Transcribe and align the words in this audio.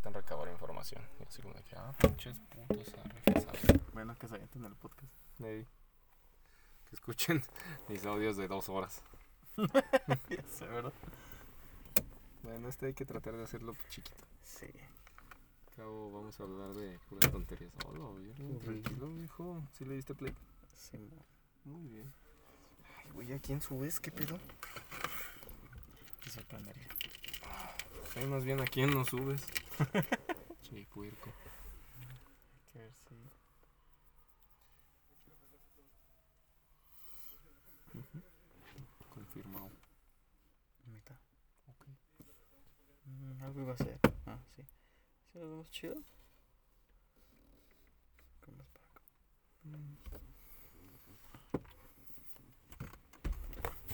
necesitan 0.00 0.14
recabar 0.14 0.48
información. 0.48 1.02
Y 1.18 1.22
así 1.24 1.42
como 1.42 1.54
de 1.54 1.62
que, 1.62 1.76
ah, 1.76 1.92
pinches. 1.98 2.36
Bueno, 3.92 4.16
que 4.18 4.28
se 4.28 4.34
avienten 4.34 4.64
el 4.64 4.74
podcast. 4.74 5.12
Ey. 5.40 5.66
Que 6.88 6.94
escuchen 6.94 7.42
mis 7.88 8.04
audios 8.06 8.36
de 8.36 8.48
dos 8.48 8.68
horas. 8.68 9.02
ya 9.56 10.42
sé, 10.48 10.66
¿verdad? 10.66 10.92
Bueno, 12.42 12.68
este 12.68 12.86
hay 12.86 12.94
que 12.94 13.04
tratar 13.04 13.36
de 13.36 13.44
hacerlo 13.44 13.74
chiquito. 13.90 14.24
Sí. 14.42 14.70
Cabo, 15.76 16.10
vamos 16.12 16.38
a 16.40 16.42
hablar 16.42 16.72
de 16.72 16.98
puras 17.08 17.30
tonterías. 17.30 17.72
Hola, 17.86 18.18
bien, 18.18 18.34
Qué 18.34 18.64
tranquilo, 18.64 19.06
mijo. 19.08 19.62
¿Sí 19.72 19.84
le 19.84 19.94
diste 19.94 20.14
play? 20.14 20.34
Sí, 20.74 21.10
Muy 21.64 21.86
bien. 21.88 22.12
Ay, 23.04 23.10
güey, 23.12 23.32
¿a 23.32 23.38
quién 23.38 23.60
subes? 23.60 24.00
¿Qué 24.00 24.10
pedo? 24.10 24.38
Te 26.24 26.30
sorprendería. 26.30 26.88
Ay, 28.16 28.26
más 28.26 28.44
bien, 28.44 28.60
¿a 28.60 28.64
quién 28.64 28.90
no 28.92 29.04
subes? 29.04 29.42
Che, 30.62 30.86
puerco. 30.92 31.30
Hay 32.52 32.60
que 32.72 32.78
ver 32.78 32.92
si... 32.92 33.14
Confirmado. 39.14 39.70
Mitad. 40.86 41.16
Ok. 41.68 41.86
Mm, 43.06 43.42
algo 43.44 43.60
iba 43.62 43.72
a 43.72 43.76
ser. 43.76 43.98
Ah, 44.26 44.38
sí. 44.56 44.62
¿Sí 45.32 45.38
lo 45.38 45.48
vemos 45.50 45.70
chido? 45.70 45.94
¿Cómo 48.40 48.62
es 48.62 48.68
para 48.68 48.86
acá? 48.90 49.02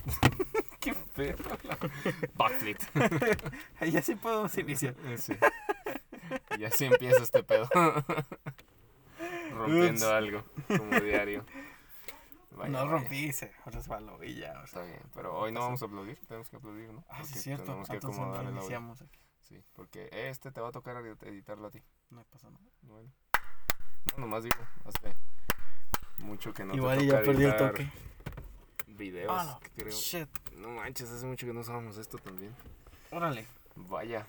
Qué 0.80 0.94
feo. 0.94 1.36
Backflip. 2.36 2.78
Ahí 3.80 3.90
ya 3.90 4.02
sí 4.02 4.14
podemos 4.14 4.56
iniciar. 4.58 4.94
Eh, 5.06 5.18
Sí. 5.18 5.32
Y 6.58 6.64
así 6.64 6.84
empieza 6.86 7.22
este 7.22 7.42
pedo. 7.42 7.68
Rompiendo 9.52 10.06
Ups. 10.06 10.12
algo, 10.12 10.44
como 10.68 11.00
diario. 11.00 11.44
Vaya, 12.50 12.70
no 12.70 12.78
vaya. 12.78 12.90
rompí, 12.90 13.32
se 13.32 13.52
resbaló 13.66 14.22
y 14.24 14.34
ya. 14.36 14.60
o 14.60 14.64
Está 14.64 14.80
sea. 14.80 14.84
bien, 14.84 15.02
pero 15.14 15.38
hoy 15.38 15.52
no 15.52 15.60
vamos 15.60 15.82
a 15.82 15.84
aplaudir, 15.86 16.18
tenemos 16.26 16.48
que 16.48 16.56
aplaudir, 16.56 16.90
¿no? 16.92 17.04
Ah, 17.08 17.22
sí, 17.24 17.34
es 17.36 17.42
cierto. 17.42 17.64
Tenemos 17.64 17.88
que 17.88 17.96
acomodar 17.96 18.44
el 18.46 18.56
audio. 18.58 18.94
Sí, 19.42 19.62
porque 19.74 20.08
este 20.12 20.50
te 20.50 20.60
va 20.60 20.68
a 20.68 20.72
tocar 20.72 20.96
edit- 20.96 21.22
editarlo 21.24 21.68
a 21.68 21.70
ti. 21.70 21.82
No 22.10 22.24
pasa 22.24 22.50
nada. 22.50 22.64
Bueno. 22.82 23.10
No, 24.16 24.22
nomás 24.22 24.42
digo, 24.44 24.56
hace 24.84 25.14
mucho 26.18 26.52
que 26.54 26.64
no 26.64 26.74
Igual 26.74 26.98
te 26.98 27.06
toca 27.06 27.18
ya 27.20 27.24
perdí 27.26 27.44
el 27.44 27.56
toque. 27.56 27.90
videos, 28.88 29.32
Ah, 29.34 29.44
no. 29.44 29.60
creo. 29.76 29.92
Shit. 29.92 30.28
No 30.54 30.70
manches, 30.70 31.10
hace 31.10 31.26
mucho 31.26 31.46
que 31.46 31.52
no 31.52 31.60
usábamos 31.60 31.96
esto 31.98 32.18
también. 32.18 32.54
Órale. 33.10 33.46
Vaya. 33.76 34.26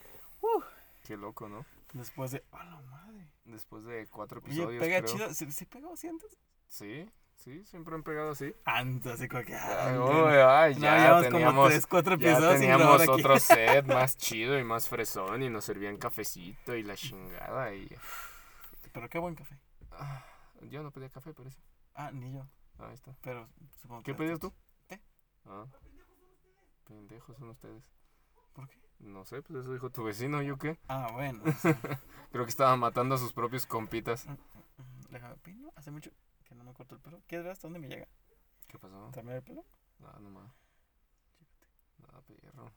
Qué 1.05 1.15
loco, 1.15 1.47
¿no? 1.47 1.65
Después 1.93 2.31
de. 2.31 2.43
¡A 2.51 2.63
la 2.65 2.79
madre! 2.81 3.31
Después 3.45 3.83
de 3.85 4.07
cuatro 4.07 4.41
Oye, 4.45 4.51
episodios, 4.51 4.79
pega 4.79 5.01
creo. 5.01 5.13
chido. 5.13 5.33
¿Se, 5.33 5.51
se 5.51 5.65
pegó 5.65 5.93
así 5.93 6.07
antes? 6.07 6.37
Sí, 6.67 7.09
sí, 7.35 7.63
siempre 7.65 7.95
han 7.95 8.03
pegado 8.03 8.31
así. 8.31 8.53
Antes, 8.65 9.13
así 9.13 9.27
como 9.27 9.43
que. 9.43 9.55
Ay, 9.55 9.95
ah, 9.95 9.99
uy, 9.99 10.33
ay, 10.33 10.75
no, 10.75 10.81
ya 10.81 10.97
llevamos 10.97 11.27
como 11.31 11.37
teníamos, 11.37 11.69
3, 11.69 11.87
4 11.87 12.17
ya 12.17 12.31
episodios 12.31 12.59
sin 12.59 12.67
grabar 12.67 12.97
teníamos 12.97 13.01
aquí. 13.01 13.11
otro 13.11 13.39
set 13.39 13.85
más 13.85 14.17
chido 14.17 14.59
y 14.59 14.63
más 14.63 14.89
fresón 14.89 15.43
y 15.43 15.49
nos 15.49 15.63
servían 15.65 15.97
cafecito 15.97 16.75
y 16.75 16.83
la 16.83 16.95
chingada 16.97 17.73
y... 17.73 17.87
Pero 18.91 19.09
qué 19.09 19.19
buen 19.19 19.35
café. 19.35 19.57
Ah, 19.91 20.25
yo 20.69 20.83
no 20.83 20.91
pedía 20.91 21.09
café, 21.09 21.33
parece. 21.33 21.59
Ah, 21.93 22.11
ni 22.11 22.33
yo. 22.33 22.45
Ahí 22.79 22.93
está. 22.93 23.15
Pero 23.21 23.47
supongo 23.81 24.03
¿Qué 24.03 24.11
que. 24.11 24.17
pedías 24.17 24.39
tú? 24.39 24.53
Té. 24.87 25.01
Ah. 25.45 25.65
Pendejos 26.85 27.37
son 27.37 27.49
ustedes. 27.49 27.83
¿Por 28.53 28.67
qué? 28.69 28.77
No 28.99 29.25
sé, 29.25 29.41
pues 29.41 29.59
eso 29.61 29.73
dijo 29.73 29.89
tu 29.89 30.03
vecino, 30.03 30.41
¿yo 30.41 30.57
qué? 30.57 30.77
Ah, 30.87 31.09
bueno. 31.13 31.43
sí. 31.61 31.69
Creo 32.31 32.43
que 32.45 32.49
estaba 32.49 32.75
matando 32.75 33.15
a 33.15 33.17
sus 33.17 33.33
propios 33.33 33.65
compitas. 33.65 34.25
Mm, 34.27 34.35
Déjame 35.11 35.33
opino. 35.33 35.71
Hace 35.75 35.91
mucho 35.91 36.11
que 36.43 36.55
no 36.55 36.63
me 36.63 36.73
corto 36.73 36.95
el 36.95 37.01
pelo. 37.01 37.21
¿Quieres 37.27 37.45
ver 37.45 37.51
hasta 37.53 37.67
dónde 37.67 37.79
me 37.79 37.87
llega? 37.89 38.07
¿Qué 38.67 38.77
pasó? 38.79 39.09
¿También 39.13 39.37
el 39.37 39.43
pelo? 39.43 39.63
Ah, 40.03 40.17
no 40.21 40.29
más. 40.29 40.51
Ah, 42.13 42.21
perro. 42.27 42.71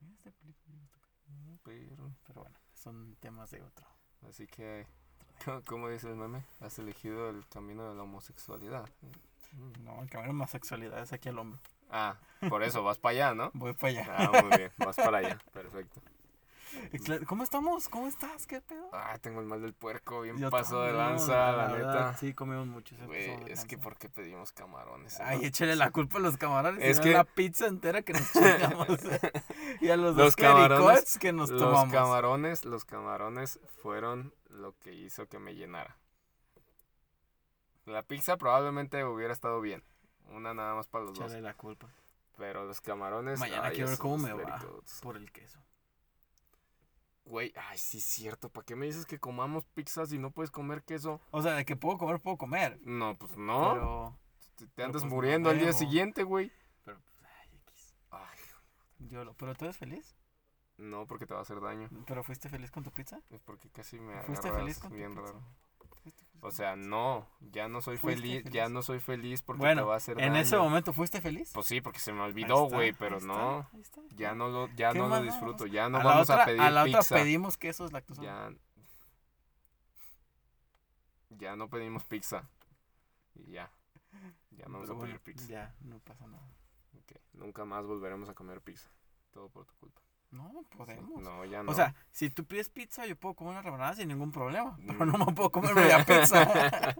Mira 0.00 0.14
este 0.16 0.32
perro. 0.32 2.00
Pero 2.26 2.40
bueno, 2.42 2.56
son 2.74 3.16
temas 3.20 3.50
de 3.50 3.62
otro. 3.62 3.86
Así 4.28 4.46
que, 4.46 4.86
¿cómo- 5.44 5.62
¿cómo 5.64 5.88
dice 5.88 6.08
el 6.08 6.16
meme? 6.16 6.44
Has 6.60 6.78
elegido 6.78 7.30
el 7.30 7.46
camino 7.48 7.88
de 7.88 7.94
la 7.94 8.02
homosexualidad. 8.02 8.88
Mm. 9.52 9.84
No, 9.84 10.02
el 10.02 10.08
camino 10.10 10.24
de 10.24 10.30
homosexualidad 10.30 11.00
es 11.02 11.12
aquí 11.12 11.28
al 11.28 11.38
hombro. 11.38 11.60
Ah, 11.92 12.16
por 12.48 12.62
eso 12.62 12.82
vas 12.82 12.98
para 12.98 13.10
allá, 13.12 13.34
¿no? 13.34 13.50
Voy 13.54 13.74
para 13.74 13.88
allá. 14.00 14.06
Ah, 14.18 14.42
muy 14.42 14.56
bien, 14.56 14.72
vas 14.78 14.96
para 14.96 15.18
allá. 15.18 15.38
Perfecto. 15.52 16.00
¿Cómo 17.26 17.44
estamos? 17.44 17.88
¿Cómo 17.90 18.08
estás? 18.08 18.46
¿Qué 18.46 18.62
pedo? 18.62 18.88
Ah, 18.94 19.18
tengo 19.20 19.40
el 19.40 19.46
mal 19.46 19.60
del 19.60 19.74
puerco, 19.74 20.22
bien 20.22 20.38
Yo 20.38 20.48
paso 20.48 20.80
de 20.82 20.92
lanza, 20.92 21.52
la, 21.52 21.68
neta. 21.68 22.16
Sí, 22.16 22.32
comimos 22.32 22.66
mucho. 22.66 22.96
se 22.96 23.04
Güey, 23.04 23.36
es 23.52 23.66
que. 23.66 23.76
¿por 23.76 23.98
qué 23.98 24.08
pedimos 24.08 24.52
camarones? 24.52 25.20
Ay, 25.20 25.40
no? 25.40 25.44
échale 25.46 25.76
la 25.76 25.90
culpa 25.90 26.16
a 26.16 26.22
los 26.22 26.38
camarones. 26.38 26.82
Es 26.82 26.98
que- 27.00 27.12
la 27.12 27.24
pizza 27.24 27.66
entera 27.66 28.00
que 28.00 28.14
nos 28.14 28.32
chingamos. 28.32 28.88
y 29.82 29.90
a 29.90 29.96
los, 29.98 30.16
Los 30.16 30.34
dos 30.34 30.36
camarones- 30.36 31.18
que 31.18 31.32
nos 31.34 31.50
los 31.50 31.60
tomamos. 31.60 31.92
camarones, 31.92 32.64
los 32.64 32.86
camarones 32.86 33.60
fueron 33.82 34.32
lo 34.48 34.74
que 34.78 34.94
hizo 34.94 35.26
que 35.28 35.38
me 35.38 35.54
llenara. 35.54 35.98
La 37.84 38.02
pizza 38.02 38.36
probablemente 38.38 39.04
hubiera 39.04 39.32
estado 39.34 39.60
bien. 39.60 39.82
Una 40.30 40.54
nada 40.54 40.74
más 40.74 40.86
para 40.86 41.04
los 41.04 41.18
dos. 41.18 41.32
La 41.32 41.54
culpa 41.54 41.88
Pero 42.36 42.64
los 42.64 42.80
camarones. 42.80 43.38
Mañana 43.38 43.68
ay, 43.68 43.74
quiero 43.74 43.90
ver 43.90 43.98
cómo 43.98 44.18
me 44.18 44.32
va. 44.32 44.60
por 45.02 45.16
el 45.16 45.30
queso. 45.32 45.60
Güey, 47.24 47.52
ay, 47.56 47.78
sí 47.78 47.98
es 47.98 48.04
cierto. 48.04 48.48
¿Para 48.48 48.64
qué 48.64 48.74
me 48.74 48.86
dices 48.86 49.06
que 49.06 49.18
comamos 49.20 49.64
pizza 49.66 50.06
si 50.06 50.18
no 50.18 50.30
puedes 50.32 50.50
comer 50.50 50.82
queso? 50.82 51.20
O 51.30 51.40
sea, 51.40 51.52
de 51.54 51.64
que 51.64 51.76
puedo 51.76 51.96
comer, 51.98 52.20
puedo 52.20 52.36
comer. 52.36 52.80
No, 52.82 53.16
pues 53.16 53.36
no. 53.36 53.72
Pero, 53.72 54.18
te, 54.74 54.82
andas 54.82 55.02
pues 55.02 55.04
no 55.04 55.10
muriendo 55.16 55.50
al 55.50 55.58
día 55.58 55.72
siguiente, 55.72 56.24
güey. 56.24 56.50
pero 56.84 56.98
pues, 57.00 57.16
ay, 57.22 57.56
X. 57.68 57.94
Ay, 58.10 58.38
Yo 58.98 59.24
lo, 59.24 59.34
¿Pero 59.34 59.54
tú 59.54 59.64
eres 59.66 59.76
feliz? 59.76 60.16
no, 60.78 61.06
porque 61.06 61.26
te 61.26 61.34
va 61.34 61.40
a 61.40 61.42
hacer 61.42 61.60
daño. 61.60 61.88
¿Pero 62.06 62.24
fuiste 62.24 62.48
feliz 62.48 62.72
con 62.72 62.82
tu 62.82 62.90
pizza? 62.90 63.20
Es 63.30 63.40
porque 63.40 63.70
casi 63.70 64.00
me 64.00 64.20
¿Fuiste 64.22 64.50
feliz 64.50 64.78
con 64.80 64.90
tu 64.90 64.96
bien 64.96 65.10
pizza? 65.10 65.22
raro. 65.22 65.42
¿Fuiste 66.42 66.50
feliz 66.50 66.50
O 66.50 66.50
sea, 66.50 66.76
no, 66.76 67.28
ya 67.40 67.68
no 67.68 67.80
soy 67.82 67.98
¿Fuiste 67.98 68.22
feliz, 68.22 68.42
feliz? 68.42 68.52
ya 68.52 68.68
no 68.68 68.82
soy 68.82 69.00
feliz 69.00 69.42
porque 69.42 69.60
bueno, 69.60 69.82
te 69.82 69.82
va 69.82 69.94
a 69.94 69.96
hacer 69.98 70.18
en 70.20 70.34
daño. 70.34 70.36
ese 70.36 70.56
momento 70.58 70.92
fuiste 70.92 71.20
feliz. 71.20 71.50
Pues 71.52 71.66
sí, 71.66 71.80
porque 71.80 71.98
se 72.00 72.12
me 72.12 72.20
olvidó, 72.22 72.64
güey, 72.66 72.90
ahí 72.90 72.92
pero 72.92 73.18
está, 73.18 73.26
no, 73.26 73.68
ahí 73.72 73.80
está. 73.80 74.02
ya 74.10 74.34
no 74.34 74.48
lo, 74.48 74.68
ya 74.74 74.92
¿Qué 74.92 74.98
no 74.98 75.08
lo 75.08 75.20
vamos? 75.20 75.22
disfruto, 75.22 75.66
ya 75.66 75.88
no 75.88 75.98
a 75.98 76.02
vamos 76.02 76.30
otra, 76.30 76.42
a 76.42 76.46
pedir 76.46 76.60
a 76.60 76.70
la 76.70 76.84
otra 76.84 77.02
pizza. 77.02 77.14
pedimos 77.16 77.56
quesos 77.56 77.92
lactosa. 77.92 78.22
Ya, 78.22 78.52
ya 81.30 81.56
no 81.56 81.68
pedimos 81.68 82.04
pizza. 82.04 82.48
Y 83.34 83.52
ya, 83.52 83.70
ya 84.50 84.66
no 84.66 84.80
vamos 84.80 84.80
Pero 84.80 84.92
a 84.92 84.96
pedir 84.98 85.18
bueno, 85.18 85.20
pizza. 85.24 85.48
Ya, 85.48 85.74
no 85.80 85.98
pasa 86.00 86.26
nada. 86.26 86.48
Ok, 86.98 87.12
Nunca 87.34 87.64
más 87.64 87.86
volveremos 87.86 88.28
a 88.28 88.34
comer 88.34 88.60
pizza. 88.60 88.90
Todo 89.32 89.48
por 89.48 89.64
tu 89.66 89.74
culpa. 89.76 90.00
No, 90.32 90.64
podemos. 90.76 91.22
No, 91.22 91.44
ya 91.44 91.62
no. 91.62 91.70
O 91.70 91.74
sea, 91.74 91.94
si 92.10 92.30
tú 92.30 92.44
pides 92.44 92.68
pizza, 92.70 93.06
yo 93.06 93.16
puedo 93.16 93.34
comer 93.34 93.52
una 93.52 93.62
rebanada 93.62 93.94
sin 93.94 94.08
ningún 94.08 94.32
problema. 94.32 94.76
Pero 94.86 95.04
Mm. 95.06 95.12
no 95.18 95.26
me 95.26 95.32
puedo 95.32 95.50
comer 95.50 95.74
media 95.74 96.04
pizza. 96.04 96.48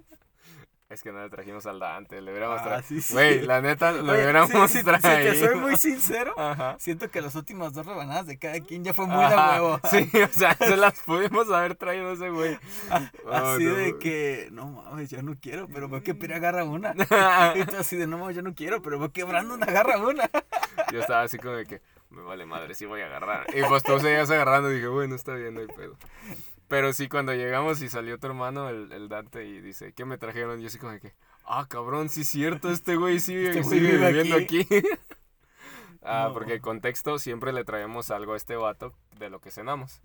es 0.91 1.03
que 1.03 1.10
no 1.10 1.22
le 1.22 1.31
trajimos 1.31 1.65
al 1.65 1.78
Dante, 1.81 2.20
le 2.20 2.31
hubiéramos 2.31 2.60
Ah, 2.60 2.65
traído. 2.65 2.82
sí, 2.87 3.00
sí. 3.00 3.15
Güey, 3.15 3.41
la 3.47 3.62
neta, 3.62 3.93
lo 3.93 4.12
Oye, 4.12 4.22
hubiéramos 4.25 4.70
sí, 4.70 4.78
si 4.78 4.84
traído. 4.84 5.32
te 5.32 5.41
soy 5.41 5.54
muy 5.59 5.76
sincero, 5.76 6.34
Ajá. 6.38 6.76
siento 6.78 7.10
que 7.10 7.22
las 7.22 7.34
últimas 7.34 7.72
dos 7.72 7.87
rebanadas 7.87 8.26
de 8.26 8.38
cada 8.38 8.60
quien 8.60 8.84
ya 8.84 8.93
fue 8.93 9.06
muy 9.06 9.25
de 9.25 9.34
huevo. 9.34 9.81
Sí, 9.91 10.10
o 10.22 10.28
sea, 10.28 10.54
se 10.54 10.76
las 10.76 11.00
pudimos 11.00 11.50
haber 11.50 11.76
traído 11.76 12.12
ese 12.12 12.28
güey. 12.28 12.59
Así 12.91 13.09
Oh, 13.25 13.59
no. 13.59 13.75
de 13.75 13.99
que, 13.99 14.49
no 14.53 14.66
mames, 14.66 15.09
yo 15.09 15.22
no 15.22 15.34
quiero, 15.41 15.66
pero 15.69 15.88
veo 15.88 16.03
que 16.03 16.14
Pira 16.14 16.37
agarra 16.37 16.64
una. 16.64 16.93
Y 17.56 17.64
tú 17.64 17.76
así 17.78 17.97
de, 17.97 18.06
no 18.06 18.19
mames, 18.19 18.37
yo 18.37 18.43
no 18.43 18.54
quiero, 18.54 18.82
pero 18.82 18.99
veo 18.99 19.10
que 19.10 19.25
Brandon 19.25 19.62
agarra 19.62 19.97
una. 19.97 20.28
Yo 20.93 21.00
estaba 21.00 21.22
así 21.22 21.38
como 21.38 21.54
de 21.54 21.64
que, 21.64 21.81
me 22.12 22.23
vale 22.23 22.47
madre, 22.47 22.75
sí 22.75 22.87
voy 22.87 23.00
a 23.00 23.06
agarrar. 23.06 23.47
Y 23.55 23.62
pues 23.65 23.83
tú 23.83 23.99
seguías 23.99 24.31
agarrando 24.31 24.71
y 24.71 24.77
dije, 24.77 24.87
bueno, 24.89 25.15
está 25.15 25.34
bien, 25.34 25.55
no 25.55 25.61
hay 25.61 25.67
pedo. 25.67 25.97
Pero 26.69 26.93
sí, 26.93 27.09
cuando 27.09 27.35
llegamos 27.35 27.82
y 27.82 27.88
salió 27.88 28.19
tu 28.19 28.26
hermano, 28.29 28.69
el, 28.69 28.93
el 28.93 29.09
Dante, 29.09 29.44
y 29.44 29.61
dice, 29.61 29.93
¿qué 29.93 30.05
me 30.05 30.17
trajeron? 30.19 30.59
Y 30.59 30.62
yo 30.62 30.69
así 30.69 30.79
como 30.79 30.93
de 30.93 31.00
que, 31.00 31.12
ah, 31.44 31.67
cabrón, 31.69 32.09
sí 32.09 32.23
es 32.23 32.29
cierto, 32.29 32.70
este 32.70 32.97
güey 32.97 33.20
sigue, 33.20 33.49
Este 33.49 33.61
güey 33.62 33.79
sigue 33.81 33.93
vive 33.93 34.06
viviendo 34.12 34.37
aquí. 34.37 34.67
ah, 36.03 36.26
No. 36.29 36.35
porque 36.35 36.55
el 36.55 36.61
contexto, 36.62 37.19
siempre 37.19 37.53
le 37.53 37.64
traemos 37.64 38.11
algo 38.11 38.32
a 38.35 38.37
este 38.37 38.56
vato 38.56 38.94
de 39.19 39.29
lo 39.31 39.41
que 39.41 39.50
cenamos. 39.50 40.00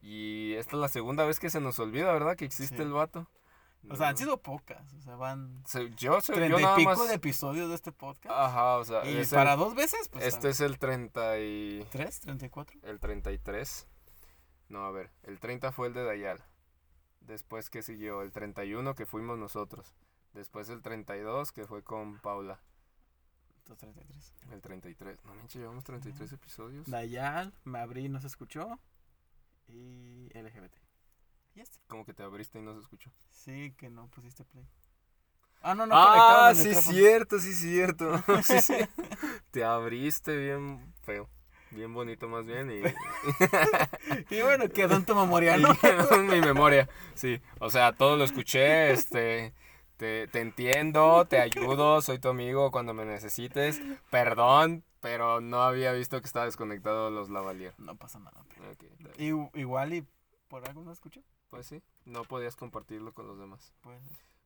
Y 0.00 0.54
esta 0.54 0.76
es 0.76 0.80
la 0.80 0.88
segunda 0.88 1.24
vez 1.26 1.38
que 1.38 1.50
se 1.50 1.60
nos 1.60 1.78
olvida, 1.78 2.12
¿verdad? 2.12 2.36
Que 2.36 2.44
existe 2.44 2.76
Sí. 2.76 2.82
el 2.82 2.92
vato. 2.92 3.26
O 3.90 3.96
sea, 3.96 4.08
han 4.08 4.14
No. 4.14 4.18
sido 4.18 4.36
pocas. 4.42 4.92
O 4.94 5.00
sea, 5.00 5.16
van 5.16 5.62
Se- 5.66 5.90
Yo, 5.96 6.20
soy, 6.20 6.34
yo 6.36 6.40
treinta 6.40 6.60
y 6.60 6.62
nada 6.62 6.76
pico 6.76 6.90
más... 6.90 7.08
De 7.08 7.14
episodios 7.14 7.68
de 7.68 7.74
este 7.74 7.90
podcast. 7.92 8.34
Ajá, 8.36 8.76
o 8.78 8.84
sea, 8.84 9.04
y 9.04 9.24
para 9.26 9.54
el- 9.54 9.58
dos 9.58 9.74
veces, 9.74 10.08
pues. 10.08 10.24
este 10.24 10.50
es 10.50 10.60
el 10.60 10.78
30 10.78 11.38
y... 11.40 11.84
¿Tres? 11.90 12.20
¿Treinta 12.20 12.46
y 12.46 12.50
cuatro? 12.50 12.78
El 12.84 13.00
33. 13.00 13.88
No, 14.68 14.84
a 14.86 14.90
ver, 14.92 15.10
el 15.24 15.40
30 15.40 15.72
fue 15.72 15.88
el 15.88 15.94
de 15.94 16.04
Dayal. 16.04 16.42
Después 17.20 17.70
que 17.70 17.82
siguió 17.82 18.22
el 18.22 18.32
31 18.32 18.94
que 18.94 19.04
fuimos 19.06 19.38
nosotros. 19.38 19.94
Después 20.32 20.68
el 20.70 20.80
32 20.82 21.52
que 21.52 21.66
fue 21.66 21.82
con 21.82 22.18
Paula. 22.20 22.60
Entonces, 23.58 23.78
treinta 23.78 24.00
y 24.00 24.04
tres. 24.06 24.32
El 24.50 24.60
33. 24.60 25.24
No 25.24 25.34
manches, 25.34 25.60
llevamos 25.60 25.84
33 25.84 26.32
episodios. 26.32 26.88
Dayal, 26.90 27.52
me 27.64 27.78
abrí, 27.78 28.08
no 28.08 28.20
se 28.20 28.26
escuchó. 28.28 28.78
Y 29.68 30.28
LGBT. 30.34 30.74
Ya 31.54 31.62
está. 31.62 31.78
Como 31.86 32.04
que 32.04 32.14
te 32.14 32.22
abriste 32.22 32.58
y 32.58 32.62
no 32.62 32.74
se 32.74 32.80
escuchó. 32.80 33.10
Sí, 33.30 33.74
que 33.76 33.90
no 33.90 34.08
pusiste 34.08 34.44
play. 34.44 34.66
Ah, 35.60 35.74
no, 35.74 35.86
no, 35.86 35.94
ah, 35.96 36.52
sí, 36.54 36.68
micrófono. 36.68 36.96
cierto, 36.96 37.38
sí, 37.38 37.54
cierto. 37.54 38.22
sí, 38.42 38.60
sí. 38.60 38.74
Te 39.50 39.64
abriste 39.64 40.36
bien 40.36 40.92
feo. 41.02 41.28
Bien 41.70 41.94
bonito 41.94 42.28
más 42.28 42.44
bien 42.44 42.70
y, 42.70 42.82
Y 44.34 44.42
bueno, 44.42 44.68
quedó 44.68 44.96
en 44.96 45.06
tu 45.06 45.14
memoria, 45.14 45.56
¿no? 45.56 45.70
en 46.10 46.26
mi 46.26 46.40
memoria. 46.40 46.86
Sí, 47.14 47.40
o 47.60 47.70
sea, 47.70 47.92
todo 47.94 48.18
lo 48.18 48.24
escuché, 48.24 48.92
este, 48.92 49.54
te, 49.96 50.26
te 50.28 50.40
entiendo, 50.40 51.24
te 51.26 51.38
ayudo, 51.40 52.02
soy 52.02 52.18
tu 52.18 52.28
amigo 52.28 52.70
cuando 52.72 52.92
me 52.92 53.06
necesites. 53.06 53.80
Perdón, 54.10 54.84
pero 55.00 55.40
no 55.40 55.62
había 55.62 55.92
visto 55.92 56.20
que 56.20 56.26
estaba 56.26 56.44
desconectado 56.44 57.10
los 57.10 57.30
lavalier. 57.30 57.72
No 57.78 57.96
pasa 57.96 58.18
nada. 58.18 58.44
pero- 58.76 59.50
igual 59.54 59.94
y 59.94 60.06
por 60.48 60.68
algo 60.68 60.82
no 60.82 60.92
escuchó. 60.92 61.22
Pues 61.52 61.66
sí, 61.66 61.82
no 62.06 62.24
podías 62.24 62.56
compartirlo 62.56 63.12
con 63.12 63.26
los 63.26 63.38
demás. 63.38 63.74
Pues, 63.82 64.00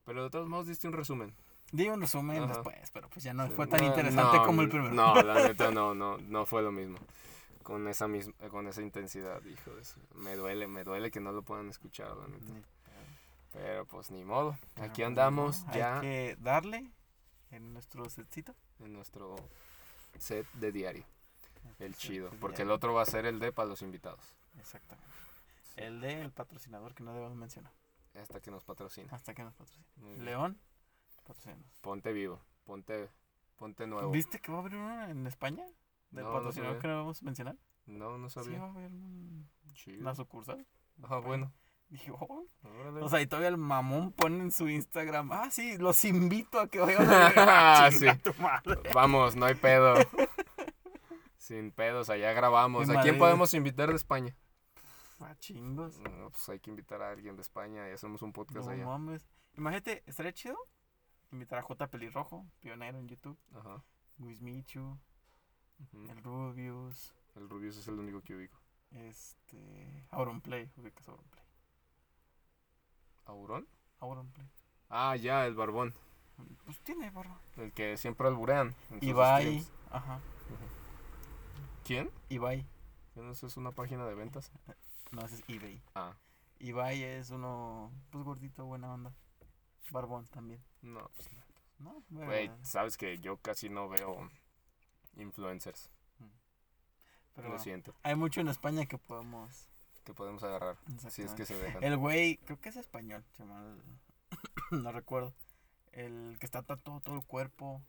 Pero 0.05 0.25
de 0.25 0.31
todos 0.31 0.49
modos 0.49 0.67
diste 0.67 0.88
un 0.88 0.93
resumen. 0.93 1.32
di 1.70 1.88
un 1.88 2.00
resumen 2.00 2.43
Ajá. 2.43 2.55
después, 2.55 2.91
pero 2.93 3.08
pues 3.08 3.23
ya 3.25 3.32
no 3.32 3.47
Sí, 3.47 3.53
fue 3.55 3.69
tan 3.69 3.81
no, 3.81 3.87
interesante 3.87 4.38
no, 4.38 4.44
como 4.44 4.62
el 4.62 4.69
primero. 4.69 4.93
No, 4.93 5.14
la 5.23 5.35
neta 5.49 5.70
no, 5.70 5.94
no, 5.94 6.19
no 6.19 6.47
fue 6.47 6.62
lo 6.62 6.73
mismo. 6.73 6.99
Con 7.62 7.87
esa 7.87 8.08
misma, 8.08 8.32
con 8.50 8.67
esa 8.67 8.82
intensidad, 8.82 9.41
hijo 9.44 9.70
de 9.76 9.85
su- 9.85 10.00
Me 10.17 10.35
duele, 10.35 10.67
me 10.67 10.82
duele 10.82 11.12
que 11.12 11.20
no 11.20 11.31
lo 11.31 11.43
puedan 11.43 11.69
escuchar, 11.69 12.08
la 12.17 12.26
neta. 12.26 12.53
Pero 13.53 13.87
pues 13.87 14.11
ni 14.11 14.25
modo. 14.25 14.58
Pero 14.75 14.88
Aquí 14.88 15.05
andamos 15.05 15.64
no, 15.67 15.75
ya 15.75 15.94
Hay 15.97 16.00
que 16.00 16.37
darle 16.41 16.91
en 17.53 17.73
nuestro 17.73 18.11
setcito. 18.11 18.53
en 18.81 18.93
nuestro 18.93 19.37
set 20.19 20.44
de 20.55 20.73
diario. 20.73 21.05
El 21.79 21.94
chido. 21.97 22.31
Porque 22.41 22.62
el 22.62 22.70
otro 22.73 22.94
va 22.94 23.03
a 23.03 23.06
ser 23.06 23.26
el 23.26 23.38
de 23.38 23.53
para 23.53 23.69
los 23.69 23.82
invitados. 23.82 24.20
Exactamente. 24.58 25.06
El 25.76 26.00
de 26.00 26.20
el 26.23 26.32
patrocinador 26.32 26.94
que 26.94 27.05
no 27.05 27.12
debemos 27.12 27.37
mencionar. 27.37 27.73
Hasta 28.14 28.40
que 28.40 28.50
nos 28.50 28.64
patrocina. 28.64 29.08
Hasta 29.12 29.34
que 29.34 29.43
nos 29.44 29.55
bien. 29.96 30.25
León, 30.25 30.58
patrocínanos. 31.17 31.67
Ponte 31.82 32.12
vivo. 32.12 32.40
Ponte, 32.64 33.11
ponte 33.56 33.87
nuevo. 33.87 34.11
¿Viste 34.11 34.38
que 34.40 34.50
va 34.50 34.58
a 34.58 34.61
haber 34.62 34.75
uno 34.76 35.05
en 35.08 35.26
España? 35.26 35.64
Del 36.11 36.25
No, 36.25 36.32
patrocinador 36.32 36.76
sabía. 36.76 36.82
que 36.82 36.88
no 36.88 37.11
a 37.11 37.25
mencionar. 37.25 37.56
No, 37.84 38.17
no 38.19 38.28
Sí, 38.31 38.38
va 38.38 38.44
sabía. 38.44 38.62
a 38.62 38.70
haber 38.70 38.90
un- 38.90 39.49
una 40.00 40.14
sucursal. 40.14 40.67
Ah, 41.02 41.19
bueno. 41.19 41.52
Dije, 41.88 42.11
oh. 42.11 42.46
O 43.02 43.08
sea, 43.08 43.20
y 43.20 43.26
todavía 43.26 43.49
el 43.49 43.58
mamón 43.58 44.11
pone 44.12 44.38
en 44.40 44.50
su 44.50 44.69
Instagram. 44.69 45.31
Ah, 45.31 45.50
sí, 45.52 45.76
los 45.79 46.05
invito 46.05 46.58
a 46.58 46.69
que 46.69 46.81
vayan 46.81 47.06
a. 47.08 47.32
Ah, 47.87 47.90
Chinga 47.93 48.14
sí. 48.14 48.20
tu 48.20 48.34
madre. 48.43 48.81
Vamos, 48.94 49.37
no 49.37 49.44
hay 49.46 49.55
pedo. 49.55 49.94
Sin 51.37 51.70
pedos, 51.70 52.11
allá 52.11 52.32
grabamos. 52.32 52.88
¿A 52.90 53.02
quién 53.02 53.19
podemos 53.19 53.55
invitar 53.55 53.90
de 53.90 53.94
España? 53.96 54.37
Ah, 55.21 55.35
chingos. 55.39 55.99
No, 56.01 56.31
pues 56.31 56.49
hay 56.51 56.61
que 56.61 56.71
invitar 56.71 57.01
a 57.03 57.11
alguien 57.11 57.37
de 57.37 57.43
España 57.43 57.89
y 57.89 57.93
hacemos 57.93 58.21
un 58.23 58.33
podcast 58.33 58.67
No 58.67 58.73
allá. 58.73 58.85
mames. 58.85 59.27
Imagínate, 59.55 60.03
estaría 60.07 60.33
chido 60.33 60.57
invitar 61.33 61.59
a 61.59 61.63
J. 61.63 61.87
Pelirrojo, 61.89 62.47
pionero 62.61 62.99
en 62.99 63.09
YouTube. 63.09 63.39
Ajá. 63.55 63.83
Wismichu, 64.19 64.99
ujú. 65.79 66.11
el 66.11 66.23
Rubius, 66.23 67.15
El 67.35 67.49
Rubius 67.49 67.77
es 67.79 67.89
el 67.89 67.99
único 67.99 68.23
que 68.23 68.35
ubico. 68.35 68.59
este. 68.91 70.07
Auronplay, 70.11 70.71
ubicas 70.77 71.09
Auronplay. 71.09 71.45
¿Aurón? 73.27 73.67
Auronplay. 74.01 74.49
Ah, 74.89 75.17
ya, 75.17 75.47
el 75.47 75.55
barbón. 75.55 75.93
Pues 76.65 76.81
tiene 76.83 77.11
barba. 77.11 77.41
El 77.57 77.73
que 77.73 77.97
siempre 77.97 78.29
alburean. 78.29 78.75
Ibai, 79.01 79.67
ajá. 79.91 80.21
¿Quién? 81.85 82.11
Ibai. 82.29 82.67
¿No 83.15 83.31
es 83.31 83.57
una 83.57 83.73
página 83.73 84.05
de 84.07 84.15
ventas? 84.15 84.53
No, 85.17 85.27
ese 85.27 85.37
es 85.37 85.45
eBay. 85.49 85.83
Ah, 85.95 86.15
Ibai 86.59 87.03
es 87.03 87.31
uno, 87.31 87.91
pues 88.11 88.23
gordito, 88.25 88.65
buena 88.67 88.93
onda. 88.93 89.13
Barbón 89.91 90.27
también. 90.27 90.63
no, 90.83 91.09
pues 91.15 91.33
no. 91.33 91.43
¿No? 91.79 92.03
Bueno, 92.09 92.27
Güey, 92.27 92.51
sabes 92.63 92.97
que 92.97 93.19
yo 93.19 93.37
casi 93.39 93.69
no 93.69 93.89
veo 93.89 94.31
influencers. 95.17 95.91
pero 97.35 97.49
Lo 97.49 97.55
bueno, 97.55 97.63
siento. 97.65 97.95
hay 98.03 98.15
mucho 98.15 98.41
en 98.41 98.49
España 98.49 98.87
que 98.87 98.97
podemos. 98.99 99.69
Que 100.05 100.15
podemos 100.15 100.43
agarrar. 100.43 100.77
Si 101.11 101.23
es 101.23 101.35
que 101.35 101.45
se 101.45 101.55
dejan. 101.59 101.83
El 101.83 101.97
güey, 101.97 102.37
creo 102.39 102.59
que 102.61 102.69
es 102.71 102.77
español, 102.77 103.25
si 103.37 103.43
mal 103.43 103.83
no 104.71 104.93
recuerdo. 104.93 105.35
El 105.93 106.37
que 106.41 106.47
está 106.47 106.63
tatuado 106.63 107.01
todo 107.01 107.17
el 107.17 107.25
cuerpo, 107.27 107.83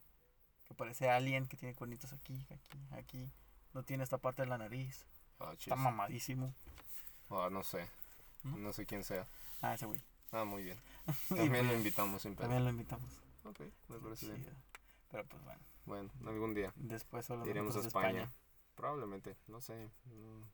que 0.66 0.74
parece 0.74 1.10
alien, 1.10 1.48
que 1.48 1.58
tiene 1.58 1.76
cuernitos 1.76 2.12
aquí, 2.14 2.46
aquí, 2.52 2.80
aquí. 2.92 3.32
No 3.74 3.84
tiene 3.84 4.04
esta 4.04 4.18
parte 4.18 4.42
de 4.44 4.48
la 4.50 4.58
nariz. 4.58 5.06
Ah, 5.40 5.54
Está 5.54 5.76
mamadísimo. 5.76 6.54
Ah, 7.30 7.50
no 7.52 7.64
sé. 7.64 7.88
¿No? 8.44 8.58
No 8.58 8.74
sé 8.74 8.86
quién 8.86 9.04
sea. 9.04 9.28
Ah, 9.62 9.74
ese 9.74 9.86
güey. 9.86 10.02
Ah, 10.32 10.46
muy 10.46 10.64
bien. 10.64 10.78
También 11.30 11.68
lo 11.68 11.74
invitamos 11.74 12.22
sin 12.22 12.36
también 12.36 12.64
lo 12.64 12.70
invitamos. 12.70 13.10
Ok, 13.46 13.62
me 13.88 14.00
parece 14.00 14.28
bien. 14.34 14.56
Pero 15.10 15.26
pues 15.26 15.42
bueno, 15.44 15.60
Bueno, 15.86 16.12
algún 16.28 16.54
día 16.54 16.74
después 16.76 17.26
solo 17.26 17.46
iremos 17.48 17.76
a 17.78 17.80
España. 17.80 18.30
Probablemente, 18.76 19.38
no 19.48 19.62
sé. 19.62 19.90
no- 20.06 20.48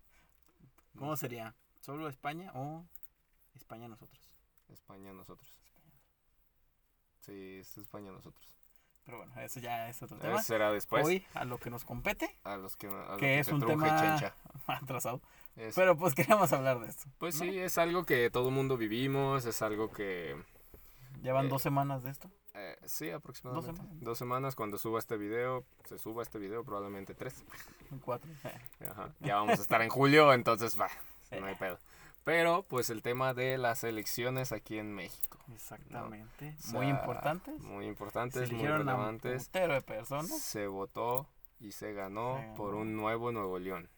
¿Cómo 0.98 1.18
sería? 1.18 1.56
¿Solo 1.82 2.08
España 2.08 2.52
o 2.54 2.86
España 3.56 3.88
nosotros? 3.88 4.30
España 4.70 5.12
nosotros. 5.12 5.50
España. 5.50 5.92
Sí, 7.22 7.58
es 7.60 7.78
España 7.78 8.12
nosotros. 8.12 8.46
Pero 9.06 9.18
bueno, 9.18 9.34
eso 9.42 9.60
ya 9.60 9.90
es 9.90 10.02
otro 10.04 10.18
Eso 10.18 10.28
tema. 10.28 10.42
será 10.44 10.72
después. 10.72 11.04
Hoy 11.06 11.26
a 11.34 11.44
lo 11.46 11.58
que 11.58 11.70
nos 11.72 11.84
compete, 11.84 12.38
A 12.44 12.56
los 12.58 12.76
que, 12.78 12.88
a 12.88 13.14
lo 13.14 13.18
que 13.18 13.40
es 13.40 13.48
un 13.50 13.60
tema 13.66 13.88
chencha. 14.00 14.36
atrasado. 14.68 15.20
Es- 15.56 15.76
Pero 15.76 15.96
pues 15.98 16.16
queremos 16.16 16.52
hablar 16.54 16.80
de 16.80 16.88
esto. 16.88 17.06
pues 17.18 17.36
¿no? 17.40 17.46
sí, 17.46 17.60
es 17.60 17.78
algo 17.78 18.06
que 18.06 18.30
todo 18.30 18.52
mundo 18.52 18.78
vivimos, 18.78 19.46
es 19.46 19.62
algo 19.62 19.92
que... 19.92 20.36
Llevan 21.22 21.46
eh, 21.46 21.50
dos 21.50 21.62
semanas 21.62 22.04
de 22.04 22.12
esto. 22.12 22.30
eh, 22.54 22.78
sí, 22.86 23.10
aproximadamente. 23.12 23.72
Dos 23.82 24.18
semanas. 24.18 24.18
semanas. 24.18 24.56
Cuando 24.56 24.78
suba 24.78 25.00
este 25.00 25.16
video, 25.18 25.64
se 25.86 25.98
suba 25.98 26.22
este 26.24 26.38
video, 26.40 26.64
probablemente 26.64 27.14
tres. 27.14 27.44
Cuatro. 28.04 28.30
Ajá. 28.92 29.10
Ya 29.22 29.36
vamos 29.36 29.60
a 29.60 29.62
estar 29.62 29.82
en 29.82 29.90
julio, 29.90 30.34
entonces 30.34 30.80
va, 30.80 30.90
no 31.40 31.46
hay 31.46 31.56
pedo. 31.56 31.78
Pero 32.26 32.64
pues 32.64 32.90
el 32.90 33.02
tema 33.02 33.34
de 33.34 33.58
las 33.58 33.84
elecciones 33.84 34.52
aquí 34.54 34.80
en 34.80 34.94
México. 34.94 35.38
Exactamente. 35.54 36.56
O 36.70 36.72
muy 36.72 36.88
importantes. 36.88 37.60
Muy 37.62 37.84
Se 37.84 37.90
importantes, 37.90 38.52
muy 38.52 38.66
a 38.66 38.72
un 38.72 38.78
relevantes. 38.80 39.46
putero 39.48 39.74
de 39.74 39.82
personas. 39.82 40.30
Se 40.42 40.68
votó 40.68 41.28
y 41.60 41.72
se 41.74 41.94
ganó 41.94 42.38
Se 42.38 42.54
por 42.58 42.76
un 42.76 42.96
nuevo 42.96 43.32
Nuevo 43.32 43.60
León. 43.60 43.90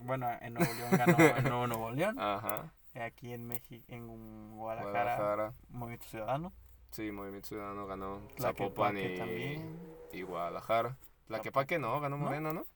Bueno, 0.00 0.28
en 0.40 0.54
Nuevo 0.54 0.72
León 0.74 0.90
ganó 0.92 1.36
el 1.36 1.44
nuevo 1.44 1.66
Nuevo 1.66 1.90
León. 1.90 2.16
Ajá. 2.20 2.72
Aquí 2.94 3.32
en 3.32 3.46
México, 3.46 3.84
en 3.88 4.56
Guadalajara, 4.56 5.16
Guadalajara. 5.16 5.54
Movimiento 5.68 6.06
Ciudadano. 6.06 6.52
Sí, 6.90 7.12
Movimiento 7.12 7.48
Ciudadano 7.48 7.86
ganó 7.86 8.22
Zapopan 8.40 8.96
y, 8.98 9.16
también. 9.18 9.78
y 10.12 10.22
Guadalajara. 10.22 10.96
Tlaquepaque 11.26 11.78
no, 11.78 12.00
ganó 12.00 12.16
¿No? 12.16 12.24
Morena, 12.24 12.52
¿no? 12.52 12.66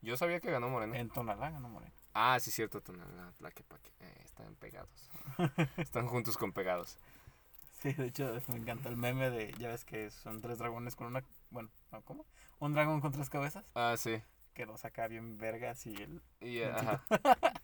Yo 0.00 0.16
sabía 0.16 0.40
que 0.40 0.50
ganó 0.50 0.68
Morena. 0.68 0.96
En 0.98 1.10
Tonalá 1.10 1.50
ganó 1.50 1.68
Moreno. 1.68 1.92
Ah, 2.14 2.38
sí, 2.40 2.50
cierto, 2.50 2.80
Tonalá, 2.80 3.32
Tlaquepaque. 3.38 3.92
Eh, 4.00 4.22
están 4.24 4.54
pegados. 4.56 5.10
están 5.76 6.06
juntos 6.06 6.36
con 6.38 6.52
pegados. 6.52 6.98
Sí, 7.82 7.92
de 7.92 8.06
hecho, 8.06 8.32
me 8.48 8.56
encanta 8.56 8.88
el 8.88 8.96
meme 8.96 9.30
de, 9.30 9.52
ya 9.58 9.68
ves 9.68 9.84
que 9.84 10.10
son 10.10 10.40
tres 10.40 10.58
dragones 10.58 10.96
con 10.96 11.06
una, 11.06 11.22
bueno, 11.50 11.68
no, 11.92 12.02
¿cómo? 12.02 12.26
Un 12.58 12.72
dragón 12.72 13.00
con 13.00 13.12
tres 13.12 13.30
cabezas, 13.30 13.64
Ah, 13.74 13.94
sí. 13.96 14.20
Que 14.58 14.66
los 14.66 14.80
saca 14.80 15.06
bien 15.06 15.38
vergas 15.38 15.86
y 15.86 15.94
el... 15.94 16.20
Y, 16.40 16.58
Montito. 16.60 16.76
ajá. 16.76 17.02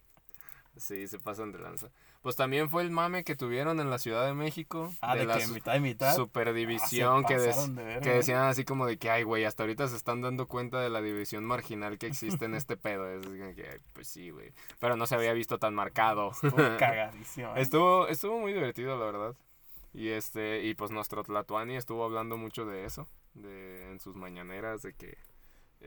Sí, 0.77 1.07
se 1.07 1.21
pasan 1.21 1.53
de 1.53 1.61
lanza. 1.61 1.89
Pues 2.21 2.35
también 2.35 2.69
fue 2.69 2.83
el 2.83 2.91
mame 2.91 3.23
que 3.23 3.37
tuvieron 3.37 3.79
en 3.79 3.91
la 3.91 3.99
Ciudad 3.99 4.27
de 4.27 4.35
México. 4.35 4.93
Ah, 5.01 5.15
de, 5.15 5.25
la 5.25 5.39
que 5.39 5.47
mitad 5.47 5.77
y 5.77 5.81
mitad. 5.81 6.17
superdivisión 6.17 7.23
Ah, 7.25 7.29
que, 7.29 7.39
de 7.39 7.53
verga, 7.75 8.01
que 8.01 8.11
decían 8.11 8.43
así 8.43 8.65
como 8.65 8.85
de 8.85 8.99
que, 8.99 9.09
ay, 9.09 9.23
güey, 9.23 9.45
hasta 9.45 9.63
ahorita 9.63 9.87
se 9.87 9.97
están 9.97 10.21
dando 10.21 10.49
cuenta 10.49 10.81
de 10.81 10.91
la 10.91 11.01
división 11.01 11.45
marginal 11.45 11.97
que 11.97 12.09
existe 12.09 12.47
en 12.47 12.55
este 12.57 12.77
pedo. 12.77 13.09
Es 13.09 13.25
que, 13.55 13.81
pues 13.93 14.09
sí, 14.09 14.31
güey. 14.31 14.53
Pero 14.81 14.97
no 14.97 15.07
se 15.07 15.15
había 15.15 15.33
visto 15.33 15.61
tan 15.61 15.77
marcado. 15.77 16.33
Estuvo 16.33 16.57
cagadísimo. 16.79 17.55
¿eh? 17.55 17.61
Estuvo, 17.61 18.09
estuvo 18.09 18.41
muy 18.41 18.53
divertido, 18.53 18.99
la 18.99 19.05
verdad. 19.05 19.37
Y 19.93 20.09
este, 20.09 20.65
y 20.65 20.75
pues 20.75 20.91
nuestro 20.91 21.23
Tlatuani 21.23 21.77
estuvo 21.77 22.05
hablando 22.05 22.37
mucho 22.37 22.67
de 22.67 22.85
eso, 22.85 23.07
de 23.35 23.93
en 23.93 24.01
sus 24.01 24.17
mañaneras, 24.17 24.83
de 24.83 24.93
que 24.93 25.17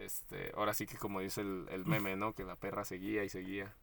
este, 0.04 0.52
ahora 0.56 0.74
sí 0.74 0.86
que 0.86 0.98
como 0.98 1.20
dice 1.20 1.42
el, 1.42 1.68
el 1.72 1.86
meme, 1.86 2.16
¿no? 2.16 2.34
Que 2.34 2.44
la 2.44 2.56
perra 2.56 2.86
seguía 2.86 3.24
y 3.24 3.30
seguía. 3.30 3.74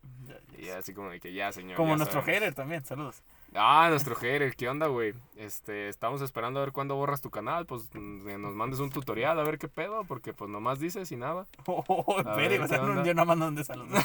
Y 0.59 0.69
así 0.69 0.95
como 0.95 1.11
de 1.11 1.21
que 1.21 1.33
ya, 1.33 1.53
señor. 1.53 1.77
Como 1.77 1.91
ya 1.91 1.97
nuestro 1.97 2.21
sabemos". 2.21 2.41
hater 2.41 2.55
también, 2.55 2.85
saludos. 2.85 3.23
Ah, 3.55 3.87
nuestro 3.89 4.17
hater, 4.17 4.57
¿qué 4.57 4.69
onda, 4.69 4.89
güey? 4.89 5.15
Este, 5.37 5.89
estamos 5.89 6.21
esperando 6.23 6.59
a 6.59 6.65
ver 6.65 6.73
cuándo 6.73 6.97
borras 6.97 7.21
tu 7.21 7.31
canal, 7.31 7.67
pues 7.67 7.89
mm, 7.95 8.27
que 8.27 8.37
nos 8.39 8.53
mandes 8.55 8.81
un 8.81 8.91
tutorial 8.91 9.39
a 9.39 9.45
ver 9.45 9.59
qué 9.59 9.69
pedo, 9.69 10.05
porque 10.05 10.33
pues 10.33 10.51
nomás 10.51 10.81
dices 10.81 11.11
y 11.13 11.17
nada. 11.17 11.47
Oh, 11.67 11.85
oh, 11.89 12.05
oh, 12.07 12.37
ver, 12.37 12.61
o 12.61 12.69
sea, 12.69 13.05
yo 13.05 13.15
no 13.15 13.25
mando 13.25 13.51
de 13.51 13.65
saludos. 13.65 13.91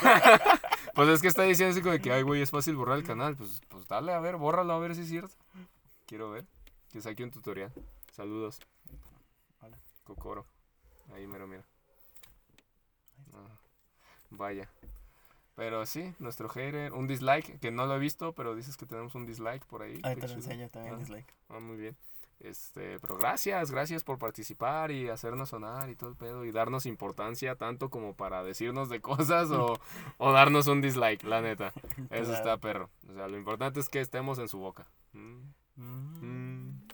Pues 0.96 1.08
es 1.10 1.22
que 1.22 1.28
está 1.28 1.44
diciendo 1.44 1.72
así 1.72 1.82
como 1.82 1.94
de 1.94 2.02
que, 2.02 2.12
ay, 2.12 2.24
güey, 2.24 2.42
es 2.42 2.52
fácil 2.52 2.76
borrar 2.76 2.98
el 2.98 3.04
canal. 3.04 3.36
Pues, 3.36 3.62
pues 3.70 3.88
dale, 3.88 4.12
a 4.12 4.20
ver, 4.20 4.38
bórralo 4.38 4.74
a 4.74 4.80
ver 4.80 4.96
si 4.96 5.02
es 5.02 5.08
cierto. 5.10 5.34
Quiero 6.06 6.32
ver. 6.32 6.46
Que 6.92 7.00
saque 7.00 7.24
un 7.24 7.32
tutorial. 7.32 7.72
Saludos. 8.12 8.60
Hola. 9.62 9.78
Cocoro. 10.04 10.46
Ahí 11.14 11.28
mero, 11.28 11.48
mira. 11.48 11.64
Vaya. 14.32 14.70
Pero 15.56 15.86
sí, 15.86 16.14
nuestro 16.20 16.48
hater, 16.50 16.94
un 16.94 17.08
dislike, 17.08 17.60
que 17.60 17.72
no 17.72 17.86
lo 17.86 17.96
he 17.96 18.00
visto, 18.00 18.34
pero 18.34 18.56
dices 18.56 18.78
que 18.78 18.86
tenemos 18.86 19.14
un 19.16 19.26
dislike 19.26 19.66
por 19.66 19.82
ahí. 19.82 20.00
Ahí 20.04 20.16
te 20.16 20.28
lo 20.28 20.34
enseño 20.36 20.70
también, 20.70 20.96
Ah. 20.96 20.98
dislike. 20.98 21.34
Ah, 21.50 21.60
muy 21.60 21.76
bien. 21.78 21.98
Este, 22.40 22.98
pero 23.02 23.18
gracias, 23.18 23.70
gracias 23.70 24.06
por 24.06 24.18
participar 24.18 24.92
y 24.92 25.10
hacernos 25.10 25.50
sonar 25.50 25.90
y 25.90 25.98
todo 25.98 26.10
el 26.10 26.16
pedo 26.16 26.46
y 26.46 26.52
darnos 26.54 26.86
importancia 26.86 27.56
tanto 27.56 27.90
como 27.90 28.16
para 28.16 28.44
decirnos 28.46 28.88
de 28.88 29.02
cosas 29.02 29.52
o, 29.52 29.78
o 30.18 30.32
darnos 30.32 30.68
un 30.68 30.80
dislike, 30.80 31.24
la 31.26 31.42
neta. 31.42 31.74
Eso 32.10 32.24
Claro. 32.24 32.34
está 32.34 32.58
perro. 32.58 32.90
O 33.10 33.14
sea, 33.14 33.28
lo 33.28 33.38
importante 33.38 33.82
es 33.82 33.90
que 33.90 34.00
estemos 34.00 34.40
en 34.40 34.48
su 34.48 34.60
boca. 34.60 34.88
Mm, 35.12 35.42
Mm. 35.76 36.20
mm. 36.22 36.88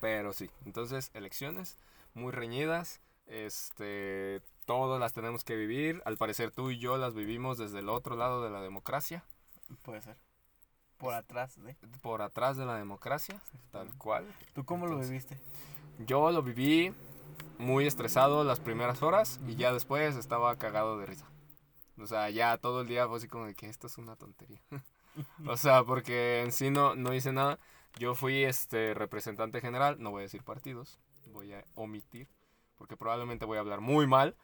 Pero 0.00 0.32
sí, 0.32 0.50
entonces 0.64 1.10
elecciones 1.14 1.76
muy 2.14 2.32
reñidas, 2.32 3.00
este, 3.26 4.40
todas 4.68 5.00
las 5.00 5.14
tenemos 5.14 5.44
que 5.44 5.56
vivir. 5.56 6.02
Al 6.04 6.18
parecer 6.18 6.50
tú 6.50 6.70
y 6.70 6.78
yo 6.78 6.98
las 6.98 7.14
vivimos 7.14 7.56
desde 7.56 7.78
el 7.78 7.88
otro 7.88 8.16
lado 8.16 8.44
de 8.44 8.50
la 8.50 8.60
democracia, 8.60 9.24
Puede 9.82 10.00
ser. 10.00 10.16
Por 10.98 11.14
atrás 11.14 11.56
de. 11.62 11.76
por 12.02 12.22
atrás 12.22 12.56
de 12.56 12.66
la 12.66 12.76
democracia, 12.76 13.40
tal 13.70 13.96
cual. 13.96 14.26
¿Tú 14.54 14.64
cómo 14.64 14.86
lo 14.86 14.98
viviste? 14.98 15.38
Yo 15.98 16.30
lo 16.30 16.42
viví 16.42 16.92
muy 17.58 17.86
estresado 17.86 18.44
las 18.44 18.60
primeras 18.60 19.02
horas 19.02 19.40
y 19.46 19.56
ya 19.56 19.72
después 19.72 20.16
estaba 20.16 20.56
cagado 20.56 20.98
de 20.98 21.06
risa. 21.06 21.26
O 21.98 22.06
sea, 22.06 22.30
ya 22.30 22.56
todo 22.58 22.82
el 22.82 22.88
día 22.88 23.06
fue 23.08 23.18
así 23.18 23.28
como 23.28 23.46
de 23.46 23.54
que 23.54 23.68
esto 23.68 23.86
es 23.86 23.96
una 23.98 24.16
tontería. 24.16 24.60
o 25.46 25.56
sea, 25.56 25.82
porque 25.84 26.42
en 26.42 26.52
sí 26.52 26.70
no, 26.70 26.94
no 26.94 27.14
hice 27.14 27.32
nada. 27.32 27.58
Yo 27.98 28.14
fui 28.14 28.44
este 28.44 28.94
representante 28.94 29.60
general, 29.60 29.96
no 29.98 30.10
voy 30.10 30.20
a 30.20 30.22
decir 30.22 30.42
partidos, 30.42 30.98
voy 31.26 31.52
a 31.52 31.64
omitir, 31.74 32.28
porque 32.76 32.96
probablemente 32.96 33.44
voy 33.44 33.56
a 33.56 33.60
hablar 33.60 33.80
muy 33.80 34.06
mal. 34.06 34.36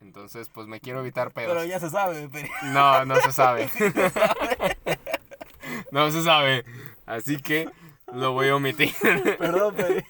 Entonces, 0.00 0.48
pues 0.52 0.66
me 0.66 0.80
quiero 0.80 1.00
evitar 1.00 1.32
pedos. 1.32 1.52
Pero 1.54 1.64
ya 1.64 1.80
se 1.80 1.90
sabe, 1.90 2.28
pero. 2.30 2.48
No, 2.72 3.04
no 3.04 3.16
se 3.16 3.32
sabe. 3.32 3.68
no 5.90 6.10
se 6.10 6.22
sabe. 6.22 6.64
Así 7.06 7.40
que 7.40 7.70
lo 8.12 8.32
voy 8.32 8.48
a 8.48 8.56
omitir. 8.56 8.92
Perdón, 9.38 9.74
pero. 9.76 10.02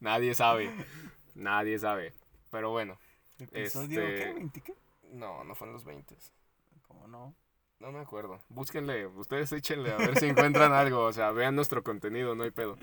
Nadie 0.00 0.34
sabe. 0.34 0.70
Nadie 1.34 1.78
sabe. 1.78 2.12
Pero 2.50 2.70
bueno. 2.70 2.98
Episodio, 3.38 4.00
Este- 4.02 4.34
¿qué? 4.34 4.40
¿20 4.40 4.62
qué? 4.62 4.74
No, 5.12 5.44
no 5.44 5.54
fue 5.54 5.66
en 5.68 5.72
los 5.72 5.84
20. 5.84 6.16
¿Cómo 6.86 7.06
no? 7.08 7.34
No 7.80 7.92
me 7.92 8.00
acuerdo. 8.00 8.40
Búsquenle. 8.48 9.06
Ustedes 9.06 9.52
échenle 9.52 9.92
a 9.92 9.96
ver 9.96 10.18
si 10.18 10.26
encuentran 10.26 10.72
algo. 10.72 11.04
O 11.04 11.12
sea, 11.12 11.30
vean 11.32 11.54
nuestro 11.56 11.82
contenido, 11.82 12.34
no 12.34 12.44
hay 12.44 12.50
pedo. 12.50 12.78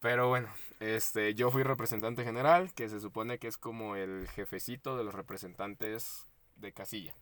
Pero 0.00 0.28
bueno, 0.28 0.48
este, 0.80 1.34
yo 1.34 1.50
fui 1.50 1.62
representante 1.62 2.24
general, 2.24 2.72
que 2.72 2.88
se 2.88 3.00
supone 3.00 3.38
que 3.38 3.48
es 3.48 3.58
como 3.58 3.96
el 3.96 4.26
jefecito 4.28 4.96
de 4.96 5.04
los 5.04 5.14
representantes 5.14 6.26
de 6.56 6.72
casilla. 6.72 7.14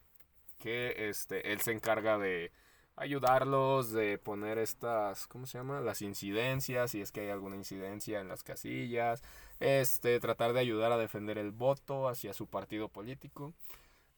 Que 0.59 1.09
este, 1.09 1.51
él 1.51 1.61
se 1.61 1.73
encarga 1.73 2.17
de 2.17 2.51
ayudarlos, 2.95 3.91
de 3.91 4.17
poner 4.17 4.57
estas, 4.57 5.27
¿cómo 5.27 5.45
se 5.45 5.57
llama? 5.57 5.81
Las 5.81 6.01
incidencias, 6.01 6.91
si 6.91 7.01
es 7.01 7.11
que 7.11 7.21
hay 7.21 7.29
alguna 7.29 7.55
incidencia 7.55 8.19
en 8.19 8.27
las 8.27 8.43
casillas, 8.43 9.23
este, 9.59 10.19
tratar 10.19 10.53
de 10.53 10.59
ayudar 10.59 10.91
a 10.91 10.97
defender 10.97 11.37
el 11.37 11.51
voto 11.51 12.07
hacia 12.07 12.33
su 12.33 12.47
partido 12.47 12.89
político. 12.89 13.53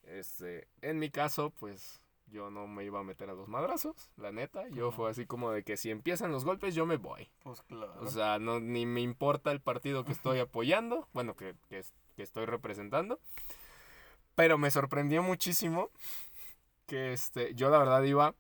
Este, 0.04 0.68
en 0.82 1.00
mi 1.00 1.10
caso, 1.10 1.52
pues 1.60 2.01
yo 2.32 2.50
no 2.50 2.66
me 2.68 2.84
iba 2.86 3.00
a 3.00 3.04
meter 3.04 3.30
a 3.30 3.34
los 3.34 3.48
madrazos, 3.48 4.10
la 4.18 4.32
neta. 4.32 4.68
Yo 4.70 4.92
fue 4.92 5.10
así 5.12 5.26
como 5.26 5.52
de 5.52 5.64
que 5.64 5.78
si 5.78 5.92
empiezan 5.92 6.32
los 6.32 6.46
golpes, 6.46 6.74
yo 6.74 6.86
me 6.86 6.98
voy. 6.98 7.30
Pues 7.44 7.62
claro. 7.64 7.94
O 8.02 8.08
sea, 8.08 8.40
no, 8.40 8.60
ni 8.60 8.86
me 8.86 9.02
importa 9.02 9.52
el 9.52 9.62
partido 9.62 10.04
que 10.06 10.12
estoy 10.14 10.40
apoyando, 10.40 11.08
bueno, 11.14 11.36
que, 11.36 11.56
que, 11.70 11.80
es- 11.80 11.94
que 12.16 12.24
estoy 12.24 12.46
representando. 12.46 13.20
Pero 14.36 14.58
me 14.58 14.72
sorprendió 14.72 15.22
muchísimo 15.22 15.92
que 16.88 17.14
este, 17.14 17.54
yo 17.54 17.70
la 17.70 17.78
verdad 17.80 18.02
iba 18.04 18.34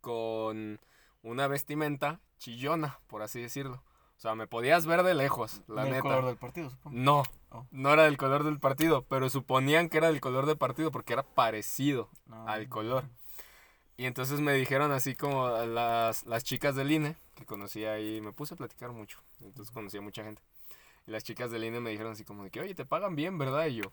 con 0.00 0.80
una 1.22 1.48
vestimenta 1.48 2.20
chillona, 2.38 3.00
por 3.06 3.22
así 3.22 3.40
decirlo. 3.40 3.82
O 4.16 4.20
sea, 4.20 4.34
me 4.34 4.46
podías 4.46 4.86
ver 4.86 5.02
de 5.02 5.14
lejos, 5.14 5.62
la 5.66 5.84
neta. 5.84 6.00
color 6.02 6.26
del 6.26 6.36
partido, 6.36 6.68
supongo. 6.70 6.96
No, 6.98 7.22
Oh. 7.52 7.66
no 7.72 7.92
era 7.92 8.04
del 8.04 8.16
color 8.16 8.44
del 8.44 8.60
partido, 8.60 9.04
pero 9.08 9.28
suponían 9.28 9.88
que 9.88 9.98
era 9.98 10.06
del 10.08 10.20
color 10.20 10.46
del 10.46 10.56
partido 10.56 10.90
porque 10.92 11.12
era 11.14 11.22
parecido 11.24 12.08
No. 12.26 12.46
al 12.48 12.68
color. 12.68 13.04
Y 13.96 14.06
entonces 14.06 14.40
me 14.40 14.54
dijeron 14.54 14.92
así 14.92 15.14
como 15.14 15.48
las, 15.48 16.24
las 16.26 16.44
chicas 16.44 16.74
del 16.74 16.90
INE, 16.90 17.16
que 17.34 17.44
conocí 17.44 17.84
ahí, 17.84 18.20
me 18.20 18.32
puse 18.32 18.54
a 18.54 18.56
platicar 18.56 18.92
mucho, 18.92 19.18
entonces 19.40 19.72
conocí 19.72 19.98
a 19.98 20.00
mucha 20.00 20.22
gente. 20.24 20.40
Y 21.06 21.10
las 21.10 21.24
chicas 21.24 21.50
del 21.50 21.64
INE 21.64 21.80
me 21.80 21.90
dijeron 21.90 22.12
así 22.12 22.24
como 22.24 22.44
de 22.44 22.50
que, 22.50 22.60
oye, 22.60 22.74
te 22.74 22.86
pagan 22.86 23.16
bien, 23.16 23.36
¿verdad? 23.36 23.66
Y 23.66 23.76
yo, 23.76 23.92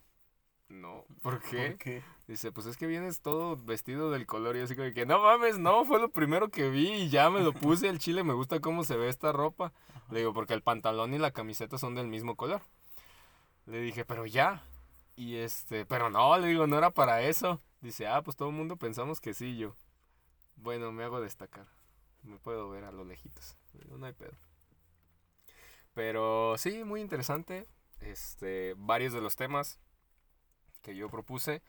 no, 0.69 1.05
¿por 1.21 1.41
qué? 1.41 1.69
¿Por 1.69 1.77
qué? 1.77 2.03
Dice, 2.27 2.51
pues 2.51 2.67
es 2.67 2.77
que 2.77 2.85
vienes 2.87 3.21
todo 3.21 3.55
vestido 3.57 4.11
del 4.11 4.25
color. 4.25 4.55
Y 4.55 4.59
yo 4.59 4.65
así 4.65 4.75
como 4.75 4.85
de 4.85 4.93
que, 4.93 5.05
no 5.05 5.19
mames, 5.21 5.57
no, 5.57 5.83
fue 5.85 5.99
lo 5.99 6.09
primero 6.09 6.49
que 6.49 6.69
vi 6.69 6.89
y 6.91 7.09
ya 7.09 7.29
me 7.29 7.39
lo 7.41 7.53
puse. 7.53 7.87
El 7.87 7.99
chile 7.99 8.23
me 8.23 8.33
gusta 8.33 8.59
cómo 8.59 8.83
se 8.83 8.97
ve 8.97 9.07
esta 9.09 9.31
ropa. 9.31 9.71
Le 10.11 10.19
digo, 10.19 10.33
porque 10.33 10.53
el 10.53 10.61
pantalón 10.61 11.13
y 11.13 11.17
la 11.17 11.31
camiseta 11.31 11.77
son 11.77 11.95
del 11.95 12.07
mismo 12.07 12.35
color. 12.35 12.61
Le 13.67 13.79
dije, 13.79 14.05
pero 14.05 14.25
ya. 14.25 14.63
Y 15.15 15.35
este, 15.35 15.85
pero 15.85 16.09
no, 16.09 16.37
le 16.37 16.47
digo, 16.47 16.67
no 16.67 16.77
era 16.77 16.91
para 16.91 17.21
eso. 17.21 17.61
Dice, 17.81 18.07
ah, 18.07 18.21
pues 18.23 18.35
todo 18.35 18.49
el 18.49 18.55
mundo 18.55 18.77
pensamos 18.77 19.21
que 19.21 19.33
sí, 19.33 19.57
yo. 19.57 19.75
Bueno, 20.55 20.91
me 20.91 21.03
hago 21.03 21.21
destacar. 21.21 21.67
Me 22.23 22.39
puedo 22.39 22.69
ver 22.69 22.85
a 22.85 22.91
lo 22.91 23.03
lejitos. 23.03 23.57
No 23.89 24.05
hay 24.05 24.13
pedo. 24.13 24.37
Pero 25.93 26.55
sí, 26.57 26.83
muy 26.83 27.01
interesante. 27.01 27.67
Este, 27.99 28.73
varios 28.77 29.13
de 29.13 29.21
los 29.21 29.35
temas 29.35 29.79
que 30.81 30.95
yo 30.95 31.09
propuse 31.09 31.61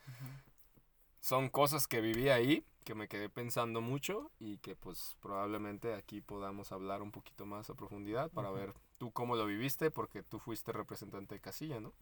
son 1.20 1.48
cosas 1.48 1.86
que 1.86 2.00
viví 2.00 2.28
ahí, 2.28 2.64
que 2.84 2.94
me 2.94 3.08
quedé 3.08 3.28
pensando 3.28 3.80
mucho 3.80 4.30
y 4.38 4.58
que 4.58 4.76
pues 4.76 5.16
probablemente 5.20 5.94
aquí 5.94 6.20
podamos 6.20 6.70
hablar 6.70 7.02
un 7.02 7.10
poquito 7.10 7.46
más 7.46 7.70
a 7.70 7.74
profundidad 7.74 8.30
para 8.30 8.50
ver 8.50 8.74
tú 8.98 9.12
cómo 9.12 9.36
lo 9.36 9.46
viviste, 9.46 9.90
porque 9.90 10.22
tú 10.22 10.38
fuiste 10.38 10.72
representante 10.72 11.34
de 11.36 11.40
casilla, 11.40 11.80
¿no? 11.80 11.92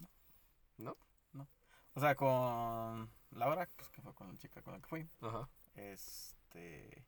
O 1.95 2.01
sea, 2.01 2.15
con 2.15 3.09
Laura, 3.31 3.67
pues 3.75 3.89
que 3.89 4.03
fue 4.03 4.13
con 4.15 4.29
la 4.29 4.37
chica 4.37 4.61
con 4.61 4.75
la 4.75 4.81
que 4.81 4.87
fui. 4.87 5.09
Ajá, 5.23 5.49
Este. 5.75 7.05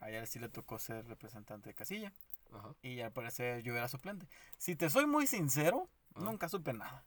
A 0.00 0.10
ella 0.10 0.24
sí 0.26 0.38
le 0.38 0.48
tocó 0.48 0.78
ser 0.78 1.04
representante 1.08 1.70
de 1.70 1.74
casilla. 1.74 2.12
ajá. 2.52 2.72
Y 2.82 3.00
al 3.00 3.10
parecer 3.12 3.62
yo 3.64 3.74
era 3.74 3.88
suplente. 3.88 4.28
Si 4.56 4.76
te 4.76 4.88
soy 4.90 5.06
muy 5.06 5.26
sincero, 5.26 5.88
Ah. 6.14 6.20
nunca 6.20 6.48
supe 6.48 6.72
nada. 6.72 7.04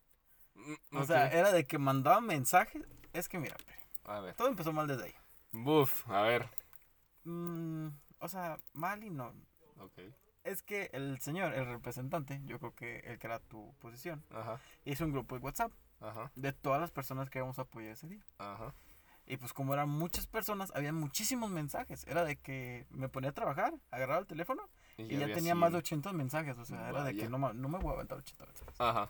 Mm, 0.56 0.98
O 0.98 1.06
sea, 1.06 1.30
era 1.32 1.54
de 1.54 1.66
que 1.66 1.78
mandaban 1.78 2.26
mensajes. 2.26 2.84
Es 3.14 3.30
que 3.30 3.40
mira, 3.40 3.56
Peri, 3.66 3.80
a 4.04 4.20
ver. 4.20 4.36
todo 4.36 4.50
empezó 4.50 4.74
mal 4.74 4.88
desde 4.88 5.06
ahí. 5.06 5.16
Buf, 5.54 6.06
a 6.10 6.22
ver. 6.24 6.50
Mm, 7.24 7.88
o 8.20 8.28
sea, 8.28 8.58
mal 8.74 9.02
y 9.06 9.10
no. 9.10 9.34
Ok, 9.78 10.00
Es 10.44 10.64
que 10.64 10.90
el 10.94 11.20
señor, 11.20 11.54
el 11.54 11.66
representante, 11.66 12.42
yo 12.46 12.60
creo 12.60 12.74
que 12.74 13.00
el 13.00 13.20
que 13.20 13.28
era 13.28 13.40
tu 13.40 13.74
posición, 13.80 14.24
ajá, 14.32 14.60
hizo 14.86 15.06
un 15.06 15.12
grupo 15.12 15.38
de 15.38 15.44
WhatsApp 15.44 15.72
ajá, 16.00 16.32
de 16.36 16.52
todas 16.52 16.82
las 16.82 16.92
personas 16.92 17.30
que 17.30 17.40
íbamos 17.40 17.60
a 17.60 17.64
apoyar 17.64 17.92
ese 17.92 18.08
día. 18.08 18.24
ajá. 18.38 18.74
Y 19.28 19.38
pues 19.38 19.54
como 19.54 19.74
eran 19.74 19.88
muchas 19.88 20.28
personas, 20.28 20.74
había 20.76 20.92
muchísimos 20.92 21.50
mensajes. 21.52 22.06
Era 22.08 22.26
de 22.26 22.36
que 22.38 22.86
me 22.90 23.08
ponía 23.08 23.30
a 23.30 23.34
trabajar, 23.34 23.74
agarraba 23.92 24.20
el 24.20 24.28
teléfono 24.28 24.68
y 24.98 25.16
ya 25.16 25.32
tenía 25.32 25.56
más 25.56 25.72
de 25.72 25.82
100. 25.82 26.00
80 26.00 26.14
mensajes. 26.14 26.58
O 26.58 26.66
sea, 26.66 26.90
era 26.90 27.04
de 27.04 27.16
que 27.16 27.30
no, 27.30 27.38
no 27.38 27.70
me 27.70 27.78
voy 27.78 27.92
a 27.92 27.96
aventar 27.96 28.18
80 28.18 28.46
mensajes. 28.46 28.76
Ajá, 28.82 29.10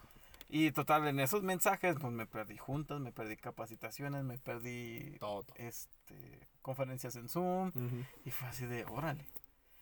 Y 0.50 0.72
total, 0.72 1.08
en 1.08 1.20
esos 1.22 1.42
mensajes, 1.42 1.96
pues 2.00 2.14
me 2.14 2.28
perdí 2.28 2.58
juntas, 2.58 3.00
me 3.00 3.12
perdí 3.12 3.38
capacitaciones, 3.38 4.24
me 4.24 4.38
perdí 4.38 5.18
todo. 5.18 5.46
este 5.56 6.48
conferencias 6.62 7.16
en 7.16 7.28
Zoom. 7.28 7.72
Y 8.26 8.32
fue 8.32 8.48
así 8.48 8.66
de, 8.66 8.86
órale. 8.86 9.26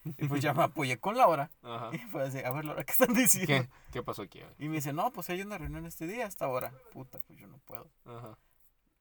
Y 0.06 0.28
pues 0.28 0.42
ya 0.42 0.54
me 0.54 0.64
apoyé 0.64 1.00
con 1.00 1.18
Laura. 1.18 1.52
Ajá. 1.62 1.90
Y 1.94 1.98
fue 2.00 2.24
así, 2.24 2.40
a 2.40 2.52
ver, 2.52 2.66
Laura, 2.66 2.84
¿qué 2.84 2.92
están 2.92 3.14
diciendo? 3.14 3.48
¿Qué? 3.48 3.70
¿Qué 3.92 4.04
pasó 4.04 4.22
aquí? 4.24 4.42
Y 4.58 4.70
me 4.70 4.76
dice, 4.76 4.94
no, 4.94 5.12
pues 5.12 5.30
hay 5.30 5.42
una 5.42 5.58
reunión 5.58 5.86
este 5.86 6.08
día 6.08 6.26
hasta 6.26 6.46
ahora. 6.46 6.74
Puta, 6.92 7.18
pues 7.28 7.40
yo 7.40 7.48
no 7.48 7.58
puedo. 7.60 7.90
Ajá. 8.06 8.38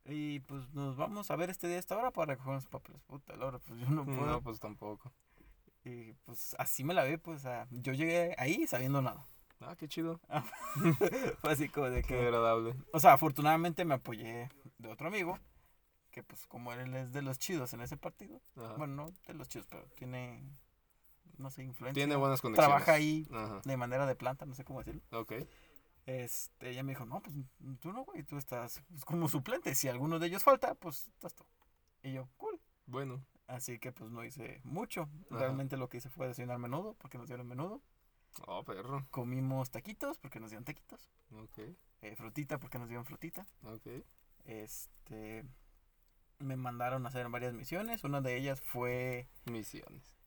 Y 0.04 0.40
pues 0.40 0.72
nos 0.72 0.96
vamos 0.96 1.30
a 1.30 1.36
ver 1.36 1.50
este 1.50 1.68
día 1.68 1.76
a 1.76 1.80
esta 1.80 1.96
hora 1.96 2.10
para 2.10 2.34
recoger 2.34 2.54
los 2.54 2.66
papeles. 2.66 3.02
Puta, 3.02 3.36
Laura, 3.36 3.58
pues 3.58 3.78
yo 3.80 3.90
no 3.90 4.04
puedo. 4.04 4.26
No, 4.26 4.42
pues 4.42 4.58
tampoco. 4.58 5.12
Y 5.84 6.12
pues 6.24 6.56
así 6.58 6.82
me 6.82 6.94
la 6.94 7.04
vi, 7.04 7.16
pues 7.16 7.42
sea, 7.42 7.66
yo 7.70 7.92
llegué 7.92 8.34
ahí 8.38 8.66
sabiendo 8.66 9.02
nada. 9.02 9.26
Ah, 9.60 9.74
qué 9.76 9.88
chido. 9.88 10.20
Fue 11.40 11.52
así 11.52 11.68
como 11.68 11.90
de 11.90 12.02
Qué 12.02 12.08
que... 12.08 12.20
agradable. 12.26 12.74
O 12.92 13.00
sea, 13.00 13.12
afortunadamente 13.14 13.84
me 13.84 13.94
apoyé 13.94 14.50
de 14.78 14.88
otro 14.88 15.08
amigo, 15.08 15.38
que 16.10 16.22
pues 16.22 16.46
como 16.46 16.72
él 16.72 16.94
es 16.94 17.12
de 17.12 17.22
los 17.22 17.38
chidos 17.38 17.72
en 17.72 17.80
ese 17.80 17.96
partido. 17.96 18.40
Ajá. 18.56 18.74
Bueno, 18.74 18.94
no 18.94 19.12
de 19.26 19.34
los 19.34 19.48
chidos, 19.48 19.66
pero 19.68 19.84
tiene, 19.96 20.42
no 21.38 21.50
sé, 21.50 21.62
influencia. 21.62 22.00
Tiene 22.00 22.16
buenas 22.16 22.40
conexiones. 22.40 22.68
Trabaja 22.68 22.92
ahí 22.92 23.26
Ajá. 23.32 23.60
de 23.64 23.76
manera 23.76 24.06
de 24.06 24.14
planta, 24.16 24.46
no 24.46 24.54
sé 24.54 24.64
cómo 24.64 24.80
decirlo. 24.80 25.02
Ok. 25.12 25.32
Este, 26.06 26.70
ella 26.70 26.82
me 26.82 26.92
dijo, 26.92 27.04
no, 27.04 27.20
pues 27.20 27.36
tú 27.80 27.92
no, 27.92 28.04
güey, 28.04 28.22
tú 28.22 28.38
estás 28.38 28.82
pues, 28.88 29.04
como 29.04 29.28
suplente. 29.28 29.74
Si 29.74 29.88
alguno 29.88 30.18
de 30.18 30.26
ellos 30.26 30.42
falta, 30.42 30.74
pues 30.74 31.08
estás 31.08 31.34
tú. 31.34 31.44
Y 32.02 32.12
yo, 32.12 32.28
cool. 32.36 32.58
Bueno. 32.86 33.22
Así 33.46 33.78
que 33.78 33.92
pues 33.92 34.10
no 34.10 34.24
hice 34.24 34.60
mucho. 34.64 35.08
Ajá. 35.30 35.40
Realmente 35.40 35.76
lo 35.76 35.88
que 35.88 35.98
hice 35.98 36.10
fue 36.10 36.26
desayunar 36.28 36.58
menudo, 36.58 36.94
porque 36.98 37.18
nos 37.18 37.28
dieron 37.28 37.46
menudo. 37.46 37.82
Oh, 38.46 38.62
perro. 38.62 39.06
Comimos 39.10 39.70
taquitos, 39.70 40.18
porque 40.18 40.38
nos 40.40 40.50
dieron 40.50 40.64
taquitos. 40.64 41.08
Ok. 41.32 41.58
eh, 42.02 42.16
frutita, 42.16 42.58
porque 42.58 42.78
nos 42.78 42.88
dieron 42.88 43.04
frutita. 43.04 43.46
Ok. 43.64 43.86
Este, 44.44 45.44
me 46.38 46.56
mandaron 46.56 47.04
a 47.04 47.08
hacer 47.08 47.28
varias 47.28 47.52
misiones. 47.54 48.04
Una 48.04 48.20
de 48.20 48.36
ellas 48.36 48.60
fue. 48.60 49.28
Misiones. 49.46 50.17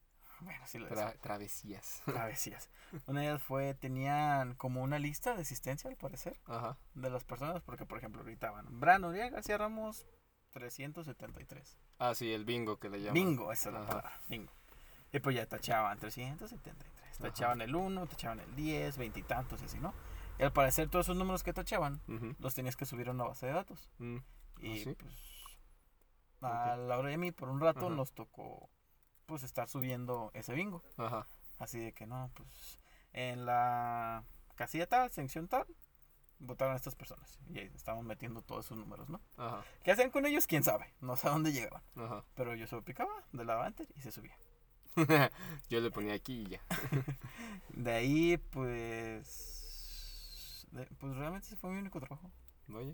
Bueno, 0.41 0.59
sí 0.65 0.79
lo 0.79 0.87
Tra- 0.87 1.05
decía. 1.07 1.21
travesías. 1.21 2.01
Travesías. 2.05 2.69
Una 3.05 3.21
de 3.21 3.27
ellas 3.27 3.41
fue. 3.43 3.73
Tenían 3.75 4.55
como 4.55 4.81
una 4.81 4.99
lista 4.99 5.35
de 5.35 5.41
asistencia, 5.43 5.89
al 5.89 5.95
parecer, 5.97 6.39
Ajá. 6.45 6.77
de 6.95 7.09
las 7.09 7.23
personas. 7.23 7.61
Porque, 7.61 7.85
por 7.85 7.97
ejemplo, 7.99 8.23
gritaban: 8.23 8.65
Bran 8.79 9.05
Uriel 9.05 9.31
García 9.31 9.57
Ramos, 9.57 10.05
373. 10.51 11.77
Ah, 11.99 12.13
sí, 12.15 12.33
el 12.33 12.45
bingo 12.45 12.79
que 12.79 12.89
le 12.89 12.99
llaman. 12.99 13.13
Bingo, 13.13 13.51
esa 13.51 13.69
es 13.69 13.73
la 13.73 13.79
Ajá. 13.81 13.87
palabra. 13.89 14.21
Bingo. 14.27 14.51
Y 15.13 15.19
pues 15.19 15.35
ya 15.35 15.45
tachaban 15.45 15.99
373. 15.99 16.91
Ajá. 17.13 17.23
Tachaban 17.23 17.61
el 17.61 17.75
1, 17.75 18.07
tachaban 18.07 18.39
el 18.39 18.55
10, 18.55 18.97
veintitantos 18.97 19.61
y 19.61 19.65
así, 19.65 19.79
¿no? 19.79 19.93
Y 20.39 20.43
al 20.43 20.53
parecer, 20.53 20.89
todos 20.89 21.05
esos 21.05 21.17
números 21.17 21.43
que 21.43 21.53
tachaban 21.53 22.01
Ujú. 22.07 22.35
los 22.39 22.55
tenías 22.55 22.75
que 22.75 22.85
subir 22.85 23.09
a 23.09 23.11
una 23.11 23.25
base 23.25 23.45
de 23.45 23.51
datos. 23.53 23.89
Mm, 23.99 24.17
Y 24.61 24.79
sí? 24.83 24.95
pues 24.95 25.13
a 26.41 26.75
la 26.75 26.97
hora 26.97 27.09
de 27.09 27.17
mí 27.17 27.31
por 27.31 27.49
un 27.49 27.59
rato 27.59 27.85
Ajá. 27.87 27.95
nos 27.95 28.13
tocó 28.13 28.69
pues 29.25 29.43
estar 29.43 29.69
subiendo 29.69 30.31
ese 30.33 30.53
bingo. 30.53 30.83
Ajá. 30.97 31.27
Así 31.59 31.79
de 31.79 31.93
que 31.93 32.05
no, 32.07 32.31
pues 32.33 32.79
en 33.13 33.45
la 33.45 34.23
casilla 34.55 34.87
tal, 34.87 35.11
sección 35.11 35.47
tal, 35.47 35.65
votaron 36.39 36.75
estas 36.75 36.95
personas. 36.95 37.39
Y 37.49 37.59
ahí 37.59 37.71
estábamos 37.75 38.05
metiendo 38.05 38.41
todos 38.41 38.65
esos 38.65 38.77
números, 38.77 39.09
¿no? 39.09 39.21
Ajá. 39.37 39.63
¿Qué 39.83 39.91
hacían 39.91 40.09
con 40.11 40.25
ellos? 40.25 40.47
¿Quién 40.47 40.63
sabe? 40.63 40.93
No 41.01 41.15
sé 41.15 41.27
a 41.27 41.31
dónde 41.31 41.51
llegaban. 41.51 41.83
Ajá. 41.95 42.23
Pero 42.35 42.55
yo 42.55 42.65
se 42.67 42.75
lo 42.75 42.83
picaba 42.83 43.11
de 43.31 43.45
la 43.45 43.67
enter 43.67 43.87
y 43.95 44.01
se 44.01 44.11
subía. 44.11 44.35
Yo 45.69 45.79
le 45.79 45.89
ponía 45.89 46.13
aquí 46.13 46.41
y 46.41 46.49
ya. 46.49 46.61
De 47.69 47.93
ahí 47.93 48.37
pues... 49.45 50.67
de- 50.71 50.85
pues 50.97 51.15
realmente 51.15 51.47
ese 51.47 51.55
fue 51.55 51.69
mi 51.71 51.79
único 51.79 51.99
trabajo. 51.99 52.29
Vaya. 52.67 52.93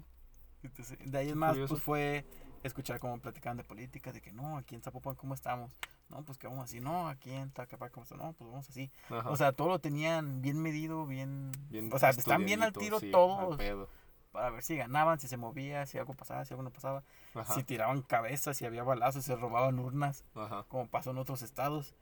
Entonces, 0.63 0.97
de 0.99 1.17
ahí 1.17 1.29
en 1.29 1.37
más, 1.37 1.51
curioso. 1.51 1.73
pues 1.75 1.83
fue 1.83 2.25
escuchar 2.63 2.99
cómo 2.99 3.19
platicaban 3.19 3.57
de 3.57 3.63
política, 3.63 4.11
de 4.11 4.21
que 4.21 4.31
no, 4.31 4.57
aquí 4.57 4.75
en 4.75 4.81
Zapopan, 4.81 5.15
¿cómo 5.15 5.33
estamos? 5.33 5.75
No, 6.09 6.23
pues 6.23 6.37
que 6.37 6.47
vamos 6.47 6.63
así, 6.63 6.79
no, 6.79 7.09
aquí 7.09 7.31
en 7.33 7.51
Tacapá, 7.51 7.89
¿cómo 7.89 8.03
estamos? 8.03 8.25
No, 8.25 8.33
pues 8.33 8.49
vamos 8.49 8.69
así. 8.69 8.89
Ajá. 9.09 9.29
O 9.29 9.35
sea, 9.35 9.51
todo 9.51 9.67
lo 9.67 9.79
tenían 9.79 10.41
bien 10.41 10.61
medido, 10.61 11.05
bien. 11.05 11.51
Bien 11.69 11.89
o 11.91 11.99
sea, 11.99 12.11
están 12.11 12.45
bien 12.45 12.63
al 12.63 12.71
tiro 12.71 12.99
sí, 12.99 13.07
al 13.07 13.11
todos 13.11 13.57
pedo. 13.57 13.89
para 14.31 14.49
ver 14.51 14.63
si 14.63 14.77
ganaban, 14.77 15.19
si 15.19 15.27
se 15.27 15.35
movía, 15.35 15.85
si 15.85 15.97
algo 15.97 16.13
pasaba, 16.13 16.45
si 16.45 16.53
algo 16.53 16.63
no 16.63 16.71
pasaba, 16.71 17.03
Ajá. 17.33 17.53
si 17.53 17.63
tiraban 17.63 18.01
cabezas, 18.03 18.55
si 18.55 18.65
había 18.65 18.83
balazos, 18.83 19.25
si 19.25 19.31
se 19.31 19.35
robaban 19.35 19.79
urnas, 19.79 20.23
Ajá. 20.35 20.63
como 20.69 20.87
pasó 20.87 21.11
en 21.11 21.17
otros 21.17 21.41
estados. 21.41 21.93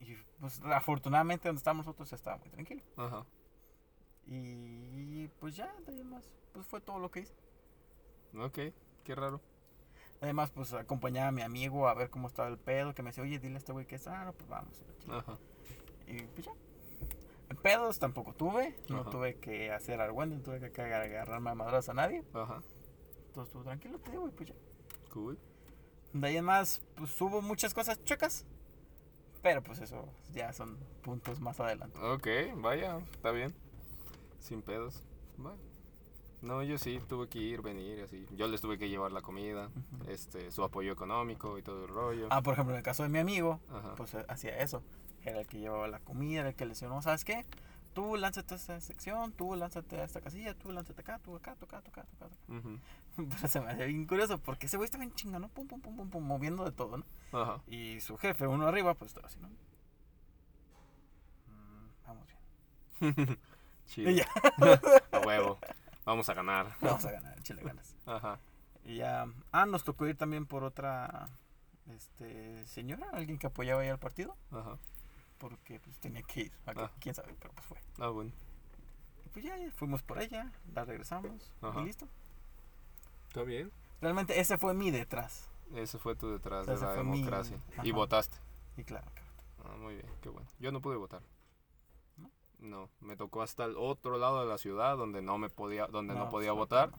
Y 0.00 0.16
pues 0.40 0.60
afortunadamente 0.64 1.48
donde 1.48 1.58
estábamos 1.58 1.86
nosotros 1.86 2.12
estaba 2.12 2.38
muy 2.38 2.48
tranquilo. 2.48 2.82
Ajá. 2.96 3.24
Y 4.26 5.28
pues 5.38 5.56
ya, 5.56 5.72
de 5.86 5.92
ahí 5.92 6.00
en 6.00 6.10
más, 6.10 6.24
pues 6.52 6.66
fue 6.66 6.80
todo 6.80 6.98
lo 6.98 7.10
que 7.10 7.20
hice. 7.20 7.34
Ok. 8.36 8.58
Qué 9.04 9.14
raro. 9.14 9.40
Además, 10.20 10.50
pues 10.50 10.72
acompañaba 10.74 11.28
a 11.28 11.32
mi 11.32 11.42
amigo 11.42 11.88
a 11.88 11.94
ver 11.94 12.10
cómo 12.10 12.28
estaba 12.28 12.48
el 12.48 12.58
pedo, 12.58 12.94
que 12.94 13.02
me 13.02 13.10
decía, 13.10 13.24
oye, 13.24 13.38
dile 13.38 13.54
a 13.54 13.58
este 13.58 13.72
güey 13.72 13.86
que 13.86 13.94
está, 13.96 14.20
ah, 14.20 14.24
no, 14.26 14.32
pues 14.32 14.48
vamos. 14.48 14.84
Ajá. 15.08 15.38
Y 16.06 16.22
pues 16.22 16.46
ya. 16.46 16.52
Pedos 17.62 17.98
tampoco 17.98 18.32
tuve, 18.32 18.76
no 18.88 19.00
Ajá. 19.00 19.10
tuve 19.10 19.34
que 19.36 19.72
hacer 19.72 20.00
argüende, 20.00 20.36
no 20.36 20.42
tuve 20.42 20.70
que 20.70 20.82
agarrarme 20.82 21.50
a 21.50 21.54
madras 21.54 21.88
a 21.88 21.94
nadie. 21.94 22.22
Ajá. 22.32 22.62
Todo 23.34 23.44
estuvo 23.44 23.62
tranquilo, 23.62 23.98
te 23.98 24.10
digo, 24.12 24.28
y 24.28 24.30
pues 24.30 24.50
ya. 24.50 24.54
Cool. 25.12 25.38
De 26.12 26.26
ahí 26.26 26.36
en 26.36 26.44
más, 26.44 26.82
pues 26.96 27.20
hubo 27.20 27.40
muchas 27.42 27.74
cosas 27.74 28.02
chuecas, 28.04 28.44
pero 29.42 29.62
pues 29.62 29.80
eso 29.80 30.08
ya 30.32 30.52
son 30.52 30.78
puntos 31.02 31.40
más 31.40 31.60
adelante. 31.60 31.98
Ok, 31.98 32.28
vaya, 32.56 32.98
está 33.12 33.30
bien. 33.30 33.54
Sin 34.38 34.62
pedos. 34.62 35.02
Bueno. 35.36 35.69
No, 36.42 36.62
yo 36.62 36.78
sí 36.78 37.00
tuve 37.08 37.28
que 37.28 37.38
ir, 37.38 37.60
venir, 37.60 38.00
así. 38.02 38.26
Yo 38.36 38.46
les 38.48 38.60
tuve 38.60 38.78
que 38.78 38.88
llevar 38.88 39.12
la 39.12 39.20
comida, 39.20 39.68
este, 40.08 40.50
su 40.50 40.64
apoyo 40.64 40.92
económico 40.92 41.58
y 41.58 41.62
todo 41.62 41.84
el 41.84 41.88
rollo. 41.88 42.28
Ah, 42.30 42.42
por 42.42 42.54
ejemplo, 42.54 42.74
en 42.74 42.78
el 42.78 42.84
caso 42.84 43.02
de 43.02 43.10
mi 43.10 43.18
amigo, 43.18 43.60
Ajá. 43.70 43.94
pues 43.96 44.14
eh, 44.14 44.24
hacía 44.28 44.56
eso. 44.58 44.82
Era 45.22 45.40
el 45.40 45.46
que 45.46 45.58
llevaba 45.58 45.86
la 45.88 46.00
comida, 46.00 46.40
era 46.40 46.48
el 46.50 46.54
que 46.54 46.64
le 46.64 46.70
decía, 46.70 46.88
no, 46.88 47.02
¿sabes 47.02 47.24
qué? 47.24 47.44
Tú 47.92 48.16
lánzate 48.16 48.54
a 48.54 48.56
esta 48.56 48.80
sección, 48.80 49.32
tú 49.32 49.54
lánzate 49.54 50.00
a 50.00 50.04
esta 50.04 50.20
casilla, 50.20 50.54
tú 50.54 50.72
lánzate 50.72 51.00
acá, 51.02 51.18
tú 51.18 51.36
acá, 51.36 51.56
tú 51.56 51.66
acá, 51.66 51.82
tú 51.82 51.90
acá, 51.90 52.06
tú 52.18 52.24
acá. 52.24 52.36
Pero 53.16 53.48
se 53.48 53.60
me 53.60 53.66
hacía 53.70 53.84
bien 53.86 54.06
curioso 54.06 54.38
porque 54.38 54.66
ese 54.66 54.76
güey 54.76 54.86
estaba 54.86 55.04
bien 55.04 55.14
chinga, 55.14 55.38
¿no? 55.38 55.48
Pum, 55.48 55.66
pum, 55.66 55.80
pum, 55.80 55.96
pum, 55.96 56.08
pum, 56.08 56.24
moviendo 56.24 56.64
de 56.64 56.72
todo, 56.72 56.96
¿no? 56.96 57.04
Ajá. 57.32 57.60
Y 57.66 58.00
su 58.00 58.16
jefe, 58.16 58.46
uno 58.46 58.66
arriba, 58.66 58.94
pues 58.94 59.10
estaba 59.10 59.26
así, 59.26 59.38
¿no? 59.40 59.48
Mm, 61.48 61.90
vamos 62.06 62.26
bien. 62.26 63.38
Chido. 63.86 64.24
A 65.12 65.18
huevo. 65.26 65.58
Vamos 66.10 66.28
a 66.28 66.34
ganar. 66.34 66.76
vamos 66.80 67.04
a 67.04 67.12
ganar, 67.12 67.40
chile 67.42 67.62
ganas. 67.62 67.94
Ajá. 68.04 68.40
Y 68.84 68.96
ya, 68.96 69.26
ah, 69.52 69.66
nos 69.66 69.84
tocó 69.84 70.06
ir 70.08 70.16
también 70.16 70.44
por 70.44 70.64
otra, 70.64 71.26
este, 71.94 72.66
señora, 72.66 73.06
alguien 73.12 73.38
que 73.38 73.46
apoyaba 73.46 73.82
ahí 73.82 73.88
al 73.88 73.98
partido, 74.00 74.36
Ajá. 74.50 74.76
porque 75.38 75.78
pues 75.78 75.96
tenía 76.00 76.22
que 76.24 76.40
ir. 76.42 76.52
Ah. 76.66 76.90
quién 76.98 77.14
sabe, 77.14 77.32
pero 77.38 77.52
pues 77.54 77.66
fue. 77.66 77.78
Ah, 78.00 78.08
bueno. 78.08 78.32
Y 79.24 79.28
pues 79.28 79.44
ya, 79.44 79.56
ya 79.56 79.70
fuimos 79.70 80.02
por 80.02 80.20
ella, 80.20 80.50
la 80.74 80.84
regresamos 80.84 81.52
Ajá. 81.62 81.80
y 81.80 81.84
listo. 81.84 82.08
Está 83.28 83.42
bien. 83.44 83.70
Realmente 84.00 84.40
ese 84.40 84.58
fue 84.58 84.74
mi 84.74 84.90
detrás. 84.90 85.48
Ese 85.76 85.98
fue 85.98 86.16
tu 86.16 86.32
detrás 86.32 86.66
de 86.66 86.76
la 86.76 87.02
mi- 87.04 87.18
democracia. 87.20 87.58
Y 87.84 87.92
votaste. 87.92 88.36
Y 88.76 88.82
claro, 88.82 89.06
que 89.14 89.22
Ah, 89.64 89.76
muy 89.76 89.94
bien, 89.94 90.06
qué 90.22 90.28
bueno. 90.30 90.48
Yo 90.58 90.72
no 90.72 90.80
pude 90.80 90.96
votar. 90.96 91.20
¿No? 92.60 92.90
Me 93.00 93.16
tocó 93.16 93.42
hasta 93.42 93.64
el 93.64 93.76
otro 93.76 94.18
lado 94.18 94.40
de 94.40 94.46
la 94.46 94.58
ciudad 94.58 94.96
donde 94.96 95.22
no 95.22 95.38
me 95.38 95.48
podía, 95.48 95.86
donde 95.86 96.14
no, 96.14 96.28
podía 96.28 96.50
pues, 96.50 96.58
votar. 96.58 96.90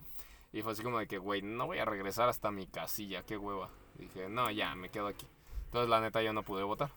Y 0.51 0.61
fue 0.61 0.73
así 0.73 0.83
como 0.83 0.99
de 0.99 1.07
que, 1.07 1.17
güey, 1.17 1.41
no 1.41 1.67
voy 1.67 1.77
a 1.77 1.85
regresar 1.85 2.29
hasta 2.29 2.51
mi 2.51 2.67
casilla, 2.67 3.23
qué 3.23 3.37
hueva. 3.37 3.69
Dije, 3.97 4.27
no, 4.27 4.49
ya, 4.51 4.75
me 4.75 4.89
quedo 4.89 5.07
aquí. 5.07 5.27
Entonces, 5.65 5.89
la 5.89 6.01
neta, 6.01 6.21
yo 6.21 6.33
no 6.33 6.43
pude 6.43 6.63
votar. 6.63 6.91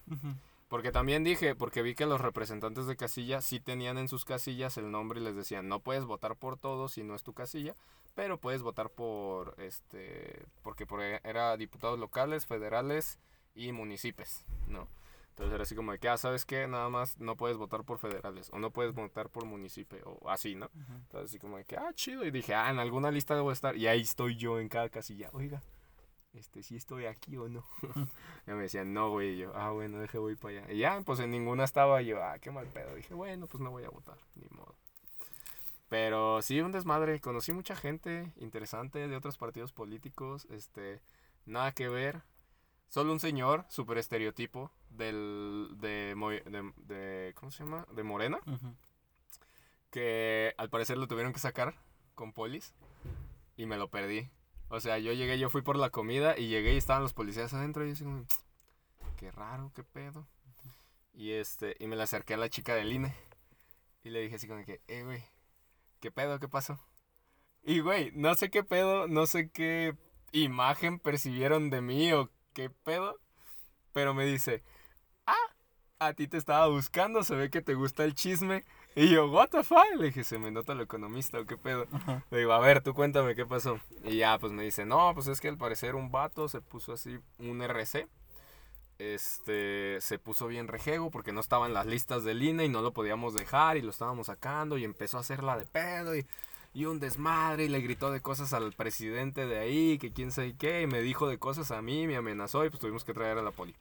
Porque 0.69 0.91
también 0.91 1.23
dije, 1.23 1.55
porque 1.55 1.83
vi 1.83 1.95
que 1.95 2.07
los 2.07 2.21
representantes 2.21 2.87
de 2.87 2.97
casilla 2.97 3.41
sí 3.41 3.61
tenían 3.61 3.99
en 3.99 4.09
sus 4.09 4.25
casillas 4.25 4.77
el 4.77 4.91
nombre 4.91 5.21
y 5.21 5.23
les 5.23 5.37
decían, 5.37 5.69
no 5.69 5.79
puedes 5.79 6.05
votar 6.05 6.35
por 6.35 6.59
todos 6.59 6.93
si 6.93 7.05
no 7.05 7.15
es 7.15 7.23
tu 7.23 7.33
casilla, 7.33 7.77
pero 8.15 8.39
puedes 8.39 8.63
votar 8.63 8.91
por, 8.91 9.55
este, 9.59 10.47
porque 10.63 10.87
por, 10.87 11.01
era 11.01 11.57
diputados 11.57 11.99
locales, 11.99 12.47
federales 12.47 13.21
y 13.55 13.71
municipios, 13.71 14.45
¿no? 14.67 14.89
Entonces 15.35 15.53
era 15.53 15.65
así 15.65 15.75
como 15.75 15.91
de 15.91 15.99
que, 15.99 16.09
ah, 16.09 16.17
¿sabes 16.17 16.45
qué? 16.47 16.69
Nada 16.69 16.89
más 16.89 17.19
no 17.19 17.37
puedes 17.37 17.57
votar 17.57 17.83
por 17.83 17.99
federales 17.99 18.51
o 18.53 18.61
no 18.61 18.71
puedes 18.71 18.95
votar 18.95 19.31
por 19.31 19.45
municipio 19.45 19.99
o 20.05 20.31
así, 20.31 20.55
¿no? 20.55 20.71
Entonces 20.77 21.31
así 21.31 21.41
como 21.41 21.57
de 21.57 21.65
que, 21.65 21.77
ah, 21.77 21.91
chido. 21.93 22.25
Y 22.25 22.31
dije, 22.31 22.55
ah, 22.55 22.71
en 22.71 22.79
alguna 22.79 23.11
lista 23.11 23.35
debo 23.35 23.51
estar. 23.51 23.77
Y 23.77 23.89
ahí 23.89 24.03
estoy 24.03 24.37
yo 24.37 24.61
en 24.61 24.69
cada 24.69 24.89
casilla. 24.91 25.31
Oiga, 25.33 25.61
este, 26.35 26.63
si 26.63 26.77
estoy 26.77 27.07
aquí 27.07 27.37
o 27.37 27.49
no. 27.49 27.67
y 28.47 28.53
me 28.53 28.63
decían, 28.63 28.95
no, 28.95 29.11
güey. 29.11 29.31
Y 29.31 29.39
yo, 29.39 29.53
ah, 29.57 29.71
bueno, 29.71 29.99
deje, 29.99 30.19
voy 30.19 30.37
para 30.37 30.61
allá. 30.61 30.73
Y 30.73 30.79
ya, 30.79 31.01
pues 31.01 31.19
en 31.19 31.33
ninguna 31.33 31.65
estaba 31.65 32.01
Y 32.01 32.07
yo, 32.07 32.23
ah, 32.23 32.39
qué 32.39 32.53
mal 32.53 32.69
pedo. 32.69 32.95
Dije, 32.95 33.13
bueno, 33.13 33.49
pues 33.49 33.61
no 33.61 33.73
voy 33.73 33.83
a 33.83 33.91
votar, 33.91 34.19
ni 34.37 34.47
modo. 34.57 34.77
Pero 35.89 36.43
sí, 36.43 36.61
un 36.61 36.71
desmadre. 36.71 37.21
Conocí 37.21 37.53
mucha 37.53 37.75
gente 37.75 38.33
interesante 38.37 39.09
de 39.09 39.17
otros 39.17 39.37
partidos 39.37 39.73
políticos. 39.73 40.47
Este, 40.49 41.03
nada 41.45 41.73
que 41.73 41.89
ver. 41.89 42.23
Solo 42.89 43.13
un 43.13 43.19
señor, 43.19 43.65
súper 43.69 43.99
estereotipo, 43.99 44.71
del, 44.97 45.69
de, 45.79 46.15
Mo- 46.17 46.31
de, 46.31 46.73
de, 46.77 47.35
¿cómo 47.35 47.51
se 47.51 47.65
llama? 47.65 47.87
De 47.95 48.03
Morena 48.03 48.39
que 49.91 50.55
al 50.59 50.71
parecer 50.71 50.99
lo 50.99 51.07
tuvieron 51.07 51.33
que 51.33 51.39
sacar 51.39 51.75
con 52.15 52.33
polis 52.33 52.75
y 53.57 53.67
me 53.67 53.77
lo 53.77 53.89
perdí. 53.91 54.29
O 54.69 54.81
sea, 54.81 54.99
yo 54.99 55.13
llegué, 55.13 55.39
yo 55.39 55.51
fui 55.51 55.63
por 55.63 55.77
la 55.77 55.91
comida 55.91 56.37
y 56.39 56.49
llegué 56.49 56.75
y 56.75 56.79
estaban 56.79 57.03
los 57.03 57.13
policías 57.13 57.53
adentro 57.55 57.85
y 57.85 57.89
yo 57.89 57.93
así 57.93 58.05
como, 58.05 58.25
qué 59.17 59.31
raro, 59.31 59.71
qué 59.75 59.85
pedo. 59.85 60.27
Y 61.13 61.33
este, 61.33 61.77
y 61.79 61.87
me 61.87 61.95
le 61.97 62.03
acerqué 62.03 62.35
a 62.35 62.39
la 62.39 62.49
chica 62.49 62.75
del 62.75 62.93
INE 62.93 63.15
y 64.03 64.11
le 64.11 64.21
dije 64.21 64.35
así 64.37 64.49
como 64.49 64.65
que, 64.65 64.81
eh, 64.89 65.03
güey, 65.05 65.23
¿qué 66.01 66.11
pedo? 66.11 66.41
¿Qué 66.41 66.49
pasó? 66.49 66.81
Y 67.63 67.81
güey, 67.81 68.11
no 68.15 68.35
sé 68.35 68.51
qué 68.51 68.65
pedo, 68.65 69.07
no 69.07 69.27
sé 69.27 69.51
qué 69.51 69.97
imagen 70.33 70.99
percibieron 70.99 71.71
de 71.71 71.81
mí 71.81 72.13
o 72.13 72.31
qué 72.53 72.69
pedo, 72.69 73.21
pero 73.93 74.13
me 74.13 74.27
dice, 74.27 74.65
a 75.99 76.13
ti 76.13 76.27
te 76.27 76.37
estaba 76.37 76.69
buscando, 76.69 77.23
se 77.25 77.35
ve 77.35 77.51
que 77.51 77.63
te 77.63 77.75
gusta 77.75 78.05
el 78.05 78.15
chisme. 78.15 78.65
Y 78.97 79.09
yo, 79.09 79.29
what 79.29 79.49
the 79.51 79.65
fuck? 79.65 79.85
Le 79.97 80.07
dije, 80.07 80.25
se 80.25 80.39
me 80.39 80.51
nota 80.51 80.75
lo 80.75 80.83
economista 80.83 81.41
o 81.41 81.47
qué 81.47 81.57
pedo. 81.57 81.87
Ajá. 81.93 82.25
Le 82.31 82.39
digo, 82.39 82.53
a 82.53 82.61
ver, 82.61 82.83
tú 82.83 82.95
cuéntame 82.95 83.35
qué 83.35 83.45
pasó. 83.47 83.81
Y 84.05 84.19
ya, 84.19 84.39
pues 84.39 84.53
me 84.53 84.63
dice, 84.63 84.85
no, 84.85 85.13
pues 85.15 85.27
es 85.27 85.41
que 85.41 85.49
al 85.49 85.59
parecer 85.59 85.95
un 85.95 86.11
vato 86.11 86.49
se 86.49 86.61
puso 86.61 86.93
así, 86.93 87.19
un 87.39 87.63
RC. 87.63 88.09
Este, 88.99 90.01
se 90.01 90.21
puso 90.21 90.47
bien 90.47 90.69
rejego 90.69 91.11
porque 91.11 91.33
no 91.33 91.41
estaba 91.41 91.67
en 91.67 91.75
las 91.75 91.87
listas 91.87 92.23
del 92.23 92.43
INE 92.43 92.67
y 92.67 92.69
no 92.69 92.81
lo 92.81 92.93
podíamos 92.93 93.35
dejar 93.35 93.77
y 93.77 93.83
lo 93.83 93.91
estábamos 93.91 94.29
sacando 94.29 94.79
y 94.79 94.85
empezó 94.85 95.17
a 95.17 95.21
hacerla 95.21 95.59
de 95.59 95.67
pedo 95.67 96.17
y, 96.17 96.25
y 96.75 96.85
un 96.85 97.01
desmadre 97.01 97.65
y 97.65 97.69
le 97.69 97.81
gritó 97.81 98.13
de 98.13 98.21
cosas 98.21 98.53
al 98.53 98.73
presidente 98.73 99.47
de 99.47 99.59
ahí, 99.59 99.99
que 99.99 100.13
quién 100.13 100.31
sabe 100.31 100.55
qué, 100.57 100.83
y 100.83 100.87
me 100.87 101.01
dijo 101.01 101.27
de 101.27 101.39
cosas 101.39 101.73
a 101.73 101.83
mí, 101.83 102.07
me 102.07 102.17
amenazó 102.17 102.65
y 102.65 102.71
pues 102.71 102.81
tuvimos 102.81 103.05
que 103.05 103.15
traer 103.15 103.37
a 103.37 103.43
la 103.43 103.51
poli. 103.51 103.75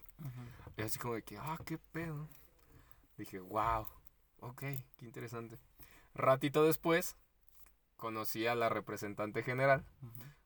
Y 0.77 0.81
así 0.81 0.99
como 0.99 1.15
de 1.15 1.23
que, 1.23 1.38
ah, 1.38 1.57
qué 1.65 1.77
pedo. 1.77 2.27
Dije, 3.17 3.39
wow, 3.39 3.88
ok, 4.39 4.59
qué 4.59 5.05
interesante. 5.05 5.59
Ratito 6.15 6.63
después, 6.63 7.15
conocí 7.95 8.47
a 8.47 8.55
la 8.55 8.69
representante 8.69 9.43
general 9.43 9.86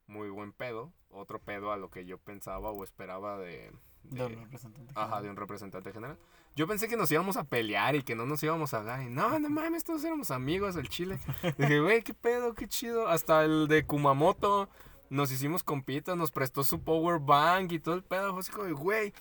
muy 0.07 0.29
buen 0.29 0.53
pedo, 0.53 0.91
otro 1.09 1.39
pedo 1.39 1.71
a 1.71 1.77
lo 1.77 1.89
que 1.89 2.05
yo 2.05 2.17
pensaba 2.17 2.71
o 2.71 2.83
esperaba 2.83 3.37
de... 3.37 3.71
De 4.03 4.25
un 4.25 4.35
representante. 4.39 4.91
Ajá, 4.91 5.03
general. 5.03 5.23
de 5.23 5.29
un 5.29 5.35
representante 5.35 5.91
general. 5.91 6.17
Yo 6.55 6.65
pensé 6.65 6.87
que 6.87 6.95
nos 6.95 7.11
íbamos 7.11 7.35
a 7.35 7.43
pelear 7.43 7.95
y 7.95 8.03
que 8.03 8.15
no 8.15 8.25
nos 8.25 8.41
íbamos 8.41 8.73
a 8.73 8.81
dar. 8.81 9.01
Y 9.01 9.09
no, 9.09 9.37
no 9.37 9.49
mames, 9.49 9.83
todos 9.83 10.03
éramos 10.05 10.31
amigos 10.31 10.75
del 10.75 10.87
Chile. 10.87 11.19
Dije, 11.57 11.81
güey, 11.81 12.03
qué 12.03 12.13
pedo, 12.13 12.53
qué 12.53 12.67
chido. 12.69 13.09
Hasta 13.09 13.43
el 13.43 13.67
de 13.67 13.85
Kumamoto 13.85 14.69
nos 15.09 15.29
hicimos 15.31 15.61
compitas, 15.61 16.15
nos 16.15 16.31
prestó 16.31 16.63
su 16.63 16.81
power 16.81 17.19
bank 17.19 17.73
y 17.73 17.79
todo 17.79 17.95
el 17.95 18.03
pedo. 18.03 18.31
Fue 18.31 18.39
así 18.39 18.51
como, 18.51 18.65
de, 18.65 18.71
güey, 18.71 19.13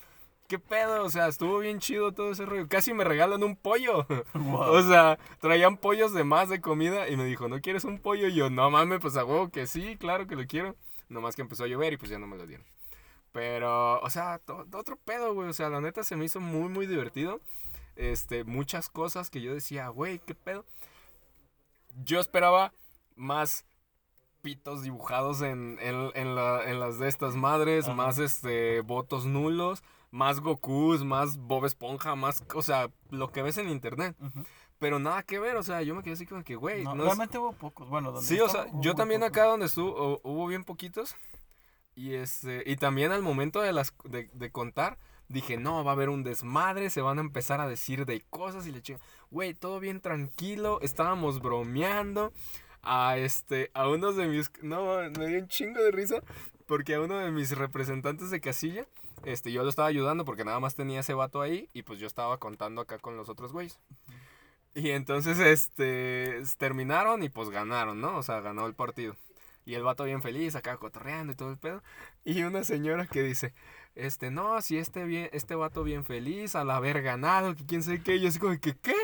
qué 0.49 0.59
pedo. 0.59 1.05
O 1.05 1.11
sea, 1.11 1.29
estuvo 1.29 1.59
bien 1.59 1.79
chido 1.79 2.13
todo 2.13 2.33
ese 2.33 2.47
rollo. 2.47 2.69
Casi 2.69 2.93
me 2.95 3.05
regalan 3.05 3.43
un 3.43 3.57
pollo. 3.57 4.07
Wow. 4.35 4.61
O 4.75 4.83
sea, 4.83 5.19
traían 5.41 5.77
pollos 5.79 6.13
de 6.13 6.25
más 6.25 6.49
de 6.49 6.61
comida 6.61 7.09
y 7.09 7.17
me 7.17 7.25
dijo, 7.25 7.49
¿no 7.49 7.61
quieres 7.61 7.85
un 7.85 7.99
pollo? 7.99 8.29
Y 8.29 8.35
yo, 8.35 8.51
no 8.51 8.71
mames, 8.71 9.01
pues 9.01 9.17
a 9.17 9.25
huevo 9.25 9.51
que 9.51 9.67
sí, 9.67 9.97
claro 9.97 10.27
que 10.27 10.37
lo 10.37 10.47
quiero. 10.47 10.77
Nomás 11.09 11.37
que 11.37 11.43
empezó 11.43 11.65
a 11.65 11.69
llover 11.69 11.93
y 11.93 11.97
pues 11.97 12.11
ya 12.11 12.19
no 12.19 12.27
me 12.27 12.37
lo 12.37 12.47
dieron. 12.47 12.67
Pero, 13.33 14.01
o 14.01 14.11
sea, 14.11 14.41
otro 14.73 14.97
pedo, 15.05 15.35
güey. 15.35 15.49
O 15.49 15.53
sea, 15.53 15.69
la 15.69 15.81
neta 15.81 16.03
se 16.05 16.17
me 16.17 16.25
hizo 16.25 16.41
muy, 16.41 16.69
muy 16.69 16.87
divertido. 16.87 17.41
Este, 17.97 18.45
muchas 18.45 18.89
cosas 18.89 19.31
que 19.31 19.41
yo 19.41 19.53
decía, 19.55 19.89
güey, 19.89 20.19
qué 20.21 20.35
pedo. 20.35 20.65
Yo 22.05 22.21
esperaba 22.21 22.73
más 23.15 23.65
pitos 24.43 24.83
dibujados 24.83 25.43
en, 25.43 25.79
en, 25.81 26.11
en 26.15 26.35
la- 26.35 26.63
en 26.71 26.79
las 26.79 26.99
de 26.99 27.09
estas 27.09 27.35
madres, 27.35 27.87
Ajá. 27.87 27.95
más 27.95 28.19
este, 28.19 28.81
votos 28.83 29.25
nulos, 29.27 29.83
más 30.17 30.41
Gokus, 30.41 31.05
más 31.05 31.37
Bob 31.37 31.67
Esponja, 31.67 32.15
más, 32.17 32.43
o 32.55 32.63
sea, 32.63 32.91
lo 33.11 33.31
que 33.31 33.43
ves 33.43 33.59
en 33.59 33.69
internet. 33.69 34.17
Ujú. 34.21 34.45
Pero 34.79 34.99
nada 34.99 35.23
que 35.23 35.39
ver, 35.39 35.57
o 35.57 35.63
sea, 35.63 35.83
yo 35.83 35.95
me 35.95 36.03
quedé 36.03 36.15
así 36.15 36.27
como 36.27 36.43
que, 36.45 36.55
güey, 36.57 36.85
No, 36.85 36.95
no 36.95 37.03
es- 37.05 37.09
realmente 37.09 37.39
hubo 37.39 37.53
pocos. 37.53 37.89
Bueno, 37.89 38.13
donde 38.13 38.27
Sí, 38.27 38.41
o 38.41 38.49
sea, 38.49 38.67
yo 38.81 38.95
también 38.95 39.21
pocos. 39.21 39.37
acá 39.37 39.45
donde 39.47 39.67
estuvo, 39.67 40.17
hu- 40.17 40.21
hubo 40.23 40.47
bien 40.47 40.65
poquitos. 40.65 41.15
Y 41.95 42.15
este, 42.15 42.63
y 42.67 42.77
también 42.77 43.11
al 43.13 43.23
momento 43.23 43.61
de 43.61 43.73
las 43.73 43.95
de, 44.05 44.29
de 44.35 44.51
contar, 44.51 44.99
dije, 45.29 45.57
no, 45.57 45.83
va 45.83 45.93
a 45.93 45.95
haber 45.95 46.11
un 46.11 46.25
desmadre, 46.25 46.91
se 46.91 47.01
van 47.01 47.17
a 47.19 47.23
empezar 47.23 47.61
a 47.61 47.69
decir 47.69 48.05
de 48.05 48.21
cosas 48.29 48.67
y 48.67 48.73
le 48.73 48.83
chingo. 48.83 49.01
Güey, 49.31 49.55
todo 49.55 49.81
bien 49.81 50.01
tranquilo, 50.01 50.79
estábamos 50.83 51.41
bromeando. 51.41 52.33
A 52.89 53.17
este, 53.19 53.71
a 53.75 53.89
unos 53.89 54.15
de 54.15 54.29
mis. 54.29 54.53
No, 54.63 54.99
me 55.19 55.27
dio 55.27 55.39
un 55.41 55.49
chingo 55.49 55.81
de 55.83 55.91
risa. 55.91 56.21
Porque 56.67 56.95
a 56.95 57.01
uno 57.01 57.17
de 57.19 57.31
mis 57.33 57.57
representantes 57.57 58.31
de 58.31 58.41
casilla, 58.41 58.87
este, 59.27 59.51
yo 59.51 59.65
lo 59.65 59.69
estaba 59.69 59.89
ayudando 59.89 60.25
porque 60.25 60.45
nada 60.45 60.61
más 60.61 60.77
tenía 60.77 61.01
ese 61.01 61.13
vato 61.13 61.43
ahí. 61.43 61.69
Y 61.73 61.83
pues 61.83 61.99
yo 61.99 62.07
estaba 62.07 62.39
contando 62.39 62.81
acá 62.81 62.99
con 62.99 63.17
los 63.17 63.29
otros 63.29 63.53
güeyes. 63.53 63.81
Y 64.73 64.91
entonces, 64.91 65.41
este, 65.41 66.41
terminaron 66.59 67.25
y 67.25 67.29
pues 67.29 67.51
ganaron, 67.51 68.01
¿no? 68.01 68.17
O 68.17 68.23
sea, 68.23 68.41
ganó 68.41 68.67
el 68.67 68.75
partido. 68.75 69.17
Y 69.65 69.75
el 69.75 69.83
vato 69.83 70.05
bien 70.05 70.23
feliz, 70.23 70.55
acá 70.55 70.77
cotorreando 70.77 71.33
y 71.33 71.37
todo 71.37 71.51
el 71.51 71.59
pedo. 71.59 71.83
Y 72.25 72.45
una 72.45 72.63
señora 72.63 73.09
que 73.09 73.25
dice, 73.25 73.53
este, 73.97 74.31
no, 74.31 74.63
si 74.63 74.79
este, 74.79 75.03
bien, 75.05 75.29
este 75.33 75.57
vato 75.57 75.83
bien 75.83 76.05
feliz 76.05 76.55
al 76.55 76.71
haber 76.71 77.03
ganado, 77.03 77.57
que 77.57 77.67
quién 77.67 77.83
sabe 77.83 78.01
qué. 78.01 78.17
Y 78.17 78.21
yo 78.21 78.29
así 78.29 78.39
como, 78.39 78.57
que 78.61 78.77
qué? 78.77 78.95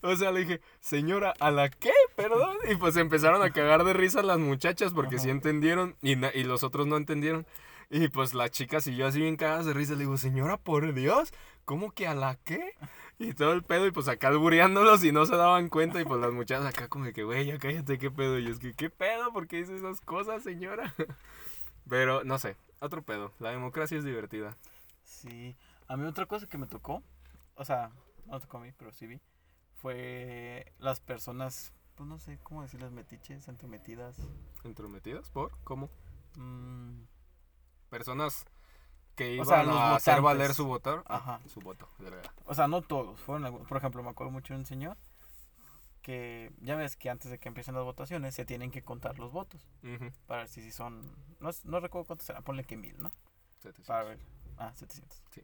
O 0.00 0.16
sea, 0.16 0.32
le 0.32 0.40
dije, 0.40 0.60
señora, 0.80 1.34
¿a 1.40 1.50
la 1.50 1.68
qué? 1.68 1.92
Perdón. 2.16 2.56
Y 2.70 2.76
pues 2.76 2.96
empezaron 2.96 3.42
a 3.42 3.50
cagar 3.50 3.84
de 3.84 3.92
risa 3.92 4.22
las 4.22 4.38
muchachas 4.38 4.94
porque 4.94 5.16
Ajá. 5.16 5.24
sí 5.24 5.30
entendieron 5.30 5.94
y, 6.00 6.12
y 6.12 6.44
los 6.44 6.62
otros 6.62 6.86
no 6.86 6.96
entendieron. 6.96 7.44
Y 7.90 8.08
pues 8.08 8.34
la 8.34 8.50
chica 8.50 8.80
siguió 8.80 9.06
así 9.06 9.20
bien 9.20 9.36
cagadas 9.36 9.66
de 9.66 9.72
risa. 9.72 9.94
Le 9.94 10.00
digo, 10.00 10.16
señora, 10.18 10.58
por 10.58 10.92
Dios, 10.92 11.32
¿cómo 11.64 11.92
que 11.92 12.06
a 12.06 12.14
la 12.14 12.36
qué? 12.36 12.74
Y 13.18 13.32
todo 13.32 13.52
el 13.52 13.64
pedo, 13.64 13.86
y 13.86 13.90
pues 13.90 14.06
acá 14.06 14.28
albureándolos 14.28 15.02
y 15.02 15.10
no 15.10 15.26
se 15.26 15.34
daban 15.34 15.68
cuenta. 15.70 16.00
Y 16.00 16.04
pues 16.04 16.20
las 16.20 16.32
muchachas 16.32 16.66
acá 16.66 16.88
como 16.88 17.12
que, 17.12 17.24
güey, 17.24 17.46
ya 17.46 17.58
cállate, 17.58 17.98
qué 17.98 18.10
pedo. 18.10 18.38
Y 18.38 18.48
es 18.48 18.58
que, 18.58 18.74
¿qué 18.74 18.90
pedo? 18.90 19.32
¿Por 19.32 19.48
qué 19.48 19.56
dice 19.58 19.76
esas 19.76 20.00
cosas, 20.00 20.42
señora? 20.42 20.94
Pero, 21.88 22.22
no 22.24 22.38
sé, 22.38 22.56
otro 22.80 23.02
pedo. 23.02 23.32
La 23.38 23.50
democracia 23.50 23.98
es 23.98 24.04
divertida. 24.04 24.56
Sí. 25.02 25.56
A 25.88 25.96
mí 25.96 26.04
otra 26.04 26.26
cosa 26.26 26.46
que 26.46 26.58
me 26.58 26.66
tocó, 26.66 27.02
o 27.54 27.64
sea, 27.64 27.90
no 28.26 28.38
tocó 28.38 28.58
a 28.58 28.60
mí, 28.60 28.72
pero 28.76 28.92
sí 28.92 29.06
vi, 29.06 29.18
fue 29.76 30.70
las 30.78 31.00
personas, 31.00 31.72
pues 31.94 32.06
no 32.06 32.18
sé 32.18 32.38
cómo 32.42 32.60
decirlas, 32.60 32.92
metiches, 32.92 33.48
entrometidas. 33.48 34.18
¿Entrometidas? 34.64 35.30
¿Por? 35.30 35.50
¿Cómo? 35.64 35.88
mm, 36.36 37.00
Personas 37.90 38.46
que 39.16 39.24
O 39.30 39.34
iban 39.34 39.46
sea, 39.46 39.62
los 39.64 39.76
a 39.76 39.94
hacer 39.96 40.20
valer 40.20 40.54
su 40.54 40.66
voto. 40.66 41.02
Ah, 41.06 41.16
Ajá. 41.16 41.40
Su 41.48 41.60
voto, 41.60 41.88
de 41.98 42.10
verdad. 42.10 42.30
o 42.46 42.54
sea, 42.54 42.68
no 42.68 42.82
todos, 42.82 43.18
fueron 43.20 43.44
algunos. 43.46 43.66
Por 43.66 43.76
ejemplo, 43.78 44.02
me 44.02 44.10
acuerdo 44.10 44.30
mucho 44.30 44.54
de 44.54 44.60
un 44.60 44.66
señor 44.66 44.96
que 46.02 46.52
ya 46.60 46.74
ves 46.76 46.96
que 46.96 47.10
antes 47.10 47.30
de 47.30 47.38
que 47.38 47.48
empiecen 47.48 47.74
las 47.74 47.84
votaciones 47.84 48.34
se 48.34 48.44
tienen 48.44 48.70
que 48.70 48.82
contar 48.82 49.18
los 49.18 49.30
votos 49.32 49.60
Ujú. 49.82 50.10
para 50.26 50.42
ver 50.42 50.48
si, 50.48 50.62
si 50.62 50.70
son, 50.72 51.02
no, 51.40 51.50
no 51.64 51.80
recuerdo 51.80 52.06
cuántos 52.06 52.26
serán, 52.26 52.42
ponle 52.44 52.64
que 52.64 52.76
mil, 52.76 52.96
¿no? 53.02 53.10
700. 53.58 53.86
Para 53.86 54.04
ver. 54.04 54.18
Ah, 54.56 54.72
700. 54.74 55.22
Sí. 55.30 55.42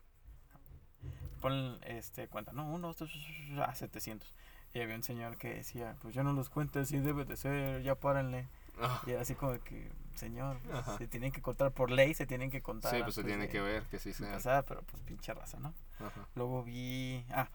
Pon 1.40 1.78
este, 1.85 2.28
cuenta, 2.28 2.52
no, 2.52 2.64
uno, 2.72 2.88
dos, 2.88 2.96
tres, 2.96 3.11
ah, 3.59 3.74
700. 3.74 4.33
Y 4.72 4.80
había 4.80 4.94
un 4.96 5.02
señor 5.02 5.37
que 5.37 5.54
decía, 5.54 5.96
pues 6.00 6.14
ya 6.14 6.22
no 6.22 6.33
los 6.33 6.48
cuente 6.48 6.78
así 6.80 6.98
debe 6.98 7.24
de 7.24 7.37
ser, 7.37 7.83
ya 7.83 7.94
párenle. 7.94 8.48
Ah, 8.80 9.02
Y 9.07 9.11
era 9.11 9.20
así 9.22 9.35
como 9.35 9.52
que, 9.62 9.92
señor, 10.14 10.59
pues, 10.61 10.85
se 10.98 11.07
tienen 11.09 11.33
que 11.33 11.42
contar 11.42 11.72
por 11.72 11.90
ley, 11.90 12.14
se 12.14 12.27
tienen 12.27 12.50
que 12.50 12.62
contar. 12.62 12.94
sí, 12.94 13.03
pues 13.03 13.14
se 13.14 13.24
tiene 13.24 13.44
de 13.44 13.48
que 13.48 13.61
ver 13.61 13.83
que 13.85 13.98
sí 13.98 14.12
sea. 14.12 14.29
empezar, 14.29 14.64
pero 14.64 14.83
pues 14.83 15.03
pinche 15.03 15.33
raza, 15.35 15.59
¿no? 15.59 15.74
Ajá. 15.98 16.29
Luego 16.35 16.62
vi, 16.62 17.24
ah, 17.31 17.48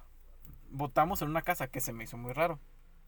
votamos 0.69 1.21
en 1.21 1.29
una 1.29 1.41
casa 1.41 1.67
que 1.67 1.79
se 1.81 1.93
me 1.93 2.03
hizo 2.03 2.17
muy 2.17 2.33
raro. 2.33 2.59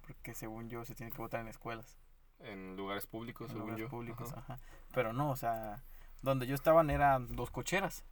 Porque 0.08 0.34
según 0.34 0.70
yo 0.70 0.84
se 0.84 0.96
tiene 0.96 1.12
que 1.12 1.20
votar 1.20 1.40
en 1.42 1.48
escuelas, 1.48 1.98
En 2.40 2.76
lugares 2.76 3.06
públicos, 3.06 3.46
en 3.50 3.54
según 3.54 3.62
lugares 3.70 3.86
yo. 3.86 3.90
públicos, 3.90 4.32
Ajá. 4.34 4.42
ajá. 4.56 4.60
Pero 4.94 5.14
no, 5.14 5.30
o 5.32 5.36
sea, 5.36 5.84
donde 6.22 6.48
yo 6.48 6.56
estaban 6.56 6.90
eran 6.90 7.36
dos 7.36 7.52
cocheras. 7.52 8.04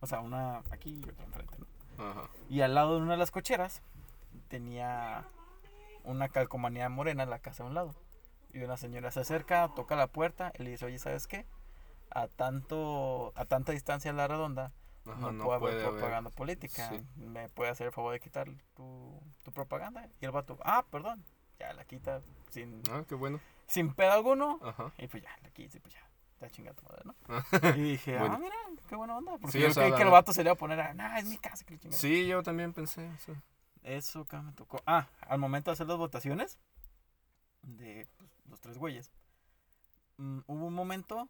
O 0.00 0.06
sea, 0.06 0.20
una 0.20 0.58
aquí 0.70 1.00
y 1.04 1.08
otra 1.08 1.24
enfrente, 1.24 1.56
¿no? 1.96 2.04
Ajá. 2.10 2.28
Y 2.50 2.60
al 2.60 2.74
lado 2.74 2.96
de 2.96 3.02
una 3.02 3.12
de 3.12 3.18
las 3.18 3.30
cocheras 3.30 3.82
tenía 4.48 5.24
una 6.04 6.28
calcomanía 6.28 6.88
morena 6.90 7.22
en 7.22 7.30
la 7.30 7.38
casa 7.38 7.62
de 7.62 7.68
un 7.70 7.74
lado. 7.74 7.94
Y 8.54 8.62
una 8.62 8.76
señora 8.76 9.10
se 9.10 9.20
acerca, 9.20 9.68
toca 9.74 9.96
la 9.96 10.06
puerta 10.06 10.52
y 10.58 10.62
le 10.62 10.70
dice, 10.70 10.86
oye, 10.86 10.98
¿sabes 10.98 11.26
qué? 11.26 11.44
A 12.10 12.28
tanto, 12.28 13.32
a 13.34 13.44
tanta 13.44 13.72
distancia 13.72 14.12
a 14.12 14.14
la 14.14 14.28
redonda 14.28 14.72
Ajá, 15.06 15.32
no, 15.32 15.44
puede 15.44 15.56
haber 15.56 15.74
haber- 15.86 15.90
propaganda 15.90 16.30
política. 16.30 16.88
sí. 16.88 17.04
¿Me 17.16 17.48
puede 17.50 17.70
hacer 17.72 17.88
el 17.88 17.92
favor 17.92 18.12
de 18.12 18.20
quitar 18.20 18.48
tu, 18.74 19.20
tu 19.42 19.52
propaganda? 19.52 20.08
Y 20.20 20.24
el 20.24 20.30
vato, 20.30 20.56
ah, 20.64 20.84
perdón. 20.90 21.24
Ya 21.58 21.72
la 21.72 21.84
quita 21.84 22.22
sin, 22.50 22.80
Ah, 22.90 23.02
qué 23.08 23.14
bueno. 23.16 23.40
sin 23.66 23.92
pedo 23.92 24.12
alguno. 24.12 24.60
Ajá. 24.62 24.92
Y 24.98 25.08
pues 25.08 25.22
ya, 25.22 25.30
la 25.42 25.50
quita 25.50 25.76
y 25.76 25.80
pues 25.80 25.94
ya. 25.94 26.00
Está 26.34 26.48
chingada 26.50 26.74
tu 26.76 26.84
madre, 26.86 27.02
¿no? 27.04 27.14
Y 27.76 27.82
dije, 27.82 28.18
Bueno. 28.18 28.34
ah, 28.34 28.38
mira, 28.38 28.56
qué 28.88 28.94
buena 28.96 29.16
onda. 29.18 29.32
Porque 29.38 29.50
Sí, 29.52 29.60
yo 29.60 29.72
creí 29.74 29.92
que 29.94 30.02
el 30.02 30.10
vato 30.10 30.32
se 30.32 30.42
le 30.44 30.48
iba 30.48 30.54
a 30.54 30.58
poner 30.58 30.80
a, 30.80 30.94
nah, 30.94 31.18
es 31.18 31.24
mi 31.26 31.38
casa, 31.38 31.64
que 31.64 31.74
la 31.74 31.80
chingada. 31.80 31.98
Sí, 32.00 32.26
yo 32.26 32.42
también 32.42 32.72
pensé 32.72 33.06
eso. 33.14 33.34
Eso 33.82 34.24
que 34.26 34.36
me 34.38 34.52
tocó. 34.52 34.80
Ah, 34.86 35.08
al 35.22 35.38
momento 35.38 35.70
de 35.70 35.74
hacer 35.74 35.86
las 35.86 35.96
votaciones 35.98 36.58
de 37.62 38.06
tres 38.64 38.78
güeyes, 38.78 39.12
mm, 40.16 40.40
hubo 40.46 40.66
un 40.66 40.74
momento 40.74 41.28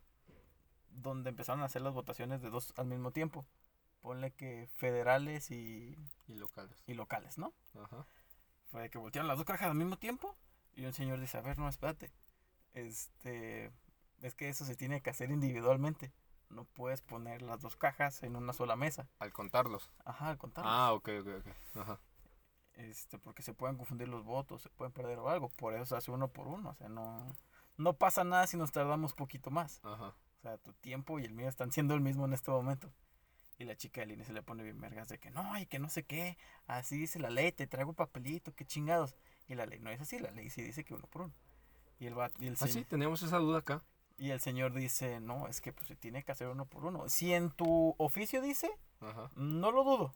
donde 0.90 1.30
empezaron 1.30 1.62
a 1.62 1.66
hacer 1.66 1.82
las 1.82 1.92
votaciones 1.92 2.40
de 2.40 2.48
dos 2.50 2.72
al 2.76 2.86
mismo 2.86 3.10
tiempo. 3.10 3.44
Ponle 4.00 4.30
que 4.30 4.68
federales 4.76 5.50
y, 5.50 5.98
Y 6.28 6.34
locales. 6.34 6.82
y 6.86 6.94
locales, 6.94 7.36
¿no? 7.38 7.52
Ajá. 7.82 8.06
Fue 8.70 8.88
que 8.90 8.98
voltearon 8.98 9.28
las 9.28 9.36
dos 9.38 9.46
cajas 9.46 9.68
al 9.68 9.74
mismo 9.74 9.96
tiempo 9.98 10.36
y 10.76 10.84
un 10.86 10.92
señor 10.92 11.20
dice, 11.20 11.38
a 11.38 11.42
ver, 11.42 11.58
no, 11.58 11.68
espérate. 11.68 12.12
Este, 12.74 13.72
es 14.20 14.34
que 14.34 14.48
eso 14.48 14.64
se 14.64 14.76
tiene 14.76 15.00
que 15.02 15.10
hacer 15.10 15.30
individualmente. 15.30 16.12
No 16.50 16.64
puedes 16.64 17.00
poner 17.02 17.42
las 17.42 17.60
dos 17.62 17.76
cajas 17.76 18.22
en 18.22 18.36
una 18.36 18.52
sola 18.52 18.76
mesa. 18.76 19.08
Al 19.18 19.32
contarlos. 19.32 19.90
Ajá, 20.04 20.28
al 20.30 20.38
contar. 20.38 20.64
Ah, 20.66 20.92
ok, 20.92 21.08
ok, 21.20 21.28
ok. 21.40 21.78
Ajá. 21.80 22.00
Este, 22.74 23.18
porque 23.18 23.42
se 23.42 23.54
pueden 23.54 23.76
confundir 23.76 24.08
los 24.08 24.24
votos, 24.24 24.62
se 24.62 24.68
pueden 24.70 24.92
perder 24.92 25.18
o 25.18 25.28
algo, 25.28 25.48
por 25.50 25.74
eso 25.74 25.84
se 25.86 25.96
hace 25.96 26.10
uno 26.10 26.28
por 26.28 26.46
uno, 26.48 26.70
o 26.70 26.74
sea, 26.74 26.88
no, 26.88 27.34
no 27.76 27.92
pasa 27.94 28.24
nada 28.24 28.46
si 28.46 28.56
nos 28.56 28.72
tardamos 28.72 29.12
poquito 29.14 29.50
más, 29.50 29.80
Ajá. 29.84 30.08
o 30.08 30.40
sea, 30.42 30.58
tu 30.58 30.72
tiempo 30.74 31.18
y 31.18 31.24
el 31.24 31.32
mío 31.34 31.48
están 31.48 31.72
siendo 31.72 31.94
el 31.94 32.00
mismo 32.00 32.24
en 32.24 32.32
este 32.32 32.50
momento. 32.50 32.90
Y 33.56 33.64
la 33.66 33.76
chica 33.76 34.00
de 34.00 34.08
línea 34.08 34.24
se 34.26 34.32
le 34.32 34.42
pone 34.42 34.64
bien 34.64 34.80
vergas 34.80 35.08
de 35.08 35.18
que 35.18 35.30
no, 35.30 35.56
y 35.58 35.66
que 35.66 35.78
no 35.78 35.88
sé 35.88 36.02
qué, 36.04 36.36
así 36.66 36.98
dice 36.98 37.20
la 37.20 37.30
ley, 37.30 37.52
te 37.52 37.68
traigo 37.68 37.92
papelito, 37.92 38.52
qué 38.52 38.64
chingados. 38.64 39.14
Y 39.46 39.54
la 39.54 39.64
ley 39.64 39.78
no 39.78 39.90
es 39.90 40.00
así, 40.00 40.18
la 40.18 40.32
ley 40.32 40.50
sí 40.50 40.60
dice 40.60 40.82
que 40.84 40.92
uno 40.92 41.06
por 41.06 41.22
uno. 41.22 41.34
Y 42.00 42.06
el, 42.06 42.18
va- 42.18 42.32
y 42.40 42.48
el, 42.48 42.56
Ah, 42.60 42.66
sí, 42.66 42.84
teníamos 42.84 43.22
esa 43.22 43.38
duda 43.38 43.58
acá. 43.60 43.84
y 44.18 44.30
el 44.30 44.40
señor 44.40 44.74
dice, 44.74 45.20
no, 45.20 45.46
es 45.46 45.60
que 45.60 45.72
pues 45.72 45.86
se 45.86 45.94
tiene 45.94 46.24
que 46.24 46.32
hacer 46.32 46.48
uno 46.48 46.66
por 46.66 46.84
uno. 46.84 47.08
Si 47.08 47.32
en 47.32 47.52
tu 47.52 47.94
oficio 47.98 48.42
dice, 48.42 48.72
Ajá. 49.00 49.30
no 49.36 49.70
lo 49.70 49.84
dudo. 49.84 50.14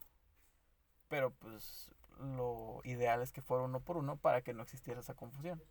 Pero 1.08 1.30
pues 1.30 1.90
lo 2.18 2.80
ideal 2.84 3.22
es 3.22 3.32
que 3.32 3.42
fuera 3.42 3.64
uno 3.64 3.80
por 3.80 3.96
uno 3.96 4.16
para 4.16 4.42
que 4.42 4.52
no 4.54 4.62
existiera 4.62 5.00
esa 5.00 5.14
confusión. 5.14 5.62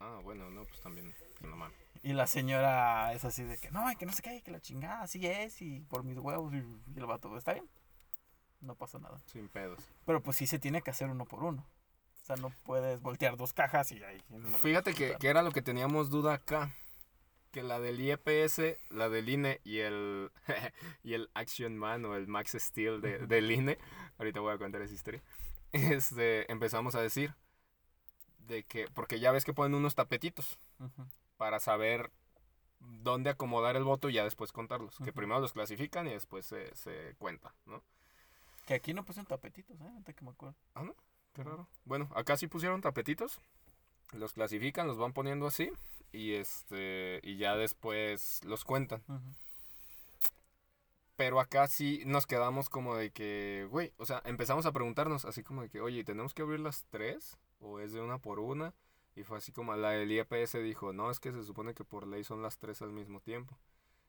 Ah, 0.00 0.20
bueno, 0.22 0.50
no, 0.50 0.64
pues 0.64 0.80
también. 0.80 1.14
No 1.42 1.56
mames. 1.56 1.76
Y 2.02 2.14
la 2.14 2.26
señora 2.26 3.12
es 3.12 3.24
así 3.24 3.42
de 3.44 3.58
que 3.58 3.70
no, 3.70 3.84
que 3.98 4.06
no 4.06 4.12
sé 4.12 4.22
qué, 4.22 4.40
que 4.42 4.50
la 4.50 4.60
chingada, 4.60 5.02
así 5.02 5.26
es, 5.26 5.60
y 5.60 5.80
por 5.80 6.02
mis 6.04 6.18
huevos, 6.18 6.52
y, 6.54 6.56
y 6.56 6.98
el 6.98 7.06
vato, 7.06 7.36
está 7.36 7.52
bien. 7.52 7.68
No 8.62 8.74
pasa 8.74 8.98
nada. 8.98 9.18
Sin 9.26 9.48
pedos. 9.48 9.80
Pero 10.06 10.22
pues 10.22 10.36
sí 10.38 10.46
se 10.46 10.58
tiene 10.58 10.80
que 10.82 10.90
hacer 10.90 11.08
uno 11.08 11.24
por 11.26 11.44
uno. 11.44 11.66
O 12.22 12.24
sea, 12.24 12.36
no 12.36 12.50
puedes 12.64 13.00
voltear 13.00 13.36
dos 13.36 13.52
cajas 13.52 13.92
y 13.92 14.02
ahí. 14.02 14.22
no- 14.30 14.48
Fíjate 14.58 14.94
que, 14.94 15.16
que 15.18 15.28
era 15.28 15.42
lo 15.42 15.50
que 15.52 15.62
teníamos 15.62 16.08
duda 16.10 16.34
acá. 16.34 16.70
que 17.50 17.62
la 17.62 17.80
del 17.80 18.00
IEPS, 18.00 18.60
la 18.90 19.08
del 19.08 19.28
INE 19.28 19.60
y 19.64 19.78
el, 19.80 20.30
y 21.02 21.14
el 21.14 21.28
Action 21.34 21.76
Man 21.76 22.04
o 22.04 22.14
el 22.14 22.26
Max 22.28 22.56
Steel 22.58 23.00
de, 23.00 23.26
del 23.26 23.50
INE, 23.50 23.76
ahorita 24.18 24.40
voy 24.40 24.54
a 24.54 24.58
contar 24.58 24.82
esa 24.82 24.94
historia, 24.94 25.20
este, 25.94 26.50
empezamos 26.50 26.94
a 26.94 27.00
decir 27.00 27.34
de 28.46 28.64
que, 28.64 28.88
porque 28.94 29.20
ya 29.20 29.32
ves 29.32 29.44
que 29.44 29.54
ponen 29.54 29.74
unos 29.74 29.94
tapetitos 29.94 30.58
para 31.36 31.60
saber 31.60 32.10
dónde 32.80 33.30
acomodar 33.30 33.76
el 33.76 33.84
voto 33.84 34.08
y 34.08 34.14
ya 34.14 34.24
después 34.24 34.52
contarlos. 34.52 34.96
Que 35.04 35.12
primero 35.12 35.40
los 35.40 35.52
clasifican 35.52 36.06
y 36.06 36.10
después 36.10 36.46
se, 36.46 36.74
se 36.74 37.14
cuenta, 37.18 37.54
¿no? 37.66 37.82
Que 38.66 38.74
aquí 38.74 38.94
no 38.94 39.04
pusieron 39.04 39.26
tapetitos, 39.26 39.80
¿eh? 39.80 39.88
Ahorita 39.88 40.12
que 40.12 40.24
me 40.24 40.30
acuerdo. 40.30 40.54
Qué 41.34 41.44
raro. 41.44 41.68
Bueno, 41.84 42.08
acá 42.14 42.36
sí 42.36 42.46
pusieron 42.46 42.80
tapetitos. 42.80 43.38
Los 44.12 44.32
clasifican, 44.32 44.86
los 44.86 44.98
van 44.98 45.12
poniendo 45.12 45.46
así. 45.46 45.70
Y 46.12 46.32
este. 46.32 47.20
Y 47.22 47.36
ya 47.36 47.56
después 47.56 48.42
los 48.44 48.64
cuentan. 48.64 49.02
Pero 51.20 51.38
acá 51.38 51.66
sí 51.66 52.02
nos 52.06 52.26
quedamos 52.26 52.70
como 52.70 52.96
de 52.96 53.10
que, 53.10 53.68
güey, 53.70 53.92
o 53.98 54.06
sea, 54.06 54.22
empezamos 54.24 54.64
a 54.64 54.72
preguntarnos 54.72 55.26
así 55.26 55.42
como 55.42 55.60
de 55.60 55.68
que, 55.68 55.82
oye, 55.82 56.02
¿tenemos 56.02 56.32
que 56.32 56.40
abrir 56.40 56.60
las 56.60 56.86
tres? 56.88 57.36
¿O 57.58 57.78
es 57.78 57.92
de 57.92 58.00
una 58.00 58.16
por 58.16 58.40
una? 58.40 58.72
Y 59.14 59.24
fue 59.24 59.36
así 59.36 59.52
como 59.52 59.76
la 59.76 59.90
del 59.90 60.10
IEPS 60.10 60.54
dijo, 60.62 60.94
no, 60.94 61.10
es 61.10 61.20
que 61.20 61.30
se 61.30 61.44
supone 61.44 61.74
que 61.74 61.84
por 61.84 62.06
ley 62.06 62.24
son 62.24 62.40
las 62.40 62.56
tres 62.56 62.80
al 62.80 62.92
mismo 62.92 63.20
tiempo. 63.20 63.58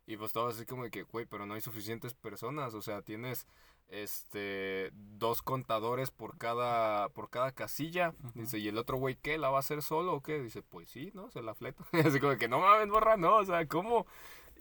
Y 0.08 0.16
pues 0.16 0.32
todo 0.32 0.48
así 0.48 0.66
como 0.66 0.84
de 0.86 0.90
que, 0.90 1.04
güey, 1.04 1.26
pero 1.26 1.46
no 1.46 1.56
hay 1.56 1.60
suficientes 1.60 2.14
personas, 2.14 2.74
o 2.76 2.82
sea, 2.82 3.02
tienes 3.02 3.46
este 3.90 4.92
dos 4.94 5.42
contadores 5.42 6.12
por 6.12 6.38
cada 6.38 7.10
por 7.10 7.30
cada 7.30 7.52
casilla. 7.52 8.14
Ujú. 8.24 8.40
Dice, 8.40 8.58
¿y 8.58 8.70
el 8.70 8.78
otro 8.78 8.96
güey 8.96 9.18
qué? 9.18 9.38
¿La 9.38 9.50
va 9.50 9.58
a 9.58 9.60
hacer 9.60 9.82
solo 9.82 10.14
o 10.14 10.24
qué? 10.24 10.42
Dice, 10.42 10.62
pues 10.62 10.90
sí, 10.90 11.12
¿no? 11.14 11.30
Se 11.30 11.42
la 11.42 11.56
fleta. 11.56 11.84
así 12.06 12.22
como 12.22 12.32
de 12.32 12.38
que, 12.38 12.48
no 12.48 12.60
mames, 12.60 12.88
borra, 12.88 13.18
no, 13.18 13.36
o 13.36 13.46
sea, 13.46 13.68
¿cómo? 13.68 14.06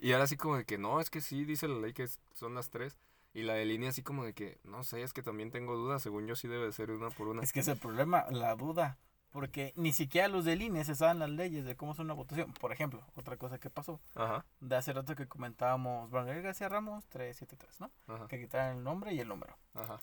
Y 0.01 0.11
ahora 0.11 0.25
así 0.25 0.35
como 0.35 0.57
de 0.57 0.65
que, 0.65 0.77
no, 0.77 0.99
es 0.99 1.09
que 1.09 1.21
sí, 1.21 1.45
dice 1.45 1.67
la 1.69 1.79
ley 1.79 1.93
que 1.93 2.07
son 2.33 2.53
las 2.55 2.69
tres. 2.69 2.97
Y 3.33 3.43
la 3.43 3.53
de 3.53 3.63
línea 3.65 3.89
así 3.91 4.01
como 4.03 4.25
de 4.25 4.33
que, 4.33 4.59
no 4.65 4.83
sé, 4.83 5.03
es 5.03 5.13
que 5.13 5.21
también 5.23 5.51
tengo 5.51 5.77
dudas, 5.77 6.01
según 6.01 6.27
yo 6.27 6.35
sí 6.35 6.49
debe 6.49 6.65
de 6.65 6.71
ser 6.73 6.91
una 6.91 7.09
por 7.11 7.29
una. 7.29 7.41
Es 7.43 7.53
que 7.53 7.61
es 7.61 7.67
el 7.69 7.77
problema, 7.77 8.25
la 8.29 8.55
duda. 8.55 8.97
Porque 9.31 9.71
ni 9.77 9.93
siquiera 9.93 10.27
los 10.27 10.43
del 10.43 10.61
INE 10.61 10.83
se 10.83 10.93
saben 10.95 11.19
las 11.19 11.29
leyes 11.29 11.63
de 11.63 11.77
cómo 11.77 11.93
es 11.93 11.99
una 11.99 12.13
votación. 12.13 12.51
Por 12.59 12.73
ejemplo, 12.73 13.01
otra 13.15 13.37
cosa 13.37 13.59
que 13.59 13.69
pasó. 13.69 14.01
Ajá, 14.15 14.43
De 14.59 14.75
hace 14.75 14.91
rato 14.91 15.15
que 15.15 15.25
comentábamos, 15.27 16.11
Gabriel 16.11 16.41
García 16.41 16.67
Ramos 16.67 17.05
373, 17.05 17.79
¿no? 17.79 17.91
ajá, 18.13 18.27
Que 18.27 18.39
quitaran 18.41 18.77
el 18.79 18.83
nombre 18.83 19.13
y 19.13 19.21
el 19.21 19.29
número. 19.29 19.55
ajá, 19.75 20.01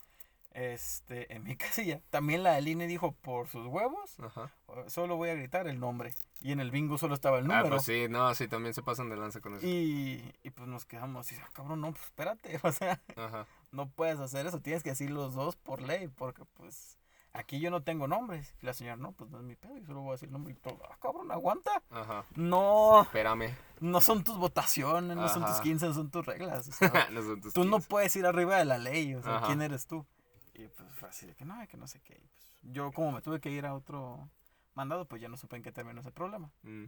Este, 0.52 1.32
en 1.34 1.44
mi 1.44 1.56
casilla. 1.56 2.00
También 2.11 2.42
la 2.42 2.52
del 2.54 2.68
INE 2.68 2.87
dijo, 2.87 3.12
por 3.12 3.48
sus 3.48 3.66
huevos, 3.66 4.18
ajá. 4.20 4.50
solo 4.88 5.16
voy 5.16 5.28
a 5.30 5.34
gritar 5.34 5.68
el 5.68 5.78
nombre. 5.78 6.14
Y 6.40 6.52
en 6.52 6.61
el 6.61 6.70
bingo 6.70 6.98
solo 6.98 7.14
estaba 7.14 7.38
el 7.38 7.44
Ah, 7.50 7.58
número. 7.58 7.76
pues 7.76 7.84
sí, 7.84 8.06
no, 8.08 8.34
sí, 8.34 8.48
también 8.48 8.74
se 8.74 8.82
pasan 8.82 9.08
de 9.11 9.16
lanza 9.16 9.40
con 9.40 9.54
eso. 9.54 9.66
y, 9.66 10.22
y 10.42 10.50
pues 10.50 10.68
nos 10.68 10.84
quedamos 10.84 11.30
y 11.32 11.37
ah, 11.37 11.48
cabrón, 11.52 11.80
no, 11.80 11.90
pues 11.92 12.02
espérate. 12.04 12.58
O 12.64 12.72
sea, 12.72 13.00
Ajá, 13.16 13.46
no 13.72 13.88
puedes 13.88 14.18
hacer 14.18 14.46
eso. 14.46 14.61
Tienes 14.61 14.82
que 14.82 14.90
decir 14.90 15.11
los 15.11 15.34
dos 15.34 15.56
por 15.56 15.80
ley. 15.82 16.08
Porque 16.08 16.44
pues 16.54 16.98
aquí 17.32 17.61
yo 17.61 17.70
no 17.70 17.82
tengo 17.82 18.08
nombres. 18.08 18.54
Y 18.62 18.66
la 18.66 18.72
señora, 18.72 18.96
no, 18.96 19.12
pues 19.12 19.30
no 19.30 19.38
es 19.38 19.44
mi 19.44 19.54
pedo. 19.56 19.76
Yo 19.78 19.87
solo 19.87 20.00
voy 20.00 20.11
a 20.11 20.12
decir 20.12 20.28
el 20.28 20.32
nombre 20.32 20.52
y 20.54 20.56
todo. 20.56 20.78
Ah, 20.90 20.96
cabrón, 21.00 21.30
aguanta. 21.30 21.82
ajá. 21.90 22.24
No, 22.34 23.02
Espérame. 23.02 23.54
no 23.80 24.00
son 24.00 24.24
tus 24.24 24.37
votaciones, 24.38 25.16
no 25.16 25.28
son 25.28 25.42
tus 25.42 25.52
Ajá. 25.52 25.62
15, 25.62 25.87
no 25.87 25.94
son 25.94 26.11
tus 26.11 26.24
reglas. 26.26 26.68
o 26.68 26.72
sea, 26.72 27.08
no 27.11 27.22
son 27.22 27.40
tus 27.40 27.52
tú 27.52 27.64
no 27.64 27.76
15. 27.76 27.88
puedes 27.88 28.16
ir 28.16 28.26
arriba 28.26 28.56
de 28.56 28.64
la 28.64 28.78
ley. 28.78 29.14
O 29.14 29.22
sea. 29.22 29.42
¿quién 29.46 29.62
eres 29.62 29.87
tú? 29.87 30.04
Y 30.59 30.68
pues 30.68 30.92
fue 30.94 31.09
así 31.09 31.27
de 31.27 31.35
que 31.35 31.44
no, 31.44 31.55
que 31.68 31.77
no 31.77 31.87
sé 31.87 32.01
qué. 32.01 32.14
Y, 32.14 32.27
pues, 32.27 32.53
yo 32.62 32.90
como 32.92 33.12
me 33.12 33.23
tuve 33.23 33.40
que 33.40 33.51
ir 33.51 33.64
a 33.64 33.75
otro 33.75 34.29
mandado, 34.75 35.07
pues 35.07 35.23
ya 35.23 35.29
no 35.29 35.37
supe 35.37 35.57
en 35.57 35.62
qué 35.62 35.71
terminó 35.73 36.01
ese 36.01 36.11
problema. 36.11 36.51
Mm. 36.62 36.87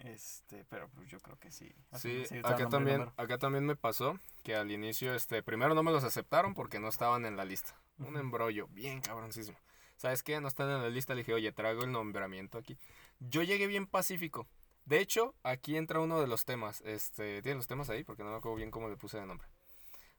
Este, 0.00 0.66
pero 0.66 0.90
pues 0.90 1.08
yo 1.08 1.18
creo 1.20 1.38
que 1.38 1.50
sí. 1.50 1.74
así 1.90 2.26
Sí, 2.26 2.40
acá 2.44 2.68
también, 2.68 3.10
acá 3.16 3.38
también 3.38 3.64
me 3.64 3.76
pasó 3.76 4.18
que 4.42 4.54
al 4.54 4.70
inicio, 4.70 5.14
este, 5.14 5.42
primero 5.42 5.74
no 5.74 5.82
me 5.82 5.92
los 5.92 6.04
aceptaron 6.04 6.52
porque 6.52 6.78
no 6.78 6.88
estaban 6.88 7.24
en 7.24 7.38
la 7.38 7.46
lista. 7.46 7.74
Un 7.98 8.18
embrollo, 8.18 8.68
bien 8.68 9.00
cabroncísimo. 9.00 9.56
¿Sabes 9.96 10.22
qué? 10.22 10.38
No 10.42 10.48
están 10.48 10.68
en 10.70 10.82
la 10.82 10.90
lista. 10.90 11.14
Le 11.14 11.22
dije, 11.22 11.32
oye, 11.32 11.50
traigo 11.52 11.84
el 11.84 11.92
nombramiento 11.92 12.58
aquí. 12.58 12.76
Yo 13.18 13.42
llegué 13.42 13.66
bien 13.66 13.86
pacífico. 13.86 14.46
De 14.84 15.00
hecho, 15.00 15.34
aquí 15.42 15.78
entra 15.78 16.00
uno 16.00 16.20
de 16.20 16.26
los 16.26 16.44
temas. 16.44 16.82
Este, 16.82 17.40
¿tienen 17.40 17.56
los 17.56 17.66
temas 17.66 17.88
ahí? 17.88 18.04
Porque 18.04 18.22
no 18.22 18.28
me 18.30 18.36
acuerdo 18.36 18.56
bien 18.56 18.70
cómo 18.70 18.90
le 18.90 18.98
puse 18.98 19.18
de 19.18 19.24
nombre. 19.24 19.48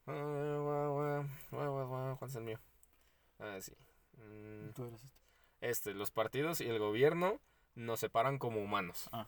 ¿Cuál 0.05 1.29
es 2.29 2.35
el 2.35 2.43
mío? 2.43 2.59
Ah, 3.39 3.57
sí. 3.61 3.73
Mm, 4.17 4.71
Tú 4.73 4.85
eres 4.85 5.03
este. 5.03 5.17
este, 5.61 5.93
los 5.93 6.11
partidos 6.11 6.61
y 6.61 6.67
el 6.67 6.79
gobierno 6.79 7.39
nos 7.75 7.99
separan 7.99 8.37
como 8.39 8.61
humanos. 8.61 9.09
Ah. 9.11 9.27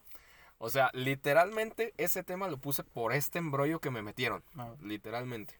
O 0.57 0.69
sea, 0.69 0.89
literalmente 0.93 1.93
ese 1.97 2.23
tema 2.23 2.47
lo 2.49 2.57
puse 2.57 2.83
por 2.83 3.13
este 3.13 3.39
embrollo 3.39 3.79
que 3.79 3.91
me 3.91 4.01
metieron. 4.01 4.43
Ah, 4.55 4.73
Literalmente. 4.81 5.55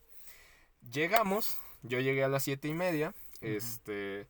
Llegamos, 0.92 1.60
yo 1.84 2.00
llegué 2.00 2.24
a 2.24 2.30
las 2.30 2.44
siete 2.44 2.68
y 2.68 2.74
media. 2.74 3.14
Este. 3.42 4.28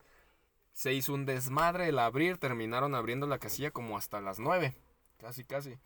Se 0.72 0.92
hizo 0.94 1.12
un 1.12 1.26
desmadre 1.26 1.88
el 1.88 1.98
abrir. 1.98 2.38
Terminaron 2.38 2.94
abriendo 2.94 3.26
la 3.26 3.38
casilla 3.38 3.70
como 3.70 3.96
hasta 3.96 4.20
las 4.20 4.38
nueve. 4.38 4.74
Casi, 5.18 5.44
casi. 5.44 5.78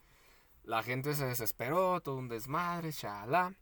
La 0.63 0.83
gente 0.83 1.15
se 1.15 1.27
desesperó, 1.27 2.01
todo 2.01 2.17
un 2.17 2.29
desmadre, 2.29 2.91
shalá. 2.93 3.55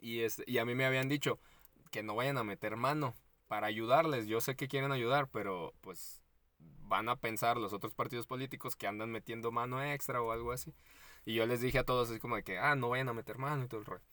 Y, 0.00 0.20
es, 0.20 0.42
y 0.46 0.58
a 0.58 0.64
mí 0.64 0.74
me 0.74 0.86
habían 0.86 1.08
dicho 1.08 1.38
que 1.90 2.02
no 2.02 2.14
vayan 2.14 2.38
a 2.38 2.44
meter 2.44 2.76
mano 2.76 3.14
para 3.50 3.66
ayudarles. 3.66 4.28
Yo 4.28 4.40
sé 4.40 4.54
que 4.54 4.68
quieren 4.68 4.92
ayudar, 4.92 5.26
pero 5.26 5.74
pues 5.80 6.20
van 6.86 7.08
a 7.08 7.16
pensar 7.16 7.56
los 7.56 7.72
otros 7.72 7.94
partidos 7.94 8.28
políticos 8.28 8.76
que 8.76 8.86
andan 8.86 9.10
metiendo 9.10 9.50
mano 9.50 9.82
extra 9.82 10.22
o 10.22 10.30
algo 10.30 10.52
así. 10.52 10.72
Y 11.24 11.34
yo 11.34 11.44
les 11.46 11.60
dije 11.60 11.80
a 11.80 11.84
todos 11.84 12.10
así 12.10 12.20
como 12.20 12.36
de 12.36 12.44
que, 12.44 12.58
ah, 12.58 12.76
no 12.76 12.90
vayan 12.90 13.08
a 13.08 13.12
meter 13.12 13.38
mano 13.38 13.64
y 13.64 13.66
todo 13.66 13.80
el 13.80 13.86
rollo. 13.86 14.04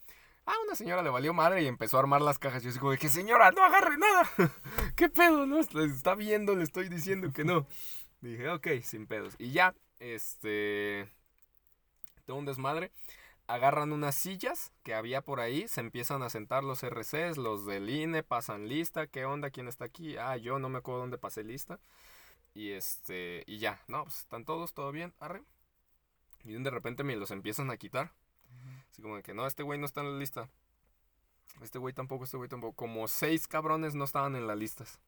Ah, 0.47 0.55
una 0.65 0.73
señora 0.73 1.03
le 1.03 1.11
valió 1.11 1.35
madre 1.35 1.61
y 1.61 1.67
empezó 1.67 1.97
a 1.97 1.99
armar 1.99 2.23
las 2.23 2.39
cajas. 2.39 2.63
Yo 2.63 2.71
así 2.71 2.79
como 2.79 2.93
de 2.93 2.97
que, 2.97 3.09
señora, 3.09 3.51
no 3.51 3.63
agarre 3.63 3.99
nada. 3.99 4.27
¿Qué 4.95 5.07
pedo? 5.07 5.45
No, 5.45 5.59
Le 5.61 5.85
está 5.85 6.15
viendo, 6.15 6.55
le 6.55 6.63
estoy 6.63 6.89
diciendo 6.89 7.31
que 7.31 7.43
no. 7.43 7.67
Dije, 8.21 8.49
ok, 8.49 8.67
sin 8.81 9.05
pedos. 9.05 9.35
Y 9.37 9.51
ya, 9.51 9.75
este... 9.99 11.11
Todo 12.25 12.37
un 12.37 12.45
desmadre. 12.45 12.91
Agarran 13.47 13.93
unas 13.93 14.15
sillas 14.15 14.71
que 14.83 14.93
había 14.93 15.21
por 15.21 15.39
ahí, 15.39 15.67
se 15.69 15.79
empiezan 15.79 16.21
a 16.21 16.29
sentar 16.29 16.63
los 16.63 16.83
RCs, 16.83 17.37
los 17.37 17.65
del 17.65 17.89
INE, 17.89 18.21
pasan 18.21 18.67
lista, 18.67 19.07
¿qué 19.07 19.25
onda? 19.25 19.51
¿Quién 19.51 19.69
está 19.69 19.85
aquí? 19.85 20.17
Ah, 20.17 20.35
yo 20.35 20.59
no 20.59 20.67
me 20.67 20.79
acuerdo 20.79 21.01
dónde 21.01 21.17
pasé 21.17 21.43
lista. 21.43 21.79
Y 22.53 22.71
este, 22.71 23.43
y 23.47 23.59
ya, 23.59 23.81
no, 23.87 24.03
pues 24.03 24.19
están 24.19 24.43
todos, 24.43 24.73
todo 24.73 24.91
bien, 24.91 25.13
arre. 25.19 25.43
Y 26.43 26.53
de 26.53 26.69
repente 26.69 27.03
me 27.03 27.15
los 27.15 27.31
empiezan 27.31 27.69
a 27.71 27.77
quitar. 27.77 28.11
Así 28.91 29.01
como 29.01 29.15
de 29.15 29.23
que 29.23 29.33
no, 29.33 29.47
este 29.47 29.63
güey 29.63 29.79
no 29.79 29.85
está 29.85 30.01
en 30.01 30.13
la 30.13 30.19
lista. 30.19 30.49
Este 31.61 31.79
güey 31.79 31.93
tampoco, 31.93 32.23
este 32.23 32.37
güey 32.37 32.49
tampoco. 32.49 32.75
Como 32.75 33.07
seis 33.07 33.47
cabrones 33.47 33.95
no 33.95 34.03
estaban 34.03 34.35
en 34.35 34.47
las 34.47 34.57
listas. 34.57 34.99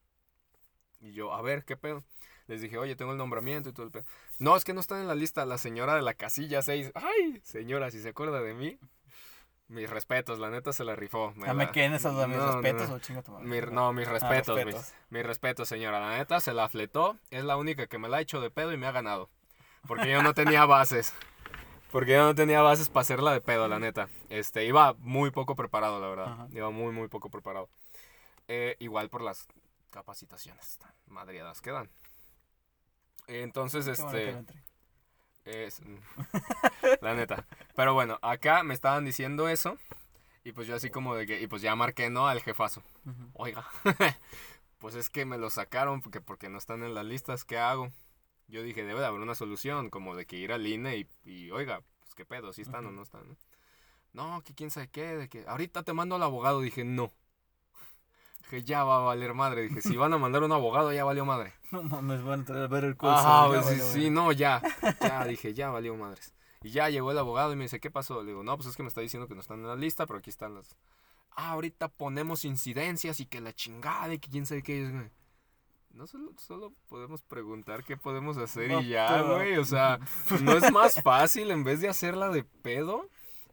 Y 1.01 1.13
yo, 1.13 1.33
a 1.33 1.41
ver, 1.41 1.63
¿qué 1.65 1.77
pedo? 1.77 2.03
Les 2.47 2.61
dije, 2.61 2.77
oye, 2.77 2.95
tengo 2.95 3.11
el 3.11 3.17
nombramiento 3.17 3.69
y 3.69 3.73
todo 3.73 3.85
el 3.85 3.91
pedo. 3.91 4.05
No, 4.39 4.55
es 4.55 4.63
que 4.63 4.73
no 4.73 4.79
están 4.79 4.99
en 5.01 5.07
la 5.07 5.15
lista. 5.15 5.45
La 5.45 5.57
señora 5.57 5.95
de 5.95 6.01
la 6.01 6.13
casilla 6.15 6.61
6. 6.61 6.91
Ay, 6.95 7.41
señora, 7.43 7.91
si 7.91 8.01
se 8.01 8.09
acuerda 8.09 8.41
de 8.41 8.53
mí. 8.53 8.77
Mis 9.67 9.87
respetos, 9.87 10.39
la 10.39 10.49
neta 10.49 10.73
se 10.73 10.83
la 10.83 10.95
rifó. 10.95 11.31
Ya 11.37 11.53
me 11.53 11.65
la- 11.65 11.71
quedé 11.71 11.85
en 11.85 11.93
esas 11.93 12.11
dudas, 12.13 12.27
mis 12.27 12.37
No, 12.37 12.47
no, 12.47 12.53
respetos 12.61 12.89
no. 12.89 12.95
o 12.95 12.99
chinga 12.99 13.21
tu 13.21 13.31
madre. 13.33 13.45
Mi- 13.45 13.71
no, 13.71 13.93
mis 13.93 14.07
Ah, 14.07 14.11
respetos, 14.13 14.55
mis- 14.55 14.65
respetos. 14.65 14.93
mi 15.11 15.21
respeto, 15.21 15.63
señora. 15.65 15.99
La 15.99 16.17
neta 16.17 16.39
se 16.39 16.53
la 16.53 16.67
fletó. 16.69 17.17
Es 17.29 17.43
la 17.43 17.55
única 17.55 17.85
que 17.85 17.99
me 17.99 18.09
la 18.09 18.17
ha 18.17 18.21
hecho 18.21 18.41
de 18.41 18.49
pedo 18.49 18.73
y 18.73 18.77
me 18.77 18.87
ha 18.87 18.91
ganado. 18.91 19.29
Porque 19.87 20.09
yo 20.09 20.23
no 20.23 20.33
tenía 20.33 20.65
bases. 20.65 21.13
Porque 21.91 22.13
yo 22.13 22.23
no 22.23 22.33
tenía 22.33 22.61
bases 22.63 22.89
para 22.89 23.01
hacerla 23.01 23.31
de 23.31 23.41
pedo, 23.41 23.67
la 23.67 23.77
neta. 23.79 24.09
Este, 24.29 24.65
iba 24.65 24.93
muy 24.99 25.29
poco 25.29 25.55
preparado, 25.55 25.99
la 26.01 26.07
verdad. 26.07 26.31
Ajá. 26.33 26.47
Iba 26.51 26.71
muy, 26.71 26.91
muy 26.91 27.07
poco 27.07 27.29
preparado. 27.29 27.69
Eh, 28.47 28.75
igual 28.79 29.09
por 29.09 29.21
las 29.21 29.47
capacitaciones 29.89 30.77
tan 30.77 30.93
madriadas 31.07 31.61
que 31.61 31.71
dan. 31.71 31.89
Entonces, 33.27 33.85
Qué 33.85 33.91
este... 33.91 34.43
Es, 35.45 35.81
la 37.01 37.15
neta. 37.15 37.45
Pero 37.75 37.93
bueno, 37.93 38.19
acá 38.21 38.63
me 38.63 38.73
estaban 38.73 39.05
diciendo 39.05 39.49
eso. 39.49 39.77
Y 40.43 40.51
pues 40.51 40.67
yo 40.67 40.75
así 40.75 40.89
como 40.89 41.15
de 41.15 41.25
que... 41.25 41.41
Y 41.41 41.47
pues 41.47 41.61
ya 41.61 41.75
marqué, 41.75 42.09
¿no? 42.09 42.27
Al 42.27 42.41
jefazo. 42.41 42.83
Oiga, 43.33 43.65
pues 44.79 44.95
es 44.95 45.09
que 45.09 45.25
me 45.25 45.37
lo 45.37 45.49
sacaron 45.49 46.01
porque, 46.01 46.21
porque 46.21 46.49
no 46.49 46.57
están 46.57 46.83
en 46.83 46.93
las 46.93 47.05
listas, 47.05 47.45
¿qué 47.45 47.57
hago? 47.57 47.91
Yo 48.47 48.63
dije, 48.63 48.83
debe 48.83 48.99
de 48.99 49.05
haber 49.05 49.21
una 49.21 49.35
solución, 49.35 49.89
como 49.89 50.15
de 50.15 50.25
que 50.25 50.37
ir 50.37 50.51
al 50.51 50.65
INE 50.65 50.97
y, 50.97 51.07
y, 51.23 51.51
oiga, 51.51 51.81
pues 51.99 52.15
qué 52.15 52.25
pedo, 52.25 52.51
si 52.51 52.63
están 52.63 52.85
o 52.87 52.91
no 52.91 53.03
están, 53.03 53.27
¿no? 53.29 53.37
No, 54.11 54.41
que 54.41 54.55
quién 54.55 54.71
sabe 54.71 54.89
qué, 54.89 55.15
de 55.15 55.29
que 55.29 55.45
ahorita 55.47 55.83
te 55.83 55.93
mando 55.93 56.15
al 56.15 56.23
abogado, 56.23 56.61
dije, 56.61 56.83
no. 56.83 57.11
Dije, 58.49 58.63
ya 58.63 58.83
va 58.83 58.97
a 58.97 58.99
valer 59.01 59.33
madre, 59.35 59.61
dije, 59.63 59.81
si 59.81 59.95
van 59.95 60.11
a 60.13 60.17
mandar 60.17 60.41
un 60.43 60.51
abogado, 60.51 60.91
ya 60.91 61.03
valió 61.03 61.23
madre. 61.25 61.53
No 61.71 61.83
mames, 61.83 62.23
van 62.23 62.31
a 62.31 62.35
entrar 62.41 62.63
a 62.63 62.67
ver 62.67 62.83
el 62.83 62.97
curso. 62.97 63.15
Ajá, 63.15 63.53
ya 63.53 63.61
pues, 63.61 63.83
sí, 63.83 64.01
sí, 64.01 64.09
no, 64.09 64.31
ya, 64.31 64.59
ya, 65.01 65.23
dije, 65.25 65.53
ya 65.53 65.69
valió 65.69 65.95
madres. 65.95 66.33
Y 66.63 66.71
ya 66.71 66.89
llegó 66.89 67.11
el 67.11 67.17
abogado 67.19 67.53
y 67.53 67.55
me 67.55 67.63
dice, 67.65 67.79
¿qué 67.79 67.91
pasó? 67.91 68.23
Le 68.23 68.29
digo, 68.31 68.43
no, 68.43 68.57
pues 68.57 68.69
es 68.69 68.75
que 68.75 68.81
me 68.81 68.89
está 68.89 69.01
diciendo 69.01 69.27
que 69.27 69.35
no 69.35 69.41
están 69.41 69.59
en 69.59 69.67
la 69.67 69.75
lista, 69.75 70.07
pero 70.07 70.17
aquí 70.17 70.31
están 70.31 70.55
las... 70.55 70.75
Ah, 71.35 71.51
ahorita 71.51 71.89
ponemos 71.89 72.43
incidencias 72.43 73.19
y 73.19 73.27
que 73.27 73.39
la 73.39 73.53
chingada 73.53 74.11
y 74.13 74.17
que 74.19 74.29
quién 74.31 74.45
sabe 74.47 74.63
qué 74.63 74.83
es, 74.83 74.91
güey. 74.91 75.09
no 75.91 76.07
solo, 76.07 76.33
solo 76.37 76.73
podemos 76.89 77.21
preguntar 77.21 77.83
qué 77.83 77.95
podemos 77.97 78.37
hacer 78.37 78.69
No, 78.71 78.81
y 78.81 78.89
ya, 78.89 79.07
pero- 79.09 79.35
güey. 79.35 79.57
O 79.57 79.63
sea, 79.65 79.99
¿no 80.41 80.53
es 80.53 80.71
más 80.71 81.01
fácil 81.03 81.51
en 81.51 81.63
vez 81.63 81.81
de 81.81 81.87
hacerla 81.89 82.29
de 82.29 82.43
pedo? 82.43 83.07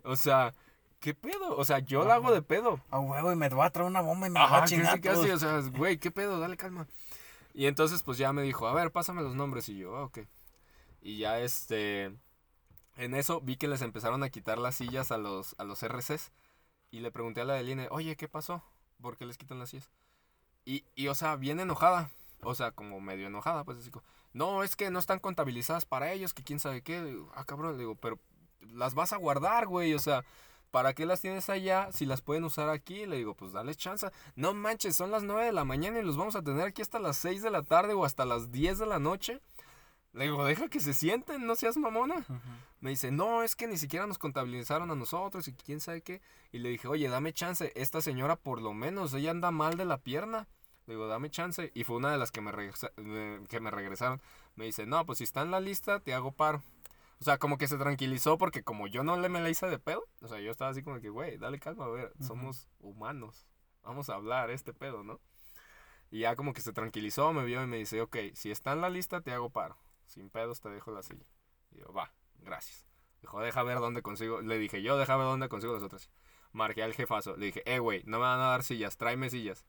O 0.04 0.16
sea, 0.16 0.54
¿qué 1.00 1.14
pedo? 1.14 1.56
O 1.56 1.64
sea, 1.64 1.78
yo 1.80 2.04
la 2.04 2.14
hago 2.14 2.26
Ajá. 2.26 2.34
de 2.34 2.42
pedo. 2.42 2.80
A 2.90 2.98
huevo, 2.98 3.32
y 3.32 3.36
me 3.36 3.48
voy 3.48 3.64
a 3.66 3.70
traer 3.70 3.88
una 3.88 4.00
bomba 4.00 4.26
y 4.26 4.30
me 4.30 4.40
Ajá, 4.40 4.58
a 4.58 4.60
casi, 4.60 4.76
chingar. 4.76 5.00
casi, 5.00 5.28
todos. 5.28 5.30
o 5.30 5.38
sea, 5.38 5.70
güey, 5.76 5.98
¿qué 5.98 6.10
pedo? 6.10 6.38
Dale 6.40 6.56
calma. 6.56 6.86
Y 7.54 7.66
entonces, 7.66 8.02
pues 8.02 8.18
ya 8.18 8.32
me 8.32 8.42
dijo, 8.42 8.66
a 8.66 8.74
ver, 8.74 8.90
pásame 8.92 9.22
los 9.22 9.34
nombres. 9.34 9.68
Y 9.68 9.78
yo, 9.78 9.96
ah, 9.96 10.04
ok. 10.04 10.20
Y 11.02 11.18
ya, 11.18 11.40
este, 11.40 12.12
en 12.96 13.14
eso 13.14 13.40
vi 13.40 13.56
que 13.56 13.68
les 13.68 13.82
empezaron 13.82 14.22
a 14.22 14.30
quitar 14.30 14.58
las 14.58 14.74
sillas 14.76 15.10
a 15.12 15.18
los, 15.18 15.54
a 15.58 15.64
los 15.64 15.82
RCs. 15.82 16.32
Y 16.90 17.00
le 17.00 17.10
pregunté 17.10 17.40
a 17.40 17.44
la 17.44 17.54
del 17.54 17.68
INE, 17.68 17.88
oye, 17.90 18.16
¿qué 18.16 18.28
pasó? 18.28 18.62
¿Por 19.00 19.16
qué 19.16 19.26
les 19.26 19.38
quitan 19.38 19.58
las 19.58 19.70
sillas? 19.70 19.90
Y, 20.64 20.84
y, 20.94 21.08
o 21.08 21.14
sea, 21.14 21.36
bien 21.36 21.60
enojada. 21.60 22.10
O 22.42 22.54
sea, 22.54 22.70
como 22.72 23.00
medio 23.00 23.26
enojada, 23.26 23.64
pues 23.64 23.78
así 23.78 23.90
como, 23.90 24.04
no, 24.32 24.62
es 24.62 24.76
que 24.76 24.90
no 24.90 24.98
están 24.98 25.18
contabilizadas 25.18 25.84
para 25.86 26.12
ellos, 26.12 26.34
que 26.34 26.44
quién 26.44 26.60
sabe 26.60 26.82
qué. 26.82 27.16
Ah, 27.34 27.44
cabrón, 27.44 27.72
le 27.72 27.78
digo, 27.78 27.94
pero 27.94 28.18
las 28.60 28.94
vas 28.94 29.12
a 29.12 29.16
guardar, 29.16 29.66
güey, 29.66 29.94
o 29.94 29.98
sea, 29.98 30.24
¿para 30.70 30.92
qué 30.94 31.06
las 31.06 31.20
tienes 31.20 31.48
allá 31.50 31.90
si 31.92 32.06
las 32.06 32.20
pueden 32.22 32.44
usar 32.44 32.68
aquí? 32.68 33.06
Le 33.06 33.16
digo, 33.16 33.34
pues 33.34 33.52
dale 33.52 33.74
chance. 33.74 34.08
No 34.34 34.54
manches, 34.54 34.96
son 34.96 35.10
las 35.10 35.22
9 35.22 35.44
de 35.46 35.52
la 35.52 35.64
mañana 35.64 35.98
y 35.98 36.02
los 36.02 36.16
vamos 36.16 36.36
a 36.36 36.42
tener 36.42 36.66
aquí 36.66 36.82
hasta 36.82 36.98
las 36.98 37.16
6 37.18 37.42
de 37.42 37.50
la 37.50 37.62
tarde 37.62 37.94
o 37.94 38.04
hasta 38.04 38.24
las 38.24 38.50
10 38.52 38.78
de 38.78 38.86
la 38.86 38.98
noche. 38.98 39.40
Le 40.12 40.24
digo, 40.24 40.44
deja 40.44 40.68
que 40.68 40.80
se 40.80 40.94
sienten, 40.94 41.46
no 41.46 41.56
seas 41.56 41.76
mamona. 41.76 42.24
Me 42.80 42.90
dice, 42.90 43.10
no, 43.10 43.42
es 43.42 43.54
que 43.56 43.66
ni 43.66 43.76
siquiera 43.76 44.06
nos 44.06 44.18
contabilizaron 44.18 44.90
a 44.90 44.94
nosotros 44.94 45.46
y 45.48 45.52
quién 45.52 45.80
sabe 45.80 46.00
qué. 46.02 46.20
Y 46.52 46.58
le 46.58 46.70
dije, 46.70 46.88
oye, 46.88 47.08
dame 47.08 47.32
chance, 47.34 47.70
esta 47.74 48.00
señora 48.00 48.36
por 48.36 48.62
lo 48.62 48.72
menos, 48.72 49.12
ella 49.12 49.30
anda 49.30 49.50
mal 49.50 49.76
de 49.76 49.84
la 49.84 49.98
pierna. 49.98 50.46
Le 50.86 50.94
digo, 50.94 51.06
dame 51.06 51.28
chance. 51.30 51.70
Y 51.74 51.84
fue 51.84 51.96
una 51.96 52.10
de 52.12 52.18
las 52.18 52.30
que 52.30 52.40
me, 52.40 52.52
regresa- 52.52 52.92
eh, 52.96 53.40
que 53.48 53.60
me 53.60 53.70
regresaron. 53.70 54.20
Me 54.54 54.64
dice, 54.64 54.86
no, 54.86 55.04
pues 55.04 55.18
si 55.18 55.24
está 55.24 55.42
en 55.42 55.50
la 55.50 55.60
lista, 55.60 56.00
te 56.00 56.14
hago 56.14 56.32
paro. 56.32 56.62
O 57.20 57.24
sea, 57.24 57.38
como 57.38 57.56
que 57.56 57.66
se 57.66 57.78
tranquilizó 57.78 58.36
porque 58.36 58.62
como 58.62 58.86
yo 58.86 59.02
no 59.02 59.16
le 59.16 59.28
me 59.28 59.40
la 59.40 59.48
hice 59.48 59.66
de 59.66 59.78
pedo, 59.78 60.06
o 60.20 60.28
sea, 60.28 60.38
yo 60.40 60.50
estaba 60.50 60.70
así 60.70 60.82
como 60.82 61.00
que, 61.00 61.08
güey, 61.08 61.38
dale 61.38 61.58
calma, 61.58 61.86
a 61.86 61.88
ver, 61.88 62.12
somos 62.20 62.68
humanos. 62.78 63.48
Vamos 63.82 64.10
a 64.10 64.14
hablar 64.14 64.50
este 64.50 64.74
pedo, 64.74 65.02
¿no? 65.02 65.20
Y 66.10 66.20
ya 66.20 66.36
como 66.36 66.52
que 66.52 66.60
se 66.60 66.72
tranquilizó, 66.72 67.32
me 67.32 67.44
vio 67.44 67.62
y 67.62 67.66
me 67.66 67.78
dice, 67.78 68.00
ok, 68.00 68.16
si 68.34 68.50
está 68.50 68.72
en 68.72 68.80
la 68.80 68.90
lista, 68.90 69.20
te 69.20 69.32
hago 69.32 69.50
paro. 69.50 69.78
Sin 70.04 70.30
pedos 70.30 70.60
te 70.60 70.68
dejo 70.68 70.90
la 70.90 71.02
silla. 71.02 71.26
Y 71.70 71.78
yo, 71.78 71.92
va, 71.92 72.12
gracias. 72.38 72.86
Dijo, 73.20 73.40
deja 73.40 73.62
ver 73.62 73.78
dónde 73.78 74.02
consigo. 74.02 74.40
Le 74.40 74.58
dije, 74.58 74.82
yo, 74.82 74.98
deja 74.98 75.16
ver 75.16 75.26
dónde 75.26 75.48
consigo 75.48 75.72
las 75.72 75.82
otras. 75.82 76.10
Marqué 76.52 76.82
al 76.82 76.94
jefazo. 76.94 77.36
Le 77.36 77.46
dije, 77.46 77.62
eh, 77.66 77.78
güey, 77.80 78.02
no 78.04 78.18
me 78.18 78.24
van 78.24 78.40
a 78.40 78.50
dar 78.50 78.62
sillas, 78.62 78.96
tráeme 78.96 79.30
sillas. 79.30 79.66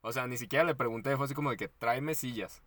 O 0.00 0.12
sea, 0.12 0.26
ni 0.26 0.38
siquiera 0.38 0.64
le 0.64 0.74
pregunté, 0.74 1.16
fue 1.16 1.26
así 1.26 1.34
como 1.34 1.50
de 1.50 1.56
que 1.56 1.68
tráeme 1.68 2.14
sillas. 2.14 2.62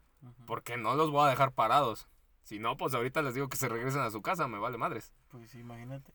Porque 0.46 0.78
no 0.78 0.96
los 0.96 1.12
voy 1.12 1.26
a 1.28 1.30
dejar 1.30 1.54
parados. 1.54 2.08
Si 2.50 2.58
no, 2.58 2.78
pues 2.78 2.96
ahorita 2.96 3.22
les 3.22 3.36
digo 3.36 3.48
que 3.48 3.58
se 3.58 3.70
regresen 3.70 4.02
a 4.02 4.10
su 4.10 4.24
casa, 4.24 4.48
me 4.48 4.58
vale 4.58 4.80
madres. 4.80 5.14
Pues 5.30 5.52
sí, 5.52 5.60
imagínate. 5.60 6.12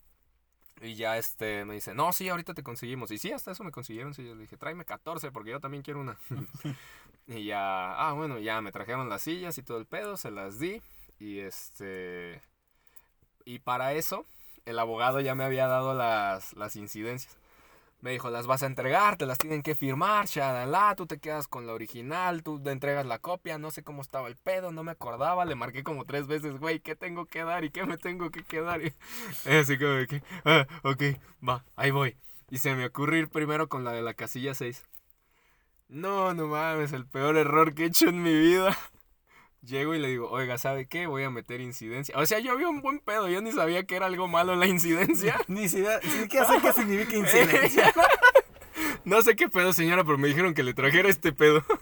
Y 0.81 0.97
ya 0.97 1.17
este 1.17 1.65
me 1.65 1.75
dice, 1.75 1.95
no, 1.95 2.13
sí, 2.13 2.29
ahorita 2.29 2.55
te 2.55 2.65
conseguimos. 2.65 3.13
Y 3.13 3.19
sí, 3.19 3.31
hasta 3.31 3.53
eso 3.53 3.63
me 3.63 3.71
consiguieron. 3.71 4.15
Sí, 4.15 4.27
yo 4.27 4.35
le 4.35 4.41
dije, 4.41 4.57
tráeme 4.57 4.85
14 4.85 5.31
porque 5.31 5.53
yo 5.53 5.61
también 5.61 5.85
quiero 5.85 6.01
una. 6.01 6.19
y 7.29 7.45
ya, 7.45 7.95
ah, 7.95 8.15
bueno, 8.15 8.41
ya 8.41 8.61
me 8.63 8.73
trajeron 8.73 9.09
las 9.09 9.23
sillas 9.23 9.57
y 9.59 9.63
todo 9.63 9.79
el 9.79 9.87
pedo, 9.87 10.17
se 10.17 10.33
las 10.33 10.59
di. 10.59 10.83
Y 11.21 11.39
este. 11.39 12.43
Y 13.45 13.61
para 13.61 13.93
eso, 13.93 14.27
el 14.65 14.81
abogado 14.81 15.21
ya 15.21 15.37
me 15.37 15.45
había 15.45 15.69
dado 15.69 15.95
las, 15.95 16.53
las 16.55 16.75
incidencias. 16.75 17.39
Me 18.05 18.11
dijo, 18.11 18.29
las 18.29 18.47
vas 18.47 18.63
a 18.63 18.67
entregar, 18.67 19.17
te 19.17 19.25
las 19.25 19.39
tienen 19.39 19.63
que 19.63 19.75
firmar, 19.75 20.27
shalala, 20.27 20.95
tú 20.95 21.07
te 21.07 21.19
quedas 21.19 21.49
con 21.49 21.67
la 21.67 21.73
original, 21.73 22.43
tú 22.43 22.63
te 22.63 22.71
entregas 22.71 23.07
la 23.07 23.19
copia, 23.19 23.57
no 23.57 23.71
sé 23.71 23.83
cómo 23.83 24.03
estaba 24.03 24.29
el 24.29 24.37
pedo, 24.37 24.73
no 24.73 24.85
me 24.85 24.91
acordaba, 24.91 25.47
le 25.47 25.55
marqué 25.55 25.83
como 25.83 26.05
tres 26.05 26.27
veces, 26.27 26.59
güey, 26.59 26.81
¿qué 26.81 26.97
tengo 26.97 27.25
que 27.25 27.45
dar 27.45 27.65
y 27.65 27.71
qué 27.71 27.87
me 27.87 27.97
tengo 27.97 28.31
que 28.31 28.45
quedar? 28.45 28.83
Así 29.47 29.79
como 29.79 30.07
que, 30.07 30.23
ah, 30.45 30.67
ok, 30.83 31.03
va, 31.49 31.65
ahí 31.77 31.93
voy. 31.93 32.19
Y 32.51 32.59
se 32.59 32.75
me 32.75 32.85
ocurre 32.85 33.21
ir 33.21 33.31
primero 33.31 33.71
con 33.71 33.85
la 33.85 33.93
de 33.93 34.03
la 34.03 34.13
casilla 34.13 34.53
6. 34.53 34.85
No, 35.89 36.35
no 36.35 36.47
mames, 36.47 36.93
el 36.93 37.07
peor 37.07 37.39
error 37.39 37.75
que 37.75 37.85
he 37.85 37.87
hecho 37.87 38.11
en 38.11 38.23
mi 38.23 38.35
vida. 38.35 38.77
Llego 39.65 39.95
y 39.95 39.99
le 39.99 40.09
digo, 40.09 40.29
oiga, 40.31 40.59
¿sabe 40.59 40.87
qué? 40.87 41.07
Voy 41.07 41.23
a 41.23 41.31
meter 41.31 41.61
incidencia. 41.61 42.19
O 42.19 42.27
sea, 42.27 42.39
yo 42.39 42.53
había 42.53 42.69
un 42.69 42.83
buen 42.83 43.01
pedo, 43.01 43.29
yo 43.29 43.41
ni 43.41 43.51
sabía 43.51 43.85
que 43.85 43.97
era 43.97 44.07
algo 44.07 44.29
malo 44.29 44.57
la 44.57 44.67
incidencia. 44.67 45.41
Ni 45.49 45.69
siquiera, 45.69 46.01
sé 46.01 46.29
qué 46.29 46.73
significa 46.73 47.17
incidencia. 47.17 47.93
no 49.05 49.23
sé 49.23 49.37
qué 49.37 49.49
pedo, 49.49 49.73
señora, 49.73 50.05
pero 50.05 50.19
me 50.19 50.29
dijeron 50.29 50.53
que 50.53 50.63
le 50.63 50.75
trajera 50.75 51.09
este 51.09 51.33
pedo. 51.33 51.65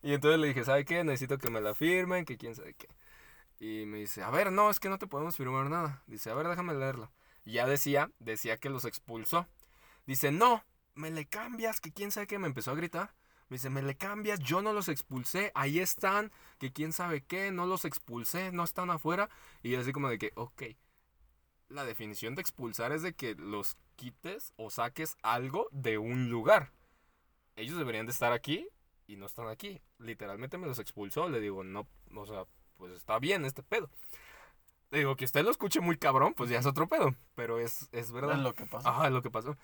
Y 0.00 0.12
entonces 0.12 0.38
le 0.38 0.46
dije, 0.46 0.64
¿sabe 0.64 0.84
qué? 0.84 1.02
Necesito 1.02 1.38
que 1.38 1.50
me 1.50 1.60
la 1.60 1.74
firmen, 1.74 2.24
que 2.24 2.38
quién 2.38 2.54
sabe 2.54 2.72
qué. 2.74 2.86
Y 3.58 3.84
me 3.84 3.98
dice, 3.98 4.22
a 4.22 4.30
ver, 4.30 4.52
no, 4.52 4.70
es 4.70 4.78
que 4.78 4.88
no 4.88 4.96
te 4.96 5.08
podemos 5.08 5.36
firmar 5.36 5.68
nada. 5.68 6.04
Dice, 6.06 6.30
a 6.30 6.34
ver, 6.34 6.46
déjame 6.46 6.72
leerlo. 6.72 7.10
Y 7.44 7.54
ya 7.54 7.66
decía, 7.66 8.08
decía 8.20 8.58
que 8.58 8.70
los 8.70 8.84
expulsó. 8.84 9.48
Dice, 10.06 10.30
no, 10.30 10.62
me 10.94 11.10
le 11.10 11.26
cambias, 11.26 11.80
que 11.80 11.92
quién 11.92 12.12
sabe 12.12 12.28
qué. 12.28 12.38
Me 12.38 12.46
empezó 12.46 12.70
a 12.70 12.76
gritar. 12.76 13.12
Me 13.48 13.56
dice, 13.56 13.70
me 13.70 13.82
le 13.82 13.96
cambias, 13.96 14.40
yo 14.40 14.60
no 14.60 14.72
los 14.72 14.88
expulsé, 14.88 15.52
ahí 15.54 15.78
están, 15.78 16.30
que 16.58 16.72
quién 16.72 16.92
sabe 16.92 17.22
qué, 17.22 17.50
no 17.50 17.64
los 17.64 17.84
expulsé, 17.86 18.52
no 18.52 18.64
están 18.64 18.90
afuera. 18.90 19.30
Y 19.62 19.70
yo 19.70 19.80
así 19.80 19.92
como 19.92 20.08
de 20.10 20.18
que, 20.18 20.32
ok, 20.34 20.62
la 21.68 21.84
definición 21.84 22.34
de 22.34 22.42
expulsar 22.42 22.92
es 22.92 23.02
de 23.02 23.14
que 23.14 23.34
los 23.34 23.76
quites 23.96 24.52
o 24.56 24.70
saques 24.70 25.16
algo 25.22 25.68
de 25.72 25.98
un 25.98 26.30
lugar. 26.30 26.72
Ellos 27.56 27.78
deberían 27.78 28.06
de 28.06 28.12
estar 28.12 28.32
aquí 28.32 28.68
y 29.06 29.16
no 29.16 29.26
están 29.26 29.48
aquí. 29.48 29.80
Literalmente 29.98 30.58
me 30.58 30.66
los 30.66 30.78
expulsó, 30.78 31.28
le 31.28 31.40
digo, 31.40 31.64
no, 31.64 31.86
o 32.14 32.26
sea, 32.26 32.44
pues 32.76 32.92
está 32.92 33.18
bien 33.18 33.44
este 33.44 33.62
pedo. 33.62 33.90
Le 34.90 34.98
digo, 34.98 35.16
que 35.16 35.24
usted 35.26 35.44
lo 35.44 35.50
escuche 35.50 35.80
muy 35.80 35.98
cabrón, 35.98 36.32
pues 36.34 36.48
ya 36.48 36.58
es 36.58 36.66
otro 36.66 36.88
pedo, 36.88 37.14
pero 37.34 37.58
es, 37.58 37.88
es 37.92 38.12
verdad. 38.12 38.36
Es 38.36 38.42
lo 38.42 38.54
que 38.54 38.64
pasa. 38.66 38.88
Ajá, 38.88 39.06
es 39.06 39.12
lo 39.12 39.22
que 39.22 39.30
pasó. 39.30 39.56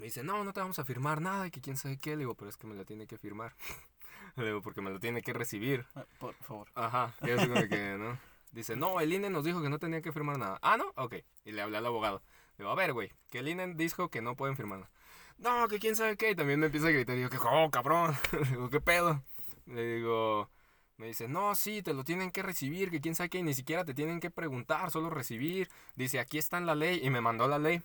Me 0.00 0.06
dice, 0.06 0.24
no, 0.24 0.44
no 0.44 0.54
te 0.54 0.60
vamos 0.60 0.78
a 0.78 0.84
firmar 0.84 1.20
nada 1.20 1.46
y 1.46 1.50
que 1.50 1.60
quién 1.60 1.76
sabe 1.76 1.98
qué. 1.98 2.12
Le 2.12 2.20
digo, 2.20 2.34
pero 2.34 2.48
es 2.48 2.56
que 2.56 2.66
me 2.66 2.74
la 2.74 2.86
tiene 2.86 3.06
que 3.06 3.18
firmar. 3.18 3.54
Le 4.36 4.46
digo, 4.46 4.62
porque 4.62 4.80
me 4.80 4.88
lo 4.88 4.98
tiene 4.98 5.20
que 5.20 5.34
recibir. 5.34 5.84
Ah, 5.94 6.06
Por 6.18 6.34
favor. 6.36 6.68
Ajá, 6.74 7.14
y 7.20 7.30
así 7.30 7.46
como 7.46 7.60
que, 7.68 7.96
¿no? 7.98 8.18
Dice, 8.50 8.76
no, 8.76 8.98
el 9.00 9.12
INE 9.12 9.28
nos 9.28 9.44
dijo 9.44 9.60
que 9.60 9.68
no 9.68 9.78
tenía 9.78 10.00
que 10.00 10.10
firmar 10.10 10.38
nada. 10.38 10.58
Ah, 10.62 10.78
¿no? 10.78 10.90
Ok. 10.96 11.16
Y 11.44 11.52
le 11.52 11.60
hablé 11.60 11.76
al 11.76 11.84
abogado. 11.84 12.22
Le 12.56 12.64
digo, 12.64 12.70
a 12.70 12.74
ver, 12.74 12.94
güey, 12.94 13.12
que 13.30 13.40
el 13.40 13.48
INE 13.48 13.74
dijo 13.74 14.08
que 14.08 14.22
no 14.22 14.36
pueden 14.36 14.56
firmar 14.56 14.78
nada. 14.78 14.90
No, 15.36 15.68
que 15.68 15.78
quién 15.78 15.94
sabe 15.96 16.16
qué. 16.16 16.30
Y 16.30 16.34
también 16.34 16.60
me 16.60 16.66
empieza 16.66 16.88
a 16.88 16.92
gritar. 16.92 17.18
Y 17.18 17.20
yo, 17.20 17.28
que, 17.28 17.36
oh, 17.36 17.70
cabrón. 17.70 18.16
Le 18.32 18.46
digo, 18.48 18.70
¿qué 18.70 18.80
pedo? 18.80 19.22
Le 19.66 19.96
digo, 19.96 20.48
me 20.96 21.08
dice, 21.08 21.28
no, 21.28 21.54
sí, 21.54 21.82
te 21.82 21.92
lo 21.92 22.04
tienen 22.04 22.30
que 22.30 22.42
recibir, 22.42 22.90
que 22.90 23.02
quién 23.02 23.14
sabe 23.14 23.28
qué. 23.28 23.38
Y 23.38 23.42
ni 23.42 23.52
siquiera 23.52 23.84
te 23.84 23.92
tienen 23.92 24.18
que 24.18 24.30
preguntar, 24.30 24.90
solo 24.90 25.10
recibir. 25.10 25.68
Dice, 25.94 26.20
aquí 26.20 26.38
está 26.38 26.56
en 26.56 26.64
la 26.64 26.74
ley. 26.74 27.00
Y 27.02 27.10
me 27.10 27.20
mandó 27.20 27.46
la 27.46 27.58
ley. 27.58 27.82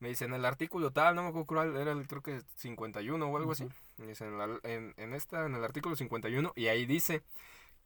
Me 0.00 0.08
dice, 0.08 0.24
en 0.26 0.34
el 0.34 0.44
artículo 0.44 0.90
tal, 0.90 1.14
no 1.14 1.22
me 1.22 1.28
acuerdo 1.28 1.46
cuál, 1.46 1.76
era 1.76 1.92
el, 1.92 2.06
creo 2.06 2.22
que 2.22 2.42
51 2.56 3.26
o 3.26 3.36
algo 3.36 3.52
así. 3.52 3.68
Me 3.96 4.08
dice, 4.08 4.26
en, 4.26 4.36
la- 4.38 4.60
en, 4.64 4.92
en 4.96 5.14
esta, 5.14 5.46
en 5.46 5.54
el 5.54 5.64
artículo 5.64 5.96
51, 5.96 6.52
y 6.56 6.66
ahí 6.66 6.84
dice 6.84 7.22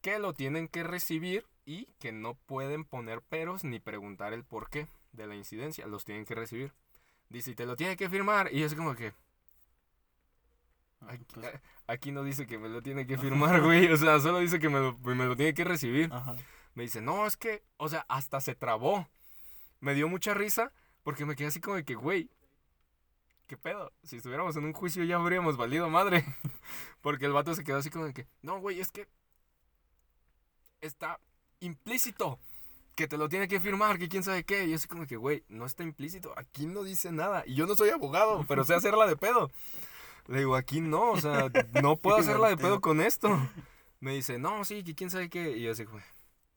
que 0.00 0.18
lo 0.18 0.32
tienen 0.32 0.68
que 0.68 0.82
recibir 0.84 1.46
y 1.66 1.86
que 1.98 2.12
no 2.12 2.34
pueden 2.34 2.84
poner 2.84 3.20
peros 3.22 3.62
ni 3.64 3.78
preguntar 3.78 4.32
el 4.32 4.44
porqué 4.44 4.88
de 5.12 5.26
la 5.26 5.34
incidencia, 5.36 5.86
los 5.86 6.04
tienen 6.04 6.24
que 6.24 6.34
recibir. 6.34 6.72
Dice, 7.28 7.50
y 7.50 7.54
te 7.54 7.66
lo 7.66 7.76
tiene 7.76 7.96
que 7.96 8.08
firmar, 8.08 8.52
y 8.52 8.64
así 8.64 8.74
como 8.74 8.94
que, 8.94 9.12
aquí, 11.06 11.24
Pues, 11.34 11.52
aquí 11.86 12.12
no 12.12 12.22
dice 12.24 12.46
que 12.46 12.58
me 12.58 12.68
lo 12.68 12.82
tiene 12.82 13.06
que 13.06 13.18
firmar, 13.18 13.60
güey, 13.62 13.90
o 13.92 13.96
sea, 13.96 14.18
solo 14.20 14.38
dice 14.38 14.58
que 14.58 14.68
me 14.68 14.78
lo, 14.80 14.98
me 14.98 15.26
lo 15.26 15.36
tiene 15.36 15.54
que 15.54 15.64
recibir. 15.64 16.12
ajá. 16.12 16.36
Me 16.74 16.84
dice, 16.84 17.00
no, 17.00 17.26
es 17.26 17.36
que, 17.36 17.62
o 17.76 17.88
sea, 17.88 18.04
hasta 18.08 18.40
se 18.40 18.54
trabó. 18.54 19.08
Me 19.80 19.94
dio 19.94 20.08
mucha 20.08 20.32
risa 20.34 20.72
porque 21.08 21.24
me 21.24 21.34
quedé 21.34 21.48
así 21.48 21.58
como 21.58 21.76
de 21.76 21.86
que, 21.86 21.94
güey, 21.94 22.28
¿qué 23.46 23.56
pedo? 23.56 23.90
Si 24.02 24.18
estuviéramos 24.18 24.54
en 24.56 24.66
un 24.66 24.74
juicio 24.74 25.02
ya 25.04 25.16
habríamos 25.16 25.56
valido 25.56 25.88
madre. 25.88 26.22
porque 27.00 27.24
el 27.24 27.32
vato 27.32 27.54
se 27.54 27.64
quedó 27.64 27.78
así 27.78 27.88
como 27.88 28.04
de 28.04 28.12
que, 28.12 28.26
no, 28.42 28.60
güey, 28.60 28.78
es 28.78 28.92
que 28.92 29.08
está 30.82 31.18
implícito 31.60 32.38
que 32.94 33.08
te 33.08 33.16
lo 33.16 33.30
tiene 33.30 33.48
que 33.48 33.58
firmar, 33.58 33.98
que 33.98 34.10
quién 34.10 34.22
sabe 34.22 34.44
qué. 34.44 34.64
Y 34.64 34.68
yo 34.68 34.76
así 34.76 34.86
como 34.86 35.00
de 35.00 35.08
que, 35.08 35.16
güey, 35.16 35.44
no 35.48 35.64
está 35.64 35.82
implícito, 35.82 36.34
aquí 36.36 36.66
no 36.66 36.82
dice 36.82 37.10
nada. 37.10 37.42
Y 37.46 37.54
yo 37.54 37.66
no 37.66 37.74
soy 37.74 37.88
abogado, 37.88 38.44
pero 38.46 38.64
sé 38.64 38.74
hacerla 38.74 39.06
de 39.06 39.16
pedo. 39.16 39.50
Le 40.26 40.40
digo, 40.40 40.56
aquí 40.56 40.82
no, 40.82 41.12
o 41.12 41.20
sea, 41.22 41.50
no 41.82 41.96
puedo 41.96 42.18
hacerla 42.18 42.50
de 42.50 42.58
pedo 42.58 42.82
con 42.82 43.00
esto. 43.00 43.30
Me 44.00 44.12
dice, 44.12 44.38
no, 44.38 44.62
sí, 44.66 44.84
que 44.84 44.94
quién 44.94 45.08
sabe 45.08 45.30
qué. 45.30 45.56
Y 45.56 45.62
yo 45.62 45.72
así, 45.72 45.84
güey. 45.84 46.04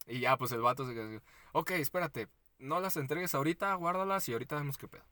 Y 0.08 0.20
ya, 0.20 0.36
pues 0.36 0.52
el 0.52 0.60
vato 0.60 0.86
se 0.86 0.94
quedó 0.94 1.08
así, 1.08 1.20
ok, 1.54 1.72
espérate, 1.72 2.28
no 2.62 2.80
las 2.80 2.98
entregues 2.98 3.36
ahorita, 3.36 3.74
guárdalas 3.76 4.28
y 4.30 4.34
ahorita 4.34 4.56
vemos 4.56 4.78
qué 4.78 4.88
pedo. 4.88 5.04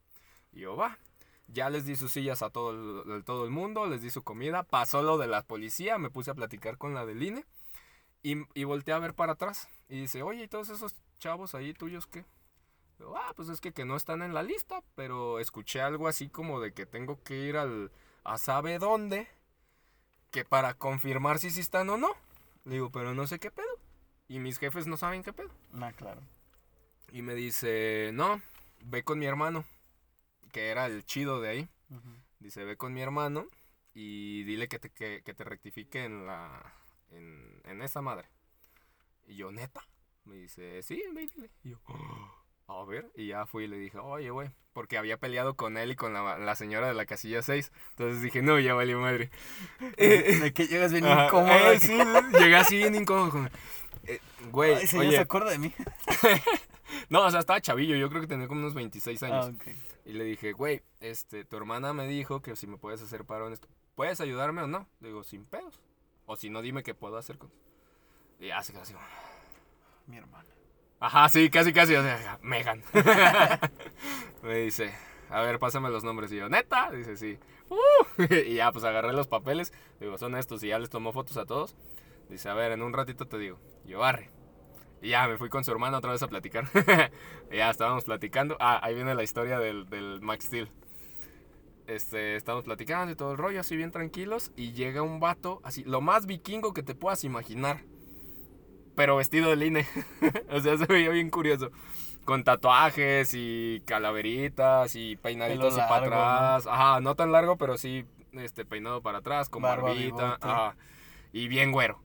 Y 0.53 0.61
yo, 0.61 0.75
va. 0.75 0.97
Ya 1.47 1.69
les 1.69 1.85
di 1.85 1.95
sus 1.95 2.11
sillas 2.11 2.43
a 2.43 2.51
todo 2.51 3.03
el, 3.03 3.23
todo 3.23 3.45
el 3.45 3.51
mundo, 3.51 3.87
les 3.87 4.01
di 4.01 4.11
su 4.11 4.23
comida, 4.23 4.63
pasó 4.63 5.01
lo 5.01 5.17
de 5.17 5.27
la 5.27 5.41
policía, 5.41 5.97
me 5.97 6.11
puse 6.11 6.29
a 6.31 6.35
platicar 6.35 6.77
con 6.77 6.93
la 6.93 7.05
del 7.05 7.23
INE 7.23 7.43
y, 8.21 8.35
y 8.53 8.63
volteé 8.65 8.93
a 8.93 8.99
ver 8.99 9.15
para 9.15 9.33
atrás. 9.33 9.67
Y 9.87 9.99
dice, 10.01 10.21
oye, 10.21 10.43
¿y 10.43 10.47
todos 10.47 10.69
esos 10.69 10.95
chavos 11.17 11.55
ahí 11.55 11.73
tuyos 11.73 12.05
qué? 12.05 12.23
Ah, 13.15 13.33
pues 13.35 13.49
es 13.49 13.61
que, 13.61 13.71
que 13.71 13.85
no 13.85 13.95
están 13.95 14.21
en 14.21 14.33
la 14.33 14.43
lista, 14.43 14.83
pero 14.95 15.39
escuché 15.39 15.81
algo 15.81 16.07
así 16.07 16.29
como 16.29 16.59
de 16.59 16.73
que 16.73 16.85
tengo 16.85 17.23
que 17.23 17.37
ir 17.37 17.57
al, 17.57 17.91
a 18.23 18.37
sabe 18.37 18.77
dónde 18.77 19.27
que 20.31 20.45
para 20.45 20.73
confirmar 20.73 21.39
si 21.39 21.47
están 21.47 21.89
o 21.89 21.97
no. 21.97 22.09
Le 22.65 22.75
digo, 22.75 22.91
pero 22.91 23.13
no 23.13 23.25
sé 23.25 23.39
qué 23.39 23.51
pedo. 23.51 23.67
Y 24.27 24.39
mis 24.39 24.59
jefes 24.59 24.85
no 24.85 24.97
saben 24.97 25.23
qué 25.23 25.33
pedo. 25.33 25.49
Ah, 25.81 25.91
claro. 25.93 26.21
Y 27.11 27.21
me 27.21 27.33
dice, 27.35 28.11
no, 28.13 28.41
ve 28.83 29.03
con 29.03 29.19
mi 29.19 29.25
hermano, 29.25 29.65
que 30.51 30.67
era 30.69 30.85
el 30.85 31.05
chido 31.05 31.41
de 31.41 31.49
ahí. 31.49 31.69
Dice, 32.39 32.63
ve 32.63 32.77
con 32.77 32.93
mi 32.93 33.01
hermano 33.01 33.45
y 33.93 34.43
dile 34.43 34.67
que 34.67 34.79
te, 34.79 34.89
que, 34.91 35.21
que 35.23 35.33
te 35.33 35.43
rectifique 35.43 36.03
en 36.03 36.25
la. 36.25 36.73
En, 37.11 37.61
en 37.65 37.81
esa 37.81 38.01
madre. 38.01 38.29
Y 39.27 39.35
yo, 39.35 39.51
neta. 39.51 39.81
Me 40.25 40.35
dice, 40.35 40.81
sí, 40.83 41.03
ve 41.13 41.23
y 41.23 41.27
dile. 41.35 41.49
Y 41.63 41.69
yo, 41.71 41.79
"Oh, 42.67 42.81
a 42.81 42.85
ver. 42.85 43.09
Y 43.15 43.27
ya 43.27 43.45
fui 43.47 43.63
y 43.63 43.67
le 43.67 43.77
dije, 43.77 43.97
oye, 43.97 44.29
güey. 44.29 44.51
Porque 44.73 44.97
había 44.99 45.17
peleado 45.17 45.55
con 45.55 45.75
él 45.77 45.91
y 45.91 45.95
con 45.95 46.13
la, 46.13 46.37
la 46.37 46.55
señora 46.55 46.87
de 46.87 46.93
la 46.93 47.07
casilla 47.07 47.41
6. 47.41 47.71
Entonces 47.91 48.21
dije, 48.21 48.43
no, 48.43 48.59
ya 48.59 48.75
valió 48.75 48.99
madre. 48.99 49.31
De 49.97 50.53
que 50.53 50.67
llegas 50.67 50.91
bien 50.91 51.05
Ajá, 51.05 51.25
incómodo. 51.25 51.71
eh, 51.71 51.79
sí, 51.79 51.97
llegué 52.37 52.55
así 52.55 52.77
bien 52.77 52.93
incómodo. 52.95 53.49
eh, 54.03 54.19
güey, 54.51 54.75
Ay, 54.75 54.87
señor, 54.87 55.05
¿se 55.05 55.09
oye. 55.09 55.19
acuerda 55.19 55.49
de 55.51 55.57
mí? 55.57 55.73
No, 57.11 57.25
o 57.25 57.31
sea, 57.31 57.39
estaba 57.39 57.59
chavillo. 57.59 57.95
Yo 57.95 58.09
creo 58.09 58.21
que 58.21 58.27
tenía 58.27 58.47
como 58.47 58.61
unos 58.61 58.75
26 58.75 59.23
años. 59.23 59.51
Ah. 59.51 59.71
Y 60.05 60.13
le 60.13 60.23
dije, 60.23 60.51
güey, 60.53 60.83
este, 60.99 61.43
tu 61.43 61.57
hermana 61.57 61.91
me 61.93 62.07
dijo 62.07 62.41
que 62.41 62.55
si 62.55 62.67
me 62.67 62.77
puedes 62.77 63.01
hacer 63.01 63.25
paro 63.25 63.47
en 63.47 63.53
esto. 63.53 63.67
¿Puedes 63.95 64.21
ayudarme 64.21 64.61
o 64.61 64.67
no? 64.67 64.87
Le 65.01 65.09
digo, 65.09 65.23
sin 65.23 65.45
pedos. 65.45 65.81
O 66.25 66.35
si 66.35 66.49
no, 66.49 66.61
dime 66.61 66.83
qué 66.83 66.93
puedo 66.93 67.17
hacer 67.17 67.37
con... 67.37 67.51
Y 68.39 68.51
así. 68.51 68.71
como, 68.73 68.85
Mi 70.07 70.17
hermana. 70.17 70.47
Ajá, 70.99 71.27
sí, 71.29 71.49
casi, 71.49 71.73
casi. 71.73 71.95
O 71.95 72.03
sea, 72.03 72.39
Megan. 72.41 72.83
me 74.43 74.55
dice, 74.57 74.93
a 75.29 75.41
ver, 75.41 75.59
pásame 75.59 75.89
los 75.89 76.03
nombres. 76.03 76.31
Y 76.31 76.37
yo, 76.37 76.49
¿neta? 76.49 76.91
Dice, 76.91 77.17
sí. 77.17 77.39
"Uh". 77.69 78.23
y 78.45 78.55
ya, 78.55 78.71
pues 78.71 78.83
agarré 78.83 79.13
los 79.13 79.27
papeles. 79.27 79.73
Digo, 79.99 80.17
son 80.17 80.35
estos. 80.35 80.63
Y 80.63 80.67
ya 80.67 80.79
les 80.79 80.89
tomó 80.89 81.11
fotos 81.11 81.37
a 81.37 81.45
todos. 81.45 81.75
Dice, 82.29 82.49
a 82.49 82.53
ver, 82.53 82.71
en 82.71 82.83
un 82.83 82.93
ratito 82.93 83.27
te 83.27 83.37
digo. 83.37 83.59
Yo, 83.85 84.03
arre. 84.03 84.29
Y 85.01 85.09
ya, 85.09 85.27
me 85.27 85.37
fui 85.37 85.49
con 85.49 85.63
su 85.63 85.71
hermana 85.71 85.97
otra 85.97 86.11
vez 86.11 86.21
a 86.23 86.27
platicar. 86.27 86.65
ya, 87.51 87.69
estábamos 87.69 88.03
platicando. 88.03 88.57
Ah, 88.59 88.79
ahí 88.83 88.95
viene 88.95 89.15
la 89.15 89.23
historia 89.23 89.59
del, 89.59 89.89
del 89.89 90.21
Max 90.21 90.45
Steel. 90.45 90.69
Este, 91.87 92.35
estábamos 92.35 92.65
platicando 92.65 93.11
y 93.11 93.15
todo 93.15 93.31
el 93.31 93.37
rollo, 93.37 93.61
así 93.61 93.75
bien 93.75 93.91
tranquilos. 93.91 94.51
Y 94.55 94.73
llega 94.73 95.01
un 95.01 95.19
vato, 95.19 95.61
así, 95.63 95.83
lo 95.85 96.01
más 96.01 96.25
vikingo 96.25 96.73
que 96.73 96.83
te 96.83 96.95
puedas 96.95 97.23
imaginar. 97.23 97.81
Pero 98.95 99.15
vestido 99.15 99.55
de 99.55 99.65
INE. 99.65 99.87
o 100.51 100.59
sea, 100.59 100.77
se 100.77 100.85
veía 100.85 101.09
bien 101.09 101.29
curioso. 101.29 101.71
Con 102.25 102.43
tatuajes 102.43 103.31
y 103.33 103.81
calaveritas 103.85 104.95
y 104.95 105.15
peinaditos 105.15 105.73
y 105.73 105.77
para 105.77 106.05
atrás. 106.05 106.67
Ajá, 106.67 106.99
no 106.99 107.15
tan 107.15 107.31
largo, 107.31 107.57
pero 107.57 107.77
sí 107.77 108.05
este, 108.33 108.65
peinado 108.65 109.01
para 109.01 109.19
atrás, 109.19 109.49
con 109.49 109.61
Barba, 109.61 109.89
barbita. 109.89 110.37
Ajá, 110.41 110.75
y 111.31 111.47
bien 111.47 111.71
güero. 111.71 112.01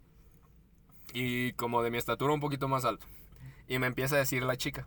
Y 1.14 1.52
como 1.52 1.82
de 1.82 1.92
mi 1.92 1.96
estatura 1.96 2.34
un 2.34 2.40
poquito 2.40 2.66
más 2.68 2.84
alto. 2.84 3.06
Y 3.68 3.78
me 3.78 3.86
empieza 3.86 4.16
a 4.16 4.18
decir 4.18 4.42
la 4.42 4.56
chica. 4.56 4.86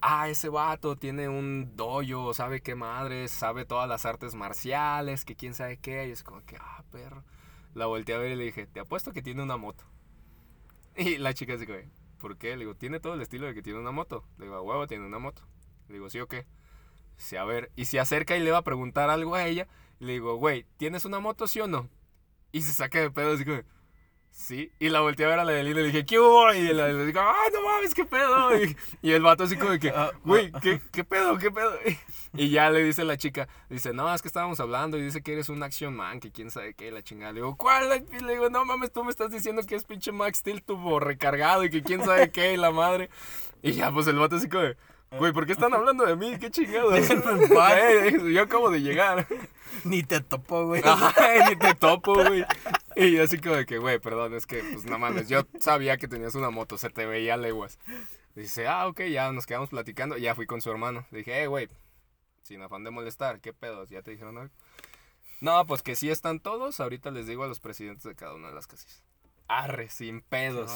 Ah, 0.00 0.28
ese 0.28 0.48
vato 0.48 0.96
tiene 0.96 1.28
un 1.28 1.76
dojo, 1.76 2.34
sabe 2.34 2.60
qué 2.60 2.74
madre, 2.74 3.28
sabe 3.28 3.64
todas 3.64 3.88
las 3.88 4.04
artes 4.04 4.34
marciales, 4.34 5.24
que 5.24 5.36
quién 5.36 5.54
sabe 5.54 5.78
qué. 5.78 6.08
Y 6.08 6.10
es 6.10 6.24
como 6.24 6.44
que, 6.44 6.56
ah, 6.56 6.84
perro. 6.90 7.24
La 7.74 7.86
volteé 7.86 8.16
a 8.16 8.18
ver 8.18 8.32
y 8.32 8.36
le 8.36 8.44
dije, 8.44 8.66
te 8.66 8.80
apuesto 8.80 9.12
que 9.12 9.22
tiene 9.22 9.42
una 9.42 9.56
moto. 9.56 9.84
Y 10.96 11.18
la 11.18 11.32
chica 11.32 11.54
así 11.54 11.64
como, 11.64 11.78
¿por 12.18 12.36
qué? 12.38 12.50
Le 12.56 12.64
digo, 12.64 12.74
tiene 12.74 12.98
todo 12.98 13.14
el 13.14 13.20
estilo 13.20 13.46
de 13.46 13.54
que 13.54 13.62
tiene 13.62 13.78
una 13.78 13.92
moto. 13.92 14.24
Le 14.36 14.46
digo, 14.46 14.56
a 14.56 14.62
huevo, 14.62 14.88
tiene 14.88 15.06
una 15.06 15.20
moto. 15.20 15.42
Le 15.86 15.94
digo, 15.94 16.10
¿sí 16.10 16.18
o 16.18 16.26
qué? 16.26 16.44
Dice, 17.16 17.38
a 17.38 17.44
ver, 17.44 17.70
y 17.76 17.84
se 17.84 18.00
acerca 18.00 18.36
y 18.36 18.40
le 18.40 18.50
va 18.50 18.58
a 18.58 18.62
preguntar 18.62 19.08
algo 19.08 19.36
a 19.36 19.46
ella. 19.46 19.68
Le 20.00 20.14
digo, 20.14 20.34
güey, 20.34 20.66
¿tienes 20.76 21.04
una 21.04 21.20
moto, 21.20 21.46
sí 21.46 21.60
o 21.60 21.68
no? 21.68 21.88
Y 22.50 22.62
se 22.62 22.72
saca 22.72 23.00
de 23.00 23.12
pedo 23.12 23.36
sí. 24.38 24.72
Y 24.78 24.88
la 24.88 25.00
volteé 25.00 25.26
a 25.26 25.30
ver 25.30 25.38
a 25.40 25.44
la 25.44 25.52
de 25.52 25.64
Lina 25.64 25.80
y 25.80 25.82
le 25.82 25.88
dije, 25.88 26.06
¿qué 26.06 26.18
hubo? 26.18 26.52
Y 26.54 26.72
la 26.72 26.88
le 26.88 27.04
digo, 27.04 27.20
ah, 27.20 27.34
no 27.52 27.62
mames, 27.62 27.92
¿qué 27.92 28.04
pedo? 28.04 28.62
Y, 28.62 28.76
y 29.02 29.12
el 29.12 29.22
vato 29.22 29.44
así 29.44 29.56
como 29.56 29.72
de 29.72 29.78
que, 29.78 29.90
Ah, 29.90 30.12
güey, 30.24 30.50
ah. 30.54 30.60
¿qué, 30.60 30.80
¿qué 30.92 31.04
pedo? 31.04 31.36
¿Qué 31.38 31.50
pedo? 31.50 31.72
Y 32.34 32.50
ya 32.50 32.70
le 32.70 32.82
dice 32.82 33.04
la 33.04 33.16
chica, 33.16 33.48
dice, 33.68 33.92
no, 33.92 34.12
es 34.14 34.22
que 34.22 34.28
estábamos 34.28 34.60
hablando 34.60 34.96
y 34.98 35.02
dice 35.02 35.22
que 35.22 35.32
eres 35.32 35.48
un 35.48 35.62
action 35.62 35.94
man, 35.96 36.20
que 36.20 36.30
quién 36.30 36.50
sabe 36.50 36.74
qué, 36.74 36.90
la 36.90 37.02
chingada. 37.02 37.32
Le 37.32 37.40
digo, 37.40 37.56
¿cuál? 37.56 38.04
Y 38.12 38.22
le 38.22 38.34
digo, 38.34 38.50
no 38.50 38.64
mames, 38.64 38.92
tú 38.92 39.02
me 39.02 39.10
estás 39.10 39.30
diciendo 39.30 39.62
que 39.62 39.74
es 39.74 39.84
pinche 39.84 40.12
Max 40.12 40.38
Steel 40.38 40.62
tuvo 40.62 41.00
recargado 41.00 41.64
y 41.64 41.70
que 41.70 41.82
quién 41.82 42.04
sabe 42.04 42.30
qué, 42.30 42.52
y 42.54 42.56
la 42.56 42.70
madre. 42.70 43.10
Y 43.62 43.72
ya, 43.72 43.90
pues 43.90 44.06
el 44.06 44.18
vato 44.18 44.36
así 44.36 44.48
como 44.48 44.62
de, 44.64 44.76
güey, 45.12 45.32
¿por 45.32 45.46
qué 45.46 45.52
están 45.52 45.72
hablando 45.74 46.04
de 46.04 46.16
mí? 46.16 46.38
¿Qué 46.38 46.50
chingados? 46.50 46.94
Eh, 47.10 48.32
Yo 48.32 48.42
acabo 48.42 48.70
de 48.70 48.80
llegar. 48.80 49.26
Ni 49.84 50.02
te 50.02 50.20
topó, 50.20 50.66
güey. 50.66 50.82
Ajá, 50.84 51.14
ni 51.48 51.56
te 51.56 51.74
topo, 51.74 52.14
güey. 52.14 52.44
Y 52.96 53.12
yo 53.12 53.22
así 53.22 53.38
como 53.38 53.54
de 53.54 53.66
que, 53.66 53.78
güey, 53.78 53.98
perdón, 54.00 54.34
es 54.34 54.46
que, 54.46 54.62
pues, 54.72 54.86
no 54.86 54.98
mames, 54.98 55.28
yo 55.28 55.42
sabía 55.60 55.98
que 55.98 56.08
tenías 56.08 56.34
una 56.34 56.50
moto, 56.50 56.78
se 56.78 56.90
te 56.90 57.06
veía 57.06 57.34
a 57.34 57.36
leguas. 57.36 57.78
Dice, 58.34 58.66
ah, 58.66 58.88
ok, 58.88 59.02
ya 59.02 59.30
nos 59.30 59.46
quedamos 59.46 59.68
platicando. 59.68 60.16
Ya 60.16 60.34
fui 60.34 60.46
con 60.46 60.60
su 60.60 60.70
hermano. 60.70 61.06
Le 61.10 61.18
dije, 61.18 61.42
eh, 61.42 61.46
güey, 61.46 61.68
sin 62.42 62.62
afán 62.62 62.82
de 62.82 62.90
molestar, 62.90 63.40
¿qué 63.40 63.52
pedos? 63.52 63.90
¿Ya 63.90 64.02
te 64.02 64.10
dijeron 64.10 64.38
algo? 64.38 64.54
No, 65.40 65.64
pues 65.66 65.82
que 65.82 65.94
sí 65.94 66.10
están 66.10 66.40
todos. 66.40 66.80
Ahorita 66.80 67.10
les 67.10 67.26
digo 67.26 67.44
a 67.44 67.48
los 67.48 67.60
presidentes 67.60 68.04
de 68.04 68.16
cada 68.16 68.34
una 68.34 68.48
de 68.48 68.54
las 68.54 68.66
casillas. 68.66 69.04
Arre, 69.46 69.90
sin 69.90 70.22
pedos. 70.22 70.72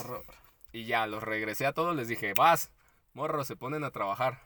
Y 0.72 0.84
ya, 0.84 1.06
los 1.06 1.22
regresé 1.22 1.66
a 1.66 1.72
todos, 1.72 1.96
les 1.96 2.08
dije, 2.08 2.34
vas, 2.34 2.70
morro, 3.14 3.44
se 3.44 3.56
ponen 3.56 3.84
a 3.84 3.90
trabajar. 3.90 4.42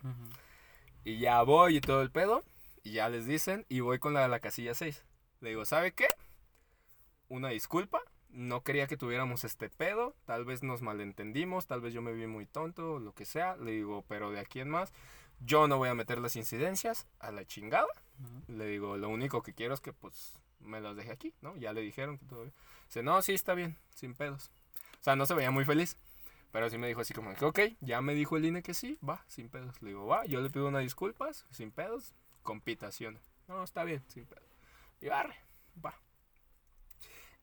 Y 1.04 1.18
ya 1.18 1.42
voy 1.42 1.76
y 1.76 1.80
todo 1.80 2.02
el 2.02 2.10
pedo. 2.10 2.42
Y 2.82 2.92
ya 2.92 3.08
les 3.08 3.26
dicen. 3.26 3.64
Y 3.68 3.80
voy 3.80 3.98
con 3.98 4.14
la 4.14 4.22
de 4.22 4.28
la 4.28 4.40
casilla 4.40 4.74
6. 4.74 5.04
Le 5.40 5.50
digo, 5.50 5.64
¿sabe 5.64 5.92
qué? 5.92 6.08
Una 7.28 7.48
disculpa. 7.48 8.00
No 8.28 8.62
quería 8.62 8.86
que 8.86 8.96
tuviéramos 8.96 9.44
este 9.44 9.70
pedo. 9.70 10.14
Tal 10.24 10.44
vez 10.44 10.62
nos 10.62 10.82
malentendimos. 10.82 11.66
Tal 11.66 11.80
vez 11.80 11.94
yo 11.94 12.02
me 12.02 12.12
vi 12.12 12.26
muy 12.26 12.46
tonto. 12.46 12.98
Lo 12.98 13.12
que 13.12 13.24
sea. 13.24 13.56
Le 13.56 13.72
digo, 13.72 14.04
pero 14.08 14.30
de 14.30 14.40
aquí 14.40 14.60
en 14.60 14.70
más. 14.70 14.92
Yo 15.40 15.68
no 15.68 15.78
voy 15.78 15.88
a 15.88 15.94
meter 15.94 16.18
las 16.18 16.36
incidencias 16.36 17.06
a 17.18 17.30
la 17.30 17.44
chingada. 17.44 17.86
Le 18.48 18.66
digo, 18.66 18.96
lo 18.96 19.08
único 19.08 19.42
que 19.42 19.52
quiero 19.52 19.74
es 19.74 19.80
que 19.80 19.92
pues 19.92 20.34
me 20.60 20.80
las 20.80 20.96
deje 20.96 21.12
aquí, 21.12 21.34
¿no? 21.40 21.56
Ya 21.56 21.72
le 21.72 21.82
dijeron 21.82 22.18
que 22.18 22.24
todo 22.26 22.42
bien. 22.42 22.54
Dice, 22.86 23.02
no, 23.02 23.20
sí, 23.22 23.34
está 23.34 23.54
bien, 23.54 23.76
sin 23.90 24.14
pedos. 24.14 24.50
O 25.00 25.04
sea, 25.04 25.16
no 25.16 25.26
se 25.26 25.34
veía 25.34 25.50
muy 25.50 25.64
feliz. 25.64 25.96
Pero 26.56 26.70
sí 26.70 26.78
me 26.78 26.88
dijo 26.88 27.02
así 27.02 27.12
como 27.12 27.34
que, 27.34 27.44
ok, 27.44 27.60
ya 27.82 28.00
me 28.00 28.14
dijo 28.14 28.38
el 28.38 28.46
INE 28.46 28.62
que 28.62 28.72
sí, 28.72 28.98
va, 29.06 29.22
sin 29.28 29.50
pedos. 29.50 29.82
Le 29.82 29.88
digo, 29.90 30.06
va, 30.06 30.24
yo 30.24 30.40
le 30.40 30.48
pido 30.48 30.68
unas 30.68 30.80
disculpas, 30.80 31.44
sin 31.50 31.70
pedos, 31.70 32.14
compitación. 32.42 33.18
No, 33.46 33.62
está 33.62 33.84
bien, 33.84 34.02
sin 34.08 34.24
pedos. 34.24 34.48
Y 35.02 35.10
arre, 35.10 35.34
va. 35.84 36.00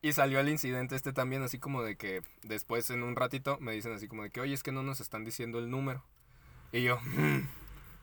Y 0.02 0.14
salió 0.14 0.40
el 0.40 0.48
incidente 0.48 0.96
este 0.96 1.12
también, 1.12 1.44
así 1.44 1.60
como 1.60 1.84
de 1.84 1.96
que 1.96 2.22
después 2.42 2.90
en 2.90 3.04
un 3.04 3.14
ratito 3.14 3.56
me 3.60 3.70
dicen 3.70 3.92
así 3.92 4.08
como 4.08 4.24
de 4.24 4.30
que, 4.30 4.40
oye, 4.40 4.52
es 4.52 4.64
que 4.64 4.72
no 4.72 4.82
nos 4.82 4.98
están 4.98 5.24
diciendo 5.24 5.60
el 5.60 5.70
número. 5.70 6.02
Y 6.72 6.82
yo, 6.82 6.98
"Mm, 7.00 7.46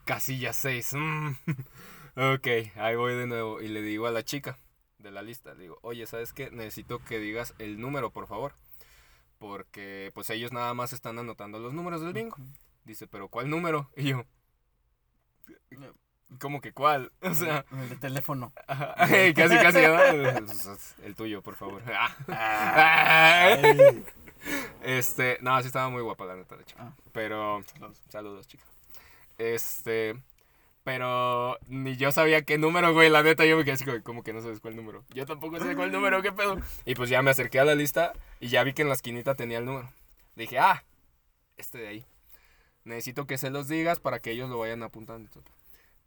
casilla 0.06 0.54
6. 0.54 0.94
ok, 2.16 2.48
ahí 2.78 2.96
voy 2.96 3.16
de 3.16 3.28
nuevo. 3.28 3.60
Y 3.62 3.68
le 3.68 3.82
digo 3.82 4.08
a 4.08 4.12
la 4.12 4.24
chica 4.24 4.58
de 4.98 5.12
la 5.12 5.24
lista, 5.24 5.56
le 5.56 5.64
digo, 5.64 5.78
oye, 5.82 6.08
¿sabes 6.08 6.32
qué? 6.32 6.52
Necesito 6.52 7.00
que 7.00 7.20
digas 7.20 7.54
el 7.60 7.82
número, 7.82 8.12
por 8.12 8.28
favor. 8.28 8.54
Porque 9.42 10.12
pues 10.14 10.30
ellos 10.30 10.52
nada 10.52 10.76
más 10.76 10.94
están 10.94 11.18
anotando 11.18 11.58
los 11.58 11.74
números 11.74 12.00
del 12.02 12.14
bingo. 12.14 12.38
Dice, 12.84 13.08
pero 13.08 13.28
¿cuál 13.28 13.50
número? 13.50 13.90
Y 13.98 14.10
yo, 14.10 14.24
¿cómo 16.40 16.62
que 16.62 16.74
cuál? 16.74 17.12
O 17.22 17.34
sea, 17.34 17.66
El 17.72 17.90
de 17.90 17.96
teléfono. 17.96 18.54
ajá, 18.68 18.94
casi, 19.00 19.34
casi, 19.34 19.82
¿no? 19.82 20.00
el 21.04 21.16
tuyo, 21.16 21.42
por 21.42 21.56
favor. 21.56 21.82
Ay. 22.28 24.04
Este, 24.84 25.40
no, 25.42 25.60
sí 25.62 25.68
estaba 25.68 25.90
muy 25.90 26.04
guapa 26.04 26.26
la 26.26 26.36
neta 26.36 26.56
la 26.56 26.64
chica. 26.64 26.84
Ah. 26.84 26.94
Pero, 27.12 27.64
Saludos. 27.74 28.02
saludos, 28.10 28.48
chica. 28.48 28.64
Este, 29.40 30.22
pero 30.84 31.58
ni 31.68 31.96
yo 31.96 32.12
sabía 32.12 32.42
qué 32.42 32.58
número, 32.58 32.94
güey, 32.94 33.10
la 33.10 33.22
neta, 33.24 33.46
yo 33.46 33.58
me 33.58 33.64
quedé 33.64 33.74
así 33.74 33.86
como, 33.86 34.02
¿cómo 34.04 34.24
que 34.24 34.34
no 34.34 34.42
sabes 34.42 34.60
cuál 34.60 34.76
número? 34.76 35.04
Yo 35.14 35.26
tampoco 35.26 35.60
sé 35.60 35.76
cuál 35.76 35.92
número, 35.92 36.22
qué 36.22 36.32
pedo. 36.32 36.58
Y 36.86 36.96
pues 36.96 37.10
ya 37.10 37.22
me 37.22 37.32
acerqué 37.32 37.60
a 37.60 37.66
la 37.66 37.76
lista 37.76 38.14
y 38.40 38.48
ya 38.48 38.64
vi 38.64 38.74
que 38.74 38.82
en 38.82 38.88
la 38.88 38.96
esquinita 38.96 39.36
tenía 39.36 39.60
el 39.60 39.66
número. 39.66 39.92
Dije, 40.36 40.58
ah, 40.60 40.84
este 41.58 41.78
de 41.78 41.88
ahí. 41.88 42.06
Necesito 42.84 43.28
que 43.28 43.38
se 43.38 43.52
los 43.52 43.68
digas 43.68 44.00
para 44.00 44.20
que 44.20 44.32
ellos 44.32 44.50
lo 44.50 44.58
vayan 44.58 44.82
apuntando. 44.82 45.30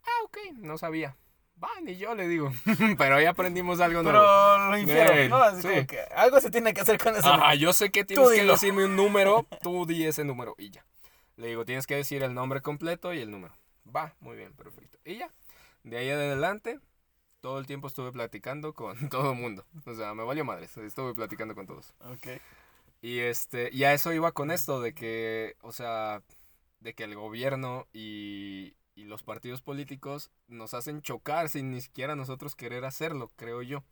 Ah, 0.03 0.23
ok, 0.25 0.37
no 0.57 0.77
sabía. 0.77 1.15
Va, 1.63 1.69
ni 1.81 1.95
yo 1.95 2.13
le 2.15 2.27
digo. 2.27 2.51
pero 2.97 3.15
ahí 3.15 3.25
aprendimos 3.25 3.79
algo 3.79 4.03
nuevo. 4.03 4.19
Pero 4.19 4.69
lo 4.69 4.77
hicieron, 4.77 5.29
¿no? 5.29 5.37
Así 5.37 5.61
sí. 5.61 5.67
como 5.69 5.87
que 5.87 5.99
algo 6.15 6.41
se 6.41 6.51
tiene 6.51 6.73
que 6.73 6.81
hacer 6.81 6.97
con 6.97 7.15
eso. 7.15 7.27
Ajá, 7.27 7.55
yo 7.55 7.71
sé 7.71 7.91
que 7.91 8.03
tienes 8.03 8.27
que 8.29 8.41
dilo. 8.41 8.53
decirme 8.53 8.83
un 8.83 8.97
número, 8.97 9.47
tú 9.61 9.85
di 9.85 10.05
ese 10.05 10.25
número 10.25 10.55
y 10.57 10.71
ya. 10.71 10.85
Le 11.37 11.47
digo, 11.47 11.63
tienes 11.63 11.87
que 11.87 11.95
decir 11.95 12.23
el 12.23 12.33
nombre 12.33 12.61
completo 12.61 13.13
y 13.13 13.21
el 13.21 13.31
número. 13.31 13.53
Va, 13.93 14.15
muy 14.19 14.35
bien, 14.37 14.53
perfecto. 14.53 14.97
Y 15.05 15.17
ya. 15.17 15.31
De 15.83 15.97
ahí 15.97 16.09
adelante, 16.09 16.79
todo 17.41 17.59
el 17.59 17.67
tiempo 17.67 17.87
estuve 17.87 18.11
platicando 18.11 18.73
con 18.73 19.09
todo 19.09 19.33
el 19.33 19.39
mundo. 19.39 19.65
O 19.85 19.93
sea, 19.95 20.13
me 20.13 20.23
valió 20.23 20.45
madres, 20.45 20.75
estuve 20.77 21.13
platicando 21.13 21.55
con 21.55 21.67
todos. 21.67 21.93
Ok. 22.01 22.27
Y 23.01 23.19
este, 23.19 23.69
y 23.71 23.83
a 23.83 23.93
eso 23.93 24.13
iba 24.13 24.31
con 24.31 24.51
esto 24.51 24.81
de 24.81 24.93
que, 24.93 25.55
o 25.61 25.71
sea, 25.71 26.23
de 26.79 26.93
que 26.95 27.03
el 27.03 27.15
gobierno 27.15 27.87
y, 27.93 28.75
y 28.95 29.05
los 29.05 29.23
partidos 29.23 29.61
políticos 29.61 30.31
nos 30.47 30.73
hacen 30.73 31.01
chocar 31.01 31.49
sin 31.49 31.71
ni 31.71 31.81
siquiera 31.81 32.15
nosotros 32.15 32.55
querer 32.55 32.85
hacerlo, 32.85 33.31
creo 33.37 33.61
yo. 33.61 33.83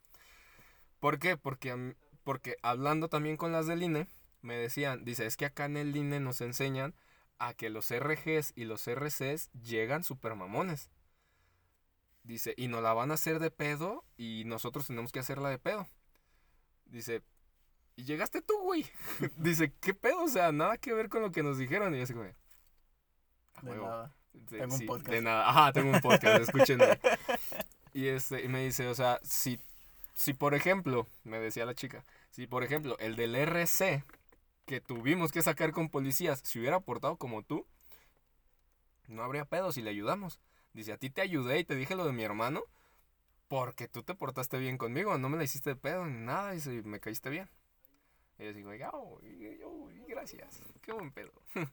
¿Por 0.99 1.19
qué? 1.19 1.37
Porque 1.37 1.95
Porque 2.23 2.55
hablando 2.61 3.09
también 3.09 3.37
con 3.37 3.51
las 3.51 3.67
del 3.67 3.83
INE, 3.83 4.07
me 4.41 4.55
decían, 4.57 5.03
dice, 5.05 5.25
es 5.25 5.37
que 5.37 5.45
acá 5.45 5.65
en 5.65 5.77
el 5.77 5.95
INE 5.95 6.19
nos 6.19 6.41
enseñan 6.41 6.95
a 7.39 7.53
que 7.53 7.69
los 7.69 7.89
RGs 7.91 8.53
y 8.55 8.65
los 8.65 8.87
RCs 8.87 9.51
llegan 9.51 10.03
super 10.03 10.35
mamones. 10.35 10.89
Dice, 12.23 12.53
y 12.57 12.67
nos 12.69 12.81
la 12.81 12.93
van 12.93 13.11
a 13.11 13.15
hacer 13.15 13.39
de 13.39 13.51
pedo 13.51 14.05
y 14.17 14.43
nosotros 14.45 14.87
tenemos 14.87 15.11
que 15.11 15.19
hacerla 15.19 15.49
de 15.49 15.59
pedo. 15.59 15.87
Dice, 16.85 17.21
y 17.95 18.05
llegaste 18.05 18.41
tú, 18.41 18.57
güey. 18.61 18.85
Dice, 19.37 19.73
¿qué 19.81 19.93
pedo? 19.93 20.23
O 20.23 20.29
sea, 20.29 20.51
nada 20.51 20.77
que 20.77 20.93
ver 20.93 21.09
con 21.09 21.21
lo 21.21 21.31
que 21.31 21.43
nos 21.43 21.57
dijeron. 21.57 21.93
Y 21.93 21.97
yo 21.97 22.03
así 22.03 22.13
como, 22.13 22.25
"A 22.25 23.61
De 23.61 23.71
huevo". 23.71 23.87
nada. 23.87 24.15
Sí, 24.33 24.39
Tengo 24.57 24.75
un 24.75 24.85
podcast. 24.85 25.09
De 25.09 25.21
nada. 25.21 25.49
Ajá, 25.49 25.73
tengo 25.73 25.91
un 25.91 26.01
podcast, 26.01 26.41
escúchenme. 26.41 26.99
Y, 27.93 28.07
este, 28.07 28.43
y 28.43 28.47
me 28.47 28.63
dice, 28.63 28.87
o 28.87 28.95
sea, 28.95 29.19
si, 29.21 29.59
si 30.15 30.33
por 30.33 30.55
ejemplo, 30.55 31.05
me 31.23 31.39
decía 31.39 31.65
la 31.65 31.75
chica, 31.75 32.03
si 32.31 32.47
por 32.47 32.63
ejemplo 32.63 32.97
el 32.97 33.15
del 33.15 33.35
RC 33.35 34.03
que 34.65 34.81
tuvimos 34.81 35.31
que 35.31 35.41
sacar 35.41 35.71
con 35.71 35.89
policías, 35.89 36.41
si 36.43 36.59
hubiera 36.59 36.79
portado 36.79 37.17
como 37.17 37.43
tú, 37.43 37.65
no 39.07 39.23
habría 39.23 39.45
pedo 39.45 39.71
si 39.71 39.81
le 39.81 39.89
ayudamos. 39.89 40.39
Dice, 40.73 40.93
a 40.93 40.97
ti 40.97 41.09
te 41.09 41.21
ayudé 41.21 41.59
y 41.59 41.65
te 41.65 41.75
dije 41.75 41.95
lo 41.95 42.05
de 42.05 42.13
mi 42.13 42.23
hermano 42.23 42.63
porque 43.47 43.87
tú 43.87 44.01
te 44.01 44.15
portaste 44.15 44.57
bien 44.57 44.79
conmigo, 44.79 45.15
no 45.19 45.29
me 45.29 45.37
la 45.37 45.43
hiciste 45.43 45.71
de 45.71 45.75
pedo 45.75 46.07
ni 46.07 46.25
nada, 46.25 46.55
y 46.55 46.59
me 46.83 46.99
caíste 46.99 47.29
bien. 47.29 47.49
Y 48.39 48.45
yo 48.45 48.53
digo, 48.53 48.71
"Oh, 48.91 49.19
oh, 49.65 49.89
gracias, 50.07 50.59
qué 50.81 50.91
buen 50.91 51.11
pedo. 51.11 51.31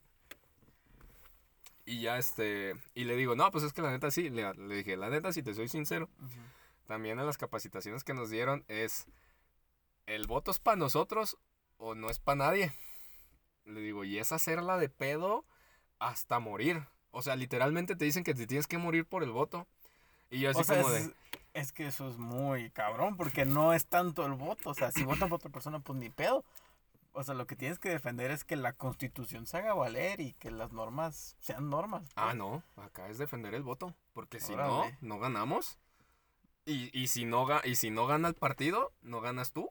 Y 1.86 2.02
ya 2.02 2.18
este, 2.18 2.74
y 2.94 3.02
le 3.02 3.16
digo, 3.16 3.34
no, 3.34 3.50
pues 3.50 3.64
es 3.64 3.72
que 3.72 3.82
la 3.82 3.90
neta 3.90 4.12
sí, 4.12 4.30
le, 4.30 4.54
le 4.54 4.76
dije, 4.76 4.96
la 4.96 5.08
neta 5.10 5.32
si 5.32 5.42
te 5.42 5.54
soy 5.54 5.66
sincero, 5.66 6.08
también 6.86 7.18
en 7.18 7.26
las 7.26 7.36
capacitaciones 7.36 8.04
que 8.04 8.14
nos 8.14 8.30
dieron 8.30 8.64
es, 8.68 9.06
el 10.06 10.28
voto 10.28 10.52
es 10.52 10.60
para 10.60 10.76
nosotros 10.76 11.36
o 11.80 11.94
no 11.94 12.10
es 12.10 12.18
para 12.20 12.36
nadie. 12.36 12.72
Le 13.64 13.80
digo, 13.80 14.04
y 14.04 14.18
es 14.18 14.32
hacerla 14.32 14.76
de 14.76 14.88
pedo 14.88 15.44
hasta 15.98 16.38
morir. 16.38 16.86
O 17.10 17.22
sea, 17.22 17.34
literalmente 17.36 17.96
te 17.96 18.04
dicen 18.04 18.22
que 18.22 18.34
te 18.34 18.46
tienes 18.46 18.66
que 18.66 18.78
morir 18.78 19.06
por 19.06 19.22
el 19.22 19.30
voto. 19.30 19.66
Y 20.30 20.40
yo 20.40 20.50
así 20.50 20.60
O 20.60 20.64
sea, 20.64 20.82
como 20.82 20.94
es, 20.94 21.08
de, 21.08 21.14
es 21.54 21.72
que 21.72 21.86
eso 21.86 22.08
es 22.08 22.18
muy 22.18 22.70
cabrón, 22.70 23.16
porque 23.16 23.44
no 23.46 23.72
es 23.72 23.86
tanto 23.86 24.24
el 24.26 24.34
voto. 24.34 24.70
O 24.70 24.74
sea, 24.74 24.92
si 24.92 25.02
votan 25.04 25.28
por 25.28 25.36
otra 25.36 25.50
persona, 25.50 25.80
pues 25.80 25.98
ni 25.98 26.10
pedo. 26.10 26.44
O 27.12 27.24
sea, 27.24 27.34
lo 27.34 27.46
que 27.46 27.56
tienes 27.56 27.78
que 27.80 27.88
defender 27.88 28.30
es 28.30 28.44
que 28.44 28.54
la 28.54 28.72
constitución 28.74 29.46
se 29.46 29.56
haga 29.56 29.74
valer 29.74 30.20
y 30.20 30.34
que 30.34 30.50
las 30.52 30.72
normas 30.72 31.36
sean 31.40 31.68
normas. 31.68 32.04
ah, 32.14 32.26
pues. 32.26 32.36
no, 32.36 32.62
acá 32.76 33.08
es 33.08 33.18
defender 33.18 33.54
el 33.54 33.62
voto. 33.64 33.94
Porque 34.12 34.38
si 34.38 34.54
no, 34.54 34.84
no 35.00 35.18
ganamos. 35.18 35.78
Y, 36.66 36.96
y, 36.98 37.08
si 37.08 37.24
no, 37.24 37.46
ga- 37.46 37.62
y 37.64 37.74
si 37.74 37.90
no 37.90 38.06
gana 38.06 38.28
el 38.28 38.34
partido, 38.34 38.92
no 39.02 39.20
ganas 39.20 39.50
tú. 39.52 39.70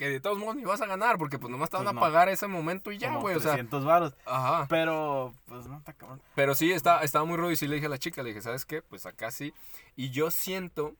Que 0.00 0.08
de 0.08 0.18
todos 0.18 0.38
modos 0.38 0.56
ni 0.56 0.64
vas 0.64 0.80
a 0.80 0.86
ganar, 0.86 1.18
porque 1.18 1.38
pues 1.38 1.50
nomás 1.50 1.68
te 1.68 1.76
van 1.76 1.84
Pues 1.84 1.94
a 1.94 2.00
pagar 2.00 2.30
ese 2.30 2.46
momento 2.46 2.90
y 2.90 2.96
ya, 2.96 3.16
güey. 3.16 3.36
O 3.36 3.40
sea, 3.40 3.52
300 3.52 3.84
varos. 3.84 4.14
ajá. 4.24 4.64
Pero, 4.70 5.34
pues 5.44 5.66
no, 5.66 5.76
está 5.76 5.92
cabrón. 5.92 6.22
Pero 6.34 6.54
sí, 6.54 6.72
está, 6.72 7.02
estaba 7.02 7.26
muy 7.26 7.36
rudo 7.36 7.50
y 7.50 7.56
sí 7.56 7.68
le 7.68 7.74
dije 7.74 7.86
a 7.86 7.90
la 7.90 7.98
chica, 7.98 8.22
le 8.22 8.30
dije, 8.30 8.40
¿sabes 8.40 8.64
qué? 8.64 8.80
Pues 8.80 9.04
acá 9.04 9.30
sí. 9.30 9.52
Y 9.96 10.08
yo 10.08 10.30
siento 10.30 10.96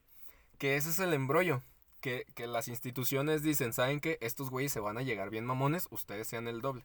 que 0.58 0.76
ese 0.76 0.90
es 0.90 0.98
el 0.98 1.14
embrollo. 1.14 1.62
Que, 2.02 2.26
que 2.34 2.46
las 2.46 2.68
instituciones 2.68 3.42
dicen, 3.42 3.72
¿saben 3.72 4.00
qué? 4.00 4.18
Estos 4.20 4.50
güeyes 4.50 4.70
se 4.70 4.80
van 4.80 4.98
a 4.98 5.02
llegar 5.02 5.30
bien 5.30 5.46
mamones, 5.46 5.86
ustedes 5.90 6.28
sean 6.28 6.46
el 6.46 6.60
doble. 6.60 6.84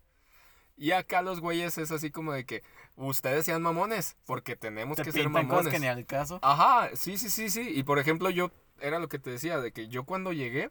Y 0.77 0.91
acá 0.91 1.21
los 1.21 1.41
güeyes 1.41 1.77
es 1.77 1.91
así 1.91 2.11
como 2.11 2.31
de 2.31 2.45
que 2.45 2.63
ustedes 2.95 3.45
sean 3.45 3.61
mamones, 3.61 4.15
porque 4.25 4.55
tenemos 4.55 4.95
Te 4.97 5.03
que 5.03 5.11
ser 5.11 5.23
pintan 5.25 5.47
cosas 5.47 5.65
mamones. 5.65 5.73
que 5.73 5.79
ni 5.79 5.87
al 5.87 6.05
caso. 6.05 6.39
Ajá, 6.41 6.89
sí, 6.95 7.17
sí, 7.17 7.29
sí, 7.29 7.49
sí. 7.49 7.61
Y 7.75 7.83
por 7.83 7.99
ejemplo, 7.99 8.29
yo, 8.29 8.51
era 8.79 8.99
lo 8.99 9.09
que 9.09 9.19
te 9.19 9.29
decía, 9.31 9.59
de 9.59 9.71
que 9.73 9.87
yo 9.89 10.03
cuando 10.05 10.31
llegué, 10.33 10.69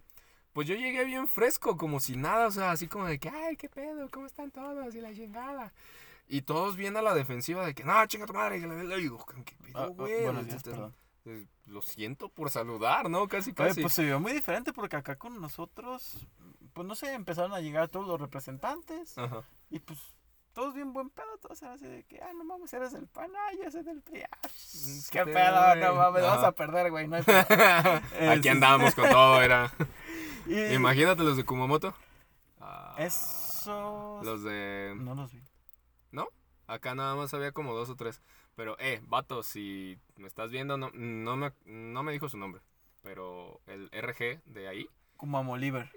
pues 0.55 0.66
yo 0.66 0.74
llegué 0.74 1.05
bien 1.05 1.28
fresco, 1.28 1.76
como 1.76 2.00
si 2.00 2.16
nada, 2.16 2.46
o 2.46 2.50
sea, 2.50 2.70
así 2.70 2.88
como 2.88 3.05
de 3.05 3.18
que, 3.18 3.28
ay, 3.28 3.57
qué 3.57 3.68
pedo, 3.68 4.09
¿cómo 4.11 4.24
están 4.24 4.50
todos? 4.50 4.94
Y 4.94 5.00
la 5.02 5.12
chingada. 5.12 5.74
Y 6.26 6.40
todos 6.42 6.76
bien 6.76 6.96
a 6.96 7.02
la 7.02 7.12
defensiva 7.14 7.66
de 7.66 7.74
que, 7.74 7.84
no, 7.84 8.07
chinga 8.07 8.24
tu 8.24 8.32
madre, 8.32 8.59
que 8.61 8.66
la 8.66 8.82
le 8.82 8.96
digo, 8.96 9.22
¿qué 9.44 9.55
pedo, 9.57 9.78
Ah, 9.78 9.84
ah, 9.84 9.86
güey? 9.88 10.24
perdón. 10.24 10.94
eh, 11.26 11.46
Lo 11.66 11.82
siento 11.82 12.28
por 12.30 12.48
saludar, 12.50 13.11
¿no? 13.11 13.28
Casi, 13.28 13.50
Oye, 13.50 13.55
casi. 13.57 13.82
pues 13.82 13.92
se 13.92 14.05
vio 14.05 14.20
muy 14.20 14.32
diferente 14.32 14.72
porque 14.72 14.96
acá 14.96 15.16
con 15.16 15.38
nosotros, 15.40 16.26
pues 16.72 16.86
no 16.86 16.94
sé, 16.94 17.12
empezaron 17.12 17.52
a 17.52 17.61
llegar 17.61 17.88
todos 17.88 18.07
los 18.07 18.18
representantes 18.20 19.18
Ajá. 19.18 19.42
y 19.70 19.80
pues 19.80 20.14
todos 20.55 20.74
bien 20.74 20.92
buen 20.92 21.11
pedo, 21.11 21.36
todos 21.40 21.61
eran 21.62 21.74
así 21.74 21.86
de 21.86 22.05
que, 22.05 22.20
ah, 22.22 22.32
no 22.34 22.44
mames, 22.44 22.72
eres 22.72 22.92
del 22.92 23.07
PAN, 23.07 23.30
ah, 23.36 23.50
yo 23.62 23.70
soy 23.70 23.82
del 23.82 24.00
PRI. 24.00 24.22
ah, 24.22 24.38
qué 25.11 25.24
pedo, 25.24 25.76
no 25.76 25.94
mames, 25.94 26.22
vas 26.22 26.38
Ajá. 26.38 26.46
a 26.48 26.52
perder, 26.52 26.90
güey, 26.90 27.07
no 27.09 27.16
hay 27.16 27.22
pedo. 27.22 27.38
Aquí 28.30 28.48
andábamos 28.48 28.94
con 28.94 29.09
todo, 29.11 29.42
era. 29.42 29.70
Y 30.46 30.74
Imagínate 30.74 31.22
los 31.22 31.38
de 31.38 31.44
Kumamoto. 31.44 31.94
Ah, 32.61 32.94
Eso... 32.98 34.20
Los 34.22 34.42
de. 34.42 34.92
No 34.94 35.14
los 35.14 35.32
vi. 35.32 35.40
Acá 36.66 36.94
nada 36.94 37.14
más 37.14 37.34
había 37.34 37.52
como 37.52 37.74
dos 37.74 37.90
o 37.90 37.96
tres. 37.96 38.22
Pero, 38.57 38.76
eh, 38.78 39.00
vato, 39.05 39.42
si 39.42 39.98
me 40.16 40.28
estás 40.28 40.50
viendo, 40.50 40.76
no, 40.76 40.90
no, 40.92 41.36
me, 41.36 41.52
no 41.64 42.02
me 42.02 42.12
dijo 42.12 42.28
su 42.28 42.38
nombre. 42.38 42.62
Pero 43.02 43.61
el 43.66 43.90
RG 43.92 44.42
de 44.46 44.68
ahí, 44.68 44.88
Kumamo 45.16 45.57
Liver. 45.57 45.90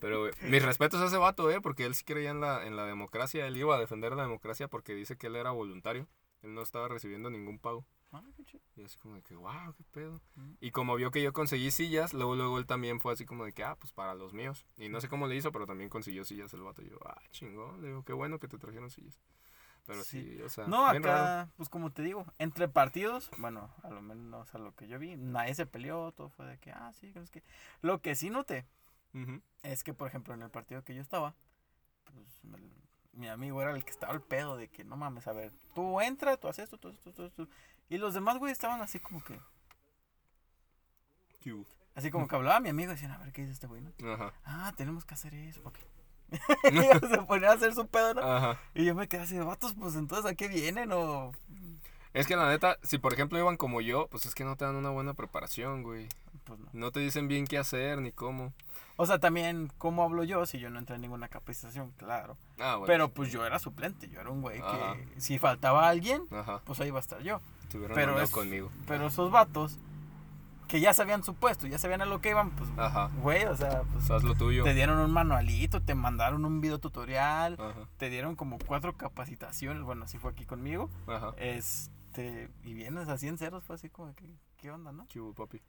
Pero 0.00 0.30
mis 0.42 0.62
respetos 0.62 1.00
a 1.00 1.06
ese 1.06 1.16
vato, 1.16 1.50
eh, 1.50 1.60
porque 1.60 1.84
él 1.84 1.94
sí 1.94 2.04
creía 2.04 2.30
en 2.30 2.40
la, 2.40 2.66
en 2.66 2.76
la 2.76 2.84
democracia. 2.86 3.46
Él 3.46 3.56
iba 3.56 3.74
a 3.76 3.78
defender 3.78 4.12
la 4.14 4.22
democracia 4.22 4.68
porque 4.68 4.94
dice 4.94 5.16
que 5.16 5.26
él 5.28 5.36
era 5.36 5.50
voluntario. 5.50 6.06
Él 6.42 6.54
no 6.54 6.62
estaba 6.62 6.88
recibiendo 6.88 7.30
ningún 7.30 7.58
pago. 7.58 7.84
Ah. 8.12 8.22
Y 8.76 8.84
así 8.84 8.96
como 8.98 9.14
de 9.16 9.22
que, 9.22 9.34
wow, 9.34 9.74
qué 9.76 9.82
pedo. 9.90 10.20
Mm. 10.36 10.52
Y 10.60 10.70
como 10.70 10.94
vio 10.94 11.10
que 11.10 11.22
yo 11.22 11.32
conseguí 11.32 11.70
sillas, 11.70 12.12
luego, 12.14 12.36
luego 12.36 12.58
él 12.58 12.66
también 12.66 13.00
fue 13.00 13.12
así 13.12 13.24
como 13.24 13.44
de 13.44 13.52
que, 13.52 13.64
ah, 13.64 13.76
pues 13.80 13.92
para 13.92 14.14
los 14.14 14.32
míos. 14.34 14.66
Y 14.76 14.88
no 14.88 15.00
sé 15.00 15.08
cómo 15.08 15.26
le 15.26 15.36
hizo, 15.36 15.50
pero 15.52 15.66
también 15.66 15.90
consiguió 15.90 16.24
sillas 16.24 16.52
el 16.54 16.62
vato. 16.62 16.82
Y 16.82 16.90
yo, 16.90 16.98
ah, 17.06 17.20
chingón. 17.30 17.80
Le 17.80 17.88
digo, 17.88 18.04
qué 18.04 18.12
bueno 18.12 18.38
que 18.38 18.46
te 18.48 18.58
trajeron 18.58 18.90
sillas. 18.90 19.18
Pero 19.86 20.02
sí, 20.02 20.36
Sí. 20.36 20.42
o 20.42 20.48
sea, 20.48 20.66
No, 20.66 20.90
bien 20.92 21.02
raro. 21.02 21.18
acá, 21.18 21.52
pues 21.56 21.68
como 21.68 21.90
te 21.92 22.02
digo, 22.02 22.24
entre 22.38 22.68
partidos, 22.68 23.30
bueno, 23.38 23.70
a 23.82 23.90
lo 23.90 24.00
menos 24.00 24.54
a 24.54 24.58
lo 24.58 24.74
que 24.74 24.86
yo 24.88 24.98
vi, 24.98 25.16
nadie 25.16 25.54
se 25.54 25.66
peleó, 25.66 26.10
todo 26.12 26.30
fue 26.30 26.46
de 26.46 26.58
que, 26.58 26.70
ah, 26.70 26.90
sí, 26.94 27.12
que 27.12 27.20
sé 27.24 27.30
qué. 27.30 27.42
Lo 27.82 28.00
que 28.00 28.14
sí 28.14 28.30
noté 28.30 28.64
Es 29.62 29.84
que, 29.84 29.94
por 29.94 30.08
ejemplo, 30.08 30.34
en 30.34 30.42
el 30.42 30.50
partido 30.50 30.82
que 30.84 30.94
yo 30.94 31.00
estaba, 31.02 31.34
pues 32.04 32.26
el- 32.54 32.72
mi 33.12 33.28
amigo 33.28 33.62
era 33.62 33.70
el 33.72 33.84
que 33.84 33.90
estaba 33.90 34.12
al 34.12 34.22
pedo 34.22 34.56
de 34.56 34.68
que, 34.68 34.84
no 34.84 34.96
mames, 34.96 35.26
a 35.28 35.32
ver, 35.32 35.52
tú 35.74 36.00
entra, 36.00 36.36
tú 36.36 36.48
haces 36.48 36.64
esto, 36.64 36.78
tú 36.78 36.88
haces 36.88 36.98
esto, 37.06 37.12
tú 37.12 37.24
esto. 37.24 37.48
Y 37.88 37.98
los 37.98 38.12
demás, 38.14 38.38
güey, 38.38 38.52
estaban 38.52 38.80
así 38.82 38.98
como 38.98 39.22
que, 39.22 39.38
así 41.94 42.10
como 42.10 42.26
que 42.28 42.34
hablaba 42.36 42.60
mi 42.60 42.68
amigo 42.70 42.90
y 42.90 42.94
decían, 42.94 43.12
a 43.12 43.18
ver, 43.18 43.32
¿qué 43.32 43.42
dice 43.42 43.52
este 43.52 43.66
güey, 43.66 43.82
no? 43.82 43.92
Ajá. 44.12 44.32
Ah, 44.44 44.72
tenemos 44.76 45.04
que 45.04 45.14
hacer 45.14 45.34
eso, 45.34 45.60
ok. 45.64 45.78
se 47.10 47.22
ponían 47.28 47.52
a 47.52 47.54
hacer 47.54 47.74
su 47.74 47.86
pedo, 47.86 48.14
¿no? 48.14 48.22
Ajá. 48.22 48.60
Y 48.74 48.84
yo 48.84 48.94
me 48.94 49.06
quedé 49.08 49.22
así 49.22 49.36
de 49.36 49.44
vatos, 49.44 49.74
pues 49.78 49.94
entonces, 49.94 50.30
¿a 50.30 50.34
qué 50.34 50.48
vienen? 50.48 50.90
O, 50.92 51.32
Es 52.14 52.26
que 52.26 52.36
la 52.36 52.48
neta, 52.48 52.78
si 52.82 52.98
por 52.98 53.12
ejemplo 53.12 53.38
iban 53.38 53.56
como 53.56 53.80
yo, 53.80 54.06
pues 54.08 54.24
es 54.26 54.34
que 54.34 54.44
no 54.44 54.56
te 54.56 54.64
dan 54.64 54.76
una 54.76 54.90
buena 54.90 55.14
preparación, 55.14 55.82
güey. 55.82 56.08
pues 56.44 56.58
no. 56.60 56.66
No 56.72 56.90
te 56.92 57.00
dicen 57.00 57.28
bien 57.28 57.46
qué 57.46 57.58
hacer 57.58 58.00
ni 58.00 58.12
cómo. 58.12 58.52
O 58.96 59.06
sea, 59.06 59.18
también, 59.18 59.72
¿cómo 59.78 60.04
hablo 60.04 60.22
yo 60.22 60.46
si 60.46 60.60
yo 60.60 60.70
no 60.70 60.78
entré 60.78 60.94
en 60.94 61.02
ninguna 61.02 61.26
capacitación? 61.28 61.90
Claro. 61.96 62.36
Ah, 62.60 62.76
bueno. 62.76 62.86
Pero 62.86 63.08
pues 63.08 63.32
yo 63.32 63.44
era 63.44 63.58
suplente, 63.58 64.08
yo 64.08 64.20
era 64.20 64.30
un 64.30 64.40
güey 64.42 64.60
Ajá. 64.60 64.94
que 64.94 65.20
si 65.20 65.38
faltaba 65.38 65.88
alguien, 65.88 66.22
Ajá. 66.30 66.60
pues 66.64 66.80
ahí 66.80 66.88
iba 66.88 66.98
a 66.98 67.00
estar 67.00 67.20
yo. 67.22 67.40
Estuvieron 67.62 67.94
Pero 67.96 68.20
es- 68.20 68.30
conmigo. 68.30 68.70
Pero 68.86 69.08
esos 69.08 69.32
vatos 69.32 69.78
que 70.68 70.80
ya 70.80 70.94
sabían 70.94 71.24
su 71.24 71.34
puesto, 71.34 71.66
ya 71.66 71.78
sabían 71.78 72.02
a 72.02 72.06
lo 72.06 72.20
que 72.20 72.30
iban, 72.30 72.50
pues, 72.50 72.70
Ajá. 72.76 73.10
güey, 73.20 73.44
o 73.46 73.56
sea, 73.56 73.82
pues 73.92 74.08
Haz 74.10 74.22
lo 74.22 74.34
tuyo. 74.34 74.62
te 74.64 74.74
dieron 74.74 74.98
un 74.98 75.10
manualito, 75.12 75.82
te 75.82 75.94
mandaron 75.94 76.44
un 76.44 76.60
video 76.60 76.78
tutorial, 76.78 77.54
Ajá. 77.60 77.88
te 77.96 78.08
dieron 78.10 78.34
como 78.36 78.58
cuatro 78.64 78.96
capacitaciones, 78.96 79.82
bueno, 79.82 80.04
así 80.04 80.18
fue 80.18 80.30
aquí 80.30 80.44
conmigo. 80.46 80.88
Ajá. 81.06 81.32
Este, 81.36 81.92
y 82.22 82.74
vienes 82.74 83.08
así 83.08 83.28
en 83.28 83.38
ceros, 83.38 83.64
fue 83.64 83.76
así 83.76 83.90
como 83.90 84.14
que, 84.14 84.34
¿qué 84.56 84.70
onda, 84.70 84.92
no? 84.92 85.06
¿Qué 85.08 85.20
hubo, 85.20 85.34
papi? 85.34 85.62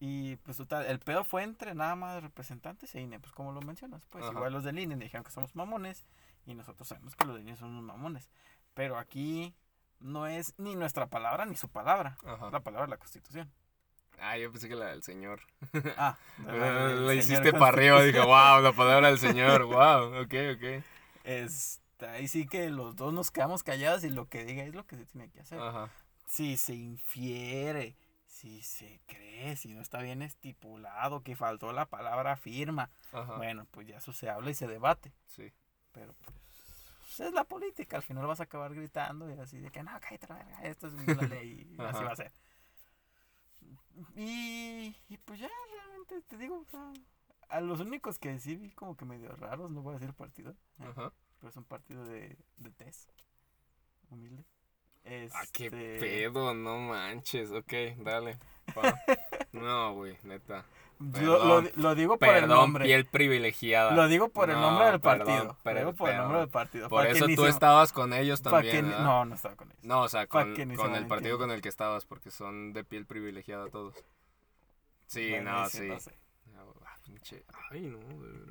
Y 0.00 0.36
pues 0.36 0.56
total, 0.56 0.86
el 0.86 1.00
pedo 1.00 1.24
fue 1.24 1.42
entre 1.42 1.74
nada 1.74 1.96
más 1.96 2.22
representantes 2.22 2.94
e 2.94 3.00
INE, 3.00 3.18
pues 3.18 3.32
como 3.32 3.52
lo 3.52 3.60
mencionas, 3.62 4.04
pues 4.06 4.24
Ajá. 4.24 4.32
igual 4.32 4.52
los 4.52 4.64
del 4.64 4.78
INE 4.78 4.96
dijeron 4.96 5.24
que 5.24 5.32
somos 5.32 5.56
mamones 5.56 6.04
y 6.46 6.54
nosotros 6.54 6.88
sabemos 6.88 7.16
que 7.16 7.24
los 7.24 7.34
del 7.34 7.44
INE 7.48 7.56
son 7.56 7.70
unos 7.70 7.82
mamones. 7.82 8.30
Pero 8.74 8.96
aquí 8.96 9.56
no 9.98 10.28
es 10.28 10.54
ni 10.56 10.76
nuestra 10.76 11.08
palabra 11.08 11.46
ni 11.46 11.56
su 11.56 11.68
palabra, 11.68 12.16
Ajá. 12.24 12.50
la 12.50 12.60
palabra 12.60 12.86
de 12.86 12.90
la 12.90 12.96
constitución. 12.98 13.52
Ah, 14.20 14.36
yo 14.36 14.50
pensé 14.50 14.68
que 14.68 14.74
la 14.74 14.86
del 14.86 15.02
señor. 15.02 15.40
Ah, 15.96 16.16
La 16.46 16.88
señor 16.90 17.14
hiciste 17.14 17.52
para 17.52 17.68
arriba, 17.68 18.02
dije, 18.02 18.20
wow, 18.20 18.60
la 18.60 18.72
palabra 18.72 19.08
del 19.08 19.18
señor, 19.18 19.64
wow, 19.64 20.22
ok, 20.22 20.34
ok. 20.56 20.84
Este, 21.24 21.82
ahí 22.00 22.28
sí 22.28 22.46
que 22.46 22.70
los 22.70 22.96
dos 22.96 23.12
nos 23.12 23.30
quedamos 23.30 23.62
callados 23.62 24.04
y 24.04 24.10
lo 24.10 24.28
que 24.28 24.44
diga 24.44 24.62
es 24.64 24.74
lo 24.74 24.86
que 24.86 24.96
se 24.96 25.06
tiene 25.06 25.30
que 25.30 25.40
hacer. 25.40 25.60
Ajá. 25.60 25.90
Si 26.26 26.56
se 26.56 26.74
infiere, 26.74 27.96
si 28.26 28.62
se 28.62 29.00
cree, 29.06 29.56
si 29.56 29.72
no 29.74 29.80
está 29.80 30.00
bien 30.02 30.22
estipulado, 30.22 31.22
que 31.22 31.36
faltó 31.36 31.72
la 31.72 31.86
palabra 31.86 32.36
firma, 32.36 32.90
Ajá. 33.12 33.36
bueno, 33.36 33.66
pues 33.70 33.86
ya 33.86 33.96
eso 33.98 34.12
se 34.12 34.28
habla 34.28 34.50
y 34.50 34.54
se 34.54 34.66
debate. 34.66 35.12
Sí. 35.26 35.52
Pero 35.92 36.14
pues 36.14 36.38
es 37.20 37.32
la 37.32 37.44
política, 37.44 37.96
al 37.96 38.02
final 38.02 38.26
vas 38.26 38.40
a 38.40 38.44
acabar 38.44 38.74
gritando 38.74 39.28
y 39.28 39.38
así 39.38 39.58
de 39.58 39.70
que 39.70 39.82
no, 39.82 39.90
cállate 40.00 40.26
la 40.28 40.36
verga, 40.36 40.62
esto 40.62 40.86
es 40.86 40.92
la 40.94 41.22
ley 41.26 41.66
y 41.70 41.82
así 41.82 42.04
va 42.04 42.12
a 42.12 42.16
ser. 42.16 42.32
Y 44.14 44.94
Y, 45.08 45.16
pues 45.24 45.40
ya, 45.40 45.48
realmente 45.72 46.22
te 46.28 46.36
digo, 46.36 46.60
o 46.60 46.64
sea, 46.70 46.92
a 47.48 47.60
los 47.60 47.80
únicos 47.80 48.18
que 48.18 48.38
sí 48.38 48.56
vi 48.56 48.70
como 48.70 48.96
que 48.96 49.04
medio 49.04 49.34
raros, 49.36 49.70
no 49.70 49.82
voy 49.82 49.96
a 49.96 49.98
decir 49.98 50.14
partido, 50.14 50.54
Ajá. 50.78 51.12
Pero 51.38 51.50
es 51.50 51.56
un 51.56 51.64
partido 51.64 52.04
de, 52.04 52.36
de 52.56 52.70
test, 52.72 53.10
humilde. 54.10 54.44
Ah, 55.32 55.44
qué 55.52 55.66
Este, 55.66 55.98
pedo, 55.98 56.52
no 56.54 56.78
manches. 56.80 57.50
Ok, 57.50 57.72
dale. 57.98 58.38
No, 59.52 59.94
güey, 59.94 60.18
neta. 60.24 60.66
Lo, 60.98 61.62
lo, 61.62 61.94
digo 61.94 62.18
por 62.18 62.28
el 62.36 62.46
nombre. 62.48 62.84
piel 62.84 63.06
privilegiada. 63.06 63.92
Lo 63.92 64.08
digo 64.08 64.28
por 64.28 64.50
el 64.50 64.56
No, 64.56 64.62
nombre 64.62 64.90
del 64.90 65.00
perdón, 65.00 65.26
partido. 65.26 65.56
lo 65.64 65.74
digo 65.78 65.92
por 65.94 66.10
el 66.10 66.16
nombre 66.18 66.38
del 66.40 66.48
partido. 66.48 66.88
Por 66.90 67.06
eso 67.06 67.26
tú 67.34 67.44
se- 67.44 67.48
estabas 67.48 67.92
con 67.92 68.12
ellos 68.12 68.42
también. 68.42 68.90
No, 68.90 69.24
no 69.24 69.34
estaba 69.34 69.56
con 69.56 69.70
ellos. 69.70 69.82
No, 69.84 70.02
o 70.02 70.08
sea, 70.08 70.26
con, 70.26 70.54
el 70.58 71.06
partido 71.06 71.38
con 71.38 71.50
el 71.50 71.62
que 71.62 71.68
estabas, 71.70 72.04
porque 72.04 72.30
son 72.30 72.72
de 72.74 72.84
piel 72.84 73.06
privilegiada 73.06 73.68
todos. 73.70 73.94
Sí, 75.06 75.32
no, 75.42 75.66
sí. 75.70 75.88
no 75.88 75.98
sé. 75.98 76.14
Ah. 76.54 76.64
Ay, 77.70 77.80
no, 77.82 77.98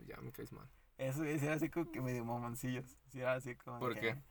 ya 0.07 0.17
me 0.21 0.31
caes 0.31 0.51
mal. 0.51 0.67
Eso 0.97 1.23
era 1.23 1.53
así 1.53 1.69
como 1.69 1.91
que 1.91 2.01
medio 2.01 2.25
mamoncillos. 2.25 2.97
Sí, 3.09 3.21
era 3.21 3.33
así 3.33 3.55
como. 3.55 3.79
¿Por 3.79 3.93
que, 3.93 3.99
qué? 4.01 4.21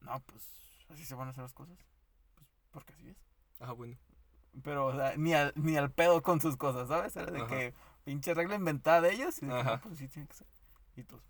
No, 0.00 0.20
pues 0.20 0.44
así 0.88 1.04
se 1.04 1.14
van 1.14 1.28
a 1.28 1.30
hacer 1.30 1.42
las 1.42 1.54
cosas. 1.54 1.78
Pues 2.34 2.48
porque 2.70 2.92
así 2.94 3.08
es. 3.10 3.16
Ah, 3.60 3.72
bueno. 3.72 3.96
Pero, 4.62 4.86
o 4.86 4.94
sea, 4.94 5.16
ni 5.16 5.34
al, 5.34 5.52
ni 5.56 5.76
al 5.76 5.90
pedo 5.90 6.22
con 6.22 6.40
sus 6.40 6.56
cosas, 6.56 6.88
¿sabes? 6.88 7.16
Era 7.16 7.30
de 7.30 7.38
Ajá. 7.38 7.48
que 7.48 7.74
pinche 8.04 8.34
regla 8.34 8.54
inventada 8.56 9.00
de 9.00 9.12
ellos. 9.12 9.42
Y 9.42 9.46
de 9.46 9.52
que, 9.52 9.64
no, 9.64 9.80
pues 9.80 9.98
sí 9.98 10.08
tiene 10.08 10.28
que 10.28 10.34
ser. 10.34 10.46
Y 10.96 11.04
todos. 11.04 11.22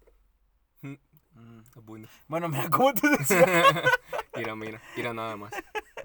Mm. 1.35 1.63
Bueno. 1.83 2.07
Bueno, 2.29 2.49
mira, 2.49 2.69
¿cómo 2.71 2.95
te 2.95 3.09
decía? 3.09 3.45
mira, 4.37 4.55
mira, 4.55 4.81
mira 4.97 5.13
nada 5.13 5.37
más. 5.37 5.53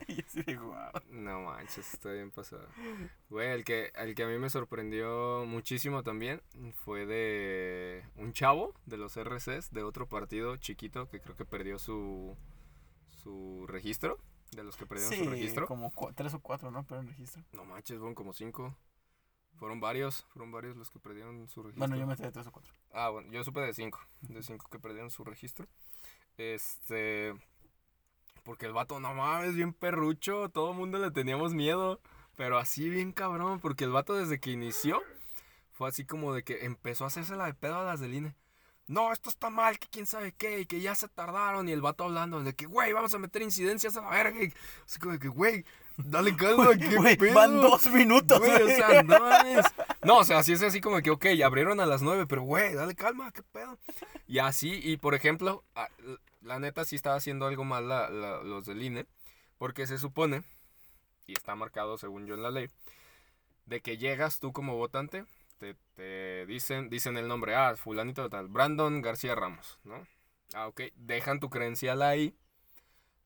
y 0.11 0.15
yo 0.15 0.23
así 0.25 0.43
de 0.43 0.55
guau. 0.55 0.91
No 1.09 1.41
manches, 1.41 1.93
está 1.93 2.11
bien 2.11 2.31
pasado. 2.31 2.67
Güey, 3.29 3.49
el 3.51 3.63
que, 3.63 3.91
el 3.95 4.15
que 4.15 4.23
a 4.23 4.27
mí 4.27 4.37
me 4.37 4.49
sorprendió 4.49 5.45
muchísimo 5.45 6.03
también 6.03 6.41
fue 6.83 7.05
de 7.05 8.03
un 8.15 8.33
chavo 8.33 8.73
de 8.85 8.97
los 8.97 9.15
RCs 9.17 9.71
de 9.71 9.83
otro 9.83 10.07
partido 10.07 10.57
chiquito 10.57 11.07
que 11.07 11.19
creo 11.19 11.35
que 11.35 11.45
perdió 11.45 11.77
su, 11.79 12.35
su 13.11 13.65
registro. 13.67 14.17
De 14.51 14.63
los 14.63 14.75
que 14.77 14.87
perdieron 14.87 15.15
su 15.15 15.29
registro. 15.29 15.67
como 15.67 15.93
tres 16.15 16.33
o 16.33 16.39
cuatro, 16.39 16.71
¿no? 16.71 16.83
Pero 16.87 17.01
en 17.01 17.07
registro. 17.07 17.43
No 17.53 17.65
manches, 17.65 17.97
fueron 17.97 18.15
como 18.15 18.33
cinco. 18.33 18.75
Fueron 19.57 19.79
varios, 19.79 20.25
fueron 20.29 20.51
varios 20.51 20.75
los 20.77 20.89
que 20.89 20.99
perdieron 20.99 21.47
su 21.49 21.61
registro. 21.61 21.87
Bueno, 21.87 21.97
yo 21.97 22.07
me 22.07 22.15
de 22.15 22.31
tres 22.31 22.47
o 22.47 22.51
cuatro. 22.51 22.73
Ah, 22.91 23.09
bueno, 23.09 23.29
yo 23.31 23.43
supe 23.43 23.59
de 23.59 23.73
cinco. 23.73 23.99
De 24.21 24.41
cinco 24.41 24.67
que 24.71 24.79
perdieron 24.79 25.11
su 25.11 25.23
registro. 25.23 25.67
Este. 26.37 27.35
Porque 28.49 28.65
el 28.65 28.73
vato, 28.73 28.99
no 28.99 29.13
mames, 29.13 29.53
bien 29.53 29.73
perrucho. 29.73 30.49
Todo 30.49 30.71
el 30.71 30.75
mundo 30.77 30.97
le 30.97 31.11
teníamos 31.11 31.53
miedo. 31.53 32.01
Pero 32.35 32.57
así 32.57 32.89
bien 32.89 33.11
cabrón. 33.11 33.59
Porque 33.59 33.83
el 33.83 33.91
vato 33.91 34.15
desde 34.15 34.39
que 34.39 34.49
inició. 34.49 35.03
Fue 35.71 35.87
así 35.87 36.03
como 36.03 36.33
de 36.33 36.41
que 36.41 36.65
empezó 36.65 37.03
a 37.03 37.07
hacerse 37.09 37.35
la 37.35 37.45
de 37.45 37.53
pedo 37.53 37.77
a 37.77 37.83
las 37.83 37.99
del 37.99 38.15
INE. 38.15 38.35
No, 38.87 39.13
esto 39.13 39.29
está 39.29 39.51
mal, 39.51 39.77
que 39.77 39.87
quién 39.91 40.07
sabe 40.07 40.31
qué, 40.31 40.61
y 40.61 40.65
que 40.65 40.81
ya 40.81 40.95
se 40.95 41.07
tardaron. 41.07 41.69
Y 41.69 41.73
el 41.73 41.81
vato 41.83 42.05
hablando 42.05 42.41
de 42.41 42.55
que, 42.55 42.65
güey, 42.65 42.91
vamos 42.91 43.13
a 43.13 43.19
meter 43.19 43.43
incidencias 43.43 43.95
a 43.97 44.01
la 44.01 44.09
verga. 44.09 44.43
y 44.43 44.51
así 44.83 44.97
como 44.97 45.13
de 45.13 45.19
que, 45.19 45.27
güey, 45.27 45.63
dale 45.97 46.35
calma, 46.35 46.69
qué 46.75 46.95
Güey, 46.97 47.17
pedo. 47.17 47.35
van 47.35 47.61
dos 47.61 47.85
minutos. 47.91 48.39
Güey, 48.39 48.63
o 48.63 48.67
sea, 48.67 49.03
no 49.03 49.19
mames. 49.19 49.63
No, 50.03 50.17
o 50.17 50.23
sea, 50.23 50.41
sí 50.41 50.53
es 50.53 50.63
así 50.63 50.81
como 50.81 50.99
que, 51.03 51.11
ok, 51.11 51.23
abrieron 51.45 51.79
a 51.81 51.85
las 51.85 52.01
nueve, 52.01 52.25
pero 52.25 52.41
güey, 52.41 52.73
dale 52.73 52.95
calma, 52.95 53.31
qué 53.31 53.43
pedo. 53.43 53.77
Y 54.25 54.39
así, 54.39 54.71
y 54.83 54.97
por 54.97 55.13
ejemplo, 55.13 55.63
la 56.41 56.59
neta 56.59 56.85
sí 56.85 56.95
estaba 56.95 57.15
haciendo 57.17 57.45
algo 57.47 57.63
mal 57.63 57.87
la- 57.87 58.09
la- 58.09 58.43
los 58.43 58.65
del 58.65 58.81
INE, 58.81 59.05
porque 59.57 59.87
se 59.87 59.97
supone, 59.97 60.43
y 61.27 61.33
está 61.33 61.55
marcado 61.55 61.97
según 61.97 62.25
yo 62.25 62.35
en 62.35 62.43
la 62.43 62.51
ley, 62.51 62.69
de 63.65 63.81
que 63.81 63.97
llegas 63.97 64.39
tú 64.39 64.51
como 64.53 64.77
votante, 64.77 65.25
te, 65.57 65.75
te 65.95 66.45
dicen, 66.45 66.89
dicen 66.89 67.17
el 67.17 67.27
nombre, 67.27 67.55
ah, 67.55 67.75
fulanito 67.75 68.23
de 68.23 68.29
tal, 68.29 68.47
Brandon 68.47 69.01
García 69.01 69.35
Ramos, 69.35 69.79
¿no? 69.83 70.07
Ah, 70.53 70.67
ok, 70.67 70.81
dejan 70.95 71.39
tu 71.39 71.49
credencial 71.49 72.01
ahí, 72.01 72.35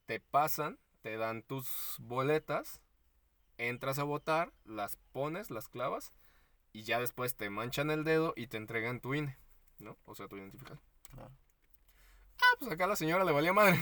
te 0.06 0.20
pasan, 0.20 0.80
te 1.02 1.18
dan 1.18 1.44
tus 1.44 1.96
boletas, 2.00 2.82
entras 3.58 4.00
a 4.00 4.04
votar, 4.04 4.52
las 4.66 4.98
pones, 5.14 5.52
las 5.52 5.70
clavas 5.70 6.12
y 6.74 6.84
ya 6.84 7.00
después 7.00 7.36
te 7.36 7.50
manchan 7.50 7.92
el 7.92 8.04
dedo 8.04 8.34
y 8.36 8.48
te 8.48 8.58
entregan 8.58 9.00
tu 9.00 9.14
INE, 9.14 9.38
¿no? 9.80 9.98
O 10.06 10.16
sea, 10.16 10.28
tu 10.28 10.38
identificador. 10.38 10.82
Claro. 11.14 11.32
Ah, 12.44 12.56
pues 12.60 12.72
acá 12.72 12.86
a 12.86 12.88
la 12.88 12.96
señora 12.96 13.24
le 13.24 13.32
valía 13.32 13.54
madre. 13.54 13.80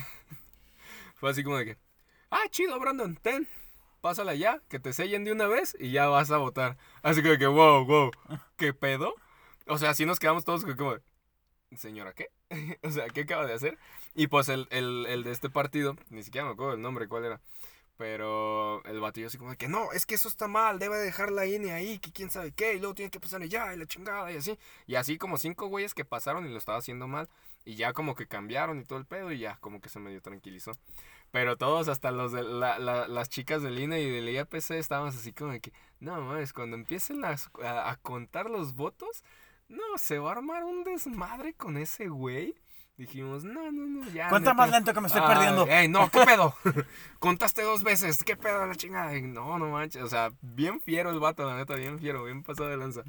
Fue 1.16 1.32
así 1.32 1.43
como 1.43 1.57
de 1.57 1.66
que, 1.66 1.78
ah, 2.30 2.43
chido, 2.49 2.80
Brandon, 2.80 3.16
ten, 3.16 3.47
pásala 4.01 4.36
ya, 4.36 4.62
que 4.70 4.80
te 4.80 4.93
sellen 4.93 5.24
de 5.24 5.32
una 5.32 5.47
vez 5.47 5.76
y 5.80 5.91
ya 5.91 6.07
vas 6.07 6.32
a 6.32 6.38
votar. 6.38 6.78
Así 7.03 7.22
como 7.22 7.38
que, 7.38 7.47
wow, 7.47 7.86
wow, 7.86 8.12
¿qué 8.57 8.74
pedo? 8.74 9.16
O 9.68 9.78
sea, 9.78 9.91
así 9.91 10.05
nos 10.05 10.20
quedamos 10.20 10.45
todos 10.45 10.66
como, 10.78 10.95
señora, 11.76 12.14
¿qué? 12.14 12.30
o 12.84 12.91
sea, 12.91 13.07
¿qué 13.07 13.22
acaba 13.22 13.45
de 13.45 13.53
hacer? 13.53 13.78
Y 14.14 14.28
pues 14.28 14.49
el, 14.49 14.68
el, 14.72 15.05
el 15.07 15.24
de 15.24 15.32
este 15.32 15.49
partido, 15.49 15.95
ni 16.09 16.24
siquiera 16.24 16.45
me 16.45 16.53
acuerdo 16.53 16.74
el 16.74 16.82
nombre, 16.82 17.07
cuál 17.07 17.26
era. 17.26 17.41
Pero 17.97 18.84
el 18.86 18.99
batillo 18.99 19.28
así 19.28 19.38
como 19.38 19.51
de 19.51 19.57
que 19.57 19.68
no, 19.68 19.91
es 19.91 20.07
que 20.07 20.16
eso 20.16 20.28
está 20.28 20.47
mal, 20.47 20.80
debe 20.80 20.97
dejar 20.97 21.32
la 21.32 21.45
INE 21.45 21.72
ahí, 21.72 21.99
que 21.99 22.12
quién 22.12 22.32
sabe 22.32 22.51
qué, 22.51 22.74
y 22.74 22.80
luego 22.80 22.95
tiene 22.95 23.12
que 23.12 23.20
pasar 23.20 23.43
ya, 23.43 23.74
y 23.76 23.78
la 23.78 23.86
chingada, 23.86 24.32
y 24.32 24.38
así. 24.38 24.57
Y 24.88 24.95
así 24.95 25.20
como 25.20 25.38
cinco 25.38 25.68
güeyes 25.68 25.93
que 25.93 26.03
pasaron 26.03 26.47
y 26.47 26.49
lo 26.49 26.57
estaba 26.57 26.80
haciendo 26.80 27.07
mal, 27.07 27.30
y 27.66 27.76
ya 27.76 27.93
como 27.93 28.16
que 28.16 28.28
cambiaron 28.28 28.80
y 28.80 28.86
todo 28.86 28.99
el 28.99 29.05
pedo, 29.05 29.32
y 29.32 29.39
ya 29.39 29.57
como 29.57 29.82
que 29.82 29.89
se 29.89 29.99
medio 29.99 30.22
tranquilizó. 30.22 30.78
Pero 31.32 31.57
todos, 31.57 31.88
hasta 31.88 32.12
los 32.12 32.32
de 32.34 32.43
la- 32.43 32.78
la- 32.80 33.07
las 33.07 33.30
chicas 33.30 33.62
del 33.62 33.80
INE 33.80 34.01
y 34.01 34.09
del 34.09 34.28
IAPC, 34.30 34.72
estábamos 34.72 35.16
así 35.16 35.32
como 35.32 35.51
de 35.53 35.62
que, 35.62 35.72
no 35.99 36.20
mames, 36.22 36.51
cuando 36.53 36.76
empiecen 36.76 37.24
a, 37.24 37.36
a- 37.64 37.91
a 37.91 37.95
contar 37.97 38.49
los 38.49 38.76
votos, 38.76 39.24
no, 39.70 39.82
se 39.97 40.20
va 40.20 40.30
a 40.30 40.34
armar 40.34 40.64
un 40.66 40.84
desmadre 40.84 41.53
con 41.53 41.78
ese 41.78 42.09
güey. 42.09 42.55
Dijimos, 43.02 43.43
no, 43.43 43.72
no, 43.72 43.88
no, 43.88 44.08
ya. 44.12 44.30
Cuenta 44.30 44.52
neta. 44.52 44.54
más 44.54 44.70
lento 44.70 44.93
que 44.93 45.02
me 45.02 45.08
estoy 45.08 45.24
Ah, 45.26 45.28
perdiendo. 45.28 45.66
Ey, 45.66 45.88
no, 45.88 46.08
¿qué 46.12 46.20
pedo? 46.24 46.54
Contaste 47.20 47.64
dos 47.64 47.82
veces, 47.82 48.24
¿qué 48.24 48.36
pedo 48.38 48.64
la 48.68 48.76
chingada? 48.76 49.18
Y 49.18 49.24
no, 49.24 49.58
no 49.58 49.70
manches, 49.70 50.04
o 50.04 50.08
sea, 50.08 50.32
bien 50.41 50.80
fiero 50.80 51.10
el 51.10 51.20
vato, 51.20 51.43
la 51.43 51.58
neta, 51.58 51.74
bien 51.74 51.97
fiero, 51.97 52.24
bien 52.26 52.43
pasado 52.43 52.70
de 52.70 52.78
lanza. 52.78 53.02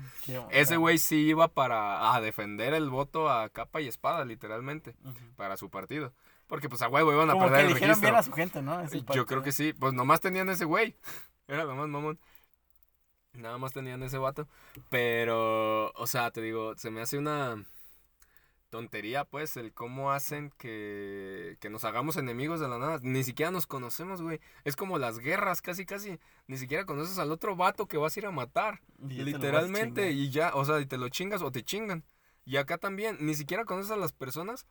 Ese 0.49 0.79
güey 0.79 0.97
sí 0.97 1.17
iba 1.27 1.49
para 1.49 2.15
a 2.15 2.23
defender 2.23 2.73
el 2.73 2.89
voto 2.89 3.29
a 3.31 3.51
capa 3.51 3.83
y 3.83 3.87
espada, 3.89 4.25
literalmente, 4.25 4.95
Ujú. 5.05 5.15
para 5.37 5.59
su 5.59 5.69
partido. 5.69 6.15
Porque 6.47 6.71
pues 6.71 6.81
a 6.81 6.89
huevo 6.89 7.13
iban 7.13 7.29
a 7.29 7.35
Como 7.35 7.45
que 7.45 7.51
perder 7.51 7.67
el 7.67 7.71
eligieron 7.73 8.01
bien 8.01 8.15
registro. 8.15 8.19
a 8.19 8.23
su 8.23 8.33
gente, 8.33 8.63
¿no? 8.63 8.81
Ese 8.81 9.03
Yo 9.13 9.27
creo 9.27 9.43
que 9.43 9.53
sí, 9.53 9.75
pues 9.75 9.93
nomás 9.93 10.21
tenían 10.23 10.49
ese 10.49 10.65
güey. 10.65 10.97
Era 11.49 11.65
lo 11.65 11.77
más 11.77 11.89
mamón. 11.89 12.19
Nada 13.35 13.59
más 13.59 13.75
tenían 13.75 14.03
ese 14.03 14.17
vato. 14.17 14.49
Pero, 14.89 15.91
o 15.93 16.07
sea, 16.07 16.31
te 16.31 16.41
digo, 16.41 16.75
se 16.79 16.91
me 16.91 17.03
hace 17.03 17.19
una 17.19 17.63
tontería, 18.73 19.27
pues, 19.27 19.59
el 19.59 19.75
cómo 19.75 20.13
hacen 20.13 20.51
que, 20.57 21.59
que 21.61 21.69
nos 21.69 21.85
hagamos 21.85 22.17
enemigos 22.17 22.59
de 22.59 22.69
la 22.69 22.79
nada. 22.79 23.01
Ni 23.03 23.23
siquiera 23.23 23.51
nos 23.51 23.67
conocemos, 23.67 24.23
güey. 24.23 24.41
Es 24.65 24.77
como 24.77 24.97
las 24.97 25.19
guerras, 25.19 25.61
casi, 25.61 25.85
casi. 25.85 26.19
Ni 26.47 26.57
siquiera 26.57 26.87
conoces 26.87 27.19
al 27.19 27.33
otro 27.33 27.55
vato 27.55 27.87
que 27.87 27.99
vas 27.99 28.17
a 28.17 28.21
ir 28.21 28.27
a 28.27 28.31
matar. 28.31 28.81
Y 28.99 29.23
Literalmente, 29.25 30.13
y 30.13 30.31
ya, 30.31 30.55
o 30.55 30.65
sea, 30.65 30.81
y 30.81 30.87
te 30.87 30.97
lo 30.97 31.11
chingas 31.11 31.43
o 31.43 31.53
te 31.53 31.63
chingan. 31.63 32.03
Y 32.47 32.57
acá 32.57 32.79
también, 32.79 33.19
ni 33.21 33.35
siquiera 33.35 33.67
conoces 33.67 33.93
a 33.93 33.97
las 33.97 34.15
personas 34.15 34.67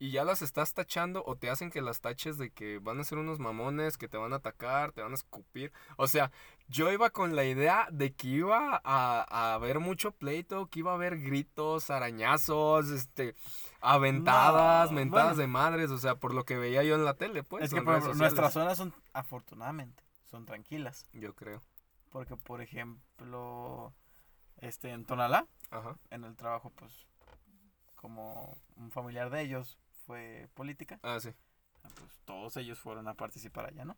y 0.00 0.10
ya 0.12 0.24
las 0.24 0.42
estás 0.42 0.74
tachando 0.74 1.24
o 1.26 1.36
te 1.36 1.50
hacen 1.50 1.70
que 1.70 1.80
las 1.82 2.00
taches 2.00 2.38
de 2.38 2.50
que 2.50 2.78
van 2.78 3.00
a 3.00 3.04
ser 3.04 3.18
unos 3.18 3.38
mamones, 3.40 3.98
que 3.98 4.08
te 4.08 4.16
van 4.16 4.32
a 4.32 4.36
atacar, 4.36 4.92
te 4.92 5.02
van 5.02 5.10
a 5.12 5.16
escupir. 5.16 5.72
O 5.96 6.06
sea, 6.06 6.30
yo 6.68 6.92
iba 6.92 7.10
con 7.10 7.34
la 7.34 7.44
idea 7.44 7.88
de 7.90 8.12
que 8.14 8.28
iba 8.28 8.80
a, 8.84 9.26
a 9.28 9.54
haber 9.54 9.80
mucho 9.80 10.12
pleito, 10.12 10.66
que 10.66 10.80
iba 10.80 10.92
a 10.92 10.94
haber 10.94 11.18
gritos, 11.18 11.90
arañazos, 11.90 12.90
este, 12.90 13.34
aventadas, 13.80 14.90
No, 14.90 14.96
mentadas 14.96 15.26
bueno. 15.36 15.40
de 15.40 15.46
madres, 15.48 15.90
o 15.90 15.98
sea, 15.98 16.14
por 16.16 16.32
lo 16.34 16.44
que 16.44 16.56
veía 16.56 16.82
yo 16.84 16.94
en 16.94 17.04
la 17.04 17.14
tele, 17.14 17.42
pues. 17.42 17.64
Es 17.64 17.74
que 17.74 17.82
por 17.82 18.14
nuestras 18.16 18.52
zonas 18.52 18.78
son, 18.78 18.94
afortunadamente, 19.12 20.02
son 20.30 20.44
tranquilas. 20.46 21.06
Yo 21.12 21.34
creo. 21.34 21.62
Porque, 22.10 22.36
por 22.36 22.60
ejemplo, 22.62 23.92
este, 24.58 24.90
en 24.90 25.04
Tonalá, 25.04 25.46
Ajá. 25.70 25.96
en 26.10 26.24
el 26.24 26.36
trabajo, 26.36 26.70
pues, 26.70 27.06
como 27.96 28.56
un 28.76 28.90
familiar 28.92 29.28
de 29.30 29.42
ellos 29.42 29.76
fue 30.08 30.48
política, 30.54 30.98
Ah, 31.02 31.18
sí. 31.20 31.28
pues 31.82 32.18
todos 32.24 32.56
ellos 32.56 32.78
fueron 32.78 33.06
a 33.08 33.14
participar 33.14 33.66
allá, 33.66 33.84
¿no? 33.84 33.94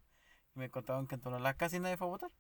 Y 0.57 0.59
me 0.59 0.69
contaban 0.69 1.07
que 1.07 1.15
en 1.15 1.21
Tonalá 1.21 1.55
casi 1.55 1.79
nadie 1.79 1.97
fue 1.97 2.09
a 2.09 2.11
votar. 2.11 2.31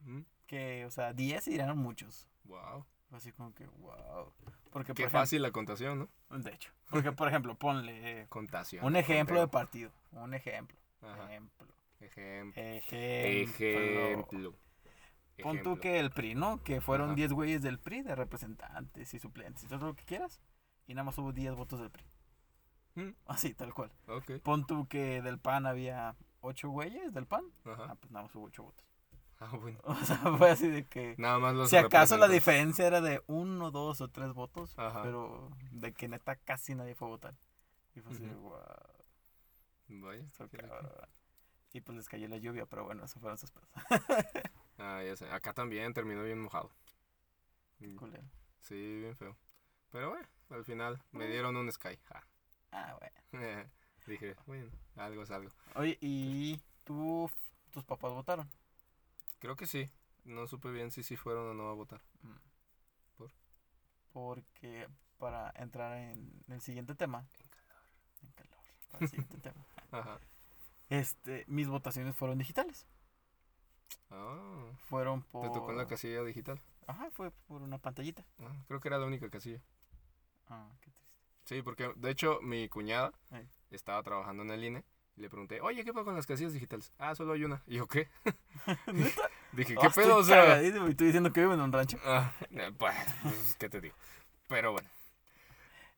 Mm, 0.00 0.22
Que, 0.48 0.84
o 0.84 0.90
sea, 0.90 1.12
10 1.14 1.46
irán 1.48 1.78
muchos. 1.78 2.28
Wow. 2.42 2.84
Así 3.12 3.30
como 3.30 3.54
que, 3.54 3.66
wow. 3.66 4.34
Porque, 4.70 4.92
Qué 4.94 5.04
por 5.04 5.12
fácil 5.12 5.40
la 5.42 5.52
contación, 5.52 6.10
¿no? 6.30 6.38
de 6.38 6.50
hecho. 6.52 6.72
Porque, 6.90 7.12
por 7.12 7.28
ejemplo, 7.28 7.54
ponle 7.56 8.22
eh, 8.22 8.26
Contación. 8.28 8.84
un 8.84 8.96
ejemplo 8.96 9.38
de 9.38 9.46
partido. 9.46 9.92
Un 10.10 10.34
ejemplo. 10.34 10.76
Ajá. 11.00 11.22
Ejemplo. 11.32 11.66
Ejemplo. 12.00 12.60
Ejemplo. 12.60 14.54
Pon 15.42 15.62
tú 15.62 15.78
que 15.78 16.00
el 16.00 16.10
PRI, 16.10 16.34
¿no? 16.34 16.62
Que 16.64 16.80
fueron 16.80 17.10
Ajá. 17.10 17.14
10 17.16 17.32
güeyes 17.32 17.62
del 17.62 17.78
PRI, 17.78 18.02
de 18.02 18.14
representantes 18.16 19.14
y 19.14 19.18
suplentes 19.20 19.62
y 19.64 19.68
todo 19.68 19.86
lo 19.86 19.94
que 19.94 20.04
quieras. 20.04 20.40
Y 20.88 20.94
nada 20.94 21.04
más 21.04 21.16
hubo 21.18 21.32
10 21.32 21.54
votos 21.54 21.78
del 21.80 21.90
PRI. 21.90 22.04
Mm, 22.94 23.10
Así, 23.26 23.54
tal 23.54 23.72
cual. 23.74 23.90
Pon 24.42 24.66
tú 24.66 24.86
que 24.88 25.22
del 25.22 25.38
PAN 25.38 25.66
había 25.66 26.16
8 26.40 26.68
güeyes 26.68 27.12
del 27.12 27.26
PAN. 27.26 27.44
Ajá. 27.64 27.86
Ah, 27.90 27.94
pues 27.96 28.10
nada 28.12 28.26
más 28.26 28.34
hubo 28.34 28.46
8 28.46 28.62
votos. 28.62 28.84
Ah, 29.40 29.50
bueno. 29.60 29.78
O 29.84 29.94
sea, 29.96 30.16
fue 30.38 30.50
así 30.50 30.68
de 30.68 30.84
que... 30.86 31.14
Nada 31.18 31.38
más 31.38 31.54
los 31.54 31.68
Si 31.70 31.76
acaso 31.76 32.16
la 32.16 32.28
diferencia 32.28 32.86
era 32.86 33.00
de 33.00 33.22
uno, 33.26 33.70
dos 33.70 34.00
o 34.00 34.08
tres 34.08 34.32
votos, 34.32 34.78
Ajá. 34.78 35.02
pero 35.02 35.50
de 35.72 35.92
que 35.92 36.08
neta 36.08 36.36
casi 36.36 36.74
nadie 36.74 36.94
fue 36.94 37.08
a 37.08 37.10
votar. 37.10 37.34
Y 37.94 38.00
fue 38.00 38.12
así, 38.12 38.24
de, 38.24 38.34
Ujú. 38.34 38.48
wow, 38.50 38.60
Vaya, 39.88 40.22
está 40.24 40.48
qué 40.48 40.56
loco. 40.58 40.68
cabrón". 40.74 41.08
Y 41.72 41.80
pues 41.80 41.96
les 41.96 42.08
cayó 42.08 42.28
la 42.28 42.36
lluvia, 42.36 42.66
pero 42.66 42.84
bueno, 42.84 43.04
eso 43.04 43.18
fueron 43.18 43.36
sus 43.38 43.50
pedos. 43.50 43.68
Ah, 44.78 45.02
ya 45.04 45.16
sé. 45.16 45.30
Acá 45.30 45.52
también 45.52 45.94
terminó 45.94 46.22
bien 46.24 46.40
mojado. 46.40 46.70
Culero. 47.96 48.24
Sí, 48.60 48.74
bien 49.00 49.16
feo. 49.16 49.36
Pero 49.90 50.10
bueno, 50.10 50.26
al 50.50 50.64
final 50.64 51.00
me 51.12 51.26
dieron 51.28 51.56
un 51.56 51.70
Sky. 51.70 51.96
Ja. 52.08 52.26
Ah, 52.74 52.96
bueno. 52.98 53.14
Dije, 54.06 54.36
bueno, 54.46 54.70
algo 54.96 55.22
es 55.22 55.30
algo. 55.30 55.50
Oye, 55.76 55.96
¿y 56.00 56.60
tú, 56.84 57.30
tus 57.70 57.84
papás 57.84 58.12
votaron? 58.12 58.50
Creo 59.38 59.56
que 59.56 59.66
sí. 59.66 59.90
No 60.24 60.46
supe 60.46 60.70
bien 60.70 60.90
si 60.90 61.02
sí 61.02 61.16
fueron 61.16 61.48
o 61.48 61.54
no 61.54 61.68
a 61.68 61.74
votar. 61.74 62.02
Mm. 62.22 62.34
¿Por? 63.16 63.30
Porque 64.12 64.88
para 65.18 65.52
entrar 65.56 65.96
en 65.98 66.44
el 66.48 66.60
siguiente 66.60 66.94
tema. 66.94 67.26
En 67.40 67.48
calor. 67.48 67.82
En 68.22 68.32
calor. 68.32 68.58
Para 68.90 69.04
el 69.04 69.10
siguiente 69.10 69.38
tema. 69.42 69.64
Ajá. 69.90 70.18
Este, 70.90 71.44
mis 71.46 71.68
votaciones 71.68 72.14
fueron 72.16 72.38
digitales. 72.38 72.86
Ah, 74.10 74.70
Fueron 74.88 75.22
por. 75.22 75.42
te 75.46 75.50
tocó 75.58 75.70
en 75.70 75.78
la 75.78 75.86
casilla 75.86 76.22
digital. 76.22 76.60
Ajá, 76.86 77.10
fue 77.10 77.30
por 77.30 77.62
una 77.62 77.78
pantallita. 77.78 78.24
Ah, 78.40 78.64
creo 78.66 78.80
que 78.80 78.88
era 78.88 78.98
la 78.98 79.06
única 79.06 79.30
casilla. 79.30 79.60
Ah, 80.48 80.68
qué 80.80 80.90
triste. 80.90 81.03
Sí, 81.44 81.62
porque 81.62 81.92
de 81.96 82.10
hecho 82.10 82.38
mi 82.42 82.68
cuñada 82.68 83.12
estaba 83.70 84.02
trabajando 84.02 84.42
en 84.42 84.50
el 84.50 84.64
INE 84.64 84.84
y 85.16 85.20
le 85.20 85.28
pregunté, 85.30 85.60
oye, 85.60 85.84
¿qué 85.84 85.92
pasa 85.92 86.04
con 86.04 86.14
las 86.16 86.26
casillas 86.26 86.52
digitales? 86.52 86.92
Ah, 86.98 87.14
solo 87.14 87.32
hay 87.34 87.44
una. 87.44 87.62
Y 87.66 87.76
yo, 87.76 87.86
¿qué? 87.86 88.08
¿Neta? 88.92 89.30
Dije, 89.52 89.74
Ah, 89.76 89.80
¿qué 89.82 89.86
estoy 89.88 90.04
pedo? 90.04 90.16
O 90.16 90.24
sea, 90.24 90.62
y 90.62 90.72
tú 90.94 91.04
diciendo 91.04 91.32
que 91.32 91.40
vivo 91.40 91.54
en 91.54 91.60
un 91.60 91.70
rancho. 91.72 91.98
ah, 92.04 92.32
eh, 92.50 92.72
pues, 92.76 92.94
pues, 93.22 93.56
¿qué 93.58 93.68
te 93.68 93.80
digo? 93.80 93.94
Pero 94.48 94.72
bueno, 94.72 94.88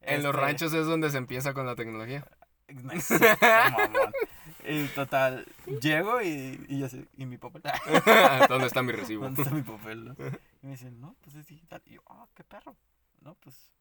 en 0.03 0.23
los 0.23 0.31
Este, 0.35 0.41
ranchos 0.43 0.73
es 0.75 0.87
donde 0.87 1.11
se 1.11 1.19
empieza 1.19 1.55
con 1.55 1.65
la 1.67 1.75
tecnología. 1.75 2.25
mamón. 2.69 4.13
Y 4.67 4.87
total, 4.89 5.47
llego 5.81 6.21
y, 6.21 6.65
y 6.69 6.81
yo 6.81 6.89
sé, 6.89 7.07
¿y 7.17 7.25
mi 7.25 7.39
papel? 7.39 7.63
¿Dónde 8.49 8.67
está 8.67 8.83
mi 8.83 8.93
recibo? 8.93 9.25
¿Dónde 9.25 9.43
está 9.43 9.55
mi 9.55 9.63
papel? 9.63 10.05
no? 10.07 10.15
Y 10.63 10.67
me 10.67 10.73
dicen, 10.73 11.01
no, 11.01 11.15
pues 11.23 11.37
es 11.37 11.47
digital. 11.47 11.81
Y 11.87 11.95
yo, 11.95 12.03
ah, 12.09 12.27
qué 12.35 12.43
perro. 12.43 12.77
No, 13.21 13.35
pues. 13.37 13.73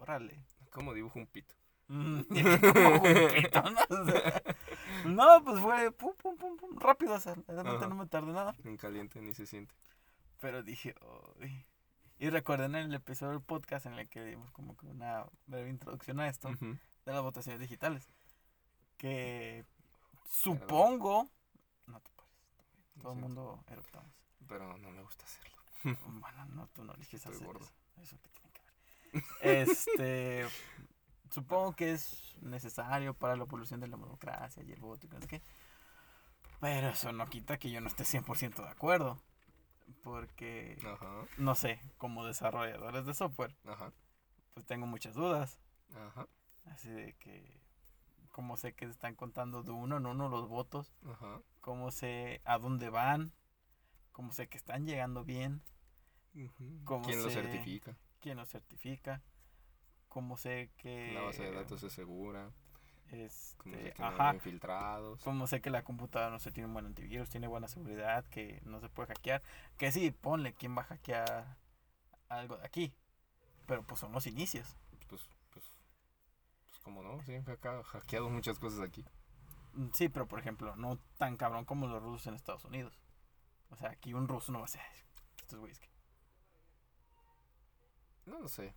Órale. 0.00 0.44
¿Cómo 0.70 0.94
dibujo 0.94 1.18
un 1.18 1.26
pito? 1.26 1.54
Mm, 1.88 2.20
como 2.72 2.94
un 2.94 3.32
pito, 3.34 3.62
¿no? 3.70 4.02
O 4.02 4.04
sea, 4.06 4.42
no, 5.06 5.44
pues 5.44 5.60
fue 5.60 5.90
pum, 5.92 6.14
pum, 6.16 6.36
pum, 6.36 6.56
pum, 6.56 6.78
rápido 6.78 7.14
hacer. 7.14 7.42
Realmente 7.46 7.84
Ajá. 7.84 7.88
no 7.88 7.94
me 7.96 8.06
tardé 8.06 8.32
nada. 8.32 8.54
En 8.64 8.76
caliente 8.76 9.20
ni 9.20 9.34
se 9.34 9.46
siente. 9.46 9.74
Pero 10.40 10.62
dije, 10.62 10.94
"Ay". 11.40 11.66
Y 12.20 12.30
recuerden 12.30 12.74
el 12.74 12.92
episodio 12.94 13.32
del 13.32 13.42
podcast 13.42 13.86
en 13.86 13.94
el 13.94 14.08
que 14.08 14.24
dimos 14.24 14.50
como 14.50 14.76
que 14.76 14.86
una 14.86 15.24
breve 15.46 15.70
introducción 15.70 16.18
a 16.20 16.28
esto 16.28 16.48
Ujú. 16.48 16.76
de 17.06 17.12
las 17.12 17.22
votaciones 17.22 17.60
digitales. 17.60 18.10
Que 18.96 19.64
supongo. 20.28 21.28
No 21.86 22.00
te 22.00 22.10
pares. 22.12 22.32
Todo 23.00 23.12
el 23.12 23.18
mundo 23.20 23.64
eruptamos. 23.68 24.12
Pero 24.48 24.76
no 24.78 24.90
me 24.90 25.02
gusta 25.02 25.24
hacerlo. 25.24 25.56
Bueno, 26.08 26.44
no, 26.46 26.66
tú 26.68 26.82
no 26.84 26.92
eliges 26.94 27.14
Estoy 27.20 27.34
hacer 27.34 27.46
gordo. 27.46 27.64
eso. 27.64 27.72
Eso 28.02 28.18
que. 28.20 28.30
Este. 29.40 30.46
supongo 31.30 31.72
que 31.74 31.92
es 31.92 32.36
necesario 32.40 33.14
para 33.14 33.36
la 33.36 33.44
evolución 33.44 33.80
de 33.80 33.88
la 33.88 33.96
democracia 33.96 34.62
y 34.62 34.72
el 34.72 34.80
voto 34.80 35.06
y 35.06 35.10
no 35.10 35.20
sé 35.20 35.26
qué. 35.28 35.42
Pero 36.60 36.88
eso 36.88 37.12
no 37.12 37.26
quita 37.26 37.58
que 37.58 37.70
yo 37.70 37.80
no 37.80 37.86
esté 37.88 38.04
100% 38.04 38.62
de 38.62 38.68
acuerdo. 38.68 39.18
Porque, 40.02 40.78
Ajá, 40.84 41.24
no 41.38 41.54
sé, 41.54 41.80
como 41.96 42.24
desarrolladores 42.26 43.06
de 43.06 43.14
software, 43.14 43.56
ajá, 43.64 43.92
pues 44.54 44.66
tengo 44.66 44.86
muchas 44.86 45.14
dudas. 45.14 45.58
ajá, 45.94 46.26
Así 46.66 46.90
de 46.90 47.14
que, 47.14 47.58
cómo 48.30 48.56
sé 48.58 48.74
que 48.74 48.84
se 48.84 48.92
están 48.92 49.14
contando 49.14 49.62
de 49.62 49.70
uno 49.70 49.96
en 49.96 50.04
uno 50.06 50.28
los 50.28 50.46
votos, 50.48 50.92
ajá. 51.10 51.40
cómo 51.62 51.90
sé 51.90 52.42
a 52.44 52.58
dónde 52.58 52.90
van, 52.90 53.32
cómo 54.12 54.32
sé 54.32 54.48
que 54.48 54.58
están 54.58 54.84
llegando 54.86 55.24
bien. 55.24 55.62
¿Cómo 56.84 57.04
¿Quién 57.06 57.22
lo 57.22 57.30
certifica? 57.30 57.96
Quién 58.20 58.36
los 58.38 58.48
certifica, 58.48 59.22
cómo 60.08 60.36
sé 60.36 60.70
que... 60.76 61.12
La 61.12 61.22
base 61.22 61.42
de 61.44 61.52
datos 61.52 61.82
es 61.82 61.92
segura. 61.92 62.50
Este, 63.10 63.56
Como 63.56 63.74
sé 63.76 63.92
que 63.94 64.02
no 64.02 64.08
ajá, 64.08 64.28
hay 64.30 64.34
infiltrados. 64.36 65.20
cómo 65.22 65.46
sé 65.46 65.60
que 65.62 65.70
la 65.70 65.82
computadora 65.82 66.30
no 66.30 66.38
se 66.40 66.52
tiene 66.52 66.66
un 66.66 66.74
buen 66.74 66.84
antivirus, 66.86 67.30
tiene 67.30 67.46
buena 67.48 67.66
seguridad, 67.68 68.24
que 68.26 68.60
no 68.64 68.80
se 68.80 68.88
puede 68.90 69.08
hackear. 69.08 69.42
Que 69.78 69.90
sí, 69.92 70.10
ponle 70.10 70.52
quién 70.54 70.76
va 70.76 70.82
a 70.82 70.86
hackear 70.86 71.56
algo 72.28 72.58
de 72.58 72.66
aquí. 72.66 72.92
Pero 73.66 73.82
pues 73.82 74.00
son 74.00 74.12
los 74.12 74.26
inicios. 74.26 74.76
Pues, 75.08 75.26
pues, 75.50 75.64
pues 76.66 76.78
como 76.80 77.02
no, 77.02 77.22
sí 77.22 77.34
han 77.34 77.44
hackeado, 77.44 77.82
hackeado 77.84 78.28
muchas 78.28 78.58
cosas 78.58 78.80
aquí. 78.80 79.04
Mm, 79.72 79.88
Sí, 79.94 80.08
pero 80.10 80.26
por 80.28 80.38
ejemplo, 80.38 80.76
no 80.76 80.98
tan 81.16 81.36
cabrón 81.38 81.64
como 81.64 81.86
los 81.86 82.02
rusos 82.02 82.26
en 82.26 82.34
Estados 82.34 82.64
Unidos. 82.66 82.98
O 83.70 83.76
sea, 83.76 83.90
aquí 83.90 84.12
un 84.12 84.28
ruso 84.28 84.52
no 84.52 84.58
va 84.60 84.64
a 84.66 84.68
ser 84.68 84.82
estos 85.38 85.58
güeyes. 85.60 85.78
que-". 85.78 85.88
No 88.28 88.40
lo 88.40 88.48
sé. 88.48 88.74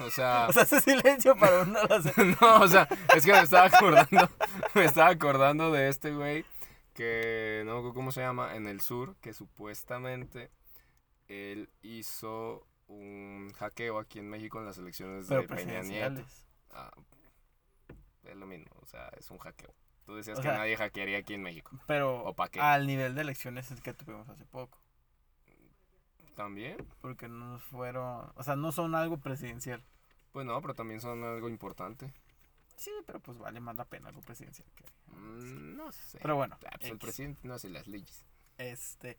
O 0.00 0.10
sea, 0.10 0.46
O 0.48 0.52
sea, 0.52 0.62
ese 0.62 0.80
silencio 0.80 1.36
para 1.36 1.62
hace. 1.62 2.12
no, 2.40 2.60
o 2.60 2.68
sea, 2.68 2.88
es 3.14 3.24
que 3.24 3.32
me 3.32 3.40
estaba 3.40 3.66
acordando, 3.66 4.28
me 4.74 4.84
estaba 4.84 5.08
acordando 5.08 5.72
de 5.72 5.88
este 5.88 6.12
güey 6.12 6.44
que 6.94 7.62
no 7.64 7.72
me 7.72 7.78
acuerdo 7.78 7.94
cómo 7.94 8.12
se 8.12 8.20
llama, 8.20 8.54
en 8.56 8.66
el 8.66 8.80
sur, 8.80 9.16
que 9.20 9.32
supuestamente 9.32 10.50
él 11.28 11.70
hizo 11.80 12.66
un 12.88 13.52
hackeo 13.56 13.98
aquí 13.98 14.18
en 14.18 14.28
México 14.28 14.58
en 14.58 14.66
las 14.66 14.76
elecciones 14.78 15.26
Pero 15.28 15.42
de 15.42 15.48
Peña 15.48 15.82
Nieto. 15.82 16.22
Ah, 16.72 16.90
es 18.24 18.36
lo 18.36 18.46
mismo, 18.46 18.70
o 18.80 18.86
sea, 18.86 19.08
es 19.16 19.30
un 19.30 19.38
hackeo. 19.38 19.74
Tú 20.04 20.16
decías 20.16 20.38
O 20.38 20.42
que 20.42 20.48
sea, 20.48 20.58
nadie 20.58 20.76
hackearía 20.76 21.18
aquí 21.18 21.34
en 21.34 21.42
México. 21.42 21.78
Pero 21.86 22.24
¿O 22.24 22.34
qué? 22.50 22.60
al 22.60 22.86
nivel 22.86 23.14
de 23.14 23.20
elecciones 23.22 23.70
es 23.70 23.80
que 23.80 23.94
tuvimos 23.94 24.28
hace 24.28 24.44
poco. 24.44 24.81
También, 26.36 26.76
Porque 27.00 27.28
no 27.28 27.58
fueron. 27.58 28.30
O 28.36 28.42
sea, 28.42 28.56
no 28.56 28.72
son 28.72 28.94
algo 28.94 29.18
presidencial. 29.18 29.82
pues 30.32 30.46
no, 30.46 30.60
pero 30.62 30.74
también 30.74 31.00
son 31.00 31.22
algo 31.24 31.48
importante. 31.48 32.12
Sí, 32.76 32.90
pero 33.06 33.20
pues 33.20 33.38
vale 33.38 33.60
más 33.60 33.76
la 33.76 33.84
pena 33.84 34.08
algo 34.08 34.22
presidencial 34.22 34.66
que. 34.74 34.84
Mm, 35.14 35.76
no 35.76 35.92
sé. 35.92 36.18
Pero 36.20 36.36
bueno, 36.36 36.56
Ah, 36.66 36.76
pues 36.78 36.90
el 36.90 36.98
presidente 36.98 37.46
no 37.46 37.54
hace 37.54 37.68
las 37.68 37.86
leyes. 37.86 38.24
Este. 38.58 39.18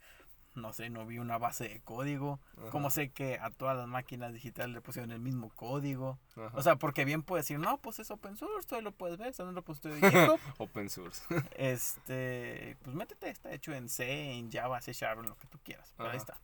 No 0.55 0.71
sé, 0.71 0.91
no 0.91 1.03
vi 1.07 1.17
una 1.17 1.39
base 1.39 1.67
de 1.67 1.81
código. 1.81 2.39
Ajá, 2.57 2.69
Como 2.69 2.91
sé 2.91 3.09
que 3.11 3.39
a 3.39 3.49
todas 3.49 3.75
las 3.75 3.87
máquinas 3.87 4.33
digitales 4.33 4.71
le 4.73 4.81
pusieron 4.81 5.11
el 5.11 5.19
mismo 5.19 5.49
código. 5.55 6.19
ajá. 6.35 6.51
O 6.55 6.61
sea, 6.61 6.75
porque 6.75 7.05
bien 7.05 7.23
puedes 7.23 7.45
decir, 7.45 7.57
no, 7.59 7.79
pues 7.81 7.97
es 7.97 8.11
open 8.11 8.37
source, 8.37 8.75
ahí 8.75 8.83
lo 8.83 8.91
puedes 8.91 9.17
ver, 9.17 9.29
está 9.29 9.41
en 9.43 9.49
el 9.49 9.55
repositorio 9.55 9.97
de 9.99 10.11
GitHub. 10.11 10.39
Open 10.59 10.89
source. 10.91 11.23
este, 11.57 12.77
pues 12.83 12.95
métete, 12.95 13.29
está 13.29 13.51
hecho 13.51 13.73
en 13.73 13.89
C, 13.89 14.33
en 14.33 14.51
Java, 14.51 14.79
C 14.81 14.93
Sharp, 14.93 15.21
en 15.23 15.29
lo 15.29 15.37
que 15.37 15.47
tú 15.47 15.57
quieras. 15.63 15.91
Pero 15.97 16.09
ahí 16.09 16.17
está. 16.17 16.37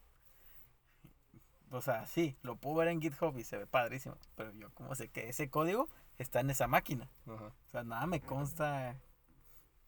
O 1.71 1.81
sea, 1.81 2.05
sí, 2.07 2.35
lo 2.41 2.55
puedo 2.55 2.77
ver 2.77 2.87
en 2.87 3.01
GitHub 3.01 3.37
y 3.37 3.43
se 3.43 3.57
ve 3.57 3.67
padrísimo. 3.67 4.15
Pero 4.35 4.51
yo 4.53 4.69
como 4.71 4.95
sé 4.95 5.09
que 5.09 5.29
ese 5.29 5.49
código 5.49 5.87
está 6.17 6.39
en 6.39 6.49
esa 6.49 6.67
máquina. 6.67 7.09
O 7.27 7.51
sea, 7.71 7.83
nada 7.83 8.05
me 8.07 8.21
consta 8.21 8.95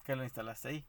que 0.04 0.16
lo 0.16 0.24
instalaste 0.24 0.68
ahí. 0.68 0.86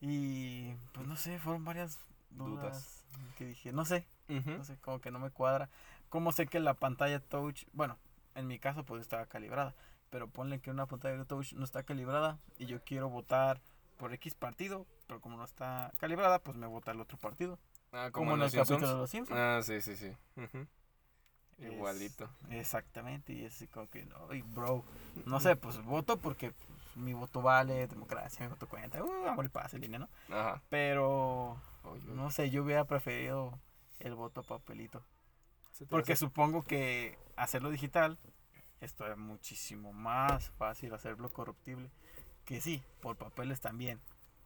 Y 0.00 0.74
pues 0.92 1.06
no 1.06 1.16
sé, 1.16 1.38
fueron 1.38 1.64
varias 1.64 2.00
dudas, 2.30 3.04
Dudas. 3.12 3.34
que 3.36 3.46
dije, 3.46 3.72
no 3.72 3.84
sé, 3.84 4.06
no 4.28 4.64
sé, 4.64 4.76
como 4.78 5.00
que 5.00 5.10
no 5.10 5.18
me 5.18 5.30
cuadra. 5.30 5.68
¿Cómo 6.08 6.32
sé 6.32 6.46
que 6.46 6.60
la 6.60 6.74
pantalla 6.74 7.20
touch, 7.20 7.64
bueno, 7.72 7.98
en 8.34 8.46
mi 8.46 8.58
caso 8.58 8.84
pues 8.84 9.00
estaba 9.00 9.26
calibrada, 9.26 9.74
pero 10.10 10.28
ponle 10.28 10.60
que 10.60 10.70
una 10.70 10.86
pantalla 10.86 11.16
de 11.16 11.24
touch 11.24 11.52
no 11.54 11.64
está 11.64 11.84
calibrada 11.84 12.38
y 12.58 12.66
yo 12.66 12.82
quiero 12.84 13.08
votar 13.08 13.60
por 13.96 14.12
X 14.12 14.34
partido, 14.34 14.86
pero 15.06 15.20
como 15.20 15.36
no 15.36 15.44
está 15.44 15.92
calibrada, 15.98 16.40
pues 16.40 16.56
me 16.56 16.66
vota 16.66 16.90
el 16.90 17.00
otro 17.00 17.18
partido. 17.18 17.58
Ah, 17.92 18.10
Como, 18.10 18.32
en 18.32 18.36
en 18.36 18.42
el 18.42 18.52
los 18.52 18.52
capítulo 18.54 18.78
de 18.80 18.86
Simpsons. 18.86 19.00
los 19.00 19.10
Simpsons. 19.10 19.38
Ah, 19.40 19.60
sí, 19.62 19.80
sí, 19.80 19.96
sí. 19.96 20.16
Ujú. 20.36 20.66
Es- 21.58 21.72
Igualito. 21.72 22.28
Exactamente, 22.50 23.32
y 23.32 23.44
es 23.44 23.54
así 23.54 23.68
como 23.68 23.88
que, 23.88 24.08
ay, 24.30 24.42
bro, 24.42 24.84
no 25.26 25.38
sé, 25.40 25.54
pues 25.56 25.82
voto 25.84 26.16
porque 26.18 26.52
pues, 26.52 26.96
mi 26.96 27.12
voto 27.12 27.40
vale, 27.42 27.86
democracia, 27.86 28.44
mi 28.46 28.50
voto 28.50 28.68
cuenta, 28.68 29.02
uh, 29.02 29.26
amor 29.28 29.44
y 29.44 29.48
paz, 29.48 29.72
en 29.74 29.82
línea, 29.82 29.98
¿no? 30.00 30.08
Ajá. 30.28 30.62
Pero, 30.68 31.60
Oye, 31.84 32.04
no 32.06 32.30
sé, 32.30 32.50
yo 32.50 32.62
hubiera 32.64 32.84
preferido 32.84 33.58
el 34.00 34.14
voto 34.14 34.40
a 34.40 34.44
papelito. 34.44 35.04
¿se 35.72 35.86
te 35.86 35.90
Porque 35.90 36.12
hace? 36.14 36.20
supongo 36.20 36.62
que 36.62 37.16
hacerlo 37.36 37.70
digital, 37.70 38.18
esto 38.80 39.06
es 39.10 39.16
muchísimo 39.16 39.92
más 39.92 40.50
fácil 40.52 40.92
hacerlo 40.94 41.32
corruptible. 41.32 41.90
Que 42.44 42.60
sí, 42.60 42.82
por 43.00 43.16
papeles 43.16 43.60
también, 43.60 44.00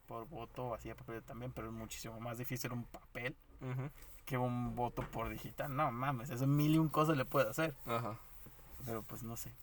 por 0.07 0.27
voto 0.27 0.73
así 0.73 0.89
a 0.89 0.95
papel 0.95 1.21
también, 1.23 1.51
pero 1.51 1.67
es 1.67 1.73
muchísimo 1.73 2.19
más 2.19 2.37
difícil 2.37 2.71
un 2.71 2.85
papel 2.85 3.35
Ujú. 3.61 3.89
que 4.25 4.37
un 4.37 4.75
voto 4.75 5.03
por 5.11 5.29
digital. 5.29 5.75
No 5.75 5.91
mames, 5.91 6.29
eso 6.29 6.47
mil 6.47 6.73
y 6.73 6.77
un 6.77 6.89
cosas 6.89 7.17
le 7.17 7.25
puede 7.25 7.49
hacer. 7.49 7.75
Ajá. 7.85 8.17
Pero 8.85 9.03
pues 9.03 9.21
no 9.23 9.35
sé. 9.35 9.53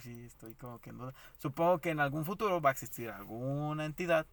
Sí, 0.00 0.24
estoy 0.24 0.54
como 0.56 0.80
que 0.80 0.90
en 0.90 0.98
duda. 0.98 1.14
Supongo 1.38 1.78
que 1.78 1.90
en 1.90 2.00
algún 2.00 2.24
futuro 2.24 2.60
va 2.60 2.70
a 2.70 2.72
existir 2.72 3.10
alguna 3.10 3.84
entidad 3.84 4.26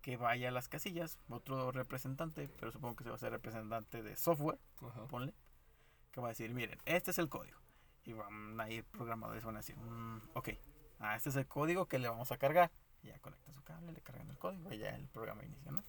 que 0.00 0.16
vaya 0.16 0.48
a 0.48 0.52
las 0.52 0.68
casillas, 0.68 1.18
otro 1.28 1.72
representante, 1.72 2.48
pero 2.58 2.70
supongo 2.72 2.96
que 2.96 3.04
se 3.04 3.10
va 3.10 3.16
a 3.16 3.18
ser 3.18 3.32
representante 3.32 4.02
de 4.02 4.16
software, 4.16 4.58
Ajá. 4.80 5.06
ponle, 5.08 5.34
que 6.12 6.20
va 6.20 6.28
a 6.28 6.30
decir, 6.30 6.54
miren, 6.54 6.78
este 6.86 7.10
es 7.10 7.18
el 7.18 7.28
código. 7.28 7.58
Y 8.04 8.12
van 8.14 8.58
a 8.58 8.70
ir 8.70 8.84
programadores, 8.84 9.44
van 9.44 9.56
a 9.56 9.58
decir, 9.58 9.76
"Mm, 9.76 10.20
ok, 10.34 10.50
ah, 11.00 11.16
este 11.16 11.28
es 11.28 11.36
el 11.36 11.46
código 11.46 11.86
que 11.86 11.98
le 11.98 12.08
vamos 12.08 12.32
a 12.32 12.38
cargar. 12.38 12.70
Ya 13.08 13.18
conectan 13.18 13.54
su 13.54 13.62
cable, 13.62 13.92
le 13.92 14.00
cargan 14.00 14.30
el 14.30 14.38
código 14.38 14.72
y 14.72 14.78
ya 14.78 14.94
el 14.94 15.06
programa 15.08 15.44
inicia, 15.44 15.70
¿no? 15.72 15.82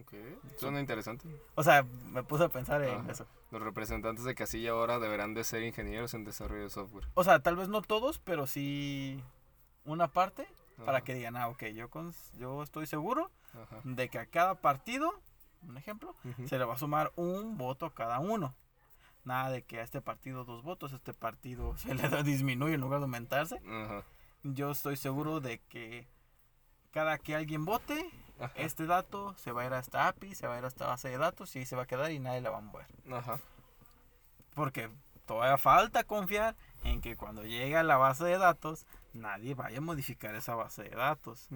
Ok. 0.00 0.14
Suena 0.56 0.78
interesante. 0.78 1.26
O 1.56 1.64
sea, 1.64 1.82
me 1.82 2.22
puse 2.22 2.44
a 2.44 2.48
pensar 2.48 2.80
en 2.82 3.00
Ajá. 3.00 3.10
eso. 3.10 3.26
Los 3.50 3.60
representantes 3.60 4.24
de 4.24 4.34
casilla 4.36 4.70
ahora 4.70 5.00
deberán 5.00 5.34
de 5.34 5.42
ser 5.42 5.62
ingenieros 5.64 6.14
en 6.14 6.24
desarrollo 6.24 6.62
de 6.62 6.70
software. 6.70 7.08
O 7.14 7.24
sea, 7.24 7.40
tal 7.40 7.56
vez 7.56 7.68
no 7.68 7.82
todos, 7.82 8.18
pero 8.20 8.46
sí 8.46 9.20
una 9.84 10.06
parte 10.08 10.46
para 10.84 10.98
Ajá, 10.98 11.04
que 11.04 11.14
digan, 11.14 11.36
ah, 11.36 11.48
ok, 11.48 11.64
yo, 11.74 11.90
cons- 11.90 12.32
yo 12.38 12.62
estoy 12.62 12.86
seguro 12.86 13.30
Ajá. 13.52 13.80
de 13.82 14.08
que 14.08 14.18
a 14.20 14.26
cada 14.26 14.54
partido, 14.60 15.10
un 15.62 15.76
ejemplo, 15.76 16.14
se 16.46 16.56
le 16.58 16.64
va 16.64 16.74
a 16.74 16.78
sumar 16.78 17.10
un 17.16 17.58
voto 17.58 17.86
a 17.86 17.92
cada 17.94 18.20
uno. 18.20 18.54
Nada 19.24 19.50
de 19.50 19.62
que 19.62 19.80
a 19.80 19.82
este 19.82 20.00
partido 20.00 20.44
dos 20.44 20.62
votos, 20.62 20.92
a 20.92 20.96
este 20.96 21.12
partido 21.14 21.76
se 21.76 21.94
le 21.94 22.08
da- 22.08 22.22
disminuye 22.22 22.74
en 22.74 22.80
lugar 22.80 23.00
de 23.00 23.04
aumentarse. 23.06 23.56
Ajá. 23.68 24.04
Yo 24.42 24.70
estoy 24.70 24.96
seguro 24.96 25.40
de 25.40 25.58
que 25.68 26.06
cada 26.92 27.18
que 27.18 27.34
alguien 27.34 27.64
vote, 27.64 28.10
Ajá. 28.38 28.52
este 28.56 28.86
dato 28.86 29.34
se 29.34 29.52
va 29.52 29.62
a 29.62 29.66
ir 29.66 29.72
a 29.72 29.78
esta 29.78 30.08
API, 30.08 30.34
se 30.34 30.46
va 30.46 30.54
a 30.54 30.58
ir 30.58 30.64
a 30.64 30.68
esta 30.68 30.86
base 30.86 31.08
de 31.08 31.18
datos 31.18 31.54
y 31.54 31.60
ahí 31.60 31.66
se 31.66 31.76
va 31.76 31.82
a 31.82 31.86
quedar 31.86 32.10
y 32.10 32.18
nadie 32.18 32.40
la 32.40 32.50
va 32.50 32.58
a 32.58 32.62
mover. 32.62 32.86
Ajá. 33.12 33.38
Porque 34.54 34.90
todavía 35.26 35.58
falta 35.58 36.04
confiar 36.04 36.56
en 36.84 37.00
que 37.00 37.16
cuando 37.16 37.44
llegue 37.44 37.76
a 37.76 37.82
la 37.82 37.96
base 37.96 38.24
de 38.24 38.38
datos, 38.38 38.86
nadie 39.12 39.54
vaya 39.54 39.78
a 39.78 39.82
modificar 39.82 40.34
esa 40.34 40.54
base 40.54 40.84
de 40.84 40.90
datos. 40.90 41.48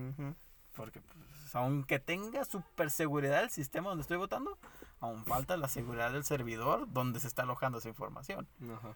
Porque 0.76 1.00
pues, 1.00 1.54
aunque 1.54 1.98
tenga 1.98 2.44
super 2.44 2.90
seguridad 2.90 3.42
el 3.42 3.50
sistema 3.50 3.88
donde 3.88 4.02
estoy 4.02 4.18
votando, 4.18 4.58
aún 5.00 5.24
falta 5.24 5.56
la 5.56 5.68
seguridad 5.68 6.12
del 6.12 6.24
servidor 6.24 6.92
donde 6.92 7.20
se 7.20 7.28
está 7.28 7.42
alojando 7.42 7.78
esa 7.78 7.88
información. 7.88 8.46
Ajá. 8.62 8.94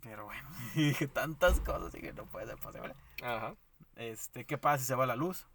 Pero 0.00 0.24
bueno, 0.24 0.48
dije 0.74 1.06
tantas 1.06 1.60
cosas 1.60 1.94
y 1.94 2.00
que 2.00 2.12
no 2.12 2.26
puede 2.26 2.46
ser 2.46 2.56
posible. 2.58 2.94
Ajá. 3.22 3.54
Este, 3.96 4.44
¿qué 4.44 4.58
pasa 4.58 4.78
si 4.78 4.84
se 4.84 4.94
va 4.94 5.06
la 5.06 5.16
luz? 5.16 5.46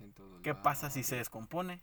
En 0.00 0.14
¿Qué 0.42 0.54
pasa 0.54 0.90
si 0.90 1.02
se 1.02 1.16
descompone? 1.16 1.80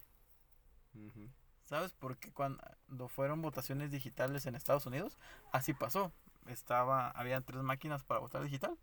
Ujú. 0.94 1.30
¿Sabes? 1.66 1.94
Porque 1.94 2.32
cuando 2.34 3.08
fueron 3.08 3.42
votaciones 3.42 3.92
digitales 3.92 4.46
en 4.46 4.56
Estados 4.56 4.86
Unidos, 4.88 5.18
así 5.52 5.74
pasó. 5.74 6.12
Estaba, 6.48 7.12
habían 7.12 7.44
tres 7.44 7.62
máquinas 7.62 8.04
para 8.04 8.20
votar 8.20 8.42
digital 8.42 8.76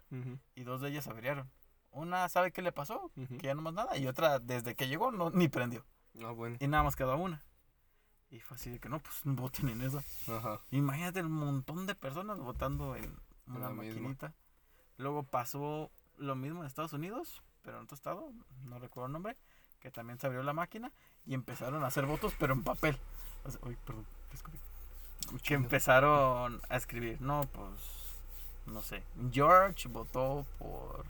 y 0.55 0.63
dos 0.63 0.81
de 0.81 0.91
ellas 0.91 1.05
se 1.05 1.11
abrieron. 1.11 1.51
Una 1.91 2.29
sabe 2.29 2.53
qué 2.53 2.63
le 2.63 2.71
pasó, 2.71 3.11
que 3.15 3.47
ya 3.47 3.55
no 3.55 3.63
más 3.63 3.75
nada, 3.75 3.97
y 3.97 4.07
otra 4.07 4.39
desde 4.39 4.77
que 4.77 4.87
llegó 4.87 5.11
no 5.11 5.31
ni 5.31 5.49
prendió. 5.49 5.85
Ah, 6.23 6.31
bueno. 6.31 6.57
Y 6.61 6.69
nada 6.69 6.85
más 6.85 6.95
quedó 6.95 7.17
una. 7.17 7.43
Y 8.31 8.41
fue 8.41 8.57
así 8.57 8.71
de 8.71 8.79
que 8.81 8.89
no, 8.89 8.99
pues 8.99 9.21
voten 9.25 9.69
en 9.69 9.81
esa. 9.83 10.03
Ajá. 10.29 10.61
Imagínate 10.71 11.21
el 11.21 11.29
montón 11.29 11.87
de 11.87 11.95
personas 11.95 12.39
votando 12.39 12.97
en 12.97 13.17
una 13.47 13.61
la 13.61 13.69
misma. 13.71 13.85
maquinita. 14.01 14.35
Luego 14.99 15.23
pasó 15.23 15.91
lo 16.17 16.35
mismo 16.35 16.61
en 16.61 16.67
Estados 16.67 16.93
Unidos, 16.93 17.43
pero 17.63 17.79
en 17.79 17.85
otro 17.85 17.95
estado, 17.95 18.33
no 18.65 18.79
recuerdo 18.79 19.07
el 19.07 19.13
nombre, 19.13 19.37
que 19.81 19.91
también 19.91 20.19
se 20.19 20.27
abrió 20.27 20.43
la 20.43 20.53
máquina 20.55 20.91
y 21.25 21.35
empezaron 21.35 21.85
a 21.85 21.89
hacer 21.89 22.07
votos, 22.07 22.33
pero 22.39 22.55
en 22.55 22.65
papel. 22.65 22.99
O 23.45 23.51
sea, 23.51 23.61
uy, 23.65 23.77
perdón, 23.85 24.07
te 24.31 24.37
escupí. 24.37 24.59
Que 25.43 25.55
empezaron 25.55 26.61
a 26.69 26.77
escribir, 26.77 27.21
no, 27.21 27.43
pues, 27.53 28.15
no 28.67 28.81
sé, 28.83 29.03
George 29.31 29.89
votó 29.89 30.47
por 30.59 31.05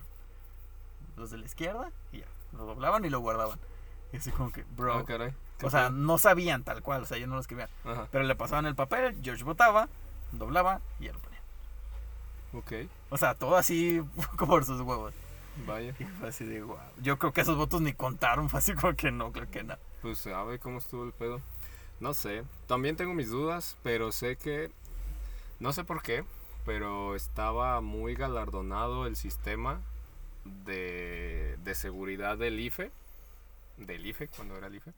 los 1.16 1.30
de 1.30 1.38
la 1.38 1.46
izquierda 1.46 1.90
y 2.12 2.18
ya, 2.18 2.26
lo 2.52 2.66
doblaban 2.66 3.04
y 3.04 3.10
lo 3.10 3.20
guardaban. 3.20 3.58
Y 4.12 4.16
así 4.18 4.30
como 4.32 4.52
que, 4.52 4.64
bro, 4.64 4.94
Ah, 4.98 5.04
caray. 5.04 5.34
¿Qué 5.58 5.66
o 5.66 5.70
sea, 5.70 5.90
no 5.90 6.18
sabían 6.18 6.64
tal 6.64 6.82
cual, 6.82 7.02
o 7.02 7.06
sea, 7.06 7.16
ellos 7.16 7.28
no 7.28 7.36
lo 7.36 7.40
escribían. 7.40 7.68
Ajá. 7.84 8.08
Pero 8.10 8.24
le 8.24 8.34
pasaban 8.34 8.66
el 8.66 8.74
papel, 8.74 9.16
George 9.22 9.44
votaba, 9.44 9.88
doblaba 10.32 10.80
y 11.00 11.06
ya 11.06 11.12
lo 11.12 11.18
ponía. 11.20 11.40
Ok. 12.52 12.72
O 13.10 13.16
sea, 13.16 13.34
todo 13.34 13.56
así 13.56 14.02
por 14.38 14.64
sus 14.64 14.80
huevos. 14.80 15.14
Vaya. 15.66 15.94
Y 15.98 16.04
fue 16.04 16.28
así 16.28 16.44
de 16.44 16.62
wow. 16.62 16.76
Yo 17.02 17.18
creo 17.18 17.32
que 17.32 17.40
esos 17.40 17.56
votos 17.56 17.80
ni 17.80 17.92
contaron, 17.92 18.48
fue 18.50 18.58
así 18.58 18.74
como 18.74 18.94
que 18.94 19.10
no, 19.10 19.32
creo 19.32 19.50
que 19.50 19.62
no. 19.62 19.76
Pues 20.02 20.18
sabe 20.18 20.58
cómo 20.58 20.78
estuvo 20.78 21.04
el 21.04 21.12
pedo. 21.12 21.40
No 22.00 22.12
sé. 22.12 22.44
También 22.66 22.96
tengo 22.96 23.14
mis 23.14 23.30
dudas, 23.30 23.76
pero 23.82 24.12
sé 24.12 24.36
que. 24.36 24.70
No 25.58 25.72
sé 25.72 25.84
por 25.84 26.02
qué, 26.02 26.24
pero 26.66 27.14
estaba 27.14 27.80
muy 27.80 28.14
galardonado 28.14 29.06
el 29.06 29.16
sistema 29.16 29.80
de, 30.44 31.56
de 31.64 31.74
seguridad 31.74 32.36
del 32.36 32.60
IFE. 32.60 32.92
Del 33.76 34.06
IFE, 34.06 34.28
cuando 34.28 34.56
era 34.56 34.66
el 34.68 34.74
IFE. 34.76 34.92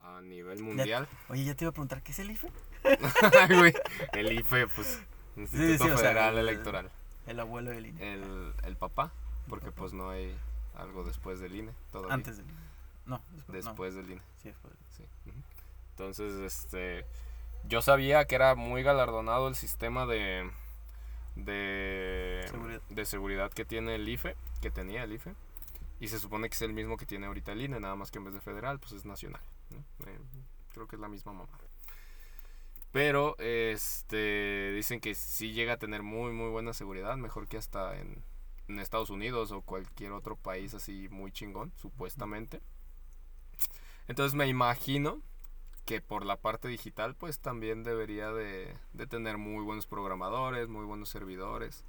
A 0.00 0.20
nivel 0.22 0.62
mundial. 0.62 1.06
Oye, 1.28 1.44
ya 1.44 1.54
te 1.54 1.64
iba 1.64 1.70
a 1.70 1.72
preguntar, 1.72 2.02
¿qué 2.02 2.12
es 2.12 2.18
el 2.20 2.30
IFE? 2.30 2.48
Ay, 3.48 3.58
güey, 3.58 3.74
el 4.14 4.32
IFE, 4.32 4.66
pues. 4.68 5.02
Instituto 5.36 5.84
sí, 5.84 5.90
o 5.90 5.98
sea, 5.98 6.08
Federal 6.08 6.38
el- 6.38 6.48
Electoral. 6.48 6.90
El 7.26 7.38
abuelo 7.40 7.70
del 7.70 7.86
INE. 7.86 8.14
El, 8.14 8.54
el 8.64 8.76
papá, 8.76 9.12
porque 9.48 9.66
papá. 9.66 9.76
pues 9.78 9.92
no 9.92 10.08
hay 10.10 10.34
algo 10.74 11.04
después 11.04 11.38
del 11.40 11.54
INE 11.54 11.72
todavía. 11.92 12.14
Antes 12.14 12.38
del 12.38 12.46
INE. 12.46 12.58
No, 13.06 13.22
después. 13.32 13.64
no, 13.64 13.70
Después 13.70 13.94
del 13.94 14.10
INE. 14.10 14.22
sí, 14.42 14.48
después. 14.48 14.72
Sí. 14.96 15.04
ujú. 15.26 15.38
Entonces, 15.90 16.32
este, 16.40 17.04
yo 17.64 17.82
sabía 17.82 18.24
que 18.24 18.34
era 18.34 18.54
muy 18.54 18.82
galardonado 18.82 19.48
el 19.48 19.54
sistema 19.54 20.06
de, 20.06 20.50
de 21.36 22.44
Seguridad. 22.50 22.80
de 22.88 23.04
seguridad 23.04 23.50
que 23.52 23.64
tiene 23.64 23.94
el 23.96 24.08
IFE, 24.08 24.36
que 24.60 24.70
tenía 24.70 25.04
el 25.04 25.12
IFE, 25.12 25.34
y 26.00 26.08
se 26.08 26.18
supone 26.18 26.48
que 26.48 26.54
es 26.54 26.62
el 26.62 26.72
mismo 26.72 26.96
que 26.96 27.04
tiene 27.04 27.26
ahorita 27.26 27.52
el 27.52 27.60
INE, 27.60 27.78
nada 27.78 27.94
más 27.94 28.10
que 28.10 28.18
en 28.18 28.24
vez 28.24 28.34
de 28.34 28.40
federal, 28.40 28.80
pues 28.80 28.92
es 28.92 29.04
nacional. 29.04 29.42
Eh, 30.06 30.18
creo 30.72 30.88
que 30.88 30.96
es 30.96 31.00
la 31.00 31.08
misma 31.08 31.34
mamá. 31.34 31.58
Pero, 32.90 33.36
este, 33.38 34.72
dicen 34.74 35.00
que 35.00 35.14
sí 35.14 35.52
llega 35.52 35.74
a 35.74 35.78
tener 35.78 36.02
muy, 36.02 36.32
muy 36.32 36.48
buena 36.48 36.72
seguridad, 36.72 37.16
mejor 37.18 37.46
que 37.46 37.58
hasta 37.58 37.96
en, 37.98 38.24
en 38.66 38.80
Estados 38.80 39.10
Unidos 39.10 39.52
o 39.52 39.60
cualquier 39.60 40.12
otro 40.12 40.36
país 40.36 40.74
así 40.74 41.08
muy 41.10 41.32
chingón, 41.32 41.72
supuestamente. 41.76 42.62
Entonces 44.08 44.34
me 44.34 44.48
imagino 44.48 45.22
que 45.84 46.00
por 46.00 46.24
la 46.24 46.36
parte 46.36 46.68
digital 46.68 47.14
pues 47.14 47.40
también 47.40 47.84
debería 47.84 48.32
de, 48.32 48.76
de 48.92 49.06
tener 49.06 49.38
muy 49.38 49.62
buenos 49.62 49.86
programadores, 49.86 50.68
muy 50.68 50.84
buenos 50.84 51.10
servidores. 51.10 51.84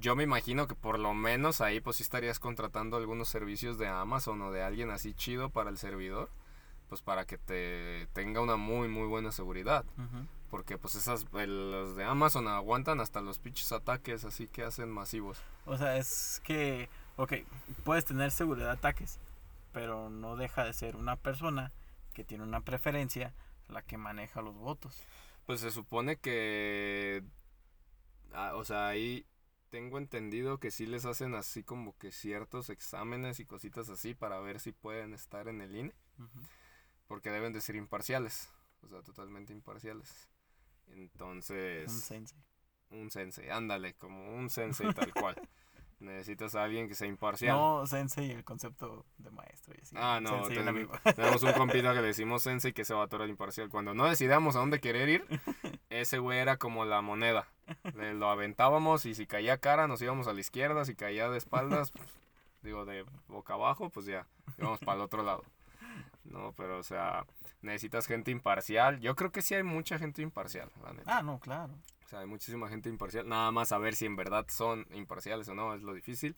Yo 0.00 0.14
me 0.14 0.22
imagino 0.22 0.66
que 0.68 0.74
por 0.74 0.98
lo 0.98 1.12
menos 1.14 1.60
ahí 1.60 1.80
pues 1.80 1.96
sí 1.96 2.02
estarías 2.02 2.38
contratando 2.38 2.96
algunos 2.96 3.28
servicios 3.28 3.78
de 3.78 3.88
Amazon 3.88 4.40
o 4.42 4.52
de 4.52 4.62
alguien 4.62 4.90
así 4.90 5.12
chido 5.14 5.50
para 5.50 5.70
el 5.70 5.78
servidor, 5.78 6.30
pues 6.88 7.02
para 7.02 7.24
que 7.26 7.36
te 7.38 8.06
tenga 8.12 8.40
una 8.40 8.56
muy 8.56 8.88
muy 8.88 9.06
buena 9.08 9.32
seguridad. 9.32 9.84
Porque 10.50 10.78
pues 10.78 10.94
esas, 10.94 11.26
el- 11.34 11.72
los 11.72 11.96
de 11.96 12.04
Amazon 12.04 12.48
aguantan 12.48 13.00
hasta 13.00 13.20
los 13.20 13.38
pinches 13.38 13.72
ataques 13.72 14.24
así 14.24 14.46
que 14.46 14.62
hacen 14.62 14.90
masivos. 14.90 15.38
O 15.66 15.76
sea, 15.76 15.96
es 15.98 16.40
que, 16.44 16.88
ok, 17.16 17.32
puedes 17.84 18.04
tener 18.06 18.30
seguridad 18.30 18.66
de 18.66 18.72
ataques, 18.72 19.18
pero 19.72 20.08
no 20.10 20.36
deja 20.36 20.64
de 20.64 20.72
ser 20.72 20.96
una 20.96 21.16
persona 21.16 21.72
que 22.14 22.24
tiene 22.24 22.44
una 22.44 22.60
preferencia 22.62 23.34
la 23.68 23.82
que 23.82 23.98
maneja 23.98 24.40
los 24.42 24.54
votos. 24.56 24.98
Pues 25.44 25.60
se 25.60 25.70
supone 25.70 26.16
que, 26.16 27.22
ah, 28.32 28.52
o 28.54 28.64
sea, 28.64 28.88
ahí 28.88 29.26
tengo 29.70 29.98
entendido 29.98 30.58
que 30.58 30.70
sí 30.70 30.86
les 30.86 31.04
hacen 31.04 31.34
así 31.34 31.62
como 31.62 31.96
que 31.98 32.12
ciertos 32.12 32.70
exámenes 32.70 33.40
y 33.40 33.44
cositas 33.46 33.88
así 33.88 34.14
para 34.14 34.40
ver 34.40 34.60
si 34.60 34.72
pueden 34.72 35.14
estar 35.14 35.48
en 35.48 35.60
el 35.60 35.74
INE, 35.76 35.94
porque 37.06 37.30
deben 37.30 37.52
de 37.52 37.60
ser 37.60 37.76
imparciales, 37.76 38.50
o 38.82 38.88
sea, 38.88 39.02
totalmente 39.02 39.52
imparciales. 39.52 40.28
Entonces, 40.88 41.90
Un 41.90 42.00
sensei. 42.00 42.38
un 42.90 43.10
sensei, 43.10 43.50
ándale, 43.50 43.94
como 43.94 44.34
un 44.34 44.50
sensei 44.50 44.92
tal 44.94 45.12
cual. 45.12 45.36
Necesitas 46.00 46.54
a 46.54 46.62
alguien 46.62 46.86
que 46.86 46.94
sea 46.94 47.08
imparcial. 47.08 47.56
No 47.56 47.84
sensei 47.86 48.30
el 48.30 48.44
concepto 48.44 49.04
de 49.16 49.30
maestro 49.32 49.74
y 49.76 49.82
así. 49.82 49.96
Ah, 49.98 50.20
no, 50.22 50.44
Sensei, 50.44 50.58
un 50.58 50.88
tenemos, 51.16 51.42
un 51.42 51.52
compita 51.54 51.92
que 51.92 52.00
le 52.00 52.06
decimos 52.14 52.42
sensei 52.44 52.72
que 52.72 52.84
se 52.84 52.94
va 52.94 53.02
a 53.02 53.04
atorar 53.06 53.28
imparcial. 53.28 53.68
Cuando 53.68 53.94
no 53.94 54.06
decidamos 54.08 54.54
a 54.54 54.60
dónde 54.60 54.80
querer 54.80 55.08
ir, 55.08 55.26
ese 55.90 56.18
güey 56.18 56.38
era 56.38 56.56
como 56.56 56.84
la 56.84 57.02
moneda. 57.02 57.48
Le- 57.94 58.14
lo 58.14 58.28
aventábamos 58.30 59.04
y 59.06 59.14
si 59.14 59.26
caía 59.26 59.58
cara 59.58 59.86
nos 59.88 60.00
íbamos 60.02 60.26
a 60.28 60.32
la 60.32 60.40
izquierda, 60.40 60.84
si 60.84 60.94
caía 60.94 61.28
de 61.28 61.38
espaldas, 61.38 61.90
pues, 61.90 62.08
digo 62.62 62.84
de 62.84 63.04
boca 63.28 63.54
abajo, 63.54 63.90
pues 63.90 64.06
ya, 64.06 64.26
íbamos 64.58 64.80
para 64.80 64.94
el 64.96 65.00
otro 65.02 65.22
lado. 65.22 65.44
No, 66.24 66.52
pero 66.56 66.78
o 66.78 66.82
sea, 66.82 67.24
necesitas 67.62 68.06
gente 68.06 68.30
imparcial. 68.30 69.00
Yo 69.00 69.16
creo 69.16 69.32
que 69.32 69.42
sí 69.42 69.54
hay 69.54 69.62
mucha 69.62 69.98
gente 69.98 70.20
imparcial, 70.22 70.70
la 70.82 70.92
neta. 70.92 71.18
Ah, 71.18 71.22
no, 71.22 71.38
claro. 71.40 71.72
O 72.04 72.08
sea, 72.08 72.20
hay 72.20 72.26
muchísima 72.26 72.68
gente 72.68 72.88
imparcial. 72.88 73.28
Nada 73.28 73.50
más 73.50 73.68
saber 73.68 73.94
si 73.94 74.06
en 74.06 74.16
verdad 74.16 74.46
son 74.48 74.86
imparciales 74.92 75.48
o 75.48 75.54
no 75.54 75.74
es 75.74 75.82
lo 75.82 75.94
difícil. 75.94 76.36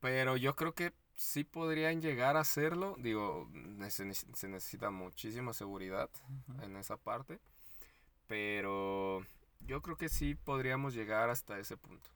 Pero 0.00 0.36
yo 0.36 0.56
creo 0.56 0.74
que 0.74 0.92
sí 1.14 1.44
podrían 1.44 2.00
llegar 2.02 2.36
a 2.36 2.40
hacerlo. 2.40 2.96
Digo, 2.98 3.48
se, 3.88 4.12
se 4.14 4.48
necesita 4.48 4.90
muchísima 4.90 5.52
seguridad 5.52 6.10
Ujú. 6.48 6.62
en 6.62 6.76
esa 6.76 6.96
parte. 6.96 7.38
Pero 8.26 9.24
yo 9.66 9.82
creo 9.82 9.96
que 9.96 10.08
sí 10.08 10.34
podríamos 10.34 10.94
llegar 10.94 11.30
hasta 11.30 11.58
ese 11.58 11.76
punto. 11.76 12.10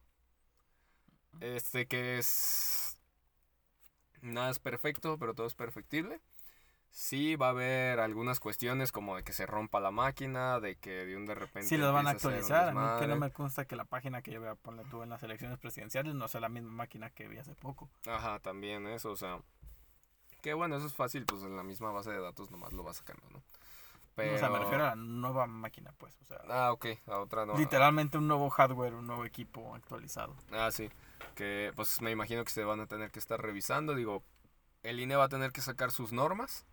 Este 1.41 1.87
que 1.87 2.19
es... 2.19 2.97
Nada 4.23 4.51
es 4.51 4.59
perfecto, 4.59 5.19
pero 5.19 5.35
todo 5.35 5.47
es 5.47 5.55
perfectible. 5.55 6.21
Sí, 6.91 7.37
va 7.37 7.49
a 7.49 7.51
haber 7.51 8.01
algunas 8.01 8.41
cuestiones 8.41 8.91
como 8.91 9.17
de 9.17 9.23
que 9.23 9.35
se 9.35 9.45
rompa 9.45 9.81
la 9.81 9.91
máquina, 9.91 10.61
de 10.61 10.77
que 10.77 11.05
de 11.05 11.15
un 11.15 11.27
de 11.27 11.35
repente. 11.35 11.69
Sí, 11.69 11.77
los 11.77 11.93
van 11.93 12.07
a 12.07 12.11
actualizar. 12.11 12.71
A 12.71 12.73
mí 12.73 13.01
que 13.01 13.07
no 13.07 13.17
me 13.17 13.31
consta 13.31 13.67
que 13.67 13.77
la 13.77 13.85
página 13.85 14.23
que 14.23 14.31
yo 14.31 14.41
voy 14.41 14.49
a 14.49 14.55
poner 14.55 14.89
tú 14.89 15.03
en 15.03 15.11
las 15.11 15.23
elecciones 15.23 15.59
presidenciales 15.59 16.15
no 16.15 16.27
sea 16.27 16.41
la 16.41 16.49
misma 16.49 16.73
máquina 16.73 17.11
que 17.11 17.29
vi 17.29 17.37
hace 17.37 17.55
poco. 17.55 17.91
Ajá, 18.07 18.39
también 18.39 18.87
eso, 18.87 19.11
o 19.11 19.17
sea. 19.17 19.41
Que 20.41 20.55
bueno, 20.55 20.77
eso 20.77 20.87
es 20.87 20.95
fácil, 20.95 21.27
pues 21.27 21.43
en 21.43 21.55
la 21.55 21.63
misma 21.63 21.91
base 21.91 22.11
de 22.11 22.21
datos 22.21 22.51
nomás 22.51 22.73
lo 22.73 22.83
vas 22.83 22.97
sacando, 22.97 23.29
¿no? 23.29 23.43
O 24.19 24.39
sea, 24.39 24.49
me 24.49 24.59
refiero 24.59 24.85
a 24.85 24.89
la 24.91 24.95
nueva 24.97 25.47
máquina, 25.47 25.93
pues. 25.99 26.17
O 26.23 26.25
sea, 26.25 26.39
Ah, 26.49 26.73
ok, 26.73 26.87
la 27.07 27.21
otra 27.21 27.45
no. 27.45 27.57
literalmente 27.59 28.17
un 28.17 28.27
nuevo 28.29 28.49
hardware, 28.49 28.95
un 28.95 29.07
nuevo 29.07 29.25
equipo 29.27 29.75
actualizado. 29.75 30.35
Ah, 30.53 30.71
sí. 30.71 30.91
Que 31.35 31.73
pues 31.77 32.01
me 32.01 32.11
imagino 32.11 32.43
que 32.45 32.51
se 32.51 32.65
van 32.65 32.81
a 32.81 32.87
tener 32.87 33.11
que 33.11 33.19
estar 33.19 33.41
revisando. 33.41 33.95
Digo, 33.95 34.23
el 34.83 35.01
INE 35.01 35.17
va 35.17 35.25
a 35.25 35.29
tener 35.29 35.53
que 35.53 35.61
sacar 35.61 35.91
sus 35.91 36.13
normas 36.13 36.65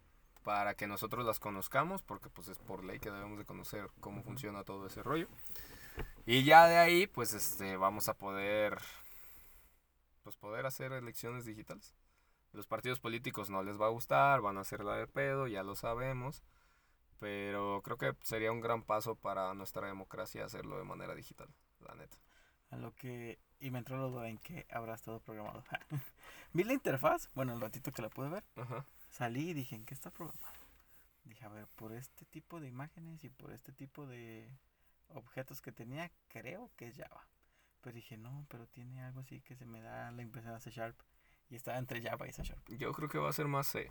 para 0.44 0.74
que 0.76 0.88
nosotros 0.88 1.26
las 1.26 1.40
conozcamos, 1.40 2.02
porque 2.02 2.30
pues 2.30 2.48
es 2.48 2.60
por 2.60 2.84
ley 2.84 3.00
que 3.00 3.12
debemos 3.12 3.38
de 3.38 3.46
conocer 3.46 3.90
cómo 4.00 4.24
funciona 4.24 4.64
todo 4.64 4.88
ese 4.88 5.04
rollo. 5.04 5.28
Y 6.26 6.44
ya 6.44 6.68
de 6.68 6.78
ahí, 6.78 7.08
pues 7.08 7.34
este, 7.34 7.76
vamos 7.78 8.08
a 8.10 8.14
poder, 8.14 8.78
pues 10.24 10.36
poder 10.38 10.66
hacer 10.66 10.92
elecciones 10.94 11.46
digitales. 11.46 11.94
Los 12.54 12.68
partidos 12.68 13.00
políticos 13.00 13.50
no 13.50 13.64
les 13.64 13.80
va 13.80 13.88
a 13.88 13.90
gustar, 13.90 14.42
van 14.42 14.58
a 14.58 14.62
hacer 14.62 14.84
la 14.84 14.96
de 14.96 15.08
pedo, 15.08 15.48
ya 15.48 15.64
lo 15.64 15.76
sabemos. 15.76 16.44
Pero 17.24 17.82
creo 17.84 17.98
que 17.98 18.14
sería 18.22 18.52
un 18.52 18.60
gran 18.60 18.84
paso 18.84 19.16
para 19.16 19.54
nuestra 19.54 19.88
democracia 19.88 20.44
hacerlo 20.44 20.78
de 20.78 20.84
manera 20.84 21.16
digital, 21.16 21.48
la 21.80 21.96
neta. 21.96 22.18
A 22.70 22.76
lo 22.76 22.94
que. 22.96 23.40
Y 23.62 23.72
me 23.72 23.78
entró 23.78 23.96
la 23.96 24.08
duda 24.08 24.28
en 24.28 24.38
que 24.40 24.68
habrá 24.70 24.94
estado 24.94 25.22
programado. 25.22 25.64
Vi 26.54 26.66
la 26.66 26.74
interfaz, 26.74 27.30
bueno, 27.34 27.54
el 27.54 27.62
ratito 27.62 27.94
que 27.94 28.02
la 28.02 28.10
pude 28.10 28.28
ver. 28.28 28.44
Ajá. 28.58 28.86
Salí 29.10 29.52
y 29.52 29.54
dije, 29.54 29.74
¿en 29.74 29.86
qué 29.86 29.94
está 29.94 30.12
programado? 30.12 30.54
Dije, 31.24 31.46
a 31.46 31.48
ver, 31.48 31.66
por 31.78 31.94
este 31.94 32.26
tipo 32.26 32.60
de 32.60 32.68
imágenes 32.68 33.24
y 33.24 33.30
por 33.30 33.54
este 33.54 33.72
tipo 33.72 34.06
de 34.06 34.52
objetos 35.08 35.62
que 35.62 35.72
tenía, 35.72 36.12
creo 36.28 36.72
que 36.76 36.90
es 36.90 36.98
Java. 36.98 37.26
Pero 37.80 37.96
dije, 37.96 38.18
no, 38.18 38.46
pero 38.50 38.68
tiene 38.68 39.02
algo 39.02 39.22
así 39.22 39.40
que 39.40 39.56
se 39.56 39.66
me 39.66 39.80
da 39.80 40.12
la 40.12 40.24
impresión 40.24 40.56
de 40.56 40.60
C 40.60 40.72
Sharp. 40.72 41.00
Y 41.50 41.56
estaba 41.56 41.78
entre 41.78 42.02
Java 42.02 42.28
y 42.28 42.34
C 42.34 42.44
Sharp. 42.44 42.68
Yo 42.68 42.92
creo 42.92 43.08
que 43.08 43.18
va 43.18 43.30
a 43.30 43.34
ser 43.34 43.48
más 43.48 43.68
C. 43.68 43.90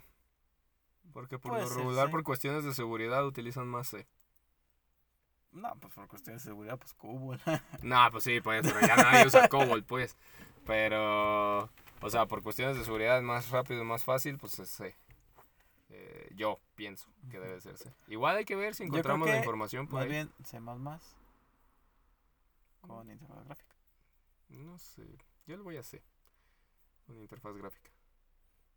Porque 1.12 1.38
por 1.38 1.52
Puede 1.52 1.64
lo 1.64 1.68
ser 1.68 1.78
regular, 1.78 2.10
por 2.10 2.22
cuestiones 2.22 2.64
de 2.64 2.74
seguridad, 2.74 3.26
utilizan 3.26 3.66
más 3.68 3.88
C. 3.88 4.06
No, 5.52 5.74
pues 5.78 5.92
por 5.92 6.08
cuestiones 6.08 6.42
de 6.42 6.50
seguridad, 6.50 6.78
pues 6.78 6.94
Cubo. 6.94 7.34
No, 7.82 8.08
pues 8.10 8.24
sí, 8.24 8.40
pues, 8.40 8.62
pero 8.62 8.80
ya 8.80 8.96
nadie 8.96 9.26
usa 9.26 9.48
COBOL, 9.48 9.84
pues. 9.84 10.16
Pero, 10.64 11.64
o 12.00 12.10
sea, 12.10 12.26
por 12.26 12.42
cuestiones 12.42 12.76
de 12.78 12.84
seguridad 12.84 13.18
es 13.18 13.24
más 13.24 13.50
rápido, 13.50 13.84
más 13.84 14.04
fácil, 14.04 14.38
pues 14.38 14.58
es 14.58 14.70
C. 14.70 14.96
Eh, 15.90 16.30
yo 16.34 16.58
pienso 16.74 17.08
que 17.30 17.38
debe 17.38 17.60
ser 17.60 17.76
C. 17.76 17.92
Igual 18.08 18.36
hay 18.36 18.44
que 18.46 18.56
ver 18.56 18.74
si 18.74 18.84
encontramos 18.84 19.28
la 19.28 19.36
información 19.36 19.86
por 19.86 19.96
Más 19.96 20.04
ahí. 20.04 20.10
bien 20.10 20.32
C 20.44 20.58
con 22.80 23.08
interfaz 23.10 23.44
gráfica. 23.44 23.76
No 24.48 24.78
sé, 24.78 25.06
yo 25.46 25.56
le 25.56 25.62
voy 25.62 25.76
a 25.76 25.82
C. 25.82 26.02
Una 27.08 27.20
interfaz 27.20 27.56
gráfica. 27.56 27.90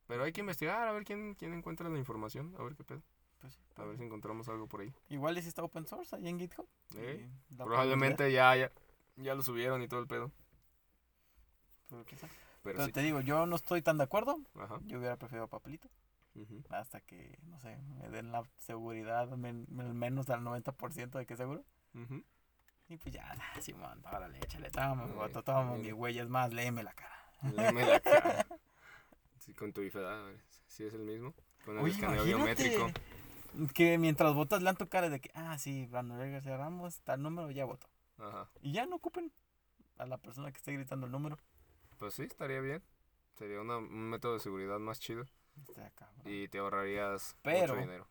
Pero 0.07 0.23
hay 0.23 0.31
que 0.31 0.41
investigar, 0.41 0.87
a 0.87 0.91
ver 0.91 1.03
quién, 1.03 1.33
quién 1.35 1.53
encuentra 1.53 1.89
la 1.89 1.97
información, 1.97 2.55
a 2.59 2.63
ver 2.63 2.75
qué 2.75 2.83
pedo. 2.83 3.01
Pues, 3.39 3.53
sí, 3.53 3.59
A 3.75 3.83
ver 3.85 3.97
si 3.97 4.03
encontramos 4.03 4.47
algo 4.49 4.67
por 4.67 4.81
ahí. 4.81 4.93
Igual 5.09 5.41
si 5.41 5.47
está 5.47 5.63
open 5.63 5.85
source 5.87 6.15
ahí 6.15 6.27
en 6.27 6.39
GitHub. 6.39 6.67
Eh, 6.95 7.29
Probablemente 7.57 8.31
ya, 8.31 8.55
ya, 8.55 8.71
ya 9.17 9.35
lo 9.35 9.41
subieron 9.43 9.81
y 9.81 9.87
todo 9.87 9.99
el 9.99 10.07
pedo. 10.07 10.31
pero 11.89 12.03
sabe. 12.17 12.33
Pero, 12.63 12.77
Pero 12.77 12.85
sí. 12.85 12.91
te 12.91 13.01
digo, 13.01 13.21
yo 13.21 13.45
no 13.45 13.55
estoy 13.55 13.81
tan 13.81 13.97
de 13.97 14.05
acuerdo. 14.05 14.37
Ajá. 14.59 14.79
Yo 14.85 14.97
hubiera 14.97 15.17
preferido 15.17 15.47
papelito. 15.47 15.87
ujú. 16.35 16.63
Hasta 16.69 16.99
que, 17.01 17.37
no 17.43 17.59
sé, 17.59 17.77
me 17.99 18.09
den 18.09 18.31
la 18.31 18.43
seguridad, 18.57 19.27
men- 19.37 19.67
al 19.79 19.93
menos 19.93 20.29
al 20.29 20.41
90% 20.41 21.19
de 21.19 21.25
que 21.27 21.35
seguro. 21.35 21.63
Ujú. 21.93 22.23
Y 22.87 22.97
pues 22.97 23.13
ya, 23.13 23.31
Simón, 23.61 24.03
órale, 24.05 24.37
échale, 24.39 24.69
toma 24.69 25.07
toma 25.43 25.75
mi 25.77 25.91
huella, 25.91 26.21
es 26.23 26.29
más, 26.29 26.53
léeme 26.53 26.83
la 26.83 26.93
cara. 26.93 27.15
Léeme 27.55 27.85
la 27.85 27.99
cara. 27.99 28.45
Sí, 29.45 29.53
con 29.53 29.71
tu 29.73 29.81
ver 29.81 30.41
si 30.67 30.85
es 30.85 30.93
el 30.93 31.01
mismo. 31.03 31.33
Con 31.63 31.77
el 31.77 31.83
Oye, 31.83 31.93
escaneo 31.93 32.25
imagínate 32.27 32.69
biométrico. 32.69 33.71
que 33.73 33.97
mientras 33.97 34.33
votas 34.33 34.61
lean 34.63 34.75
tu 34.75 34.87
cara 34.89 35.09
de 35.09 35.19
que, 35.21 35.29
ah, 35.35 35.57
sí, 35.59 35.87
Manuel 35.91 36.31
García 36.31 36.57
Ramos, 36.57 36.99
tal 37.01 37.21
número, 37.21 37.51
ya 37.51 37.65
voto. 37.65 37.87
Ajá. 38.17 38.49
Y 38.61 38.71
ya 38.71 38.85
no 38.85 38.95
ocupen 38.95 39.31
a 39.97 40.05
la 40.05 40.17
persona 40.17 40.51
que 40.51 40.57
esté 40.57 40.73
gritando 40.73 41.05
el 41.05 41.11
número. 41.11 41.37
Pues 41.97 42.13
sí, 42.15 42.23
estaría 42.23 42.59
bien. 42.59 42.83
Sería 43.37 43.61
una- 43.61 43.77
un 43.77 44.09
método 44.09 44.33
de 44.33 44.39
seguridad 44.39 44.79
más 44.79 44.99
chido. 44.99 45.25
Está 45.61 45.89
cabrón. 45.91 46.21
Y 46.25 46.47
te 46.47 46.57
ahorrarías 46.59 47.35
Pero- 47.41 47.73
mucho 47.75 47.79
dinero. 47.87 48.07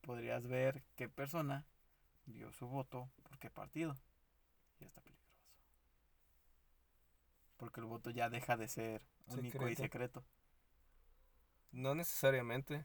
Podrías 0.00 0.46
ver 0.46 0.82
qué 0.96 1.08
persona 1.08 1.66
dio 2.24 2.50
su 2.52 2.66
voto 2.66 3.10
por 3.22 3.38
qué 3.38 3.50
partido. 3.50 3.96
Y 4.78 4.84
está 4.84 5.00
peligroso. 5.02 5.28
Porque 7.58 7.80
el 7.80 7.86
voto 7.86 8.10
ya 8.10 8.30
deja 8.30 8.56
de 8.56 8.66
ser 8.68 9.02
único 9.26 9.68
y 9.68 9.76
Secreto. 9.76 10.24
No 11.72 11.94
necesariamente. 11.94 12.84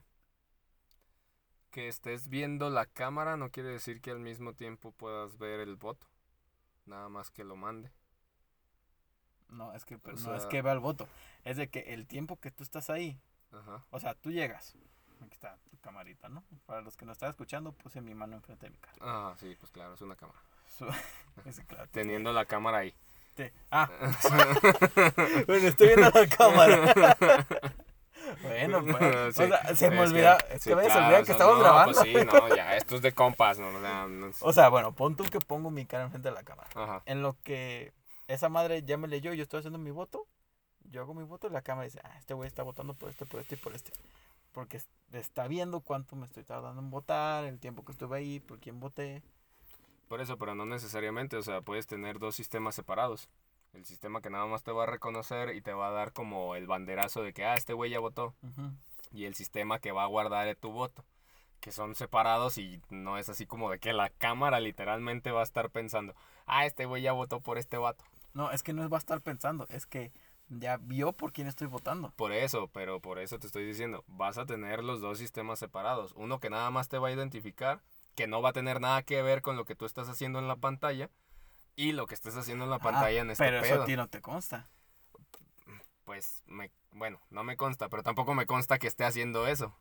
Que 1.70 1.88
estés 1.88 2.28
viendo 2.28 2.70
la 2.70 2.86
cámara 2.86 3.36
no 3.36 3.50
quiere 3.50 3.68
decir 3.68 4.00
que 4.00 4.10
al 4.10 4.18
mismo 4.20 4.54
tiempo 4.54 4.92
puedas 4.92 5.36
ver 5.38 5.60
el 5.60 5.76
voto. 5.76 6.06
Nada 6.86 7.08
más 7.08 7.30
que 7.30 7.44
lo 7.44 7.56
mande. 7.56 7.90
No, 9.48 9.72
es 9.74 9.84
que 9.84 9.98
pero 9.98 10.16
no 10.18 10.34
es 10.34 10.46
que 10.46 10.62
vea 10.62 10.72
el 10.72 10.80
voto. 10.80 11.08
Es 11.44 11.56
de 11.56 11.68
que 11.68 11.80
el 11.94 12.06
tiempo 12.06 12.36
que 12.40 12.50
tú 12.50 12.62
estás 12.62 12.90
ahí, 12.90 13.20
Ajá. 13.52 13.84
o 13.90 14.00
sea, 14.00 14.14
tú 14.14 14.30
llegas. 14.30 14.76
Aquí 15.20 15.32
está 15.32 15.56
tu 15.70 15.78
camarita, 15.78 16.28
¿no? 16.28 16.42
Para 16.66 16.80
los 16.82 16.96
que 16.96 17.04
no 17.06 17.12
están 17.12 17.30
escuchando, 17.30 17.72
puse 17.72 18.00
mi 18.00 18.14
mano 18.14 18.36
enfrente 18.36 18.66
de 18.66 18.70
mi 18.70 18.78
cara. 18.78 18.96
Ah, 19.00 19.34
sí, 19.38 19.56
pues 19.58 19.70
claro, 19.70 19.94
es 19.94 20.00
una 20.00 20.16
cámara. 20.16 20.38
Claro, 21.68 21.88
Teniendo 21.90 22.32
la 22.32 22.44
cámara 22.44 22.78
ahí. 22.78 22.94
te- 23.34 23.52
Ah, 23.70 23.88
bueno, 25.46 25.68
estoy 25.68 25.88
viendo 25.88 26.10
la 26.10 26.26
cámara. 26.26 27.16
bueno, 28.42 28.82
pues. 28.98 29.34
Sí, 29.36 29.42
o 29.42 29.46
sea, 29.48 29.74
se 29.74 29.90
me 29.90 30.02
es 30.04 30.10
olvida. 30.10 30.36
es 30.50 30.62
sí, 30.62 30.70
que 30.70 30.76
me 30.76 30.82
claro, 30.84 31.20
o 31.20 31.24
que 31.24 31.32
estamos 31.32 31.54
no, 31.56 31.60
grabando. 31.62 31.92
Pues 32.00 32.04
sí, 32.12 32.14
no, 32.24 32.56
ya, 32.56 32.76
esto 32.76 32.96
es 32.96 33.02
de 33.02 33.12
compas, 33.12 33.58
¿no? 33.58 33.68
O 33.68 33.80
sea, 33.80 34.06
no 34.06 34.26
es- 34.28 34.42
O 34.42 34.52
sea, 34.52 34.68
bueno, 34.68 34.92
pon 34.94 35.16
tú 35.16 35.24
que 35.24 35.38
pongo 35.40 35.70
mi 35.70 35.86
cara 35.86 36.04
enfrente 36.04 36.28
de 36.28 36.34
la 36.34 36.42
cámara. 36.42 36.68
Ajá. 36.74 37.02
En 37.06 37.22
lo 37.22 37.36
que 37.42 37.92
esa 38.28 38.48
madre 38.48 38.82
ya 38.82 38.96
me 38.96 39.08
leyó, 39.08 39.32
yo 39.32 39.42
estoy 39.42 39.58
haciendo 39.58 39.78
mi 39.78 39.90
voto. 39.90 40.26
Yo 40.88 41.00
hago 41.02 41.14
mi 41.14 41.24
voto 41.24 41.48
y 41.48 41.50
la 41.50 41.62
cámara 41.62 41.84
dice, 41.86 42.00
ah, 42.04 42.14
este 42.18 42.34
güey 42.34 42.46
está 42.46 42.62
votando 42.62 42.94
por 42.94 43.08
este, 43.10 43.26
por 43.26 43.40
este 43.40 43.56
y 43.56 43.58
por 43.58 43.74
este. 43.74 43.92
Porque 44.52 44.76
es- 44.78 44.88
está 45.12 45.48
viendo 45.48 45.80
cuánto 45.80 46.16
me 46.16 46.26
estoy 46.26 46.44
tardando 46.44 46.80
en 46.80 46.90
votar, 46.90 47.44
el 47.44 47.58
tiempo 47.58 47.84
que 47.84 47.92
estuve 47.92 48.16
ahí, 48.18 48.40
por 48.40 48.58
quién 48.60 48.78
voté. 48.80 49.22
Por 50.08 50.20
eso, 50.20 50.38
pero 50.38 50.54
no 50.54 50.64
necesariamente, 50.66 51.36
o 51.36 51.42
sea, 51.42 51.60
puedes 51.62 51.86
tener 51.88 52.18
dos 52.20 52.36
sistemas 52.36 52.76
separados. 52.76 53.28
El 53.72 53.84
sistema 53.84 54.22
que 54.22 54.30
nada 54.30 54.46
más 54.46 54.62
te 54.62 54.72
va 54.72 54.84
a 54.84 54.86
reconocer 54.86 55.54
y 55.54 55.60
te 55.60 55.72
va 55.72 55.88
a 55.88 55.92
dar 55.92 56.12
como 56.12 56.54
el 56.54 56.66
banderazo 56.66 57.22
de 57.22 57.32
que, 57.32 57.44
ah, 57.44 57.54
este 57.54 57.74
güey 57.74 57.90
ya 57.90 58.00
votó. 58.00 58.34
Y 59.12 59.24
el 59.24 59.34
sistema 59.34 59.78
que 59.78 59.92
va 59.92 60.04
a 60.04 60.08
guardar 60.08 60.54
tu 60.56 60.72
voto. 60.72 61.04
Que 61.60 61.72
son 61.72 61.94
separados 61.94 62.58
y 62.58 62.80
no 62.90 63.18
es 63.18 63.28
así 63.28 63.46
como 63.46 63.70
de 63.70 63.78
que 63.78 63.92
la 63.92 64.10
cámara 64.10 64.60
literalmente 64.60 65.30
va 65.30 65.40
a 65.40 65.44
estar 65.44 65.70
pensando, 65.70 66.14
ah, 66.46 66.64
este 66.64 66.86
güey 66.86 67.02
ya 67.02 67.12
votó 67.12 67.40
por 67.40 67.58
este 67.58 67.76
vato. 67.76 68.04
No, 68.34 68.50
es 68.50 68.62
que 68.62 68.72
no 68.72 68.88
va 68.88 68.98
a 68.98 69.00
estar 69.00 69.20
pensando, 69.22 69.66
es 69.70 69.86
que 69.86 70.12
ya 70.48 70.76
vio 70.76 71.12
por 71.12 71.32
quién 71.32 71.46
estoy 71.48 71.66
votando. 71.66 72.12
Por 72.16 72.32
eso, 72.32 72.68
pero 72.68 73.00
por 73.00 73.18
eso 73.18 73.38
te 73.38 73.46
estoy 73.46 73.66
diciendo, 73.66 74.04
vas 74.06 74.38
a 74.38 74.46
tener 74.46 74.84
los 74.84 75.00
dos 75.00 75.18
sistemas 75.18 75.58
separados. 75.58 76.12
Uno 76.16 76.38
que 76.38 76.50
nada 76.50 76.70
más 76.70 76.88
te 76.88 76.98
va 76.98 77.08
a 77.08 77.12
identificar, 77.12 77.82
que 78.14 78.26
no 78.26 78.42
va 78.42 78.50
a 78.50 78.54
tener 78.54 78.80
nada 78.80 79.02
que 79.02 79.22
ver 79.22 79.42
con 79.42 79.56
lo 79.56 79.64
que 79.64 79.74
tú 79.74 79.86
estás 79.86 80.08
haciendo 80.08 80.38
en 80.38 80.48
la 80.48 80.56
pantalla. 80.56 81.10
Y 81.76 81.92
lo 81.92 82.06
que 82.06 82.14
estés 82.14 82.34
haciendo 82.36 82.64
en 82.64 82.70
la 82.70 82.78
pantalla 82.78 83.18
Ah, 83.18 83.22
en 83.22 83.30
este 83.30 83.44
pero 83.44 83.60
eso 83.60 83.82
a 83.82 83.84
ti 83.84 83.96
no 83.96 84.08
te 84.08 84.20
consta. 84.20 84.68
Pues, 86.04 86.42
me, 86.46 86.70
bueno, 86.92 87.20
no 87.30 87.44
me 87.44 87.56
consta, 87.56 87.88
pero 87.88 88.02
tampoco 88.02 88.34
me 88.34 88.46
consta 88.46 88.78
que 88.78 88.86
esté 88.86 89.04
haciendo 89.04 89.46
eso. 89.46 89.76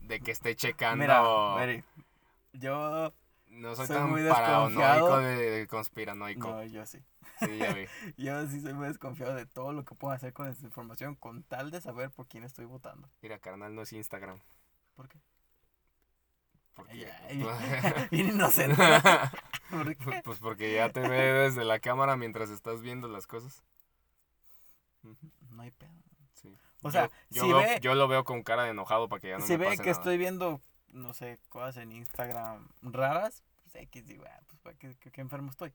De 0.00 0.20
que 0.20 0.30
esté 0.30 0.56
checando. 0.56 1.02
Mira, 1.02 1.22
Mary, 1.22 1.84
yo... 2.52 3.12
no 3.48 3.76
soy 3.76 3.86
soy 3.86 3.96
tan 3.96 4.10
muy 4.10 4.26
paranoico 4.26 5.18
de, 5.18 5.50
de 5.50 5.66
conspiranoico. 5.66 6.48
No, 6.48 6.64
yo 6.64 6.86
sí. 6.86 7.00
Sí, 7.38 7.58
ya 7.58 7.72
vi. 7.72 7.86
Yo 8.16 8.46
sí 8.48 8.60
soy 8.60 8.74
muy 8.74 8.88
desconfiado 8.88 9.34
de 9.34 9.46
todo 9.46 9.72
lo 9.72 9.84
que 9.84 9.94
puedo 9.94 10.12
hacer 10.14 10.32
con 10.32 10.48
esta 10.48 10.64
información 10.64 11.14
con 11.14 11.42
tal 11.42 11.70
de 11.70 11.80
saber 11.80 12.10
por 12.10 12.26
quién 12.26 12.44
estoy 12.44 12.64
votando. 12.64 13.08
Mira, 13.22 13.38
carnal, 13.38 13.74
no 13.74 13.82
es 13.82 13.92
Instagram. 13.92 14.40
¿Por 14.94 15.08
qué? 15.08 15.18
Porque, 16.74 17.10
ay, 17.28 17.44
Bien 18.10 18.28
inocente. 18.28 18.82
¿Por 19.70 19.96
qué? 19.96 20.20
pues 20.24 20.38
porque 20.38 20.74
ya 20.74 20.90
te 20.90 21.00
ve 21.00 21.18
desde 21.32 21.64
la 21.64 21.78
cámara 21.80 22.16
mientras 22.16 22.50
estás 22.50 22.80
viendo 22.82 23.08
las 23.08 23.26
cosas. 23.26 23.62
No 25.50 25.62
hay 25.62 25.70
pedo. 25.70 25.92
Sí. 26.32 26.54
O 26.82 26.90
sea, 26.90 27.08
yo, 27.30 27.42
si 27.42 27.48
yo 27.48 27.56
veo- 27.58 27.68
ve, 27.68 27.78
yo 27.80 27.94
lo 27.94 28.08
veo 28.08 28.24
con 28.24 28.42
cara 28.42 28.64
de 28.64 28.70
enojado 28.70 29.08
para 29.08 29.20
que 29.20 29.28
ya 29.28 29.38
no 29.38 29.46
si 29.46 29.52
me 29.52 29.58
ve 29.58 29.64
pase 29.66 29.76
que 29.78 29.90
nada. 29.90 29.92
estoy 30.00 30.18
viendo, 30.18 30.60
no 30.88 31.12
sé, 31.14 31.38
cosas 31.48 31.76
en 31.78 31.92
Instagram 31.92 32.68
raras, 32.82 33.42
pues 33.62 33.74
X 33.84 34.06
digo, 34.06 34.24
ah, 34.26 34.40
pues 34.46 34.58
¿para 34.60 34.76
qué, 34.78 34.96
qué- 34.98 35.10
qué 35.10 35.20
enfermo 35.20 35.50
estoy? 35.50 35.72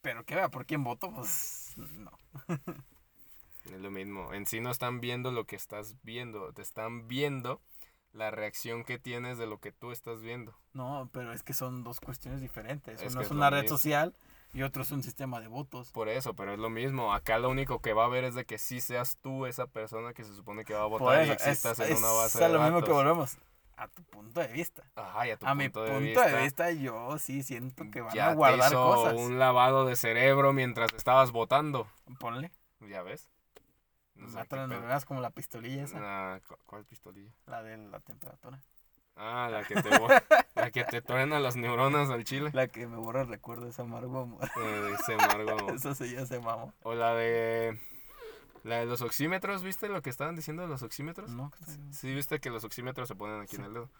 Pero 0.00 0.24
que 0.24 0.34
vea 0.34 0.48
por 0.48 0.64
quién 0.66 0.84
voto, 0.84 1.12
pues 1.12 1.74
no. 1.76 2.12
Es 3.64 3.80
lo 3.80 3.90
mismo. 3.90 4.32
En 4.32 4.46
sí 4.46 4.60
no 4.60 4.70
están 4.70 5.00
viendo 5.00 5.30
lo 5.30 5.44
que 5.44 5.54
estás 5.56 5.96
viendo. 6.02 6.52
Te 6.54 6.62
están 6.62 7.06
viendo 7.06 7.60
la 8.12 8.30
reacción 8.30 8.84
que 8.84 8.98
tienes 8.98 9.38
de 9.38 9.46
lo 9.46 9.58
que 9.58 9.72
tú 9.72 9.92
estás 9.92 10.20
viendo. 10.20 10.54
No, 10.72 11.08
pero 11.12 11.32
es 11.32 11.42
que 11.42 11.54
son 11.54 11.84
dos 11.84 12.00
cuestiones 12.00 12.40
diferentes. 12.40 13.00
Es 13.02 13.12
Uno 13.12 13.20
es 13.20 13.26
es 13.26 13.30
una 13.32 13.50
red 13.50 13.62
mismo. 13.62 13.76
social 13.76 14.14
y 14.52 14.62
otro 14.62 14.82
es 14.82 14.90
un 14.92 15.02
sistema 15.02 15.40
de 15.40 15.46
votos. 15.48 15.90
Por 15.92 16.08
eso, 16.08 16.34
pero 16.34 16.52
es 16.54 16.58
lo 16.58 16.70
mismo. 16.70 17.12
Acá 17.12 17.38
lo 17.38 17.50
único 17.50 17.80
que 17.80 17.92
va 17.92 18.04
a 18.04 18.06
haber 18.06 18.24
es 18.24 18.34
de 18.34 18.44
que 18.46 18.58
sí 18.58 18.80
seas 18.80 19.18
tú 19.20 19.46
esa 19.46 19.66
persona 19.66 20.14
que 20.14 20.24
se 20.24 20.34
supone 20.34 20.64
que 20.64 20.74
va 20.74 20.82
a 20.82 20.86
votar 20.86 21.20
y 21.20 21.30
eso, 21.30 21.32
es, 21.34 21.46
existas 21.46 21.80
en 21.80 21.96
una 21.98 22.10
base 22.12 22.38
es 22.38 22.44
de 22.46 22.48
lo 22.48 22.62
mismo 22.62 22.82
que 22.82 22.92
volvemos. 22.92 23.36
A 23.76 23.86
tu 23.86 24.02
punto 24.02 24.40
de 24.40 24.48
vista. 24.48 24.82
Ajá, 24.96 25.28
y 25.28 25.30
a 25.30 25.36
tu 25.36 25.46
a 25.46 25.54
mi 25.54 25.68
punto, 25.68 25.92
punto 25.92 26.20
de 26.20 26.42
vista, 26.42 26.72
yo 26.72 27.16
sí 27.18 27.44
siento 27.44 27.84
que 27.92 28.00
van 28.00 28.12
ya 28.12 28.30
a 28.30 28.34
guardar 28.34 28.70
te 28.70 28.74
hizo 28.74 28.84
cosas. 28.84 29.14
un 29.14 29.38
lavado 29.38 29.84
de 29.86 29.94
cerebro 29.94 30.52
mientras 30.52 30.92
estabas 30.94 31.30
votando. 31.30 31.86
Ponle. 32.18 32.50
¿Ya 32.80 33.02
ves? 33.02 33.28
No 34.18 34.26
sé 34.26 34.32
qué 34.34 34.38
Mátalo 34.40 34.62
en 34.64 34.68
pedo. 34.70 34.80
neuronas 34.80 35.04
como 35.04 35.20
la 35.20 35.30
pistolilla 35.30 35.84
esa. 35.84 35.98
Ah, 36.00 36.40
¿cu- 36.46 36.56
¿Cuál 36.66 36.84
pistolilla? 36.84 37.32
La 37.46 37.62
de 37.62 37.76
la 37.78 38.00
temperatura. 38.00 38.60
Ah, 39.16 39.48
la 39.50 39.64
que 39.64 39.74
te, 39.74 39.90
la 40.54 40.70
que 40.70 40.84
te 40.84 41.02
truena 41.02 41.40
las 41.40 41.56
neuronas 41.56 42.10
al 42.10 42.24
chile. 42.24 42.50
La 42.52 42.68
que 42.68 42.86
me 42.86 42.96
borra 42.96 43.22
el 43.22 43.28
recuerdo 43.28 43.64
de 43.64 43.70
ese 43.70 43.82
amargo 43.82 44.20
amor. 44.22 44.44
Eh, 44.60 44.94
ese 45.00 45.14
amargo. 45.14 45.56
Eso 45.74 45.94
sí 45.94 46.12
ya 46.14 46.24
se 46.26 46.38
mamó. 46.40 46.72
O 46.82 46.94
la 46.94 47.14
de. 47.14 47.80
La 48.64 48.76
de 48.78 48.86
los 48.86 49.02
oxímetros, 49.02 49.62
¿viste 49.62 49.88
lo 49.88 50.02
que 50.02 50.10
estaban 50.10 50.34
diciendo 50.36 50.62
de 50.62 50.68
los 50.68 50.82
oxímetros? 50.82 51.30
No, 51.30 51.50
¿qué 51.50 51.64
tal? 51.64 51.94
Sí, 51.94 52.12
viste 52.14 52.38
que 52.40 52.50
los 52.50 52.64
oxímetros 52.64 53.08
se 53.08 53.14
ponen 53.14 53.40
aquí 53.40 53.56
en 53.56 53.62
Sí. 53.62 53.68
el 53.68 53.74
dedo. 53.74 53.90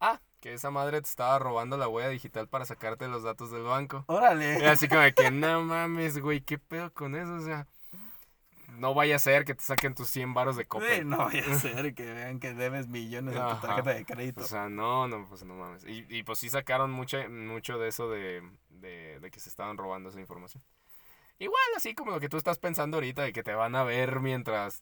Ah, 0.00 0.20
que 0.40 0.54
esa 0.54 0.70
madre 0.70 1.00
te 1.02 1.08
estaba 1.08 1.38
robando 1.38 1.76
la 1.76 1.88
huella 1.88 2.08
digital 2.08 2.48
para 2.48 2.64
sacarte 2.64 3.06
los 3.08 3.22
datos 3.22 3.50
del 3.50 3.62
banco. 3.62 4.04
Y 4.08 4.12
Órale. 4.12 4.66
así 4.68 4.88
como 4.88 5.02
que, 5.16 5.30
no 5.30 5.62
mames, 5.62 6.18
güey, 6.18 6.40
¿qué 6.40 6.58
pedo 6.58 6.92
con 6.92 7.14
eso? 7.16 7.34
O 7.34 7.40
sea, 7.40 7.66
no 8.78 8.94
vaya 8.94 9.16
a 9.16 9.18
ser 9.18 9.44
que 9.44 9.54
te 9.54 9.62
saquen 9.62 9.94
tus 9.94 10.08
100 10.10 10.34
varos 10.34 10.56
de 10.56 10.62
Sí, 10.64 10.68
Coppel. 10.68 11.08
no 11.08 11.18
vaya 11.18 11.44
a 11.50 11.58
ser 11.58 11.94
que 11.94 12.04
vean 12.12 12.40
que 12.40 12.54
debes 12.54 12.88
millones 12.88 13.36
a 13.36 13.54
tu 13.60 13.66
tarjeta 13.66 13.94
de 13.94 14.04
crédito. 14.04 14.42
O 14.42 14.46
sea, 14.46 14.68
no, 14.68 15.08
no, 15.08 15.26
pues 15.28 15.44
no 15.44 15.54
mames. 15.54 15.84
Y, 15.84 16.06
y 16.08 16.22
pues 16.22 16.38
sí 16.38 16.48
sacaron 16.50 16.90
mucho, 16.90 17.18
mucho 17.30 17.78
de 17.78 17.88
eso 17.88 18.08
de, 18.10 18.42
de, 18.70 19.18
de 19.20 19.30
que 19.30 19.40
se 19.40 19.48
estaban 19.48 19.76
robando 19.76 20.08
esa 20.10 20.20
información. 20.20 20.62
Igual, 21.38 21.60
así 21.76 21.94
como 21.94 22.12
lo 22.12 22.20
que 22.20 22.28
tú 22.28 22.36
estás 22.36 22.58
pensando 22.58 22.96
ahorita, 22.98 23.22
de 23.22 23.32
que 23.32 23.42
te 23.42 23.54
van 23.54 23.74
a 23.74 23.82
ver 23.82 24.20
mientras 24.20 24.80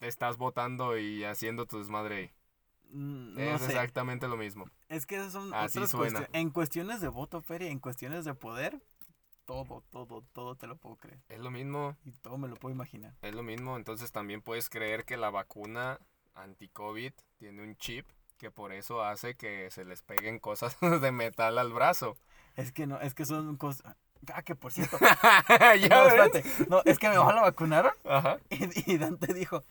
estás 0.00 0.36
votando 0.36 0.96
y 0.96 1.24
haciendo 1.24 1.66
tu 1.66 1.78
desmadre 1.78 2.16
ahí. 2.16 2.30
Mm, 2.90 3.34
no 3.34 3.40
es 3.40 3.60
sé. 3.62 3.66
exactamente 3.66 4.28
lo 4.28 4.36
mismo. 4.36 4.64
Es 4.88 5.04
que 5.06 5.16
esas 5.16 5.32
son 5.32 5.52
Así 5.52 5.78
otras 5.78 5.90
suena. 5.90 6.04
cuestiones. 6.20 6.30
En 6.32 6.50
cuestiones 6.50 7.00
de 7.00 7.08
voto, 7.08 7.42
Feria, 7.42 7.68
en 7.68 7.80
cuestiones 7.80 8.24
de 8.24 8.34
poder, 8.34 8.80
todo, 9.48 9.82
todo, 9.90 10.22
todo 10.34 10.56
te 10.56 10.66
lo 10.66 10.76
puedo 10.76 10.96
creer. 10.96 11.18
Es 11.30 11.38
lo 11.40 11.50
mismo, 11.50 11.96
Y 12.04 12.12
todo 12.12 12.36
me 12.36 12.48
lo 12.48 12.56
puedo 12.56 12.74
imaginar. 12.74 13.14
es 13.22 13.34
lo 13.34 13.42
mismo. 13.42 13.78
Entonces 13.78 14.12
también 14.12 14.42
puedes 14.42 14.68
creer 14.68 15.06
que 15.06 15.16
la 15.16 15.30
vacuna 15.30 15.98
anti-COVID 16.34 17.12
tiene 17.38 17.62
un 17.62 17.74
chip 17.76 18.06
que 18.36 18.50
por 18.50 18.72
eso 18.74 19.02
hace 19.02 19.36
que 19.36 19.70
se 19.70 19.86
les 19.86 20.02
peguen 20.02 20.38
cosas 20.38 20.76
de 21.02 21.12
metal 21.12 21.56
al 21.56 21.72
brazo. 21.72 22.18
Es 22.56 22.72
que 22.72 22.86
no, 22.86 23.00
es 23.00 23.14
que 23.14 23.24
son 23.24 23.56
cosas. 23.56 23.96
Ah, 24.34 24.42
que 24.42 24.54
por 24.54 24.70
cierto. 24.70 24.98
¿Ya 25.80 25.88
no, 25.88 26.06
espérate. 26.08 26.44
No, 26.68 26.82
es 26.84 26.98
que 26.98 27.08
mi 27.08 27.16
mamá 27.16 27.32
la 27.32 27.42
vacunaron 27.42 27.92
Ajá. 28.04 28.38
y, 28.50 28.92
y 28.92 28.98
Dante 28.98 29.32
dijo: 29.32 29.64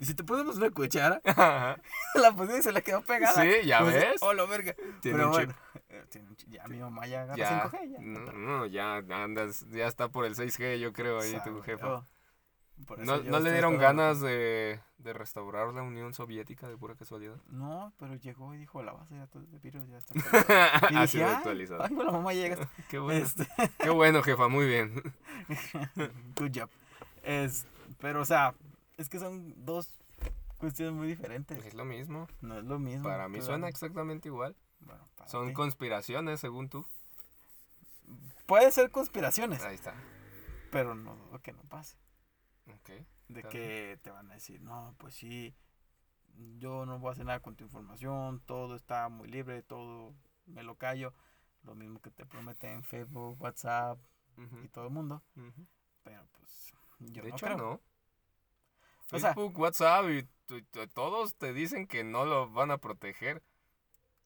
¿Y 0.00 0.04
si 0.04 0.14
te 0.14 0.22
ponemos 0.24 0.56
una 0.56 0.70
cuchara? 0.70 1.20
Ajá. 1.24 1.76
la 2.14 2.58
y 2.58 2.62
se 2.62 2.72
le 2.72 2.82
quedó 2.82 3.02
pegada. 3.02 3.42
Sí, 3.42 3.66
ya 3.66 3.80
Pues, 3.80 3.94
ves. 3.94 4.16
Oh, 4.20 4.32
la 4.32 4.44
verga. 4.46 4.74
Tiene 5.00 5.18
Pero 5.18 5.26
un 5.26 5.32
bueno, 5.32 5.54
eh, 5.88 6.04
tiene 6.08 6.28
un 6.28 6.36
chip. 6.36 6.48
Ya 6.50 6.66
mi 6.68 6.78
mamá 6.78 7.06
ya 7.06 7.22
agarra 7.22 7.36
Ya, 7.36 7.62
5G. 7.70 7.90
Ya, 7.92 7.98
no, 8.00 8.32
no, 8.32 8.66
ya 8.66 8.96
andas, 8.96 9.66
ya 9.70 9.86
está 9.86 10.08
por 10.08 10.24
el 10.24 10.34
6G, 10.36 10.78
yo 10.78 10.92
creo, 10.92 11.20
ahí 11.20 11.36
tu 11.44 11.60
jefa. 11.62 11.86
oh, 11.94 12.06
¿No, 12.98 13.16
no 13.18 13.40
le 13.40 13.50
dieron 13.52 13.76
ganas 13.76 14.20
de, 14.20 14.80
de 14.98 15.12
restaurar 15.12 15.74
la 15.74 15.82
Unión 15.82 16.14
Soviética 16.14 16.68
de 16.68 16.76
pura 16.76 16.94
casualidad? 16.94 17.34
No, 17.48 17.92
pero 17.98 18.14
llegó 18.14 18.54
y 18.54 18.58
dijo: 18.58 18.84
La 18.84 18.92
base 18.92 19.14
de 19.14 19.20
datos 19.20 19.50
de 19.50 19.58
virus 19.58 19.88
ya 19.88 19.98
está. 19.98 20.14
actualizada". 20.14 20.90
Y 20.92 20.96
ha 20.96 21.00
dije, 21.02 21.66
sido 21.66 21.82
"Ay, 21.82 21.92
bueno, 21.92 22.04
la 22.12 22.18
mamá 22.18 22.32
llega. 22.34 22.56
Qué 22.88 23.00
bueno, 23.00 23.24
Este, 23.24 23.48
qué 23.80 23.90
bueno, 23.90 24.22
jefa, 24.22 24.46
muy 24.46 24.66
bien. 24.68 24.94
good 26.36 26.52
job. 26.54 26.70
Es, 27.24 27.66
pero, 28.00 28.20
o 28.20 28.24
sea, 28.24 28.54
es 28.98 29.08
que 29.08 29.18
son 29.18 29.54
dos 29.64 29.90
cuestiones 30.58 30.94
muy 30.94 31.06
diferentes. 31.08 31.64
Es 31.64 31.74
lo 31.74 31.84
mismo. 31.84 32.28
No 32.42 32.58
es 32.58 32.64
lo 32.64 32.78
mismo. 32.78 33.04
Para 33.04 33.28
mí 33.28 33.40
suena 33.40 33.68
exactamente 33.68 34.28
igual. 34.28 34.54
Bueno, 34.80 35.08
Son 35.26 35.48
ti. 35.48 35.54
conspiraciones, 35.54 36.40
según 36.40 36.68
tú. 36.68 36.86
Puede 38.46 38.70
ser 38.70 38.90
conspiraciones, 38.90 39.62
Ahí 39.62 39.74
está. 39.74 39.94
pero 40.70 40.94
no 40.94 41.14
dudo 41.16 41.40
que 41.40 41.52
no 41.52 41.62
pase. 41.64 41.96
Ok. 42.68 42.90
De 43.28 43.40
Claro. 43.42 43.50
que 43.50 43.98
te 44.02 44.10
van 44.10 44.30
a 44.30 44.34
decir, 44.34 44.60
no, 44.62 44.94
pues 44.98 45.14
sí, 45.14 45.54
yo 46.58 46.86
no 46.86 46.98
voy 46.98 47.10
a 47.10 47.12
hacer 47.12 47.26
nada 47.26 47.40
con 47.40 47.56
tu 47.56 47.64
información, 47.64 48.40
todo 48.46 48.74
está 48.74 49.08
muy 49.10 49.28
libre, 49.28 49.62
todo 49.62 50.14
me 50.46 50.62
lo 50.62 50.76
callo. 50.76 51.12
Lo 51.64 51.74
mismo 51.74 52.00
que 52.00 52.10
te 52.10 52.24
prometen 52.24 52.82
Facebook, 52.84 53.38
WhatsApp 53.40 53.98
y 54.62 54.68
todo 54.68 54.86
el 54.86 54.92
mundo. 54.92 55.22
Pero 56.04 56.26
pues 56.32 56.72
yo 57.00 57.22
de 57.22 57.28
no 57.30 57.34
hecho, 57.34 57.46
creo. 57.46 57.56
no. 57.58 57.80
O 59.12 59.18
sea- 59.18 59.34
Facebook, 59.34 59.58
WhatsApp 59.58 60.04
y 60.10 60.28
todos 60.94 61.34
te 61.34 61.52
dicen 61.52 61.86
que 61.86 62.04
no 62.04 62.24
lo 62.24 62.48
van 62.50 62.70
a 62.70 62.78
proteger. 62.78 63.42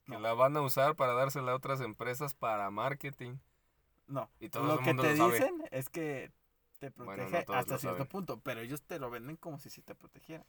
Que 0.05 0.13
No. 0.13 0.19
la 0.19 0.33
van 0.33 0.57
a 0.57 0.61
usar 0.61 0.95
para 0.95 1.13
dársela 1.13 1.53
a 1.53 1.55
otras 1.55 1.79
empresas 1.81 2.33
para 2.33 2.69
marketing. 2.71 3.37
No, 4.07 4.29
Y 4.41 4.49
todo 4.49 4.65
lo 4.65 4.79
que 4.79 4.93
te 4.93 4.93
lo 4.93 5.15
sabe. 5.15 5.31
dicen 5.33 5.63
es 5.71 5.87
que 5.89 6.31
te 6.79 6.89
Bueno, 6.89 7.13
protege 7.13 7.37
no 7.39 7.45
todos 7.45 7.59
hasta 7.59 7.73
lo 7.75 7.79
cierto 7.79 7.97
saben. 7.99 8.09
punto, 8.09 8.39
pero 8.41 8.59
ellos 8.59 8.83
te 8.83 8.99
lo 8.99 9.09
venden 9.09 9.37
como 9.37 9.59
si 9.59 9.69
sí 9.69 9.81
te 9.81 9.95
protegieran. 9.95 10.45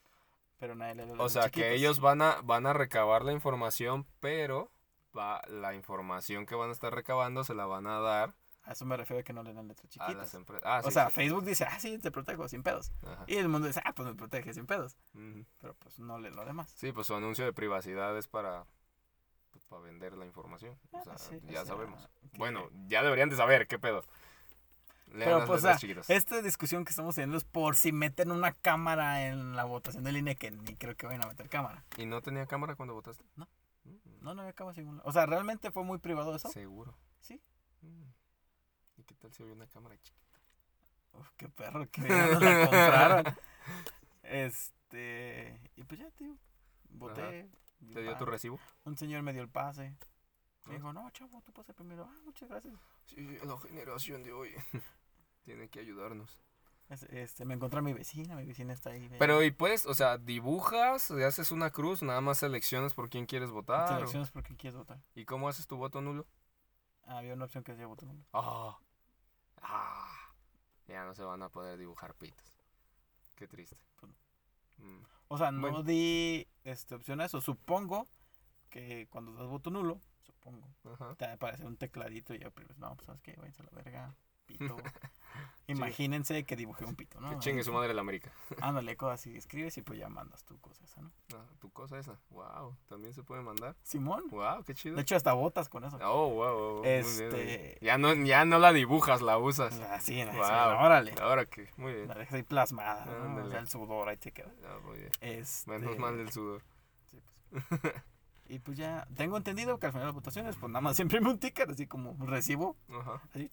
Pero 0.59 0.74
nadie 0.74 0.97
le 0.97 1.07
lee 1.07 1.14
O 1.18 1.28
sea, 1.28 1.43
que 1.45 1.61
chiquitos. 1.61 1.70
ellos 1.72 2.01
van 2.01 2.20
a, 2.22 2.41
van 2.43 2.66
a 2.66 2.72
recabar 2.72 3.24
la 3.24 3.30
información, 3.32 4.07
pero 4.18 4.72
va, 5.16 5.41
la 5.47 5.74
información 5.74 6.47
que 6.47 6.57
van 6.57 6.70
a 6.70 6.72
estar 6.72 6.93
recabando 6.93 7.45
se 7.45 7.55
la 7.55 7.66
van 7.66 7.87
a 7.87 8.01
dar 8.01 8.35
A 8.64 8.72
eso 8.72 8.84
me 8.86 8.96
refiero 8.96 9.20
a 9.20 9.22
que 9.22 9.32
no 9.34 9.42
le 9.42 9.52
dan 9.52 9.68
letras 9.68 9.88
chiquitas. 9.90 10.34
Ah, 10.62 10.80
o 10.84 10.90
sea, 10.90 11.06
sí, 11.06 11.10
sí. 11.10 11.14
Facebook 11.20 11.44
dice, 11.44 11.64
ah, 11.64 11.78
sí, 11.78 11.98
te 11.98 12.10
protejo, 12.10 12.48
sin 12.48 12.62
pedos. 12.62 12.92
Ajá. 13.02 13.24
Y 13.26 13.36
el 13.36 13.48
mundo 13.48 13.66
dice, 13.66 13.80
ah, 13.84 13.92
pues 13.94 14.08
me 14.08 14.14
protege, 14.14 14.54
sin 14.54 14.66
pedos. 14.66 14.96
Pero 15.60 15.74
pues 15.74 15.98
no 15.98 16.18
lee 16.18 16.30
lo 16.30 16.44
demás. 16.44 16.70
Sí, 16.76 16.90
pues 16.92 17.06
su 17.06 17.14
anuncio 17.14 17.44
de 17.44 17.52
privacidad 17.52 18.16
es 18.16 18.26
para, 18.26 18.64
pues, 19.50 19.64
para 19.66 19.82
vender 19.82 20.14
la 20.14 20.24
información. 20.24 20.78
O 20.92 20.98
Ah, 20.98 21.02
sea, 21.18 21.38
ya 21.40 21.62
o 21.62 21.64
sea, 21.64 21.64
sabemos. 21.66 22.06
que- 22.32 22.38
Bueno, 22.38 22.70
ya 22.86 23.02
deberían 23.02 23.28
de 23.28 23.36
saber, 23.36 23.66
¿qué 23.66 23.78
pedo? 23.78 24.02
Lean 25.08 25.26
Pero 25.26 25.38
las 25.40 25.46
pues, 25.46 25.62
o 25.62 25.66
letras 25.66 25.80
sea, 25.80 25.88
chiquitas. 25.88 26.10
esta 26.10 26.40
discusión 26.42 26.84
que 26.84 26.90
estamos 26.90 27.14
teniendo 27.14 27.36
es 27.36 27.44
por 27.44 27.76
si 27.76 27.92
meten 27.92 28.32
una 28.32 28.52
cámara 28.52 29.26
en 29.26 29.54
la 29.54 29.64
votación 29.64 30.02
del 30.04 30.16
INE, 30.16 30.36
que 30.36 30.50
ni 30.50 30.74
creo 30.76 30.96
que 30.96 31.06
vayan 31.06 31.22
a 31.22 31.28
meter 31.28 31.48
cámara. 31.50 31.84
¿Y 31.98 32.06
no 32.06 32.20
tenía 32.22 32.46
cámara 32.46 32.74
cuando 32.74 32.94
votaste? 32.94 33.24
No. 33.36 33.46
Mm, 33.84 33.90
No, 34.22 34.34
no 34.34 34.40
había 34.40 34.55
cámara. 34.55 34.82
O 35.05 35.12
sea, 35.12 35.26
¿realmente 35.26 35.70
fue 35.70 35.84
muy 35.84 35.98
privado 35.98 36.34
eso? 36.34 36.48
Seguro. 36.48 36.97
Sí. 37.20 37.40
Mm. 37.82 38.02
¿Y 38.96 39.04
qué 39.04 39.14
tal 39.14 39.32
si 39.32 39.42
había 39.42 39.54
una 39.54 39.66
cámara 39.66 39.96
chiquita? 40.00 40.38
Uf, 41.12 41.30
qué 41.36 41.48
perro, 41.48 41.88
que 41.90 42.00
nos 42.02 42.42
la 42.42 42.60
compraron. 42.68 43.36
Este. 44.22 45.60
Y 45.76 45.84
pues 45.84 46.00
ya, 46.00 46.10
tío. 46.12 46.36
Voté. 46.90 47.48
¿Te 47.92 48.02
dio 48.02 48.16
tu 48.16 48.24
recibo? 48.24 48.58
Un 48.84 48.96
señor 48.96 49.22
me 49.22 49.32
dio 49.32 49.42
el 49.42 49.48
pase. 49.48 49.90
Me 50.66 50.72
Ah. 50.72 50.76
dijo, 50.76 50.92
no, 50.92 51.10
chavo, 51.10 51.42
tú 51.42 51.52
pase 51.52 51.74
primero. 51.74 52.08
Ah, 52.10 52.20
muchas 52.24 52.48
gracias. 52.48 52.74
Sí, 53.06 53.38
la 53.44 53.58
generación 53.58 54.22
de 54.22 54.32
hoy 54.32 54.54
tiene 55.44 55.68
que 55.68 55.80
ayudarnos. 55.80 56.38
Es- 56.88 57.02
Este, 57.04 57.44
me 57.44 57.54
encontré 57.54 57.80
a 57.80 57.82
mi 57.82 57.92
vecina, 57.92 58.34
mi 58.36 58.44
vecina 58.46 58.72
está 58.72 58.90
ahí. 58.90 59.10
Pero 59.18 59.42
y 59.42 59.50
pues, 59.50 59.84
o 59.86 59.94
sea, 59.94 60.16
dibujas, 60.18 61.10
haces 61.10 61.50
una 61.52 61.70
cruz, 61.70 62.02
nada 62.02 62.20
más 62.22 62.38
seleccionas 62.38 62.94
por 62.94 63.10
quién 63.10 63.26
quieres 63.26 63.50
votar. 63.50 63.84
o- 63.92 63.96
Selecciones 63.96 64.30
por 64.30 64.42
quién 64.42 64.56
quieres 64.56 64.76
votar. 64.76 65.02
¿Y 65.14 65.24
cómo 65.26 65.48
haces 65.48 65.66
tu 65.66 65.76
voto 65.76 66.00
nulo? 66.00 66.26
Ah, 67.06 67.18
había 67.18 67.34
una 67.34 67.44
opción 67.44 67.62
que 67.64 67.72
decía 67.72 67.86
voto 67.86 68.06
nulo. 68.06 68.24
Ah. 68.32 68.78
Ah. 69.65 70.11
Ya 70.86 71.05
no 71.05 71.15
se 71.15 71.23
van 71.24 71.43
a 71.43 71.49
poder 71.49 71.78
dibujar 71.78 72.15
pitos. 72.15 72.53
Qué 73.36 73.49
triste. 73.49 73.77
Pues 73.97 74.12
Mm. 74.78 75.03
O 75.28 75.39
sea, 75.39 75.51
no 75.53 75.61
Bueno. 75.61 75.82
di 75.85 76.47
este, 76.65 76.95
opción 76.97 77.20
a 77.20 77.24
eso. 77.27 77.41
Supongo 77.41 78.07
que 78.70 79.07
cuando 79.09 79.32
das 79.35 79.47
voto 79.49 79.70
nulo, 79.70 80.01
supongo, 80.23 80.69
Ajá. 80.93 81.15
te 81.15 81.27
aparece 81.27 81.65
un 81.65 81.77
tecladito 81.77 82.35
y 82.35 82.41
yo, 82.41 82.51
pero 82.51 82.74
no, 82.77 82.95
pues 82.97 83.07
sabes 83.07 83.23
qué, 83.23 83.35
váyanse 83.36 83.62
a 83.62 83.66
la 83.66 83.70
verga, 83.70 84.15
pito. 84.47 84.77
Imagínense 85.66 86.44
que 86.44 86.56
dibujé 86.56 86.85
un 86.85 86.94
pito, 86.94 87.20
¿no? 87.20 87.31
Que 87.31 87.39
chingue 87.39 87.65
su 87.65 87.73
madre 87.73 87.94
la 87.94 88.02
América. 88.02 88.31
Ándale, 88.61 88.97
cosas 88.97 89.20
así, 89.20 89.36
escribes 89.36 89.77
y 89.78 89.82
pues 89.82 89.98
ya 89.98 90.09
mandas 90.09 90.44
tu 90.44 90.59
cosa 90.61 90.85
esa, 90.85 91.01
¿no? 91.01 91.11
Ah, 91.35 91.44
tu 91.59 91.70
cosa 91.70 91.98
esa. 91.98 92.19
Wow. 92.31 92.77
También 92.89 93.15
se 93.15 93.23
puede 93.23 93.43
mandar. 93.43 93.74
Simón. 93.82 94.24
Wow, 94.31 94.62
qué 94.65 94.74
chido. 94.74 94.97
De 94.97 95.02
hecho, 95.02 95.16
hasta 95.16 95.32
botas 95.32 95.69
con 95.69 95.85
eso. 95.85 95.97
Oh, 96.02 96.28
wow, 96.28 96.35
wow, 96.35 96.74
muy 96.74 96.82
bien. 96.82 97.01
Este- 97.01 97.78
Ya 97.81 97.97
no, 97.98 98.12
ya 98.15 98.44
no 98.44 98.59
la 98.59 98.73
dibujas, 98.73 99.23
la 99.23 99.39
usas. 99.39 99.78
Así, 99.81 100.20
así, 100.20 100.36
Wow. 100.36 100.44
órale. 100.85 101.15
Ahora 101.20 101.47
que, 101.47 101.69
muy 101.78 101.94
bien. 101.94 102.09
La 102.09 102.15
dejas 102.15 102.35
ahí 102.35 102.43
plasmada, 102.43 103.06
¿no? 103.06 103.44
O 103.44 103.48
sea, 103.51 103.61
el 103.61 103.69
sudor 103.69 104.09
ahí 104.09 104.16
te 104.19 104.32
queda. 104.32 104.52
Ah, 104.66 104.78
muy 104.85 104.98
bien. 104.98 105.11
Este, 105.20 105.70
Menos 105.70 105.98
mal 105.98 106.16
del 106.19 106.31
sudor. 106.31 106.62
sí, 107.11 107.20
pues. 107.51 107.81
Y 108.47 108.59
pues 108.59 108.77
ya, 108.77 109.09
tengo 109.16 109.39
entendido 109.39 109.78
que 109.78 109.86
al 109.86 109.93
final 109.93 110.02
de 110.02 110.06
las 110.09 110.15
votaciones, 110.15 110.56
pues 110.56 110.70
nada 110.70 110.82
más 110.82 110.97
se 110.97 111.02
imprime 111.02 111.31
un 111.31 111.39
ticket, 111.39 111.70
así 111.70 111.86
como 111.86 112.15
recibo, 112.27 112.77
Ajá. 112.90 113.23
así. 113.35 113.51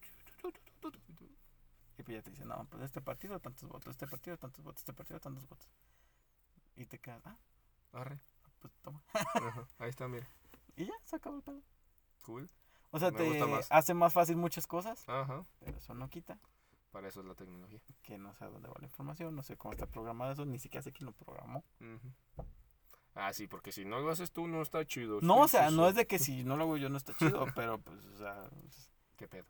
Y 2.01 2.03
pues 2.03 2.15
ya 2.17 2.23
te 2.23 2.31
dicen, 2.31 2.47
no, 2.47 2.65
pues 2.65 2.81
este 2.81 2.99
partido, 2.99 3.39
tantos 3.39 3.69
votos, 3.69 3.91
este 3.91 4.07
partido, 4.07 4.35
tantos 4.35 4.63
votos, 4.65 4.81
este 4.81 4.91
partido, 4.91 5.19
tantos 5.19 5.47
votos. 5.47 5.69
Y 6.75 6.87
te 6.87 6.97
quedas, 6.97 7.21
ah, 7.27 7.37
Arre. 7.93 8.19
pues 8.59 8.73
toma. 8.81 9.03
Ajá. 9.13 9.67
Ahí 9.77 9.89
está, 9.91 10.07
mira. 10.07 10.27
Y 10.75 10.85
ya, 10.85 10.93
se 11.03 11.17
acabó 11.17 11.35
el 11.37 11.43
pedo. 11.43 11.61
Cool. 12.23 12.49
O 12.89 12.97
sea, 12.97 13.11
Me 13.11 13.17
te 13.19 13.45
más. 13.45 13.67
hace 13.69 13.93
más 13.93 14.13
fácil 14.13 14.35
muchas 14.35 14.65
cosas, 14.65 15.07
Ajá. 15.07 15.45
pero 15.59 15.77
eso 15.77 15.93
no 15.93 16.09
quita 16.09 16.39
Para 16.91 17.07
eso 17.07 17.19
es 17.21 17.27
la 17.27 17.35
tecnología. 17.35 17.79
que 18.01 18.17
no 18.17 18.33
sé 18.33 18.45
a 18.45 18.49
dónde 18.49 18.67
va 18.67 18.75
la 18.79 18.87
información, 18.87 19.35
no 19.35 19.43
sé 19.43 19.57
cómo 19.57 19.73
está 19.73 19.85
programado 19.85 20.31
eso, 20.31 20.43
ni 20.45 20.57
siquiera 20.57 20.81
sé 20.81 20.91
quién 20.91 21.05
lo 21.05 21.11
programó. 21.13 21.63
Ujú. 21.79 22.11
Ah, 23.13 23.31
sí, 23.31 23.45
porque 23.47 23.71
si 23.71 23.85
no 23.85 23.99
lo 23.99 24.09
haces 24.09 24.31
tú, 24.31 24.47
no 24.47 24.63
está 24.63 24.83
chido. 24.87 25.19
No, 25.21 25.35
Sí, 25.35 25.41
o 25.43 25.47
sea, 25.49 25.69
sí, 25.69 25.75
no 25.75 25.83
sí. 25.83 25.89
es 25.89 25.95
de 25.97 26.07
que 26.07 26.17
si 26.17 26.43
no 26.45 26.57
lo 26.57 26.63
hago 26.63 26.77
yo 26.77 26.89
no 26.89 26.97
está 26.97 27.13
chido, 27.15 27.45
pero 27.55 27.77
pues, 27.79 28.03
o 28.05 28.17
sea, 28.17 28.49
pues, 28.49 28.89
¿Qué 29.17 29.27
pedo? 29.27 29.45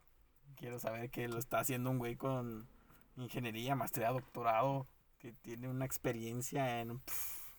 Quiero 0.62 0.78
saber 0.78 1.10
que 1.10 1.26
lo 1.26 1.38
está 1.38 1.58
haciendo 1.58 1.90
un 1.90 1.98
güey 1.98 2.14
con 2.14 2.68
ingeniería, 3.16 3.74
maestría, 3.74 4.10
doctorado, 4.10 4.86
que 5.18 5.32
tiene 5.32 5.68
una 5.68 5.84
experiencia 5.84 6.80
en 6.80 7.00
pff, 7.00 7.54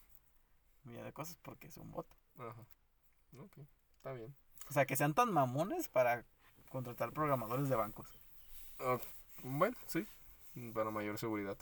mil 0.86 1.04
de 1.04 1.12
cosas 1.12 1.38
porque 1.42 1.68
es 1.68 1.76
un 1.76 1.92
bot. 1.92 2.08
Ajá. 2.38 2.66
Ok, 3.38 3.58
está 3.98 4.14
bien. 4.14 4.34
O 4.70 4.74
sea, 4.74 4.86
que 4.86 4.96
sean 4.96 5.14
tan 5.14 5.34
mamones 5.34 5.90
para 5.90 6.24
contratar 6.70 7.12
programadores 7.12 7.68
de 7.68 7.76
bancos. 7.76 8.08
Ah, 8.80 8.98
bueno, 9.44 9.76
sí. 9.86 10.08
Para 10.74 10.90
mayor 10.90 11.18
seguridad. 11.18 11.58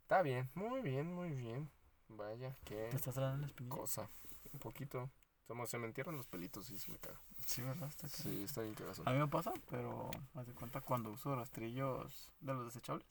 Está 0.00 0.22
bien, 0.22 0.48
muy 0.54 0.80
bien, 0.80 1.14
muy 1.14 1.28
bien. 1.28 1.70
Vaya, 2.08 2.56
qué 2.64 2.88
¿Te 2.90 2.96
estás 2.96 3.16
dando 3.16 3.46
la 3.46 3.68
cosa. 3.68 4.08
Un 4.50 4.60
poquito. 4.60 5.10
Como 5.46 5.66
se 5.66 5.78
me 5.78 5.86
entierran 5.86 6.16
los 6.16 6.26
pelitos 6.26 6.70
y 6.70 6.78
se 6.78 6.90
me 6.90 6.98
caga. 6.98 7.20
Sí, 7.46 7.62
¿verdad? 7.62 7.88
Está 7.88 8.08
Sí, 8.08 8.44
está 8.44 8.62
bien 8.62 8.74
cagazón. 8.74 9.06
A 9.08 9.12
mí 9.12 9.18
me 9.18 9.28
pasa, 9.28 9.52
pero 9.68 10.10
haz 10.34 10.46
de 10.46 10.54
cuenta 10.54 10.80
cuando 10.80 11.10
uso 11.10 11.34
rastrillos 11.34 12.32
de 12.40 12.54
los 12.54 12.64
desechables. 12.66 13.06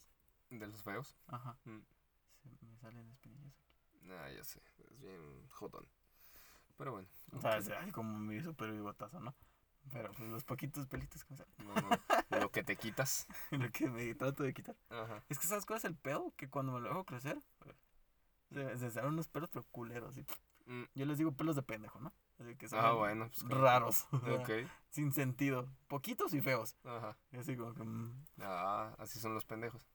De 0.49 0.65
los 0.67 0.81
feos. 0.81 1.15
Ajá. 1.27 1.57
Mm. 1.65 1.79
Se 2.59 2.65
me 2.65 2.77
salen 2.79 3.09
espinillas 3.11 3.53
aquí. 3.59 4.09
Ah, 4.11 4.29
ya 4.29 4.43
sé. 4.43 4.61
Es 4.89 4.99
bien 4.99 5.47
jodón. 5.49 5.87
Pero 6.77 6.93
bueno. 6.93 7.07
O 7.33 7.39
sea, 7.41 7.51
ok. 7.51 7.57
es 7.59 7.69
ay, 7.69 7.91
como 7.91 8.17
mi 8.17 8.41
super 8.41 8.71
bigotazo, 8.71 9.19
¿no? 9.19 9.35
Pero 9.91 10.11
pues 10.11 10.29
los 10.29 10.43
poquitos 10.43 10.87
pelitos 10.87 11.23
que 11.23 11.33
me 11.33 11.37
salen. 11.37 11.53
No, 11.59 11.73
no, 11.75 12.39
Lo 12.39 12.51
que 12.51 12.63
te 12.63 12.75
quitas. 12.75 13.27
lo 13.51 13.69
que 13.71 13.89
me 13.89 14.13
trato 14.15 14.43
de 14.43 14.53
quitar. 14.53 14.75
Ajá. 14.89 15.23
Es 15.29 15.37
que 15.37 15.47
¿sabes 15.47 15.65
cuál 15.65 15.77
es 15.77 15.85
el 15.85 15.95
pedo? 15.95 16.33
Que 16.37 16.49
cuando 16.49 16.71
me 16.71 16.79
lo 16.79 16.89
hago 16.89 17.03
crecer, 17.05 17.37
se, 18.51 18.77
se 18.77 18.91
salen 18.91 19.13
unos 19.13 19.27
pelos 19.27 19.49
pero 19.51 19.65
culeros. 19.71 20.11
así. 20.11 20.25
Mm, 20.71 20.83
Yo 20.95 21.05
les 21.05 21.17
digo 21.17 21.31
pelos 21.33 21.55
de 21.55 21.63
pendejo, 21.63 21.99
¿no? 21.99 22.13
Así 22.39 22.55
que 22.55 22.65
Ah, 22.67 22.69
salen 22.69 22.97
bueno. 22.97 23.29
Pues, 23.29 23.59
raros. 23.59 24.05
o 24.11 24.19
sea, 24.19 24.33
Ok. 24.35 24.49
Sin 24.89 25.11
sentido. 25.11 25.67
Poquitos 25.87 26.33
y 26.33 26.41
feos. 26.41 26.75
Ajá. 26.83 27.17
Y 27.31 27.37
así 27.37 27.55
como 27.57 27.73
que... 27.73 27.83
mm, 27.83 28.25
Ah, 28.41 28.95
así 28.97 29.19
son 29.19 29.33
los 29.33 29.45
pendejos. 29.45 29.85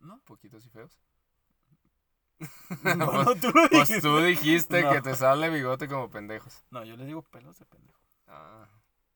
¿No? 0.00 0.20
Poquitos 0.20 0.64
y 0.66 0.70
feos. 0.70 0.98
No, 2.82 2.94
no, 2.96 3.34
tú 3.36 3.48
lo 3.52 3.68
Pues 3.70 3.88
dijiste. 3.88 4.00
tú 4.00 4.16
dijiste 4.18 4.82
No. 4.82 4.90
que 4.92 5.00
te 5.02 5.14
sale 5.14 5.48
bigote 5.50 5.88
como 5.88 6.10
pendejos. 6.10 6.64
No, 6.70 6.84
yo 6.84 6.96
les 6.96 7.06
digo 7.06 7.22
pelos 7.22 7.58
de 7.58 7.66
pendejo. 7.66 8.00
Ah, 8.26 8.68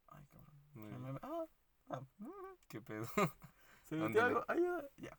Ay, 0.09 0.25
cabrón. 0.27 1.19
ah, 1.23 1.45
ah, 1.91 2.01
mm, 2.19 2.29
¿Qué 2.69 2.81
pedo? 2.81 3.07
Se 3.85 3.97
metió 3.97 4.25
algo. 4.25 4.45
Ay, 4.49 4.65
ah, 4.69 4.85
ya. 4.97 5.19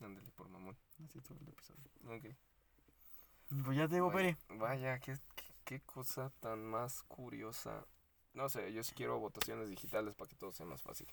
Ándale, 0.00 0.30
por 0.32 0.48
mamón. 0.48 0.76
Así 1.04 1.18
estuvo 1.18 1.38
el 1.40 1.48
episodio. 1.48 1.84
Ok. 2.06 2.36
Pues 3.64 3.76
ya 3.76 3.88
te 3.88 3.94
digo, 3.96 4.10
Peri. 4.10 4.36
vaya 4.48 4.98
qué, 5.00 5.18
qué, 5.34 5.44
qué 5.64 5.80
cosa 5.80 6.30
tan 6.40 6.64
más 6.64 7.02
curiosa. 7.04 7.86
No 8.34 8.48
sé, 8.48 8.72
yo 8.72 8.82
sí 8.82 8.94
quiero 8.94 9.18
votaciones 9.18 9.68
digitales 9.70 10.14
para 10.14 10.28
que 10.28 10.36
todo 10.36 10.52
sea 10.52 10.66
más 10.66 10.82
fácil. 10.82 11.08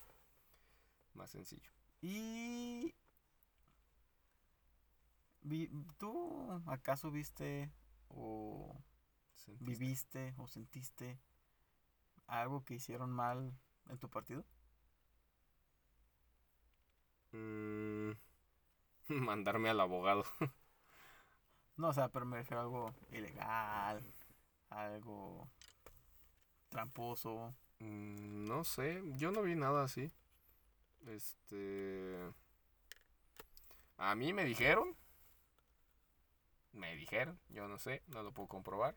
Más 1.14 1.30
sencillo. 1.30 1.72
Y... 2.00 2.94
¿Tú 5.98 6.62
acaso 6.66 7.10
viste 7.10 7.70
o 8.08 8.82
¿Sentiste? 9.34 9.64
viviste 9.66 10.34
o 10.38 10.48
sentiste 10.48 11.18
algo 12.28 12.64
que 12.64 12.74
hicieron 12.74 13.10
mal 13.10 13.52
en 13.88 13.98
tu 13.98 14.08
partido? 14.08 14.44
Mm, 17.32 18.12
mandarme 19.08 19.70
al 19.70 19.80
abogado. 19.80 20.24
No, 21.76 21.88
o 21.88 21.92
sea, 21.92 22.08
pero 22.08 22.24
me 22.24 22.38
refiero 22.38 22.60
a 22.60 22.62
algo 22.64 22.94
ilegal, 23.10 24.02
algo 24.70 25.48
tramposo. 26.68 27.54
Mm, 27.80 28.44
no 28.44 28.64
sé, 28.64 29.02
yo 29.16 29.30
no 29.30 29.42
vi 29.42 29.54
nada 29.54 29.84
así. 29.84 30.10
Este... 31.06 32.32
A 33.98 34.14
mí 34.14 34.32
me 34.32 34.44
dijeron. 34.44 34.96
Me 36.72 36.94
dijeron, 36.96 37.38
yo 37.48 37.68
no 37.68 37.78
sé, 37.78 38.02
no 38.08 38.22
lo 38.22 38.32
puedo 38.32 38.48
comprobar. 38.48 38.94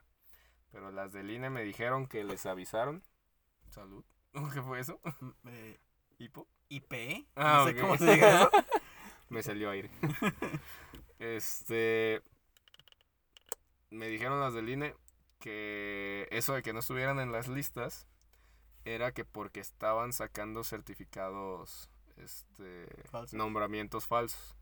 Pero 0.72 0.92
las 0.92 1.14
del 1.14 1.32
INE 1.32 1.50
me 1.50 1.64
dijeron 1.64 2.08
que 2.08 2.24
les 2.24 2.46
avisaron. 2.46 3.04
Salud. 3.70 4.04
¿Qué 4.54 4.62
fue 4.62 4.80
eso? 4.80 5.00
Mm, 5.22 5.30
eh, 5.48 5.80
¿Hipo? 6.18 6.48
IP, 6.70 7.26
Ah, 7.36 7.64
no 7.64 7.66
sé 7.66 7.82
cómo 7.82 7.98
se 7.98 8.14
diga 8.14 8.42
eso. 8.42 8.52
Me 9.30 9.42
salió 9.42 9.70
aire. 9.72 9.90
este. 11.20 12.22
Me 13.90 14.08
dijeron 14.08 14.40
las 14.40 14.54
del 14.54 14.70
INE 14.70 14.96
que 15.40 16.28
eso 16.32 16.54
de 16.54 16.62
que 16.62 16.74
no 16.74 16.80
estuvieran 16.80 17.20
en 17.20 17.32
las 17.32 17.48
listas 17.48 18.08
era 18.86 19.14
que 19.14 19.26
porque 19.26 19.60
estaban 19.60 20.14
sacando 20.14 20.64
certificados, 20.64 21.90
este, 22.18 22.88
Falsos. 23.10 23.38
nombramientos 23.38 24.08
falsos. 24.08 24.56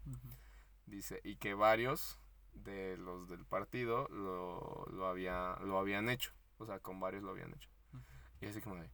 Dice, 0.85 1.21
y 1.23 1.37
que 1.37 1.53
varios 1.53 2.19
de 2.53 2.97
los 2.97 3.29
del 3.29 3.45
partido 3.45 4.07
lo, 4.09 4.85
lo, 4.91 5.07
había, 5.07 5.57
lo 5.63 5.77
habían 5.79 6.09
hecho. 6.09 6.31
O 6.59 6.65
sea, 6.65 6.79
con 6.79 6.99
varios 6.99 7.23
lo 7.23 7.31
habían 7.31 7.53
hecho. 7.53 7.69
Y 8.41 8.47
así 8.47 8.61
como 8.61 8.75
de, 8.77 8.89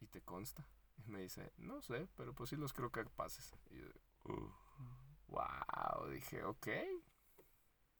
¿y 0.00 0.06
te 0.06 0.22
consta? 0.22 0.66
Y 1.06 1.10
me 1.10 1.20
dice, 1.22 1.52
no 1.58 1.80
sé, 1.82 2.08
pero 2.16 2.34
pues 2.34 2.50
sí 2.50 2.56
los 2.56 2.72
creo 2.72 2.90
capaces. 2.90 3.52
Y 3.70 3.78
yo, 3.78 3.86
"Uh, 4.24 4.52
wow, 5.28 6.08
dije, 6.10 6.44
ok, 6.44 6.68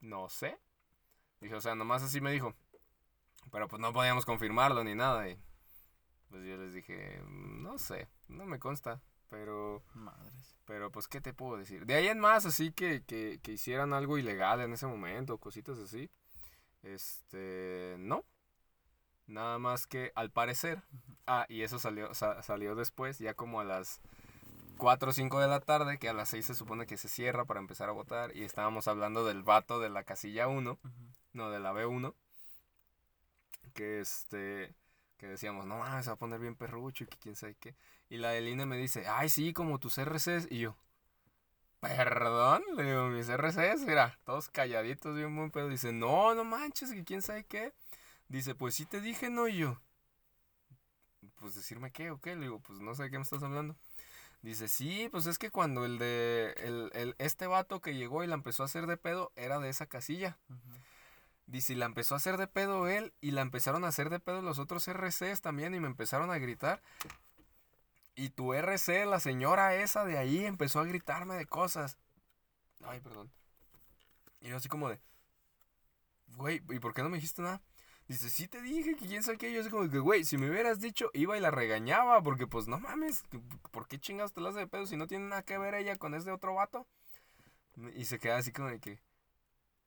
no 0.01 0.29
sé. 0.29 0.59
Dije, 1.41 1.55
o 1.55 1.61
sea, 1.61 1.75
nomás 1.75 2.03
así 2.03 2.21
me 2.21 2.33
dijo. 2.33 2.55
Pero 3.51 3.69
pues 3.69 3.81
no 3.81 3.93
podíamos 3.93 4.25
confirmarlo 4.27 4.85
ni 4.85 4.95
nada. 4.95 5.29
Y 5.29 5.39
pues 6.29 6.45
yo 6.45 6.57
les 6.57 6.73
dije, 6.75 7.21
no 7.27 7.79
sé, 7.79 8.09
no 8.29 8.45
me 8.47 8.59
consta. 8.59 9.01
Pero 9.29 9.83
Madres. 9.95 10.57
pero 10.65 10.91
pues, 10.91 11.07
¿qué 11.09 11.21
te 11.21 11.33
puedo 11.33 11.57
decir? 11.57 11.87
De 11.87 11.95
ahí 11.95 12.09
en 12.09 12.19
más, 12.19 12.47
así 12.47 12.73
que, 12.73 13.05
que, 13.05 13.39
que 13.43 13.53
hicieran 13.53 13.93
algo 13.93 14.19
ilegal 14.19 14.61
en 14.61 14.73
ese 14.73 14.87
momento, 14.87 15.39
cositas 15.39 15.79
así. 15.79 16.11
Este, 16.83 17.97
no. 17.99 18.25
Nada 19.27 19.59
más 19.59 19.87
que 19.87 20.13
al 20.17 20.31
parecer. 20.31 20.83
Ah, 21.27 21.47
y 21.49 21.63
eso 21.63 21.79
salió, 21.79 22.13
sa- 22.15 22.43
salió 22.43 22.75
después, 22.75 23.19
ya 23.21 23.35
como 23.35 23.61
a 23.61 23.65
las 23.65 24.01
4 24.79 25.11
o 25.11 25.13
5 25.13 25.39
de 25.41 25.47
la 25.49 25.61
tarde, 25.61 25.99
que 25.99 26.09
a 26.09 26.13
las 26.13 26.29
6 26.31 26.47
se 26.47 26.55
supone 26.57 26.87
que 26.87 26.97
se 26.97 27.09
cierra 27.09 27.45
para 27.45 27.61
empezar 27.61 27.89
a 27.89 27.93
votar. 27.93 28.35
Y 28.37 28.43
estábamos 28.43 28.89
hablando 28.89 29.25
del 29.25 29.43
vato 29.45 29.79
de 29.79 29.91
la 29.91 30.03
casilla 30.03 30.49
1, 30.49 30.73
Ujú. 30.73 30.91
No, 31.33 31.51
de 31.51 31.61
la 31.61 31.73
B1. 31.73 32.15
Que 33.75 34.01
este, 34.01 34.75
que 35.19 35.27
decíamos, 35.27 35.67
no 35.67 35.79
mames, 35.79 36.05
se 36.05 36.11
va 36.11 36.15
a 36.15 36.19
poner 36.19 36.41
bien 36.41 36.57
perrucho 36.57 37.05
y 37.05 37.07
que 37.07 37.19
quién 37.19 37.37
sabe 37.37 37.55
qué. 37.57 37.77
Y 38.09 38.17
la 38.19 38.31
del 38.31 38.49
INE 38.49 38.67
me 38.67 38.77
dice, 38.77 39.07
ay, 39.09 39.29
sí, 39.29 39.53
como 39.53 39.79
tus 39.79 39.99
RCs. 39.99 40.49
Y 40.51 40.59
yo, 40.61 40.77
perdón, 41.81 42.63
le 42.77 42.85
digo, 42.85 43.07
mis 43.09 43.29
RCs, 43.29 43.83
mira, 43.83 44.19
todos 44.25 44.49
calladitos, 44.49 45.15
bien 45.17 45.35
buen 45.37 45.51
pedo. 45.51 45.69
Dice, 45.69 45.93
no, 45.93 46.35
no 46.35 46.45
manches, 46.45 46.93
que 46.93 47.05
quién 47.05 47.23
sabe 47.23 47.45
qué. 47.45 47.73
Dice, 48.29 48.55
pues 48.55 48.75
sí 48.77 48.87
te 48.87 49.01
dije, 49.01 49.31
no, 49.31 49.49
y 49.49 49.59
yo. 49.59 49.81
Pues 51.39 51.55
decirme 51.55 51.91
qué 51.93 52.11
o 52.11 52.21
qué, 52.21 52.35
le 52.37 52.43
digo, 52.43 52.61
pues 52.61 52.81
no 52.81 52.95
sé 52.95 53.05
de 53.05 53.11
qué 53.11 53.19
me 53.19 53.23
estás 53.25 53.43
hablando. 53.43 53.77
Dice, 54.43 54.69
sí, 54.69 55.09
pues 55.11 55.27
es 55.27 55.39
que 55.39 55.51
cuando 55.51 55.85
el 55.87 55.99
de, 55.99 56.55
el, 56.59 56.91
el- 56.95 57.17
este 57.19 57.47
vato 57.49 57.81
que 57.81 57.95
llegó 57.97 58.25
y 58.25 58.29
la 58.29 58.35
empezó 58.35 58.63
a 58.65 58.67
hacer 58.67 58.87
de 58.87 58.97
pedo, 58.99 59.33
era 59.37 59.61
de 59.61 59.71
esa 59.71 59.87
casilla. 59.87 60.39
Dice, 61.51 61.73
y 61.73 61.77
la 61.77 61.87
empezó 61.87 62.15
a 62.15 62.19
hacer 62.19 62.37
de 62.37 62.47
pedo 62.47 62.87
él 62.87 63.13
y 63.21 63.33
la 63.33 63.43
empezaron 63.43 63.85
a 63.85 63.89
hacer 63.89 64.09
de 64.09 64.21
pedo 64.21 64.41
los 64.41 64.61
otros 64.61 64.87
RCs 64.87 65.41
también 65.41 65.75
y 65.75 65.81
me 65.81 65.89
empezaron 65.89 66.31
a 66.31 66.39
gritar. 66.39 66.81
Y 68.15 68.31
tu 68.31 68.55
RC, 68.55 69.05
la 69.05 69.19
señora 69.19 69.75
esa 69.75 70.05
de 70.05 70.17
ahí, 70.17 70.47
empezó 70.47 70.79
a 70.79 70.85
gritarme 70.85 71.35
de 71.35 71.47
cosas. 71.47 71.99
Ay, 72.85 73.01
perdón. 73.01 73.33
Y 74.41 74.51
yo 74.51 74.59
así 74.59 74.69
como 74.69 74.89
de, 74.89 75.01
güey, 76.37 76.63
¿y 76.71 76.79
por 76.79 76.95
qué 76.95 77.03
no 77.03 77.09
me 77.09 77.17
dijiste 77.17 77.43
nada? 77.43 77.61
Dice, 78.07 78.31
sí 78.31 78.47
te 78.47 78.63
dije 78.63 78.95
que 78.95 79.07
quién 79.07 79.25
sabe 79.25 79.39
qué. 79.39 79.53
Yo 79.53 79.61
así 79.61 79.71
como 79.71 79.91
que, 79.91 79.99
güey, 79.99 80.25
si 80.25 80.39
me 80.39 80.49
hubieras 80.49 80.79
dicho, 80.79 81.11
iba 81.15 81.37
y 81.37 81.41
la 81.41 81.51
regañaba, 81.51 82.23
porque 82.23 82.47
pues 82.47 82.69
no 82.69 82.79
mames, 82.79 83.25
¿por 83.73 83.89
qué 83.89 83.99
chingados 83.99 84.33
te 84.33 84.41
la 84.41 84.51
hace 84.51 84.61
de 84.61 84.67
pedo 84.69 84.87
si 84.87 84.97
no 84.97 85.09
tiene 85.09 85.27
nada 85.27 85.43
que 85.43 85.59
ver 85.59 85.75
ella 85.75 85.97
con 85.97 86.15
ese 86.15 86.31
otro 86.31 86.55
vato? 86.55 86.87
Y 87.97 88.05
se 88.05 88.21
queda 88.21 88.37
así 88.37 88.53
como 88.53 88.69
de 88.69 88.79
que, 88.79 89.01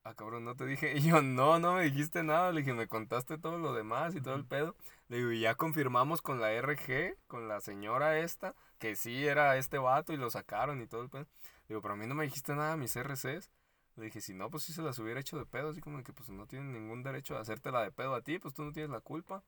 ah, 0.03 0.13
cabrón, 0.15 0.45
no 0.45 0.55
te 0.55 0.65
dije. 0.65 0.93
Y 0.97 1.01
yo, 1.09 1.21
no, 1.21 1.59
no 1.59 1.73
me 1.75 1.84
dijiste 1.84 2.23
nada. 2.23 2.51
Le 2.51 2.61
dije, 2.61 2.73
me 2.73 2.88
contaste 2.88 3.38
todo 3.38 3.57
lo 3.57 3.73
demás 3.73 4.15
y 4.15 4.21
todo 4.21 4.35
el 4.35 4.45
pedo. 4.45 4.75
Le 5.09 5.17
digo, 5.17 5.31
y 5.31 5.41
ya 5.41 5.55
confirmamos 5.55 6.21
con 6.21 6.39
la 6.41 6.51
RG, 6.53 7.17
con 7.27 7.47
la 7.47 7.61
señora 7.61 8.19
esta, 8.19 8.55
que 8.80 8.95
sí 8.95 9.25
era 9.25 9.57
este 9.57 9.77
vato 9.77 10.13
y 10.13 10.17
lo 10.17 10.30
sacaron 10.30 10.81
y 10.81 10.88
todo 10.88 11.01
el 11.03 11.09
pedo. 11.09 11.27
Le 11.67 11.75
digo, 11.75 11.81
pero 11.81 11.93
a 11.95 11.97
mí 11.97 12.07
no 12.07 12.15
me 12.15 12.25
dijiste 12.25 12.55
nada 12.55 12.77
mis 12.77 12.95
RCs. 12.95 13.51
Le 13.95 14.05
dije, 14.05 14.21
si 14.21 14.34
no, 14.34 14.49
pues 14.49 14.63
sí 14.63 14.73
se 14.73 14.81
las 14.81 14.97
hubiera 14.99 15.19
hecho 15.19 15.38
de 15.38 15.45
pedo. 15.45 15.69
Así 15.69 15.81
como 15.81 16.03
que 16.03 16.13
pues 16.13 16.30
no 16.30 16.47
tienen 16.47 16.73
ningún 16.73 17.03
derecho 17.03 17.38
a 17.38 17.41
hacértela 17.41 17.81
de 17.81 17.91
pedo 17.91 18.15
a 18.15 18.21
ti, 18.21 18.39
pues 18.39 18.53
tú 18.53 18.63
no 18.63 18.71
tienes 18.73 18.91
la 18.91 19.01
culpa. 19.01 19.43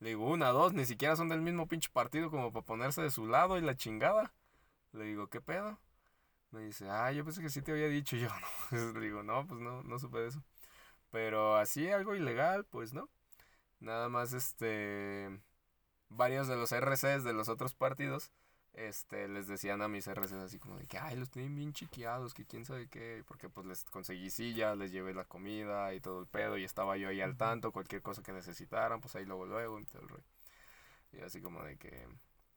Le 0.00 0.10
digo, 0.10 0.28
una, 0.30 0.50
dos, 0.50 0.74
ni 0.74 0.84
siquiera 0.86 1.16
son 1.16 1.28
del 1.28 1.40
mismo 1.42 1.66
pinche 1.68 1.90
partido 1.92 2.30
como 2.30 2.52
para 2.52 2.66
ponerse 2.66 3.02
de 3.02 3.10
su 3.10 3.26
lado 3.26 3.58
y 3.58 3.62
la 3.62 3.76
chingada. 3.76 4.32
Le 4.92 5.04
digo, 5.04 5.28
¿qué 5.28 5.40
pedo? 5.40 5.78
Me 6.50 6.62
dice, 6.64 6.88
ah, 6.90 7.12
yo 7.12 7.24
pensé 7.24 7.42
que 7.42 7.50
sí 7.50 7.62
te 7.62 7.72
había 7.72 7.88
dicho. 7.88 8.16
Yo 8.16 8.28
no. 8.72 8.92
Le 8.92 9.00
digo, 9.00 9.22
no, 9.22 9.46
pues 9.46 9.60
no, 9.60 9.82
no 9.82 9.98
supe 9.98 10.18
de 10.20 10.28
eso. 10.28 10.42
Pero 11.10 11.56
así 11.56 11.90
algo 11.90 12.14
ilegal, 12.14 12.64
pues 12.66 12.94
no. 12.94 13.08
Nada 13.80 14.08
más, 14.08 14.32
este. 14.32 15.40
Varios 16.10 16.48
de 16.48 16.56
los 16.56 16.72
RCs 16.72 17.24
de 17.24 17.32
los 17.34 17.48
otros 17.48 17.74
partidos, 17.74 18.32
este, 18.74 19.28
les 19.28 19.48
decían 19.48 19.82
a 19.82 19.88
mis 19.88 20.06
RCs 20.08 20.34
así 20.34 20.58
como 20.58 20.76
de 20.78 20.86
que, 20.86 20.98
ay, 20.98 21.16
los 21.16 21.30
tienen 21.30 21.54
bien 21.56 21.72
chiqueados, 21.72 22.34
que 22.34 22.46
quién 22.46 22.64
sabe 22.64 22.88
qué. 22.88 23.24
Porque 23.28 23.48
pues 23.48 23.66
les 23.66 23.84
conseguí 23.84 24.30
sillas, 24.30 24.76
les 24.78 24.92
llevé 24.92 25.14
la 25.14 25.24
comida 25.24 25.94
y 25.94 26.00
todo 26.00 26.20
el 26.20 26.26
pedo. 26.28 26.58
Y 26.58 26.64
estaba 26.64 26.96
yo 26.96 27.08
ahí 27.08 27.20
al 27.22 27.36
tanto, 27.36 27.72
cualquier 27.72 28.02
cosa 28.02 28.22
que 28.22 28.32
necesitaran, 28.32 29.00
pues 29.00 29.16
ahí 29.16 29.24
luego, 29.26 29.46
luego, 29.46 29.80
y 29.80 29.86
todo 29.86 30.02
el 30.02 30.08
rollo. 30.08 30.24
Y 31.12 31.20
así 31.20 31.40
como 31.40 31.62
de 31.64 31.76
que, 31.78 32.06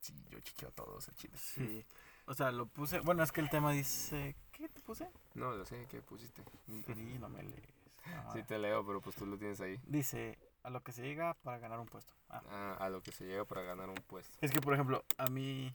sí, 0.01 0.13
yo 0.29 0.39
chiqueo 0.41 0.69
a 0.69 0.71
todos 0.71 1.07
el 1.09 1.15
chile. 1.15 1.37
Sí. 1.37 1.85
O 2.29 2.33
sea, 2.35 2.51
lo 2.51 2.67
puse. 2.67 2.99
Bueno, 2.99 3.23
es 3.23 3.31
que 3.31 3.41
el 3.41 3.49
tema 3.49 3.71
dice. 3.71 4.35
¿Qué 4.51 4.69
te 4.69 4.79
puse? 4.81 5.09
No, 5.33 5.51
lo 5.51 5.65
sé, 5.65 5.87
¿qué 5.89 6.01
pusiste? 6.01 6.43
Sí, 6.85 7.17
no 7.19 7.27
me 7.27 7.41
lees. 7.43 7.73
No, 8.05 8.33
Sí 8.33 8.43
te 8.43 8.57
leo, 8.59 8.85
pero 8.85 9.01
pues 9.01 9.15
tú 9.15 9.25
lo 9.25 9.37
tienes 9.37 9.59
ahí. 9.61 9.79
Dice, 9.87 10.37
a 10.63 10.69
lo 10.69 10.81
que 10.83 10.91
se 10.91 11.01
llega 11.01 11.33
para 11.33 11.57
ganar 11.57 11.79
un 11.79 11.87
puesto. 11.87 12.13
Ah, 12.29 12.41
Ah, 12.49 12.77
a 12.79 12.89
lo 12.89 13.01
que 13.01 13.11
se 13.11 13.25
llega 13.25 13.45
para 13.45 13.63
ganar 13.63 13.89
un 13.89 13.95
puesto. 13.95 14.37
Es 14.41 14.51
que, 14.51 14.61
por 14.61 14.73
ejemplo, 14.75 15.03
a 15.17 15.25
mí 15.27 15.73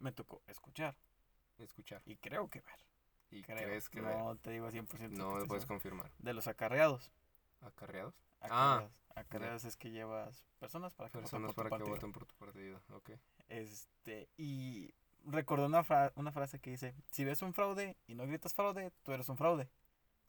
me 0.00 0.10
tocó 0.12 0.42
escuchar 0.48 0.96
Escuchar. 1.58 2.02
y 2.06 2.16
creo 2.16 2.48
que 2.50 2.60
ver. 2.60 2.78
¿Y 3.30 3.42
Creo. 3.42 3.56
crees 3.64 3.88
que 3.88 4.00
no 4.02 4.36
te 4.36 4.50
digo 4.50 4.68
100%. 4.70 4.86
que 4.98 5.08
no 5.16 5.38
lo 5.38 5.46
puedes 5.46 5.66
confirmar? 5.66 6.10
De 6.18 6.34
los 6.34 6.46
acarreados. 6.48 7.12
¿Acarreados? 7.60 8.14
Ah, 8.40 8.46
Acarreados, 8.48 8.92
acarreados 9.14 9.64
es 9.64 9.76
que 9.76 9.90
llevas 9.90 10.44
personas 10.58 10.92
para 10.94 11.08
que 11.08 11.18
voten 11.18 11.22
Personas 11.30 11.54
por 11.54 11.64
tu 11.64 11.70
para 11.70 11.84
que 11.84 11.90
partido. 11.90 11.94
voten 11.96 12.12
por 12.12 12.26
tu 12.26 12.34
partido. 12.34 12.80
Ok. 12.90 13.10
Este, 13.48 14.28
y 14.36 14.92
recordé 15.26 15.66
una, 15.66 15.84
fra- 15.84 16.12
una 16.16 16.32
frase 16.32 16.58
que 16.60 16.70
dice, 16.70 16.94
si 17.10 17.24
ves 17.24 17.42
un 17.42 17.54
fraude 17.54 17.96
y 18.06 18.14
no 18.14 18.26
gritas 18.26 18.54
fraude, 18.54 18.92
tú 19.02 19.12
eres 19.12 19.28
un 19.28 19.36
fraude. 19.36 19.68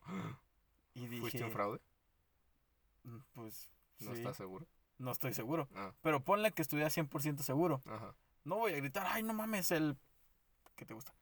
Y 0.97 1.07
dije, 1.07 1.19
¿Fuiste 1.21 1.43
un 1.43 1.51
fraude? 1.51 1.81
"Mm, 3.03 3.17
pues, 3.33 3.69
¿No 3.99 4.11
sí, 4.13 4.17
estás 4.19 4.37
seguro? 4.37 4.65
no 4.97 5.11
estoy 5.11 5.33
seguro. 5.33 5.67
Ah, 5.75 5.91
Pero 6.01 6.23
ponle 6.23 6.51
que 6.53 6.61
estuviera 6.61 6.89
100% 6.89 7.43
seguro. 7.43 7.81
ajá. 7.85 8.15
No 8.45 8.55
voy 8.57 8.71
a 8.73 8.77
gritar, 8.77 9.05
ay, 9.09 9.23
no 9.23 9.33
mames, 9.33 9.71
el... 9.71 9.97
¿Qué 10.77 10.85
te 10.85 10.93
gusta? 10.93 11.13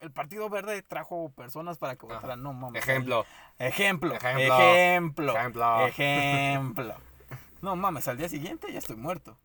El 0.00 0.10
Partido 0.12 0.50
Verde 0.50 0.82
trajo 0.82 1.30
personas 1.30 1.78
para 1.78 1.96
que 1.96 2.04
Ajá. 2.06 2.16
votaran. 2.16 2.42
No 2.42 2.52
mames. 2.52 2.82
Ejemplo. 2.82 3.24
Ejemplo. 3.58 4.14
Ejemplo. 4.14 4.58
Ejemplo. 4.58 5.32
Ejemplo. 5.36 5.86
Ejemplo. 5.86 6.94
No 7.62 7.76
mames, 7.76 8.08
al 8.08 8.16
día 8.18 8.28
siguiente 8.28 8.72
ya 8.72 8.78
estoy 8.78 8.96
muerto. 8.96 9.38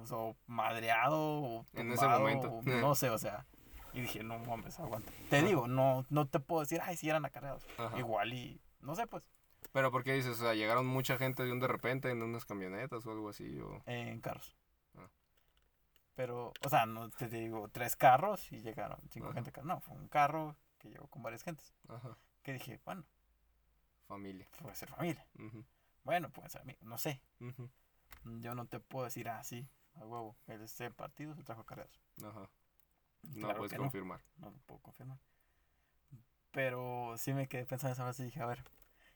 O 0.00 0.06
sea, 0.06 0.16
o 0.18 0.36
madreado 0.46 1.18
o 1.20 1.66
En 1.74 1.88
ese 1.92 2.00
tumbado, 2.00 2.20
momento. 2.20 2.50
o 2.52 2.62
no 2.62 2.94
sé, 2.94 3.10
o 3.10 3.18
sea. 3.18 3.46
Y 3.94 4.00
dije, 4.00 4.22
no 4.22 4.38
mames, 4.38 4.78
aguanta. 4.80 5.12
Te 5.28 5.38
Ajá. 5.38 5.46
digo, 5.46 5.68
no, 5.68 6.06
no 6.08 6.26
te 6.26 6.40
puedo 6.40 6.60
decir, 6.62 6.80
ay, 6.82 6.96
si 6.96 7.08
eran 7.10 7.24
acarreados. 7.24 7.66
Ajá. 7.78 7.98
Igual 7.98 8.32
y, 8.32 8.60
no 8.80 8.94
sé, 8.94 9.06
pues, 9.06 9.22
Pero 9.72 9.90
¿por 9.90 10.02
qué 10.02 10.14
dices? 10.14 10.32
O 10.38 10.40
sea, 10.42 10.54
llegaron 10.54 10.86
mucha 10.86 11.18
gente 11.18 11.42
de 11.44 11.52
un 11.52 11.60
de 11.60 11.68
repente 11.68 12.10
en 12.10 12.22
unas 12.22 12.44
camionetas 12.46 13.04
o 13.06 13.10
algo 13.12 13.28
así. 13.28 13.58
O... 13.60 13.82
en 13.86 14.20
carros. 14.22 14.56
Ah. 14.96 15.08
Pero, 16.14 16.52
o 16.64 16.68
sea, 16.70 16.86
no 16.86 17.10
te 17.10 17.28
digo, 17.28 17.68
tres 17.68 17.96
carros 17.96 18.50
y 18.52 18.60
llegaron 18.62 18.98
cinco 19.10 19.26
Ajá. 19.28 19.34
gente. 19.42 19.52
No, 19.62 19.80
fue 19.80 19.94
un 19.94 20.08
carro 20.08 20.56
que 20.78 20.88
llegó 20.88 21.06
con 21.08 21.22
varias 21.22 21.42
gentes. 21.42 21.74
Ajá. 21.88 22.16
Que 22.42 22.54
dije, 22.54 22.80
bueno, 22.84 23.04
Familia. 24.08 24.48
puede 24.60 24.74
ser 24.74 24.88
familia. 24.88 25.26
Bueno, 26.04 26.30
puede 26.30 26.48
ser 26.48 26.62
amigo, 26.62 26.80
no 26.82 26.98
sé. 26.98 27.20
ujú, 27.40 27.70
Yo 28.40 28.54
no 28.54 28.66
te 28.66 28.80
puedo 28.80 29.04
decir, 29.06 29.28
ah, 29.28 29.42
sí, 29.44 29.68
a 29.94 30.00
huevo, 30.06 30.36
este 30.46 30.90
partido 30.90 31.34
se 31.34 31.42
trajo 31.42 31.62
acarreados. 31.62 32.00
Ajá. 32.22 32.48
No 33.22 33.40
claro 33.40 33.58
puedes 33.58 33.74
confirmar. 33.74 34.20
no 34.38 34.50
lo 34.50 34.58
puedo 34.66 34.80
confirmar. 34.80 35.18
Pero 36.50 37.14
sí 37.18 37.32
me 37.32 37.48
quedé 37.48 37.64
pensando 37.64 37.92
esa 37.94 38.02
frase 38.04 38.22
y 38.22 38.26
dije, 38.26 38.40
a 38.40 38.46
ver, 38.46 38.62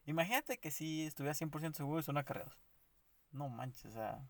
imagínate 0.06 0.59
que 0.59 0.70
si 0.70 1.06
estuviera 1.06 1.35
100% 1.35 1.77
seguro 1.77 2.01
y 2.01 2.02
son 2.02 2.16
acarreados. 2.18 2.56
No 3.31 3.48
manches, 3.48 3.86
o 3.86 3.90
sea, 3.93 4.28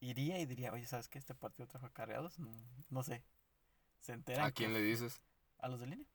iría 0.00 0.38
y 0.40 0.46
diría, 0.46 0.72
oye, 0.72 0.86
¿sabes 0.86 1.08
qué? 1.08 1.18
Este 1.18 1.34
partido 1.34 1.68
trajo 1.68 1.86
acarreados. 1.86 2.38
No, 2.38 2.50
no 2.90 3.02
sé. 3.02 3.22
Se 4.00 4.12
enteran. 4.12 4.46
¿A 4.46 4.50
quién 4.52 4.70
que- 4.72 4.78
le 4.78 4.82
dices? 4.84 5.20
A 5.58 5.68
los 5.68 5.80
de 5.80 5.86
línea, 5.86 6.06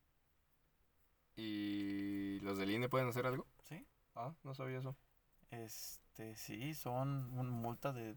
¿Y 1.36 2.40
los 2.40 2.58
del 2.58 2.70
INE 2.70 2.88
pueden 2.88 3.08
hacer 3.08 3.26
algo? 3.26 3.46
sí. 3.68 3.86
Ah, 4.14 4.34
no 4.42 4.54
sabía 4.54 4.78
eso. 4.78 4.96
Este, 5.50 6.36
sí, 6.36 6.74
son 6.74 7.30
una 7.38 7.50
multa 7.50 7.92
de 7.92 8.16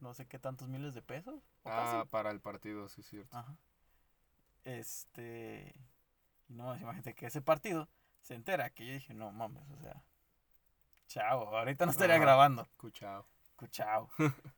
no 0.00 0.14
sé 0.14 0.26
qué 0.26 0.38
tantos 0.38 0.68
miles 0.68 0.94
de 0.94 1.02
pesos. 1.02 1.42
O 1.64 1.70
Ah, 1.70 1.98
casi. 2.00 2.08
para 2.10 2.30
el 2.30 2.40
partido, 2.40 2.88
sí, 2.88 3.00
es 3.00 3.06
cierto. 3.08 3.36
Ajá. 3.36 3.56
Este. 4.64 5.74
Y 6.48 6.54
no, 6.54 6.76
imagínate 6.78 7.14
que 7.14 7.26
ese 7.26 7.40
partido 7.42 7.88
se 8.20 8.34
entera 8.34 8.70
que 8.70 8.86
yo 8.86 8.92
dije, 8.92 9.14
no 9.14 9.30
mames, 9.32 9.68
o 9.70 9.76
sea. 9.80 10.02
Chao, 11.08 11.56
ahorita 11.56 11.86
no 11.86 11.90
estaría 11.92 12.18
grabando. 12.18 12.62
Escuchado. 12.62 13.26
Chao. 13.70 14.10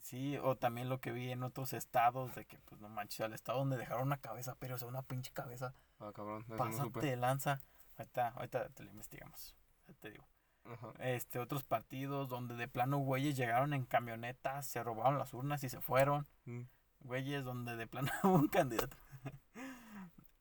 sí, 0.00 0.36
o 0.38 0.56
también 0.56 0.88
lo 0.88 1.00
que 1.00 1.10
vi 1.12 1.30
en 1.32 1.42
otros 1.42 1.72
estados 1.72 2.34
de 2.34 2.46
que, 2.46 2.58
pues 2.60 2.80
no 2.80 2.88
manches, 2.88 3.20
al 3.20 3.32
estado 3.34 3.58
donde 3.58 3.76
dejaron 3.76 4.04
una 4.06 4.16
cabeza, 4.20 4.54
pero 4.58 4.76
o 4.76 4.78
sea, 4.78 4.88
una 4.88 5.02
pinche 5.02 5.32
cabeza, 5.32 5.74
Ah, 5.98 6.12
cabrón. 6.14 6.44
No 6.48 6.56
pásate 6.56 7.00
de 7.06 7.16
lanza. 7.16 7.60
Ahorita, 7.98 8.28
ahorita 8.28 8.68
te 8.70 8.84
lo 8.84 8.90
investigamos. 8.90 9.54
ya 9.86 9.94
te 9.94 10.10
digo. 10.12 10.24
Ajá. 10.64 10.92
Este, 11.00 11.38
otros 11.38 11.64
partidos 11.64 12.28
donde 12.28 12.54
de 12.56 12.68
plano 12.68 12.98
güeyes 12.98 13.36
llegaron 13.36 13.72
en 13.74 13.84
camionetas, 13.84 14.66
se 14.66 14.82
robaron 14.82 15.18
las 15.18 15.32
urnas 15.34 15.62
y 15.64 15.68
se 15.68 15.80
fueron. 15.80 16.26
Mm. 16.44 16.62
güeyes 17.00 17.44
donde 17.44 17.76
de 17.76 17.86
plano 17.86 18.10
hubo 18.22 18.34
un 18.36 18.48
candidato 18.48 18.96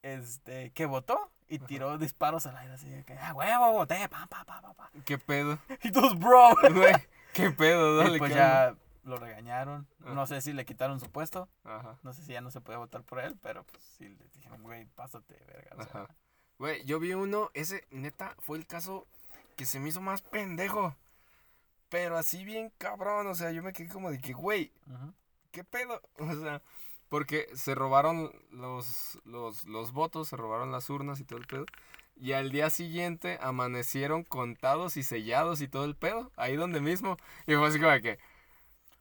este 0.02 0.72
que 0.72 0.86
votó 0.86 1.32
y 1.48 1.58
Ajá. 1.58 1.66
tiró 1.68 1.98
disparos 1.98 2.46
al 2.46 2.56
aire 2.58 2.74
así 2.74 2.90
de 2.90 3.04
que 3.04 3.18
ah 3.18 3.34
huevo 3.34 3.74
voté 3.74 4.08
pa 4.08 4.28
pa 4.28 4.46
pa 4.46 4.62
pa 4.62 4.74
pa 4.74 4.92
¿Qué 5.06 5.18
pedo? 5.18 5.60
y 5.84 5.92
todos 5.92 6.18
bro 6.18 6.50
Güey, 6.74 6.94
¿Qué 7.34 7.52
pedo? 7.52 8.02
y 8.02 8.06
Dale, 8.06 8.18
pues 8.20 8.32
¿qué 8.32 8.38
ya 8.38 8.76
lo 9.04 9.18
regañaron 9.18 9.88
Ajá. 10.02 10.14
no 10.14 10.26
sé 10.28 10.42
si 10.42 10.54
le 10.54 10.66
quitaron 10.66 11.00
su 11.00 11.10
puesto? 11.12 11.50
Ajá. 11.64 11.98
no 12.04 12.14
sé 12.14 12.24
si 12.24 12.32
ya 12.34 12.42
no 12.42 12.52
se 12.52 12.62
podía 12.62 12.78
votar 12.78 13.04
por 13.04 13.20
él 13.20 13.36
pero 13.42 13.64
pues 13.66 13.84
sí 13.84 14.08
le 14.08 14.28
dijeron 14.34 14.62
güey 14.64 14.86
pásate 14.86 15.38
verga 15.48 15.76
o 15.78 15.84
sea, 15.84 16.02
Ajá. 16.04 16.16
Güey, 16.60 16.84
yo 16.84 17.00
vi 17.00 17.14
uno, 17.14 17.50
ese 17.54 17.86
neta 17.90 18.36
fue 18.40 18.58
el 18.58 18.68
caso 18.68 19.08
que 19.60 19.66
se 19.66 19.82
me 19.82 19.90
hizo 19.90 20.00
más 20.00 20.22
pendejo. 20.22 20.96
Pero 21.90 22.18
así 22.18 22.46
bien 22.46 22.72
cabrón, 22.78 23.28
o 23.28 23.36
sea, 23.36 23.52
yo 23.52 23.62
me 23.62 23.74
quedé 23.74 23.90
como 23.90 24.10
de 24.10 24.22
que, 24.22 24.32
güey. 24.32 24.72
¿qué 25.52 25.66
pedo? 25.66 26.02
O 26.18 26.34
sea, 26.34 26.62
porque 27.10 27.50
se 27.56 27.76
robaron 27.76 28.32
los, 28.52 29.20
los, 29.26 29.66
los 29.66 29.92
votos, 29.92 30.30
se 30.30 30.38
robaron 30.38 30.72
las 30.72 30.90
urnas 30.90 31.20
y 31.20 31.26
todo 31.26 31.40
el 31.40 31.46
pedo. 31.46 31.66
Y 32.16 32.32
al 32.32 32.52
día 32.52 32.70
siguiente 32.70 33.38
amanecieron 33.42 34.24
contados 34.24 34.96
y 34.96 35.04
sellados 35.04 35.60
y 35.60 35.68
todo 35.68 35.84
el 35.84 35.98
pedo, 35.98 36.32
ahí 36.38 36.56
donde 36.56 36.80
mismo. 36.80 37.18
Y 37.46 37.56
fue 37.56 37.68
así 37.68 37.80
como 37.80 37.92
de 37.92 38.02
que, 38.02 38.20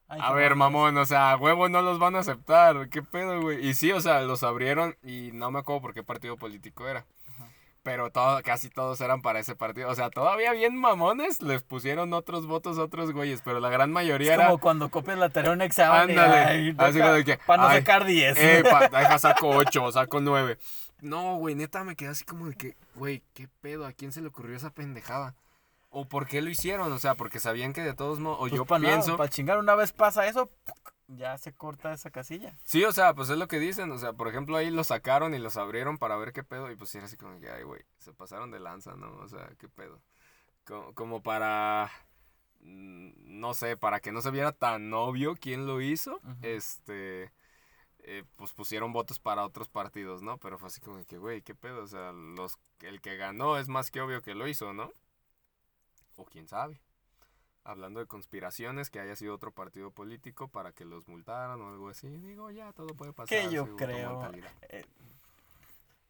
Ay, 0.08 0.20
a 0.20 0.32
ver, 0.32 0.56
mamón, 0.56 0.96
o 0.96 1.06
sea, 1.06 1.36
huevo 1.36 1.68
no 1.68 1.82
los 1.82 2.00
van 2.00 2.16
a 2.16 2.20
aceptar, 2.20 2.88
¿qué 2.88 3.04
pedo, 3.04 3.40
güey? 3.42 3.64
Y 3.64 3.74
sí, 3.74 3.92
o 3.92 4.00
sea, 4.00 4.22
los 4.22 4.42
abrieron 4.42 4.96
y 5.04 5.30
no 5.34 5.52
me 5.52 5.60
acuerdo 5.60 5.82
por 5.82 5.94
qué 5.94 6.02
partido 6.02 6.36
político 6.36 6.88
era. 6.88 7.06
Pero 7.88 8.10
todo, 8.10 8.42
casi 8.42 8.68
todos 8.68 9.00
eran 9.00 9.22
para 9.22 9.38
ese 9.40 9.56
partido. 9.56 9.88
O 9.88 9.94
sea, 9.94 10.10
todavía 10.10 10.52
bien 10.52 10.76
mamones 10.76 11.40
les 11.40 11.62
pusieron 11.62 12.12
otros 12.12 12.46
votos 12.46 12.76
a 12.76 12.82
otros 12.82 13.12
güeyes, 13.12 13.40
pero 13.40 13.60
la 13.60 13.70
gran 13.70 13.90
mayoría 13.90 14.32
es 14.32 14.34
era... 14.34 14.48
como 14.48 14.58
cuando 14.58 14.90
copias 14.90 15.16
la 15.16 15.30
tarea 15.30 15.52
un 15.52 15.62
examen 15.62 16.10
Ándale, 16.10 16.74
así 16.76 16.98
como 16.98 17.12
de 17.14 17.24
que, 17.24 17.38
para 17.46 17.62
no 17.62 17.68
ay, 17.70 17.78
sacar 17.78 18.04
10 18.04 18.36
Eh, 18.36 18.62
pa- 18.62 18.88
deja, 18.98 19.18
saco 19.18 19.48
8, 19.48 19.92
saco 19.92 20.20
9. 20.20 20.58
No, 21.00 21.36
güey, 21.36 21.54
neta 21.54 21.82
me 21.82 21.96
quedé 21.96 22.10
así 22.10 22.26
como 22.26 22.48
de 22.48 22.56
que, 22.56 22.76
güey, 22.94 23.22
¿qué 23.32 23.48
pedo? 23.62 23.86
¿A 23.86 23.92
quién 23.92 24.12
se 24.12 24.20
le 24.20 24.28
ocurrió 24.28 24.54
esa 24.54 24.68
pendejada? 24.68 25.34
¿O 25.88 26.04
por 26.04 26.26
qué 26.26 26.42
lo 26.42 26.50
hicieron? 26.50 26.92
O 26.92 26.98
sea, 26.98 27.14
porque 27.14 27.40
sabían 27.40 27.72
que 27.72 27.80
de 27.80 27.94
todos 27.94 28.20
modos, 28.20 28.36
o 28.38 28.48
yo 28.48 28.66
pienso... 28.66 29.16
para 29.16 29.30
chingar 29.30 29.56
una 29.56 29.74
vez 29.76 29.92
pasa 29.92 30.26
eso 30.26 30.50
ya 31.08 31.36
se 31.38 31.52
corta 31.54 31.92
esa 31.92 32.10
casilla 32.10 32.54
Sí, 32.64 32.84
o 32.84 32.92
sea, 32.92 33.14
pues 33.14 33.30
es 33.30 33.38
lo 33.38 33.48
que 33.48 33.58
dicen. 33.58 33.90
O 33.92 33.98
sea, 33.98 34.12
por 34.12 34.28
ejemplo, 34.28 34.56
ahí 34.56 34.70
los 34.70 34.88
sacaron 34.88 35.34
y 35.34 35.38
los 35.38 35.56
abrieron 35.56 35.98
para 35.98 36.16
ver 36.16 36.32
qué 36.32 36.44
pedo. 36.44 36.70
Y 36.70 36.76
pues 36.76 36.94
era 36.94 37.06
así 37.06 37.16
como 37.16 37.40
que, 37.40 37.50
ay, 37.50 37.62
güey, 37.64 37.82
se 37.98 38.12
pasaron 38.12 38.50
de 38.50 38.60
lanza, 38.60 38.94
¿no? 38.96 39.14
O 39.16 39.28
sea, 39.28 39.48
qué 39.58 39.68
pedo. 39.68 40.02
Como, 40.64 40.94
como 40.94 41.22
para. 41.22 41.90
mm, 42.60 43.12
No 43.40 43.54
sé, 43.54 43.76
para 43.76 44.00
que 44.00 44.12
no 44.12 44.22
se 44.22 44.30
viera 44.32 44.52
tan 44.52 44.92
obvio 44.94 45.36
quién 45.36 45.66
lo 45.66 45.80
hizo. 45.80 46.20
Este. 46.42 47.32
eh, 48.00 48.24
pues 48.36 48.52
pusieron 48.54 48.92
votos 48.92 49.20
para 49.20 49.44
otros 49.46 49.68
partidos, 49.68 50.22
¿no? 50.22 50.38
Pero 50.38 50.58
fue 50.58 50.68
así 50.68 50.80
como 50.80 51.04
que, 51.06 51.18
güey, 51.18 51.42
¿qué 51.42 51.54
pedo? 51.54 51.84
O 51.84 51.88
sea, 51.88 52.12
los, 52.12 52.58
el 52.82 53.00
que 53.02 53.16
ganó 53.16 53.58
es 53.58 53.68
más 53.68 53.90
que 53.90 54.00
obvio 54.02 54.22
que 54.22 54.34
lo 54.34 54.48
hizo, 54.48 54.72
¿no? 54.74 54.92
O 56.16 56.24
quién 56.26 56.46
sabe. 56.48 56.80
Hablando 57.70 58.00
de 58.00 58.06
conspiraciones, 58.06 58.88
que 58.88 58.98
haya 58.98 59.14
sido 59.14 59.34
otro 59.34 59.50
partido 59.52 59.90
político 59.90 60.48
para 60.48 60.72
que 60.72 60.86
los 60.86 61.06
multaran 61.06 61.60
o 61.60 61.68
algo 61.68 61.90
así. 61.90 62.08
Digo, 62.08 62.50
ya, 62.50 62.72
todo 62.72 62.88
puede 62.94 63.12
pasar. 63.12 63.28
Que 63.28 63.50
yo 63.50 63.76
creo. 63.76 64.30
eh, 64.70 64.84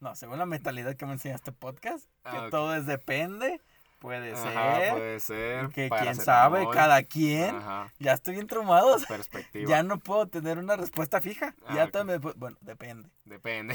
no, 0.01 0.15
según 0.15 0.39
la 0.39 0.47
mentalidad 0.47 0.95
que 0.95 1.05
me 1.07 1.13
enseña 1.15 1.35
este 1.35 1.51
podcast, 1.51 2.05
que 2.23 2.29
Ah, 2.37 2.45
ok. 2.45 2.51
todo 2.51 2.77
es 2.77 2.87
depende, 2.87 3.61
puede 3.99 4.33
Ajá, 4.35 4.77
ser. 4.79 4.93
puede 4.93 5.19
ser. 5.21 5.69
que 5.71 5.91
quién 5.91 6.15
sabe, 6.15 6.69
cada 6.73 7.03
quien. 7.03 7.57
Ajá, 7.57 7.93
Ya 7.99 8.13
estoy 8.13 8.35
bien 8.35 8.47
traumado. 8.47 8.97
perspectiva. 9.09 9.69
ya 9.69 9.83
no 9.83 9.99
puedo 9.99 10.29
tener 10.29 10.59
una 10.59 10.77
respuesta 10.77 11.21
fija. 11.21 11.57
Ah, 11.67 11.75
ya 11.75 11.85
ok. 11.87 11.91
todo 11.91 12.05
me- 12.05 12.19
bueno, 12.19 12.57
depende. 12.61 13.11
Depende. 13.25 13.75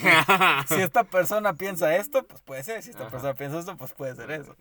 Si 0.70 0.76
esta 0.82 1.04
persona 1.04 1.54
piensa 1.56 1.94
esto, 1.98 2.26
pues 2.26 2.42
puede 2.44 2.64
ser. 2.64 2.82
Si 2.82 2.92
esta 2.92 3.02
Ajá. 3.04 3.12
persona 3.12 3.34
piensa 3.34 3.60
esto, 3.60 3.76
pues 3.76 3.92
puede 3.92 4.16
ser 4.16 4.32
eso. 4.32 4.56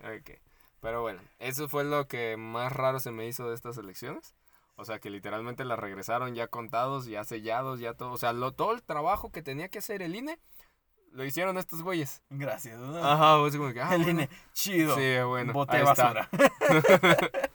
Pero 0.83 1.01
bueno, 1.01 1.21
eso 1.39 1.69
fue 1.69 1.85
lo 1.85 2.09
que 2.09 2.37
más 2.37 2.73
raro 2.73 2.99
se 2.99 3.13
me 3.13 3.29
hizo 3.29 3.49
de 3.49 3.55
estas 3.55 3.79
elecciones. 3.79 4.35
O 4.75 4.85
sea, 4.85 4.99
que 4.99 5.11
literalmente 5.11 5.65
las 5.65 5.79
regresaron 5.79 6.35
ya 6.35 6.49
contados, 6.49 7.07
ya 7.07 7.23
sellados, 7.23 7.79
ya 7.79 7.95
todo. 7.95 8.11
O 8.11 8.19
sea, 8.19 8.33
lo, 8.33 8.53
todo 8.53 8.73
el 8.73 8.83
trabajo 8.83 9.31
que 9.31 9.43
tenía 9.43 9.69
que 9.69 9.79
hacer 9.79 10.03
el 10.03 10.17
INE, 10.17 10.41
lo 11.13 11.25
hicieron 11.25 11.57
estos 11.57 11.85
güeyes. 11.85 12.21
Gracias. 12.31 12.81
¿no? 12.81 12.97
Ajá, 12.99 13.39
pues 13.39 13.57
como 13.57 13.73
que, 13.73 13.81
ah, 13.81 13.95
El 13.95 14.03
bueno. 14.03 14.23
INE, 14.23 14.31
chido. 14.55 14.97
Sí, 14.97 15.23
bueno. 15.25 15.53
Boté 15.53 15.77
ahí 15.77 15.85
está. 15.85 16.13
basura. 16.13 16.29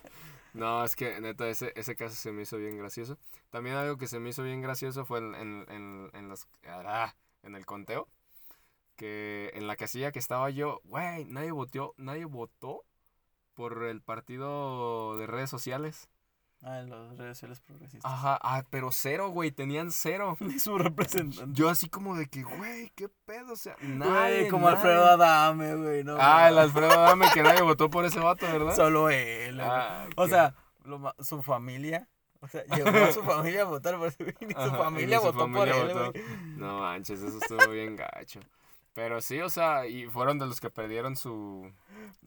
No, 0.54 0.84
es 0.84 0.96
que 0.96 1.22
neta, 1.22 1.48
ese, 1.48 1.72
ese 1.76 1.96
caso 1.96 2.16
se 2.16 2.32
me 2.32 2.42
hizo 2.42 2.58
bien 2.58 2.80
gracioso. 2.80 3.20
También 3.52 3.76
algo 3.76 3.98
que 3.98 4.08
se 4.08 4.20
me 4.20 4.30
hizo 4.30 4.42
bien 4.42 4.60
gracioso 4.60 5.06
fue 5.06 5.20
en, 5.20 5.36
en, 5.36 5.66
en, 5.70 6.10
en 6.14 6.30
las, 6.30 6.48
ah, 6.66 7.14
en 7.44 7.54
el 7.54 7.64
conteo. 7.68 8.08
Que 8.96 9.52
en 9.54 9.68
la 9.68 9.76
casilla 9.76 10.12
que 10.12 10.18
estaba 10.18 10.50
yo, 10.50 10.82
güey, 10.86 11.26
nadie 11.26 11.52
votó, 11.52 11.94
nadie 11.98 12.26
votó 12.26 12.87
por 13.58 13.84
el 13.86 14.02
partido 14.02 15.18
de 15.18 15.26
redes 15.28 15.50
sociales. 15.50 16.08
Ah, 16.64 16.82
los 16.82 17.18
redes 17.18 17.38
sociales 17.38 17.60
progresistas. 17.60 18.12
Ajá, 18.12 18.40
ah, 18.42 18.64
pero 18.70 18.92
cero, 18.92 19.30
güey, 19.30 19.52
tenían 19.52 19.92
cero. 19.92 20.38
Ni 20.40 20.60
su 20.60 20.78
representante. 20.78 21.52
Yo 21.60 21.70
así 21.70 21.90
como 21.90 22.16
de 22.16 22.28
que, 22.28 22.44
güey, 22.44 22.92
qué 22.96 23.10
pedo, 23.26 23.54
o 23.54 23.56
sea, 23.56 23.76
Güey, 23.82 23.92
nadie, 23.94 24.48
como 24.48 24.66
nadie. 24.66 24.78
Alfredo 24.78 25.06
Adame, 25.06 25.76
güey. 25.76 26.04
No, 26.04 26.18
Ah, 26.20 26.50
el. 26.50 26.58
Alfredo 26.58 26.90
Dame 27.00 27.26
que 27.34 27.44
nadie 27.44 27.62
votó 27.64 27.90
por 27.90 28.06
ese 28.06 28.20
vato, 28.20 28.46
¿verdad? 28.46 28.76
Solo 28.76 29.10
él. 29.10 29.60
Ah, 29.62 30.08
O 30.16 30.28
sea, 30.28 30.56
lo 30.84 31.14
su 31.20 31.42
familia. 31.44 32.08
O 32.40 32.48
sea, 32.48 32.64
llevó 32.76 32.90
a 32.90 33.12
su 33.12 33.24
familia 33.24 33.62
a 33.64 33.66
votar 33.66 33.98
por 33.98 34.08
ese 34.08 34.24
güey. 34.24 34.36
Su 34.54 34.60
Ajá, 34.60 34.78
familia 34.78 35.20
su 35.20 35.26
votó 35.26 35.52
por 35.52 35.68
él, 35.68 35.88
votó. 35.88 36.12
güey. 36.12 36.24
No 36.56 36.80
manches, 36.80 37.22
eso 37.22 37.38
estuvo 37.40 37.70
bien 37.72 37.96
gacho. 37.96 38.40
Pero 38.98 39.22
sí, 39.22 39.40
o 39.42 39.50
sea, 39.52 39.86
y 39.86 40.08
fueron 40.08 40.40
de 40.40 40.48
los 40.48 40.60
que 40.60 40.72
perdieron 40.72 41.16
su, 41.16 41.72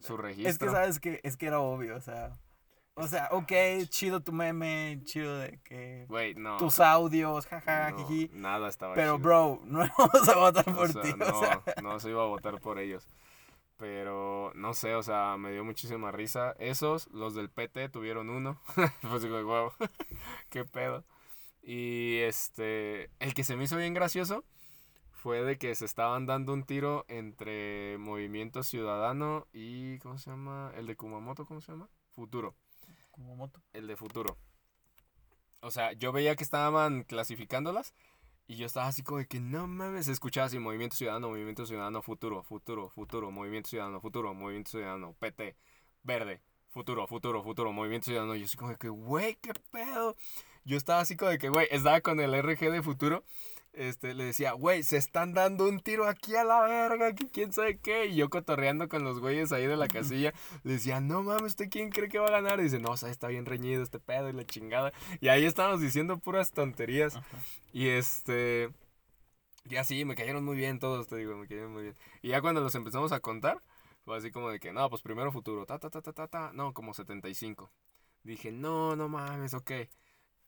su 0.01 0.17
registro. 0.17 0.49
Es 0.53 0.57
que, 0.57 0.69
¿sabes 0.69 1.01
que 1.01 1.21
Es 1.25 1.37
que 1.37 1.47
era 1.47 1.59
obvio, 1.59 1.97
o 1.97 2.01
sea. 2.01 2.39
O 2.95 3.09
sea, 3.09 3.29
ok, 3.33 3.51
chido 3.89 4.21
tu 4.21 4.31
meme, 4.31 5.01
chido 5.03 5.37
de 5.37 5.59
que. 5.65 6.07
Güey, 6.09 6.37
no. 6.37 6.59
Tus 6.59 6.79
audios, 6.79 7.47
jaja, 7.47 7.91
no, 7.91 8.07
jiji. 8.07 8.31
Nada 8.35 8.69
estaba 8.69 8.95
Pero, 8.95 9.17
chido. 9.17 9.19
bro, 9.19 9.61
no 9.65 9.81
vamos 9.99 10.29
a 10.29 10.37
votar 10.37 10.69
O 10.69 10.77
por 10.77 10.93
sea, 10.93 11.03
ti. 11.03 11.13
no, 11.19 11.27
O 11.27 11.41
sea, 11.41 11.61
no 11.83 11.99
se 11.99 12.11
iba 12.11 12.23
a 12.23 12.27
votar 12.29 12.61
por 12.61 12.79
ellos. 12.79 13.09
Pero, 13.77 14.53
no 14.55 14.73
sé, 14.73 14.95
o 14.95 15.03
sea, 15.03 15.37
me 15.39 15.51
dio 15.51 15.65
muchísima 15.65 16.13
risa. 16.13 16.55
Esos, 16.61 17.09
los 17.09 17.35
del 17.35 17.51
PT, 17.51 17.89
tuvieron 17.89 18.31
uno. 18.31 18.61
pues 19.11 19.23
digo, 19.23 19.43
wow, 19.43 19.73
qué 20.51 20.65
pedo. 20.65 21.03
Y 21.65 22.19
este, 22.19 23.11
el 23.19 23.35
que 23.35 23.43
se 23.43 23.57
me 23.57 23.65
hizo 23.65 23.77
bien 23.77 23.93
gracioso 23.93 24.45
fue 25.21 25.43
de 25.43 25.59
que 25.59 25.75
se 25.75 25.85
estaban 25.85 26.25
dando 26.25 26.55
un 26.55 26.65
tiro 26.65 27.05
entre 27.09 27.99
Movimiento 27.99 28.63
Ciudadano 28.63 29.47
y, 29.53 29.99
¿cómo 29.99 30.17
se 30.17 30.31
llama? 30.31 30.73
El 30.77 30.87
de 30.87 30.97
Kumamoto, 30.97 31.45
¿cómo 31.45 31.61
se 31.61 31.73
llama? 31.73 31.91
Futuro. 32.13 32.55
como 33.11 33.37
moto. 33.37 33.61
el 33.75 33.87
de 33.87 33.97
futuro. 33.97 34.39
O 35.61 35.71
sea, 35.71 35.93
yo 35.93 36.11
veía 36.11 36.37
que 36.37 36.43
estaban 36.43 37.05
clasificándolas 37.05 37.93
y 38.47 38.57
yo 38.57 38.65
estaba 38.65 38.87
así 38.87 39.03
como 39.03 39.19
de 39.19 39.27
que 39.27 39.41
no 39.41 39.67
mames, 39.67 40.09
escuchaba 40.09 40.47
así 40.47 40.59
Movimiento 40.59 40.97
Ciudadano, 40.97 41.29
Movimiento 41.29 41.67
Ciudadano, 41.67 42.01
Futuro, 42.01 42.43
Futuro, 42.43 42.89
Futuro, 42.89 43.31
Movimiento 43.31 43.69
Ciudadano, 43.69 44.01
Futuro, 44.01 44.33
Movimiento 44.33 44.71
Ciudadano, 44.71 45.15
PT, 45.19 45.55
Verde, 46.03 46.41
Futuro, 46.71 47.07
Futuro, 47.07 47.43
Futuro, 47.43 47.73
Movimiento 47.73 48.07
Ciudadano. 48.07 48.37
Yo 48.37 48.47
así 48.47 48.57
como 48.57 48.71
de 48.71 48.79
que, 48.79 48.89
güey, 48.89 49.37
qué 49.43 49.53
pedo. 49.71 50.17
Yo 50.65 50.79
estaba 50.79 51.01
así 51.01 51.15
como 51.15 51.31
de 51.31 51.39
que, 51.39 51.51
güey, 51.51 51.69
estaba 51.71 52.01
con 52.01 52.21
el 52.21 52.35
RG 52.35 52.71
de 52.71 52.83
Futuro. 52.83 53.23
Este, 53.81 54.13
le 54.13 54.25
decía, 54.25 54.53
güey, 54.53 54.83
se 54.83 54.99
están 54.99 55.33
dando 55.33 55.67
un 55.67 55.81
tiro 55.81 56.07
aquí 56.07 56.37
a 56.37 56.45
la 56.45 56.61
verga, 56.61 57.15
que 57.15 57.31
quién 57.31 57.51
sabe 57.51 57.79
qué. 57.79 58.09
Y 58.09 58.17
yo 58.17 58.29
cotorreando 58.29 58.91
con 58.91 59.05
los 59.05 59.21
güeyes 59.21 59.53
ahí 59.53 59.67
de 59.67 59.79
la 59.79 59.89
casilla, 59.89 60.35
le 60.65 60.75
decía, 60.75 61.01
no 61.01 61.23
mames, 61.23 61.53
¿usted 61.53 61.71
quién 61.71 61.89
cree 61.89 62.11
que 62.11 62.19
va 62.19 62.27
a 62.29 62.31
ganar? 62.31 62.61
Y 62.61 62.65
dice, 62.65 62.79
no, 62.79 62.91
o 62.91 62.97
sea, 62.99 63.09
está 63.09 63.29
bien 63.29 63.47
reñido 63.47 63.83
este 63.83 63.99
pedo 63.99 64.29
y 64.29 64.35
la 64.35 64.45
chingada. 64.45 64.93
Y 65.23 65.29
ahí 65.29 65.47
estábamos 65.47 65.81
diciendo 65.81 66.19
puras 66.19 66.53
tonterías. 66.53 67.17
Ajá. 67.17 67.39
Y 67.73 67.89
este. 67.89 68.69
Y 69.65 69.77
así, 69.77 70.05
me 70.05 70.15
cayeron 70.15 70.45
muy 70.45 70.59
bien 70.59 70.79
todos, 70.79 71.07
te 71.07 71.17
digo, 71.17 71.35
me 71.35 71.47
cayeron 71.47 71.73
muy 71.73 71.85
bien. 71.85 71.95
Y 72.21 72.29
ya 72.29 72.43
cuando 72.43 72.61
los 72.61 72.75
empezamos 72.75 73.13
a 73.13 73.21
contar, 73.21 73.63
fue 74.05 74.15
así 74.19 74.31
como 74.31 74.51
de 74.51 74.61
que, 74.61 74.75
no, 74.75 74.91
pues 74.91 75.01
primero 75.01 75.33
futuro, 75.33 75.65
ta, 75.65 75.79
ta, 75.79 75.89
ta, 75.89 76.03
ta, 76.03 76.13
ta, 76.13 76.29
ta. 76.29 76.53
No, 76.53 76.75
como 76.75 76.93
75. 76.93 77.73
Dije, 78.25 78.53
no, 78.53 78.95
no 78.95 79.09
mames, 79.09 79.55
ok. 79.55 79.73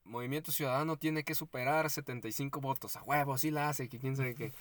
Movimiento 0.05 0.53
Ciudadano 0.53 0.97
tiene 0.97 1.25
que 1.25 1.35
superar 1.35 1.89
75 1.89 2.61
votos. 2.61 2.97
A 2.97 3.03
huevo, 3.03 3.39
sí 3.39 3.51
la 3.51 3.69
hace, 3.69 3.89
que 3.89 3.99
quién 3.99 4.17
sabe 4.17 4.35
qué. 4.35 4.53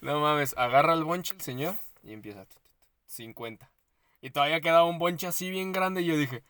No 0.00 0.20
mames, 0.20 0.54
agarra 0.56 0.94
el 0.94 1.04
bonche 1.04 1.34
el 1.34 1.40
señor 1.40 1.74
y 2.02 2.12
empieza. 2.12 2.44
tu, 2.46 2.54
tu, 2.54 2.60
tu, 2.60 2.88
50. 3.06 3.70
Y 4.20 4.30
todavía 4.30 4.60
quedaba 4.60 4.84
un 4.84 4.98
bonche 4.98 5.26
así 5.26 5.50
bien 5.50 5.72
grande 5.72 6.02
y 6.02 6.06
yo 6.06 6.16
dije, 6.16 6.42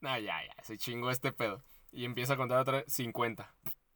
no, 0.00 0.16
ya, 0.18 0.40
ya, 0.44 0.62
se 0.62 0.78
chingó 0.78 1.10
este 1.10 1.32
pedo. 1.32 1.62
Y 1.92 2.04
empieza 2.04 2.34
a 2.34 2.36
contar 2.36 2.58
otra 2.58 2.78
vez, 2.78 2.92
50. 2.92 3.52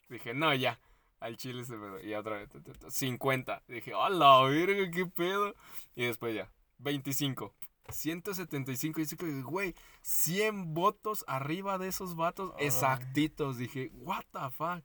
Dije, 0.09 0.35
no, 0.35 0.53
ya, 0.55 0.81
al 1.21 1.37
chile 1.37 1.63
este 1.63 1.75
pedo. 1.75 2.01
Y 2.03 2.15
otra 2.15 2.39
vez, 2.39 2.49
tu, 2.49 2.61
tu, 2.61 2.73
tu, 2.73 2.91
50. 2.91 3.63
Dije, 3.69 3.93
a 3.95 4.09
la 4.09 4.43
verga, 4.43 4.91
qué 4.91 5.07
pedo. 5.07 5.55
Y 5.95 6.07
después 6.07 6.35
ya, 6.35 6.51
25. 6.79 7.55
175. 7.93 9.01
Y 9.01 9.07
que, 9.07 9.43
güey, 9.43 9.75
100 10.03 10.75
votos 10.75 11.25
arriba 11.27 11.79
de 11.79 11.89
esos 11.89 12.17
vatos 12.17 12.53
exactitos. 12.59 13.59
Dije, 13.59 13.91
what 13.95 14.25
the 14.33 14.51
fuck. 14.51 14.85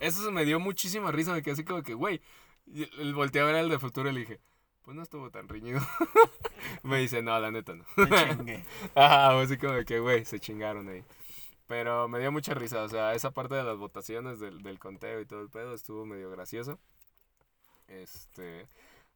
Eso 0.00 0.24
se 0.24 0.30
me 0.30 0.44
dio 0.44 0.60
muchísima 0.60 1.12
risa. 1.12 1.32
Me 1.32 1.42
quedé 1.42 1.52
así 1.52 1.64
como 1.64 1.82
que, 1.82 1.94
güey. 1.94 2.20
El 2.98 3.14
volteé 3.14 3.42
a 3.42 3.44
ver 3.44 3.56
al 3.56 3.68
de 3.68 3.78
futuro 3.78 4.08
y 4.08 4.12
le 4.12 4.20
dije, 4.20 4.40
pues 4.82 4.96
no 4.96 5.02
estuvo 5.02 5.30
tan 5.30 5.48
riñido. 5.48 5.80
me 6.82 6.98
dice, 6.98 7.22
no, 7.22 7.38
la 7.38 7.50
neta 7.50 7.74
no. 7.74 7.84
Me 7.96 8.36
chingué. 8.36 8.64
Ajá, 8.94 9.40
así 9.40 9.56
como 9.56 9.82
que, 9.84 9.98
güey, 10.00 10.24
se 10.24 10.40
chingaron 10.40 10.88
ahí. 10.88 11.04
Pero 11.66 12.08
me 12.08 12.18
dio 12.18 12.30
mucha 12.30 12.52
risa, 12.52 12.82
o 12.82 12.88
sea, 12.88 13.14
esa 13.14 13.30
parte 13.30 13.54
de 13.54 13.64
las 13.64 13.78
votaciones 13.78 14.38
del, 14.38 14.62
del 14.62 14.78
conteo 14.78 15.20
y 15.20 15.26
todo 15.26 15.40
el 15.40 15.48
pedo 15.48 15.74
estuvo 15.74 16.04
medio 16.04 16.30
gracioso. 16.30 16.78
Este, 17.88 18.68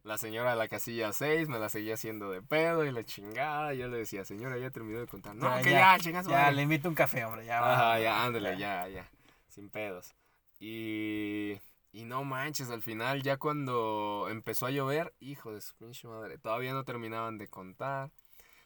la 0.09 0.17
señora 0.17 0.53
de 0.53 0.57
la 0.57 0.69
casilla 0.69 1.13
6 1.13 1.49
me 1.49 1.59
la 1.59 1.69
seguía 1.69 1.95
haciendo 1.95 2.31
de 2.31 2.41
pedo 2.41 2.85
y 2.87 2.91
la 2.91 3.05
chingada. 3.05 3.75
Yo 3.75 3.89
le 3.89 3.99
decía, 3.99 4.25
señora, 4.25 4.57
ya 4.57 4.71
terminó 4.71 4.99
de 5.01 5.07
contar. 5.07 5.37
No, 5.37 5.55
Ya, 5.57 5.63
que 5.63 5.71
ya, 5.71 5.79
ya, 5.79 5.99
chingas 5.99 6.27
Ya, 6.27 6.51
le 6.51 6.63
invito 6.63 6.89
un 6.89 6.95
café, 6.95 7.27
hombre. 7.27 7.45
Ya 7.45 7.61
va. 7.61 7.75
Ajá, 7.75 8.01
ya, 8.01 8.25
ándale, 8.25 8.57
ya, 8.57 8.89
ya. 8.89 9.07
Sin 9.49 9.69
pedos. 9.69 10.15
Y. 10.59 11.61
Y 11.93 12.05
no 12.05 12.25
manches, 12.25 12.71
al 12.71 12.83
final, 12.83 13.23
ya 13.23 13.39
cuando 13.39 14.29
empezó 14.31 14.67
a 14.67 14.71
llover, 14.71 15.15
hijo 15.21 15.53
de 15.53 15.61
su 15.61 15.75
pinche 15.77 16.07
madre, 16.07 16.39
todavía 16.39 16.73
no 16.73 16.85
terminaban 16.85 17.39
de 17.39 17.49
contar. 17.49 18.11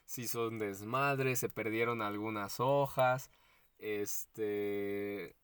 Se 0.05 0.23
hizo 0.23 0.49
un 0.49 0.59
desmadre, 0.59 1.35
se 1.35 1.49
perdieron 1.49 2.03
algunas 2.03 2.61
hojas. 2.61 3.31
Este. 3.79 5.35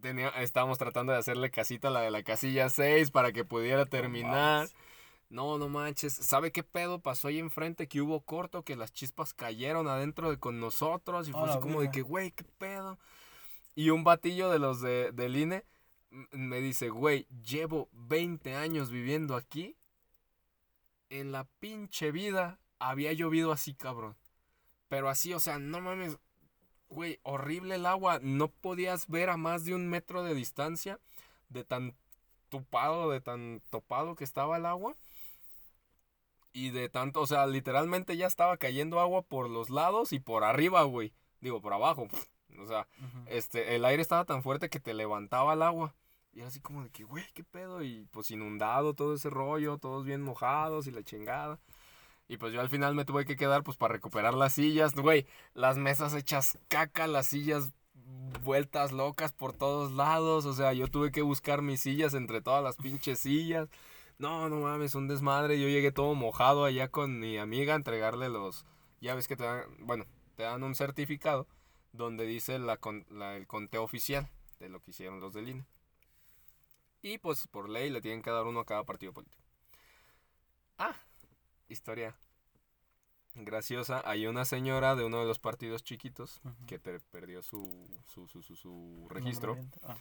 Tenía, 0.00 0.30
estábamos 0.30 0.78
tratando 0.78 1.12
de 1.12 1.18
hacerle 1.20 1.52
casita 1.52 1.88
a 1.88 1.90
la 1.92 2.00
de 2.00 2.10
la 2.10 2.24
casilla 2.24 2.68
6 2.68 3.12
para 3.12 3.30
que 3.30 3.44
pudiera 3.44 3.86
terminar. 3.86 4.68
No, 5.34 5.58
no 5.58 5.68
manches. 5.68 6.12
¿Sabe 6.14 6.52
qué 6.52 6.62
pedo 6.62 7.00
pasó 7.00 7.26
ahí 7.26 7.40
enfrente? 7.40 7.88
Que 7.88 8.00
hubo 8.00 8.20
corto, 8.20 8.62
que 8.62 8.76
las 8.76 8.92
chispas 8.92 9.34
cayeron 9.34 9.88
adentro 9.88 10.30
de 10.30 10.38
con 10.38 10.60
nosotros. 10.60 11.28
Y 11.28 11.32
fue 11.32 11.50
así 11.50 11.58
como 11.58 11.80
de 11.80 11.90
que, 11.90 12.02
güey, 12.02 12.30
qué 12.30 12.44
pedo. 12.44 13.00
Y 13.74 13.90
un 13.90 14.04
batillo 14.04 14.48
de 14.48 14.60
los 14.60 14.80
de, 14.80 15.10
del 15.10 15.34
INE 15.34 15.64
me 16.30 16.60
dice, 16.60 16.88
güey, 16.88 17.26
llevo 17.44 17.88
20 17.90 18.54
años 18.54 18.90
viviendo 18.90 19.34
aquí. 19.34 19.76
En 21.10 21.32
la 21.32 21.48
pinche 21.58 22.12
vida 22.12 22.60
había 22.78 23.12
llovido 23.12 23.50
así, 23.50 23.74
cabrón. 23.74 24.16
Pero 24.86 25.08
así, 25.08 25.34
o 25.34 25.40
sea, 25.40 25.58
no 25.58 25.80
mames. 25.80 26.16
Güey, 26.88 27.18
horrible 27.24 27.74
el 27.74 27.86
agua. 27.86 28.20
No 28.22 28.52
podías 28.52 29.08
ver 29.08 29.30
a 29.30 29.36
más 29.36 29.64
de 29.64 29.74
un 29.74 29.88
metro 29.88 30.22
de 30.22 30.32
distancia 30.32 31.00
de 31.48 31.64
tan 31.64 31.96
tupado, 32.50 33.10
de 33.10 33.20
tan 33.20 33.62
topado 33.70 34.14
que 34.14 34.22
estaba 34.22 34.58
el 34.58 34.66
agua. 34.66 34.94
Y 36.54 36.70
de 36.70 36.88
tanto, 36.88 37.20
o 37.20 37.26
sea, 37.26 37.48
literalmente 37.48 38.16
ya 38.16 38.28
estaba 38.28 38.56
cayendo 38.56 39.00
agua 39.00 39.22
por 39.22 39.50
los 39.50 39.70
lados 39.70 40.12
y 40.12 40.20
por 40.20 40.44
arriba, 40.44 40.84
güey. 40.84 41.12
Digo, 41.40 41.60
por 41.60 41.74
abajo. 41.74 42.08
O 42.56 42.66
sea, 42.68 42.86
este, 43.26 43.74
el 43.74 43.84
aire 43.84 44.00
estaba 44.00 44.24
tan 44.24 44.44
fuerte 44.44 44.70
que 44.70 44.78
te 44.78 44.94
levantaba 44.94 45.54
el 45.54 45.62
agua. 45.62 45.92
Y 46.32 46.38
era 46.38 46.46
así 46.46 46.60
como 46.60 46.84
de 46.84 46.90
que, 46.90 47.02
güey, 47.02 47.24
¿qué 47.34 47.42
pedo? 47.42 47.82
Y 47.82 48.06
pues 48.12 48.30
inundado 48.30 48.94
todo 48.94 49.14
ese 49.14 49.28
rollo, 49.28 49.78
todos 49.78 50.04
bien 50.04 50.22
mojados 50.22 50.86
y 50.86 50.92
la 50.92 51.02
chingada. 51.02 51.58
Y 52.28 52.36
pues 52.36 52.52
yo 52.52 52.60
al 52.60 52.68
final 52.68 52.94
me 52.94 53.04
tuve 53.04 53.24
que 53.24 53.34
quedar 53.34 53.64
pues 53.64 53.76
para 53.76 53.94
recuperar 53.94 54.34
las 54.34 54.52
sillas. 54.52 54.94
Güey, 54.94 55.26
las 55.54 55.78
mesas 55.78 56.14
hechas 56.14 56.56
caca, 56.68 57.08
las 57.08 57.26
sillas 57.26 57.72
vueltas 58.44 58.92
locas 58.92 59.32
por 59.32 59.52
todos 59.52 59.90
lados. 59.90 60.44
O 60.44 60.52
sea, 60.52 60.72
yo 60.72 60.86
tuve 60.86 61.10
que 61.10 61.22
buscar 61.22 61.60
mis 61.60 61.80
sillas 61.80 62.14
entre 62.14 62.40
todas 62.40 62.62
las 62.62 62.76
pinches 62.76 63.18
sillas. 63.18 63.68
No, 64.18 64.48
no 64.48 64.60
mames, 64.60 64.94
un 64.94 65.08
desmadre. 65.08 65.60
Yo 65.60 65.68
llegué 65.68 65.92
todo 65.92 66.14
mojado 66.14 66.64
allá 66.64 66.88
con 66.88 67.18
mi 67.18 67.38
amiga 67.38 67.74
a 67.74 67.76
entregarle 67.76 68.28
los... 68.28 68.64
Ya 69.00 69.14
ves 69.14 69.28
que 69.28 69.36
te 69.36 69.44
dan, 69.44 69.64
bueno, 69.80 70.06
te 70.36 70.44
dan 70.44 70.62
un 70.62 70.74
certificado 70.74 71.46
donde 71.92 72.24
dice 72.24 72.58
la, 72.58 72.78
la, 73.10 73.36
el 73.36 73.46
conteo 73.46 73.82
oficial 73.82 74.30
de 74.58 74.68
lo 74.68 74.80
que 74.80 74.92
hicieron 74.92 75.20
los 75.20 75.32
del 75.32 75.48
INE. 75.48 75.66
Y 77.02 77.18
pues 77.18 77.46
por 77.48 77.68
ley 77.68 77.90
le 77.90 78.00
tienen 78.00 78.22
que 78.22 78.30
dar 78.30 78.46
uno 78.46 78.60
a 78.60 78.64
cada 78.64 78.84
partido 78.84 79.12
político. 79.12 79.42
Ah, 80.78 80.96
historia 81.68 82.16
graciosa. 83.34 84.02
Hay 84.04 84.26
una 84.26 84.44
señora 84.44 84.96
de 84.96 85.04
uno 85.04 85.20
de 85.20 85.26
los 85.26 85.38
partidos 85.38 85.82
chiquitos 85.82 86.40
que 86.66 86.78
te 86.78 87.00
perdió 87.00 87.42
su, 87.42 87.62
su, 88.06 88.26
su, 88.28 88.42
su, 88.42 89.06
registro. 89.10 89.58
Ah. 89.82 89.96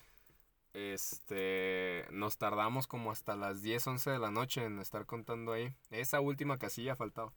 Este, 0.74 2.08
nos 2.12 2.38
tardamos 2.38 2.88
como 2.88 3.12
hasta 3.12 3.36
las 3.36 3.62
10, 3.62 3.88
11 3.88 4.10
de 4.12 4.20
la 4.20 4.32
noche 4.32 4.66
en 4.66 4.80
estar 4.80 5.06
contando 5.06 5.54
ahí. 5.54 5.72
Esa 5.92 6.20
última 6.20 6.58
casilla 6.58 6.96
faltaba. 6.96 7.32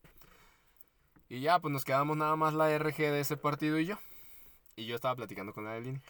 Y 1.29 1.41
ya, 1.41 1.59
pues 1.59 1.73
nos 1.73 1.85
quedamos 1.85 2.17
nada 2.17 2.37
más 2.37 2.55
la 2.55 2.71
RG 2.77 2.97
de 2.97 3.21
ese 3.21 3.37
partido 3.37 3.79
y 3.79 3.87
yo. 3.87 3.99
Y 4.77 4.87
yo 4.87 4.95
estaba 4.95 5.17
platicando 5.17 5.53
con 5.53 5.65
la 5.65 5.73
de 5.73 6.01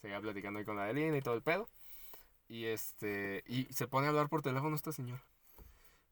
Seguía 0.00 0.20
platicando 0.20 0.58
ahí 0.58 0.64
con 0.64 0.76
la 0.76 0.92
de 0.92 1.16
y 1.16 1.22
todo 1.22 1.34
el 1.34 1.42
pedo. 1.42 1.68
Y 2.48 2.66
este, 2.66 3.44
y 3.46 3.64
se 3.72 3.88
pone 3.88 4.06
a 4.06 4.10
hablar 4.10 4.28
por 4.28 4.42
teléfono 4.42 4.74
esta 4.74 4.92
señora. 4.92 5.22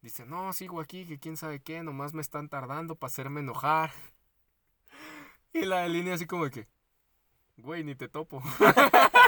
Dice, 0.02 0.26
no, 0.26 0.52
sigo 0.52 0.80
aquí, 0.80 1.06
que 1.06 1.18
quién 1.18 1.36
sabe 1.36 1.60
qué, 1.60 1.82
nomás 1.82 2.12
me 2.12 2.20
están 2.20 2.48
tardando 2.48 2.94
para 2.96 3.10
hacerme 3.10 3.40
enojar. 3.40 3.92
Y 5.52 5.64
la 5.64 5.78
de 5.78 5.88
línea 5.88 6.14
así 6.14 6.26
como 6.26 6.50
que, 6.50 6.68
güey, 7.56 7.82
ni 7.82 7.94
te 7.94 8.08
topo. 8.08 8.42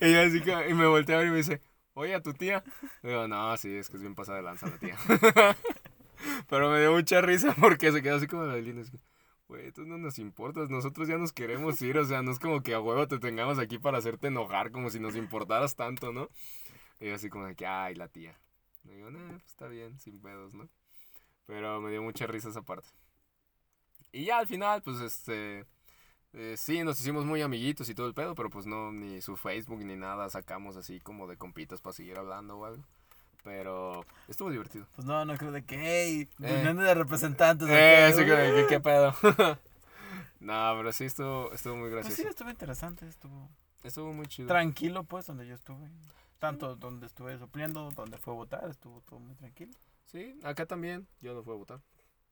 y, 0.00 0.14
así 0.14 0.42
y 0.68 0.74
me 0.74 0.86
volteé 0.86 1.26
y 1.26 1.30
me 1.30 1.36
dice, 1.36 1.60
oye, 1.94 2.14
a 2.14 2.22
tu 2.22 2.32
tía. 2.34 2.62
Y 3.02 3.08
digo, 3.08 3.28
no, 3.28 3.56
sí, 3.56 3.76
es 3.76 3.88
que 3.88 3.96
es 3.96 4.02
bien 4.02 4.14
pasada 4.14 4.38
de 4.38 4.44
lanza 4.44 4.68
la 4.68 4.78
tía. 4.78 4.96
Pero 6.48 6.70
me 6.70 6.80
dio 6.80 6.92
mucha 6.92 7.20
risa 7.20 7.54
porque 7.60 7.92
se 7.92 8.02
quedó 8.02 8.16
así 8.16 8.26
como 8.26 8.44
la 8.44 8.56
línea. 8.56 8.84
Güey, 9.48 9.72
tú 9.72 9.86
no 9.86 9.96
nos 9.96 10.18
importas, 10.18 10.68
nosotros 10.68 11.08
ya 11.08 11.16
nos 11.16 11.32
queremos 11.32 11.80
ir, 11.80 11.96
o 11.98 12.04
sea, 12.04 12.22
no 12.22 12.32
es 12.32 12.38
como 12.38 12.62
que 12.62 12.74
a 12.74 12.80
huevo 12.80 13.08
te 13.08 13.18
tengamos 13.18 13.58
aquí 13.58 13.78
para 13.78 13.96
hacerte 13.98 14.26
enojar, 14.26 14.70
como 14.70 14.90
si 14.90 15.00
nos 15.00 15.16
importaras 15.16 15.74
tanto, 15.74 16.12
¿no? 16.12 16.28
Y 17.00 17.08
así 17.10 17.30
como 17.30 17.46
de 17.46 17.54
que, 17.54 17.66
ay, 17.66 17.94
la 17.94 18.08
tía. 18.08 18.38
Me 18.82 18.94
digo, 18.94 19.10
no, 19.10 19.18
pues 19.28 19.46
está 19.46 19.68
bien, 19.68 19.98
sin 19.98 20.20
pedos, 20.20 20.54
¿no? 20.54 20.68
Pero 21.46 21.80
me 21.80 21.90
dio 21.90 22.02
mucha 22.02 22.26
risa 22.26 22.50
esa 22.50 22.62
parte. 22.62 22.88
Y 24.12 24.26
ya 24.26 24.38
al 24.38 24.46
final, 24.46 24.82
pues 24.82 25.00
este. 25.00 25.64
Eh, 26.34 26.56
sí, 26.56 26.82
nos 26.84 27.00
hicimos 27.00 27.24
muy 27.24 27.40
amiguitos 27.40 27.88
y 27.88 27.94
todo 27.94 28.06
el 28.06 28.14
pedo, 28.14 28.34
pero 28.34 28.50
pues 28.50 28.66
no, 28.66 28.92
ni 28.92 29.20
su 29.22 29.36
Facebook 29.36 29.82
ni 29.84 29.96
nada 29.96 30.28
sacamos 30.28 30.76
así 30.76 31.00
como 31.00 31.26
de 31.26 31.36
compitas 31.36 31.80
para 31.80 31.94
seguir 31.94 32.18
hablando 32.18 32.58
o 32.58 32.64
algo. 32.64 32.84
Pero 33.44 34.04
estuvo 34.26 34.50
divertido. 34.50 34.86
Pues 34.94 35.06
no, 35.06 35.24
no 35.24 35.36
creo 35.36 35.52
de 35.52 35.64
que, 35.64 35.76
hey, 35.80 36.28
eh. 36.42 36.74
de 36.74 36.94
representantes. 36.94 37.68
Eh, 37.70 38.12
sí, 38.14 38.24
que, 38.24 38.66
qué 38.68 38.80
pedo. 38.80 39.14
no, 40.40 40.74
pero 40.76 40.92
sí 40.92 41.04
estuvo, 41.04 41.50
estuvo 41.52 41.76
muy 41.76 41.90
gracioso. 41.90 42.16
Pues 42.16 42.26
sí, 42.26 42.28
estuvo 42.28 42.50
interesante, 42.50 43.08
estuvo. 43.08 43.48
Estuvo 43.82 44.12
muy 44.12 44.26
chido. 44.26 44.48
Tranquilo, 44.48 45.04
pues, 45.04 45.26
donde 45.26 45.46
yo 45.46 45.54
estuve. 45.54 45.88
Tanto 46.38 46.76
donde 46.76 47.06
estuve 47.06 47.38
supliendo, 47.38 47.90
donde 47.92 48.18
fue 48.18 48.34
a 48.34 48.36
votar, 48.36 48.68
estuvo 48.68 49.00
todo 49.00 49.18
muy 49.18 49.34
tranquilo. 49.34 49.72
Sí, 50.04 50.38
acá 50.42 50.66
también. 50.66 51.06
Yo 51.20 51.34
no 51.34 51.42
fui 51.42 51.54
a 51.54 51.56
votar. 51.56 51.80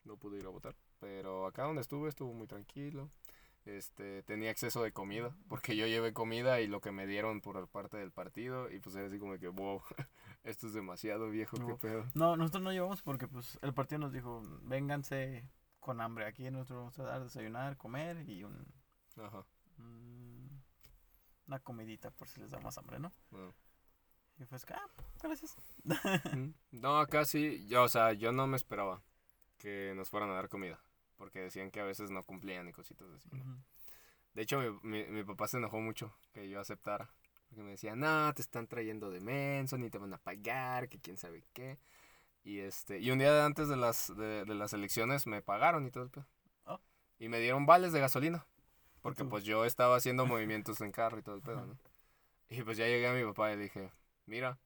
No 0.05 0.17
pude 0.17 0.39
ir 0.39 0.47
a 0.47 0.51
votar. 0.51 0.75
Pero 1.01 1.47
acá 1.47 1.65
donde 1.65 1.81
estuve 1.81 2.09
estuvo 2.09 2.33
muy 2.33 2.47
tranquilo. 2.47 3.11
Este, 3.67 4.23
tenía 4.23 4.53
acceso 4.53 4.81
de 4.81 4.93
comida, 4.93 5.37
porque 5.49 5.77
yo 5.77 5.89
llevé 5.89 6.13
comida 6.13 6.61
y 6.61 6.69
lo 6.69 6.81
que 6.81 6.93
me 6.93 7.05
dieron 7.05 7.41
por 7.41 7.67
parte 7.67 7.97
del 7.97 8.13
partido, 8.13 8.71
y 8.71 8.79
pues 8.79 8.95
era 8.95 9.09
así 9.09 9.19
como 9.19 9.37
que, 9.39 9.49
wow, 9.49 9.83
esto 10.45 10.69
es 10.69 10.73
demasiado 10.73 11.29
viejo, 11.31 11.57
qué 11.67 11.75
pedo. 11.75 12.05
No, 12.15 12.37
nosotros 12.37 12.63
no 12.63 12.73
llevamos 12.73 13.03
porque 13.03 13.27
pues 13.27 13.59
el 13.63 13.75
partido 13.75 13.99
nos 13.99 14.13
dijo, 14.13 14.41
vénganse 14.63 15.51
con 15.81 16.01
hambre, 16.01 16.27
aquí 16.27 16.49
nosotros 16.49 16.79
vamos 16.79 16.99
a 17.01 17.03
dar 17.03 17.25
desayunar, 17.25 17.77
comer 17.77 18.29
y 18.29 18.45
un... 18.45 18.73
Ajá. 19.17 19.45
una 21.49 21.59
comidita 21.59 22.13
por 22.13 22.29
si 22.29 22.41
les 22.41 22.51
da 22.53 22.61
más 22.61 22.79
hambre, 22.79 23.01
¿no? 23.01 23.13
Y 24.39 24.45
fue 24.45 24.59
ah, 24.75 24.87
gracias. 25.21 25.57
no, 26.71 26.99
acá 26.99 27.25
sí, 27.25 27.67
yo, 27.67 27.83
o 27.83 27.89
sea, 27.89 28.13
yo 28.13 28.31
no 28.31 28.47
me 28.47 28.57
esperaba 28.57 29.03
que 29.59 29.93
nos 29.97 30.09
fueran 30.09 30.31
a 30.31 30.35
dar 30.35 30.49
comida 30.49 30.86
porque 31.17 31.41
decían 31.41 31.71
que 31.71 31.81
a 31.81 31.85
veces 31.85 32.11
no 32.11 32.25
cumplían 32.25 32.69
y 32.69 32.73
cositas 32.73 33.09
así. 33.11 33.29
De 34.35 34.43
hecho, 34.43 34.61
mi, 34.83 35.05
mi, 35.05 35.25
papá 35.25 35.49
se 35.49 35.57
enojó 35.57 35.81
mucho 35.81 36.15
que 36.33 36.49
yo 36.49 36.61
aceptara. 36.61 37.11
Porque 37.49 37.63
me 37.63 37.71
decía, 37.71 37.97
no, 37.97 38.33
te 38.35 38.43
están 38.43 38.67
trayendo 38.67 39.11
de 39.11 39.21
menso, 39.21 39.79
ni 39.79 39.89
te 39.89 39.99
van 39.99 40.13
a 40.13 40.19
pagar, 40.19 40.89
que 40.89 41.01
quién 41.01 41.17
sabe 41.17 41.45
qué. 41.53 41.79
Y 42.45 42.61
este 42.61 43.01
y 43.01 43.11
un 43.11 43.19
día 43.19 43.45
antes 43.45 43.69
de 43.69 43.77
las, 43.77 44.15
de, 44.17 44.45
las 44.47 44.73
elecciones 44.73 45.27
me 45.27 45.43
pagaron 45.43 45.87
y 45.87 45.91
todo 45.91 46.05
el 46.05 46.11
pedo. 46.11 46.27
Oh. 46.65 46.81
Y 47.19 47.29
me 47.29 47.41
dieron 47.41 47.67
vales 47.67 47.93
de 47.93 48.01
gasolina. 48.01 48.47
Porque 49.01 49.25
pues 49.25 49.45
yo 49.45 49.65
estaba 49.65 49.97
haciendo 49.97 50.27
movimientos 50.27 50.81
en 50.81 50.91
carro 50.91 51.19
y 51.19 51.23
todo 51.23 51.37
el 51.37 51.43
pedo, 51.43 51.65
¿no? 51.65 51.79
Y 52.49 52.63
pues 52.63 52.77
ya 52.77 52.87
llegué 52.87 53.07
a 53.07 53.13
mi 53.13 53.25
papá 53.25 53.53
y 53.53 53.57
le 53.57 53.63
dije, 53.65 53.91
mira, 54.27 54.59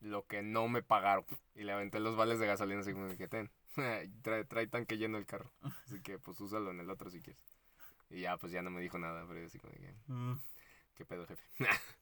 lo 0.00 0.26
que 0.26 0.42
no 0.42 0.68
me 0.68 0.82
pagaron. 0.82 1.24
Y 1.54 1.62
le 1.62 1.72
aventé 1.72 2.00
los 2.00 2.16
vales 2.16 2.38
de 2.38 2.46
gasolina 2.46 2.80
así 2.80 2.92
como 2.92 3.16
que 3.16 3.28
ten. 3.28 3.50
trae, 4.22 4.44
trae 4.44 4.66
tanque 4.66 4.98
lleno 4.98 5.18
el 5.18 5.26
carro. 5.26 5.50
Así 5.86 6.00
que 6.02 6.18
pues 6.18 6.40
úsalo 6.40 6.70
en 6.70 6.80
el 6.80 6.90
otro 6.90 7.10
si 7.10 7.20
quieres. 7.20 7.42
Y 8.10 8.22
ya 8.22 8.36
pues 8.36 8.52
ya 8.52 8.62
no 8.62 8.70
me 8.70 8.80
dijo 8.80 8.98
nada, 8.98 9.24
pero 9.28 9.44
así 9.46 9.58
como 9.58 9.72
que... 9.74 9.94
Mm. 10.08 10.40
¿Qué 10.96 11.04
pedo, 11.04 11.26
jefe? 11.26 11.42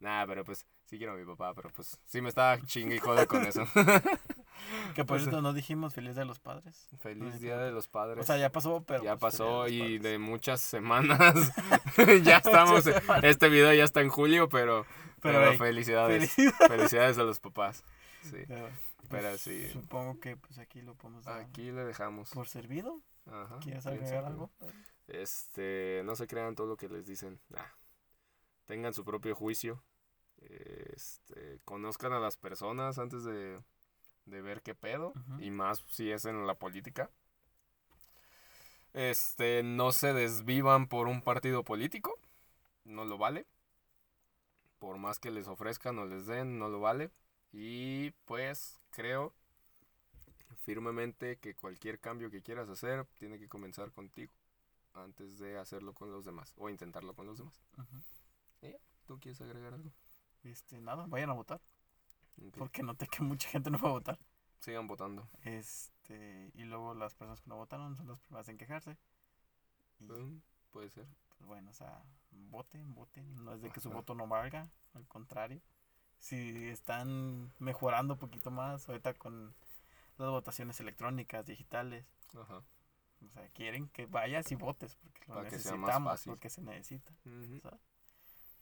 Nada, 0.00 0.26
pero 0.26 0.44
pues 0.44 0.66
sí 0.84 0.98
quiero 0.98 1.12
a 1.12 1.16
mi 1.16 1.24
papá, 1.24 1.54
pero 1.54 1.70
pues 1.70 1.98
sí 2.04 2.20
me 2.20 2.28
estaba 2.28 2.60
chingue 2.62 2.96
y 2.96 2.98
con 2.98 3.46
eso. 3.46 3.66
que 4.94 5.04
por 5.04 5.18
eso 5.18 5.40
no 5.40 5.52
dijimos 5.52 5.94
feliz 5.94 6.14
día 6.14 6.22
de 6.22 6.26
los 6.26 6.38
padres. 6.38 6.88
Feliz 7.00 7.40
día 7.40 7.58
de 7.58 7.72
los 7.72 7.88
padres. 7.88 8.22
O 8.22 8.26
sea, 8.26 8.36
ya 8.36 8.50
pasó, 8.50 8.82
pero. 8.86 9.02
Ya 9.02 9.16
pues, 9.16 9.34
pasó 9.34 9.68
y 9.68 9.98
de 9.98 10.18
muchas 10.18 10.60
semanas. 10.60 11.52
ya 12.22 12.38
estamos. 12.38 12.84
este 13.22 13.48
video 13.48 13.72
ya 13.72 13.84
está 13.84 14.00
en 14.00 14.08
julio, 14.08 14.48
pero. 14.48 14.86
Pero, 15.20 15.56
felicidades. 15.56 16.34
felicidades. 16.68 17.18
a 17.18 17.22
los 17.22 17.40
papás. 17.40 17.82
Sí. 18.22 18.38
Pero 19.08 19.28
pues, 19.30 19.40
sí. 19.40 19.68
Supongo 19.70 20.20
que 20.20 20.36
pues 20.36 20.58
aquí 20.58 20.82
lo 20.82 20.94
podemos 20.94 21.24
dar. 21.24 21.40
Aquí 21.40 21.70
le 21.70 21.84
dejamos. 21.84 22.30
¿Por 22.30 22.48
servido? 22.48 23.00
Ajá. 23.26 23.58
¿Quieres 23.60 23.86
agregar 23.86 24.24
algo? 24.24 24.50
Este, 25.06 26.02
no 26.04 26.16
se 26.16 26.26
crean 26.26 26.54
todo 26.54 26.66
lo 26.66 26.76
que 26.76 26.88
les 26.88 27.06
dicen. 27.06 27.40
Tengan 28.66 28.94
su 28.94 29.04
propio 29.04 29.34
juicio. 29.34 29.82
Este, 30.38 31.60
conozcan 31.64 32.12
a 32.12 32.20
las 32.20 32.36
personas 32.36 32.98
antes 32.98 33.24
de, 33.24 33.60
de 34.26 34.42
ver 34.42 34.62
qué 34.62 34.74
pedo. 34.74 35.12
Y 35.38 35.50
más 35.50 35.84
si 35.88 36.10
es 36.10 36.24
en 36.24 36.46
la 36.46 36.54
política. 36.54 37.10
Este, 38.92 39.62
no 39.62 39.90
se 39.92 40.12
desvivan 40.12 40.86
por 40.86 41.08
un 41.08 41.20
partido 41.20 41.64
político. 41.64 42.18
No 42.84 43.04
lo 43.04 43.18
vale. 43.18 43.46
Por 44.78 44.98
más 44.98 45.18
que 45.18 45.30
les 45.30 45.48
ofrezcan 45.48 45.98
o 45.98 46.04
les 46.04 46.26
den, 46.26 46.58
no 46.58 46.68
lo 46.68 46.80
vale. 46.80 47.10
Y 47.56 48.10
pues 48.24 48.80
creo 48.90 49.32
firmemente 50.64 51.38
que 51.38 51.54
cualquier 51.54 52.00
cambio 52.00 52.28
que 52.28 52.42
quieras 52.42 52.68
hacer 52.68 53.06
tiene 53.16 53.38
que 53.38 53.48
comenzar 53.48 53.92
contigo 53.92 54.32
antes 54.92 55.38
de 55.38 55.56
hacerlo 55.56 55.94
con 55.94 56.10
los 56.10 56.24
demás 56.24 56.52
o 56.56 56.68
intentarlo 56.68 57.14
con 57.14 57.26
los 57.26 57.38
demás. 57.38 57.62
¿Tú 59.06 59.20
quieres 59.20 59.40
agregar 59.40 59.74
algo? 59.74 59.92
Este, 60.42 60.80
nada, 60.80 61.06
vayan 61.06 61.30
a 61.30 61.34
votar. 61.34 61.60
Porque 62.58 62.82
noté 62.82 63.06
que 63.06 63.22
mucha 63.22 63.48
gente 63.48 63.70
no 63.70 63.78
va 63.78 63.88
a 63.90 63.92
votar. 63.92 64.18
Sigan 64.58 64.88
votando. 64.88 65.28
Este, 65.42 66.50
y 66.54 66.64
luego 66.64 66.94
las 66.94 67.14
personas 67.14 67.40
que 67.40 67.50
no 67.50 67.56
votaron 67.56 67.96
son 67.96 68.08
las 68.08 68.18
primeras 68.18 68.48
en 68.48 68.58
quejarse. 68.58 68.96
Mm, 70.00 70.38
puede 70.72 70.90
ser. 70.90 71.06
Pues 71.28 71.46
bueno, 71.46 71.70
o 71.70 71.74
sea, 71.74 72.02
voten, 72.32 72.94
voten. 72.94 73.44
No 73.44 73.52
es 73.52 73.62
de 73.62 73.70
que 73.70 73.80
su 73.80 73.90
voto 73.90 74.16
no 74.16 74.26
valga, 74.26 74.68
al 74.94 75.06
contrario 75.06 75.62
si 76.24 76.68
están 76.68 77.52
mejorando 77.58 78.14
un 78.14 78.18
poquito 78.18 78.50
más 78.50 78.88
ahorita 78.88 79.12
con 79.12 79.54
las 80.16 80.30
votaciones 80.30 80.80
electrónicas, 80.80 81.44
digitales. 81.44 82.06
Ajá. 82.34 82.62
O 83.22 83.28
sea, 83.28 83.46
quieren 83.50 83.88
que 83.88 84.06
vayas 84.06 84.50
y 84.50 84.54
votes 84.54 84.96
porque 84.96 85.20
lo 85.28 85.42
necesitamos, 85.42 86.22
porque 86.24 86.48
se 86.48 86.62
necesita. 86.62 87.12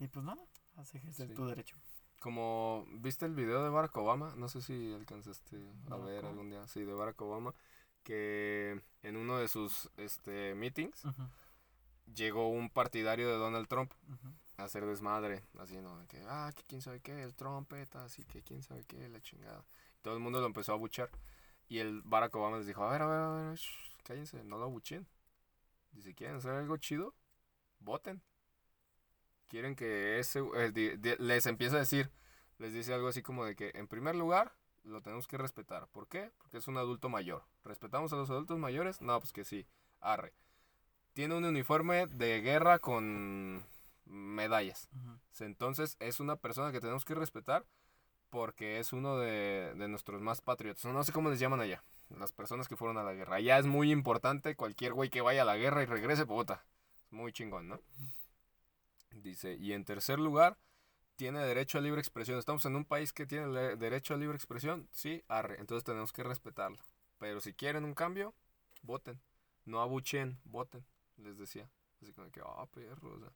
Y 0.00 0.08
pues 0.08 0.24
nada, 0.24 0.42
haz 0.76 0.92
ejercer 0.96 1.32
tu 1.34 1.46
derecho. 1.46 1.76
Como 2.18 2.84
viste 2.94 3.26
el 3.26 3.34
video 3.34 3.62
de 3.62 3.70
Barack 3.70 3.96
Obama, 3.96 4.34
no 4.36 4.48
sé 4.48 4.60
si 4.60 4.92
alcanzaste 4.92 5.56
a 5.88 5.96
ver 5.98 6.24
algún 6.24 6.50
día, 6.50 6.66
sí, 6.66 6.84
de 6.84 6.94
Barack 6.94 7.20
Obama, 7.22 7.54
que 8.02 8.82
en 9.02 9.16
uno 9.16 9.38
de 9.38 9.46
sus 9.46 9.88
este, 9.96 10.56
meetings 10.56 11.04
llegó 12.12 12.48
un 12.48 12.70
partidario 12.70 13.28
de 13.28 13.36
Donald 13.36 13.68
Trump 13.68 13.92
hacer 14.56 14.86
desmadre, 14.86 15.44
así, 15.58 15.76
¿no? 15.80 16.06
Que, 16.08 16.22
ah, 16.28 16.52
que 16.54 16.62
quién 16.64 16.82
sabe 16.82 17.00
qué, 17.00 17.22
el 17.22 17.34
trompeta, 17.34 18.04
así 18.04 18.24
que 18.24 18.42
quién 18.42 18.62
sabe 18.62 18.84
qué, 18.84 19.08
la 19.08 19.20
chingada. 19.20 19.64
Todo 20.02 20.14
el 20.14 20.20
mundo 20.20 20.40
lo 20.40 20.46
empezó 20.46 20.72
a 20.72 20.76
buchar. 20.76 21.10
Y 21.68 21.78
el 21.78 22.02
Barack 22.02 22.34
Obama 22.34 22.58
les 22.58 22.66
dijo, 22.66 22.84
a 22.84 22.90
ver, 22.92 23.02
a 23.02 23.06
ver, 23.06 23.18
a 23.18 23.48
ver, 23.50 23.60
cállense, 24.04 24.42
no 24.44 24.58
lo 24.58 24.64
abuchen. 24.64 25.06
Dice, 25.92 26.14
¿quieren 26.14 26.36
hacer 26.36 26.52
algo 26.52 26.76
chido? 26.76 27.14
Voten. 27.78 28.22
Quieren 29.48 29.76
que 29.76 30.18
ese, 30.18 30.40
eh, 30.56 31.16
les 31.18 31.46
empieza 31.46 31.76
a 31.76 31.80
decir, 31.80 32.10
les 32.58 32.72
dice 32.72 32.94
algo 32.94 33.08
así 33.08 33.22
como 33.22 33.44
de 33.44 33.54
que, 33.54 33.72
en 33.74 33.86
primer 33.88 34.14
lugar, 34.14 34.54
lo 34.84 35.02
tenemos 35.02 35.26
que 35.26 35.38
respetar. 35.38 35.88
¿Por 35.88 36.08
qué? 36.08 36.30
Porque 36.38 36.58
es 36.58 36.68
un 36.68 36.76
adulto 36.76 37.08
mayor. 37.08 37.44
¿Respetamos 37.64 38.12
a 38.12 38.16
los 38.16 38.30
adultos 38.30 38.58
mayores? 38.58 39.00
No, 39.00 39.18
pues 39.20 39.32
que 39.32 39.44
sí. 39.44 39.66
Arre. 40.00 40.34
Tiene 41.12 41.34
un 41.36 41.44
uniforme 41.44 42.06
de 42.06 42.40
guerra 42.40 42.78
con 42.78 43.64
medallas. 44.04 44.88
Entonces 45.40 45.96
es 46.00 46.20
una 46.20 46.36
persona 46.36 46.72
que 46.72 46.80
tenemos 46.80 47.04
que 47.04 47.14
respetar 47.14 47.64
porque 48.30 48.78
es 48.78 48.92
uno 48.92 49.18
de, 49.18 49.74
de 49.76 49.88
nuestros 49.88 50.20
más 50.20 50.40
patriotas. 50.40 50.84
No 50.86 51.02
sé 51.04 51.12
cómo 51.12 51.30
les 51.30 51.38
llaman 51.38 51.60
allá. 51.60 51.84
Las 52.18 52.32
personas 52.32 52.68
que 52.68 52.76
fueron 52.76 52.98
a 52.98 53.02
la 53.02 53.14
guerra. 53.14 53.36
Allá 53.36 53.58
es 53.58 53.66
muy 53.66 53.90
importante 53.90 54.56
cualquier 54.56 54.92
güey 54.92 55.10
que 55.10 55.20
vaya 55.20 55.42
a 55.42 55.46
la 55.46 55.56
guerra 55.56 55.82
y 55.82 55.86
regrese, 55.86 56.26
puta. 56.26 56.64
Muy 57.10 57.32
chingón, 57.32 57.68
¿no? 57.68 57.80
Dice, 59.10 59.54
y 59.54 59.72
en 59.72 59.84
tercer 59.84 60.18
lugar, 60.18 60.58
tiene 61.16 61.40
derecho 61.40 61.78
a 61.78 61.80
libre 61.80 62.00
expresión. 62.00 62.38
Estamos 62.38 62.64
en 62.66 62.76
un 62.76 62.84
país 62.84 63.12
que 63.12 63.26
tiene 63.26 63.76
derecho 63.76 64.14
a 64.14 64.16
libre 64.16 64.36
expresión. 64.36 64.88
Sí, 64.92 65.22
arre. 65.28 65.56
Entonces 65.60 65.84
tenemos 65.84 66.12
que 66.12 66.22
respetarlo. 66.22 66.78
Pero 67.18 67.40
si 67.40 67.52
quieren 67.52 67.84
un 67.84 67.94
cambio, 67.94 68.34
voten. 68.82 69.20
No 69.64 69.80
abuchen, 69.80 70.40
voten. 70.44 70.84
Les 71.16 71.38
decía. 71.38 71.68
Así 72.00 72.12
como 72.12 72.30
que, 72.30 72.40
ah, 72.44 72.66
perro. 72.72 73.14
o 73.14 73.20
sea, 73.20 73.32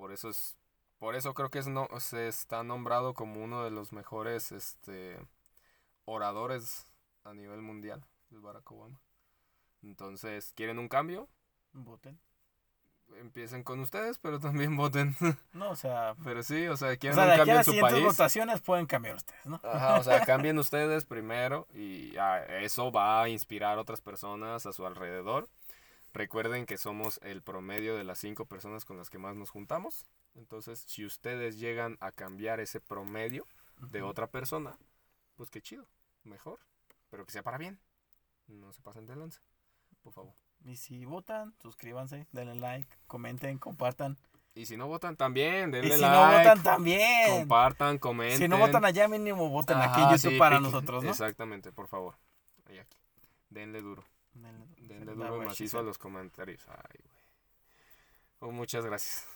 por 0.00 0.12
eso 0.12 0.30
es 0.30 0.56
por 0.98 1.14
eso 1.14 1.34
creo 1.34 1.50
que 1.50 1.58
es 1.58 1.66
no, 1.66 1.88
se 1.98 2.26
está 2.28 2.62
nombrado 2.62 3.14
como 3.14 3.42
uno 3.42 3.64
de 3.64 3.70
los 3.70 3.92
mejores 3.92 4.50
este, 4.50 5.18
oradores 6.04 6.86
a 7.24 7.34
nivel 7.34 7.60
mundial, 7.62 8.04
el 8.30 8.40
Barack 8.40 8.70
Obama. 8.70 9.00
Entonces, 9.82 10.52
¿quieren 10.54 10.78
un 10.78 10.88
cambio? 10.88 11.28
Voten. 11.72 12.18
Empiecen 13.18 13.62
con 13.62 13.80
ustedes, 13.80 14.18
pero 14.18 14.38
también 14.38 14.76
voten. 14.76 15.16
No, 15.52 15.70
o 15.70 15.76
sea, 15.76 16.14
pero 16.22 16.42
sí, 16.42 16.66
o 16.66 16.76
sea, 16.76 16.92
o 16.92 16.98
quieren 16.98 17.16
sea, 17.16 17.24
de 17.24 17.32
un 17.32 17.36
cambio 17.38 17.56
en 17.56 17.64
su 17.64 17.80
país. 17.80 18.04
votaciones 18.04 18.60
pueden 18.60 18.86
cambiar 18.86 19.16
ustedes, 19.16 19.46
¿no? 19.46 19.60
Ajá, 19.64 19.98
o 19.98 20.02
sea, 20.02 20.20
cambien 20.26 20.58
ustedes 20.58 21.06
primero 21.06 21.66
y 21.74 22.16
ah, 22.18 22.44
eso 22.60 22.92
va 22.92 23.22
a 23.22 23.28
inspirar 23.28 23.78
a 23.78 23.80
otras 23.80 24.00
personas 24.00 24.66
a 24.66 24.72
su 24.72 24.86
alrededor. 24.86 25.48
Recuerden 26.12 26.66
que 26.66 26.76
somos 26.76 27.20
el 27.22 27.42
promedio 27.42 27.96
de 27.96 28.04
las 28.04 28.18
cinco 28.18 28.44
personas 28.46 28.84
con 28.84 28.96
las 28.96 29.10
que 29.10 29.18
más 29.18 29.36
nos 29.36 29.50
juntamos. 29.50 30.06
Entonces, 30.34 30.84
si 30.86 31.04
ustedes 31.04 31.58
llegan 31.58 31.96
a 32.00 32.10
cambiar 32.12 32.60
ese 32.60 32.80
promedio 32.80 33.46
de 33.78 34.02
otra 34.02 34.26
persona, 34.26 34.76
pues 35.36 35.50
qué 35.50 35.60
chido, 35.60 35.86
mejor. 36.24 36.58
Pero 37.10 37.24
que 37.24 37.32
sea 37.32 37.42
para 37.42 37.58
bien. 37.58 37.78
No 38.46 38.72
se 38.72 38.80
pasen 38.82 39.06
de 39.06 39.16
lanza, 39.16 39.40
por 40.02 40.12
favor. 40.12 40.34
Y 40.64 40.76
si 40.76 41.04
votan, 41.04 41.54
suscríbanse, 41.62 42.26
denle 42.32 42.56
like, 42.56 42.88
comenten, 43.06 43.58
compartan. 43.58 44.18
Y 44.54 44.66
si 44.66 44.76
no 44.76 44.88
votan 44.88 45.16
también, 45.16 45.70
Y 45.70 45.72
denle 45.72 45.94
si 45.94 46.00
like. 46.00 46.16
no 46.16 46.38
votan 46.38 46.62
también. 46.62 47.30
Compartan, 47.38 47.98
comenten. 47.98 48.38
Si 48.38 48.48
no 48.48 48.58
votan 48.58 48.84
allá, 48.84 49.06
mínimo 49.08 49.48
voten 49.48 49.78
aquí 49.78 50.00
en 50.00 50.10
YouTube 50.10 50.32
sí, 50.32 50.38
para 50.38 50.58
nosotros, 50.60 51.04
¿no? 51.04 51.10
Exactamente, 51.10 51.72
por 51.72 51.86
favor. 51.86 52.16
Ahí 52.66 52.78
aquí. 52.78 52.98
Denle 53.48 53.80
duro. 53.80 54.04
Denle 54.34 55.14
duro 55.14 55.42
y 55.42 55.46
macizo 55.46 55.78
a 55.78 55.82
los 55.82 55.98
comentarios. 55.98 56.66
Ay, 56.68 57.00
güey. 57.02 57.20
Oh, 58.40 58.52
muchas 58.52 58.84
gracias. 58.84 59.26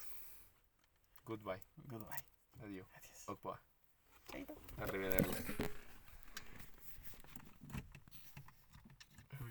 Goodbye. 1.24 1.60
Goodbye. 1.76 2.24
Adiós. 2.62 2.86
Adiós. 2.94 3.28
Okpa. 3.28 3.60
Arrivederci. 4.78 5.64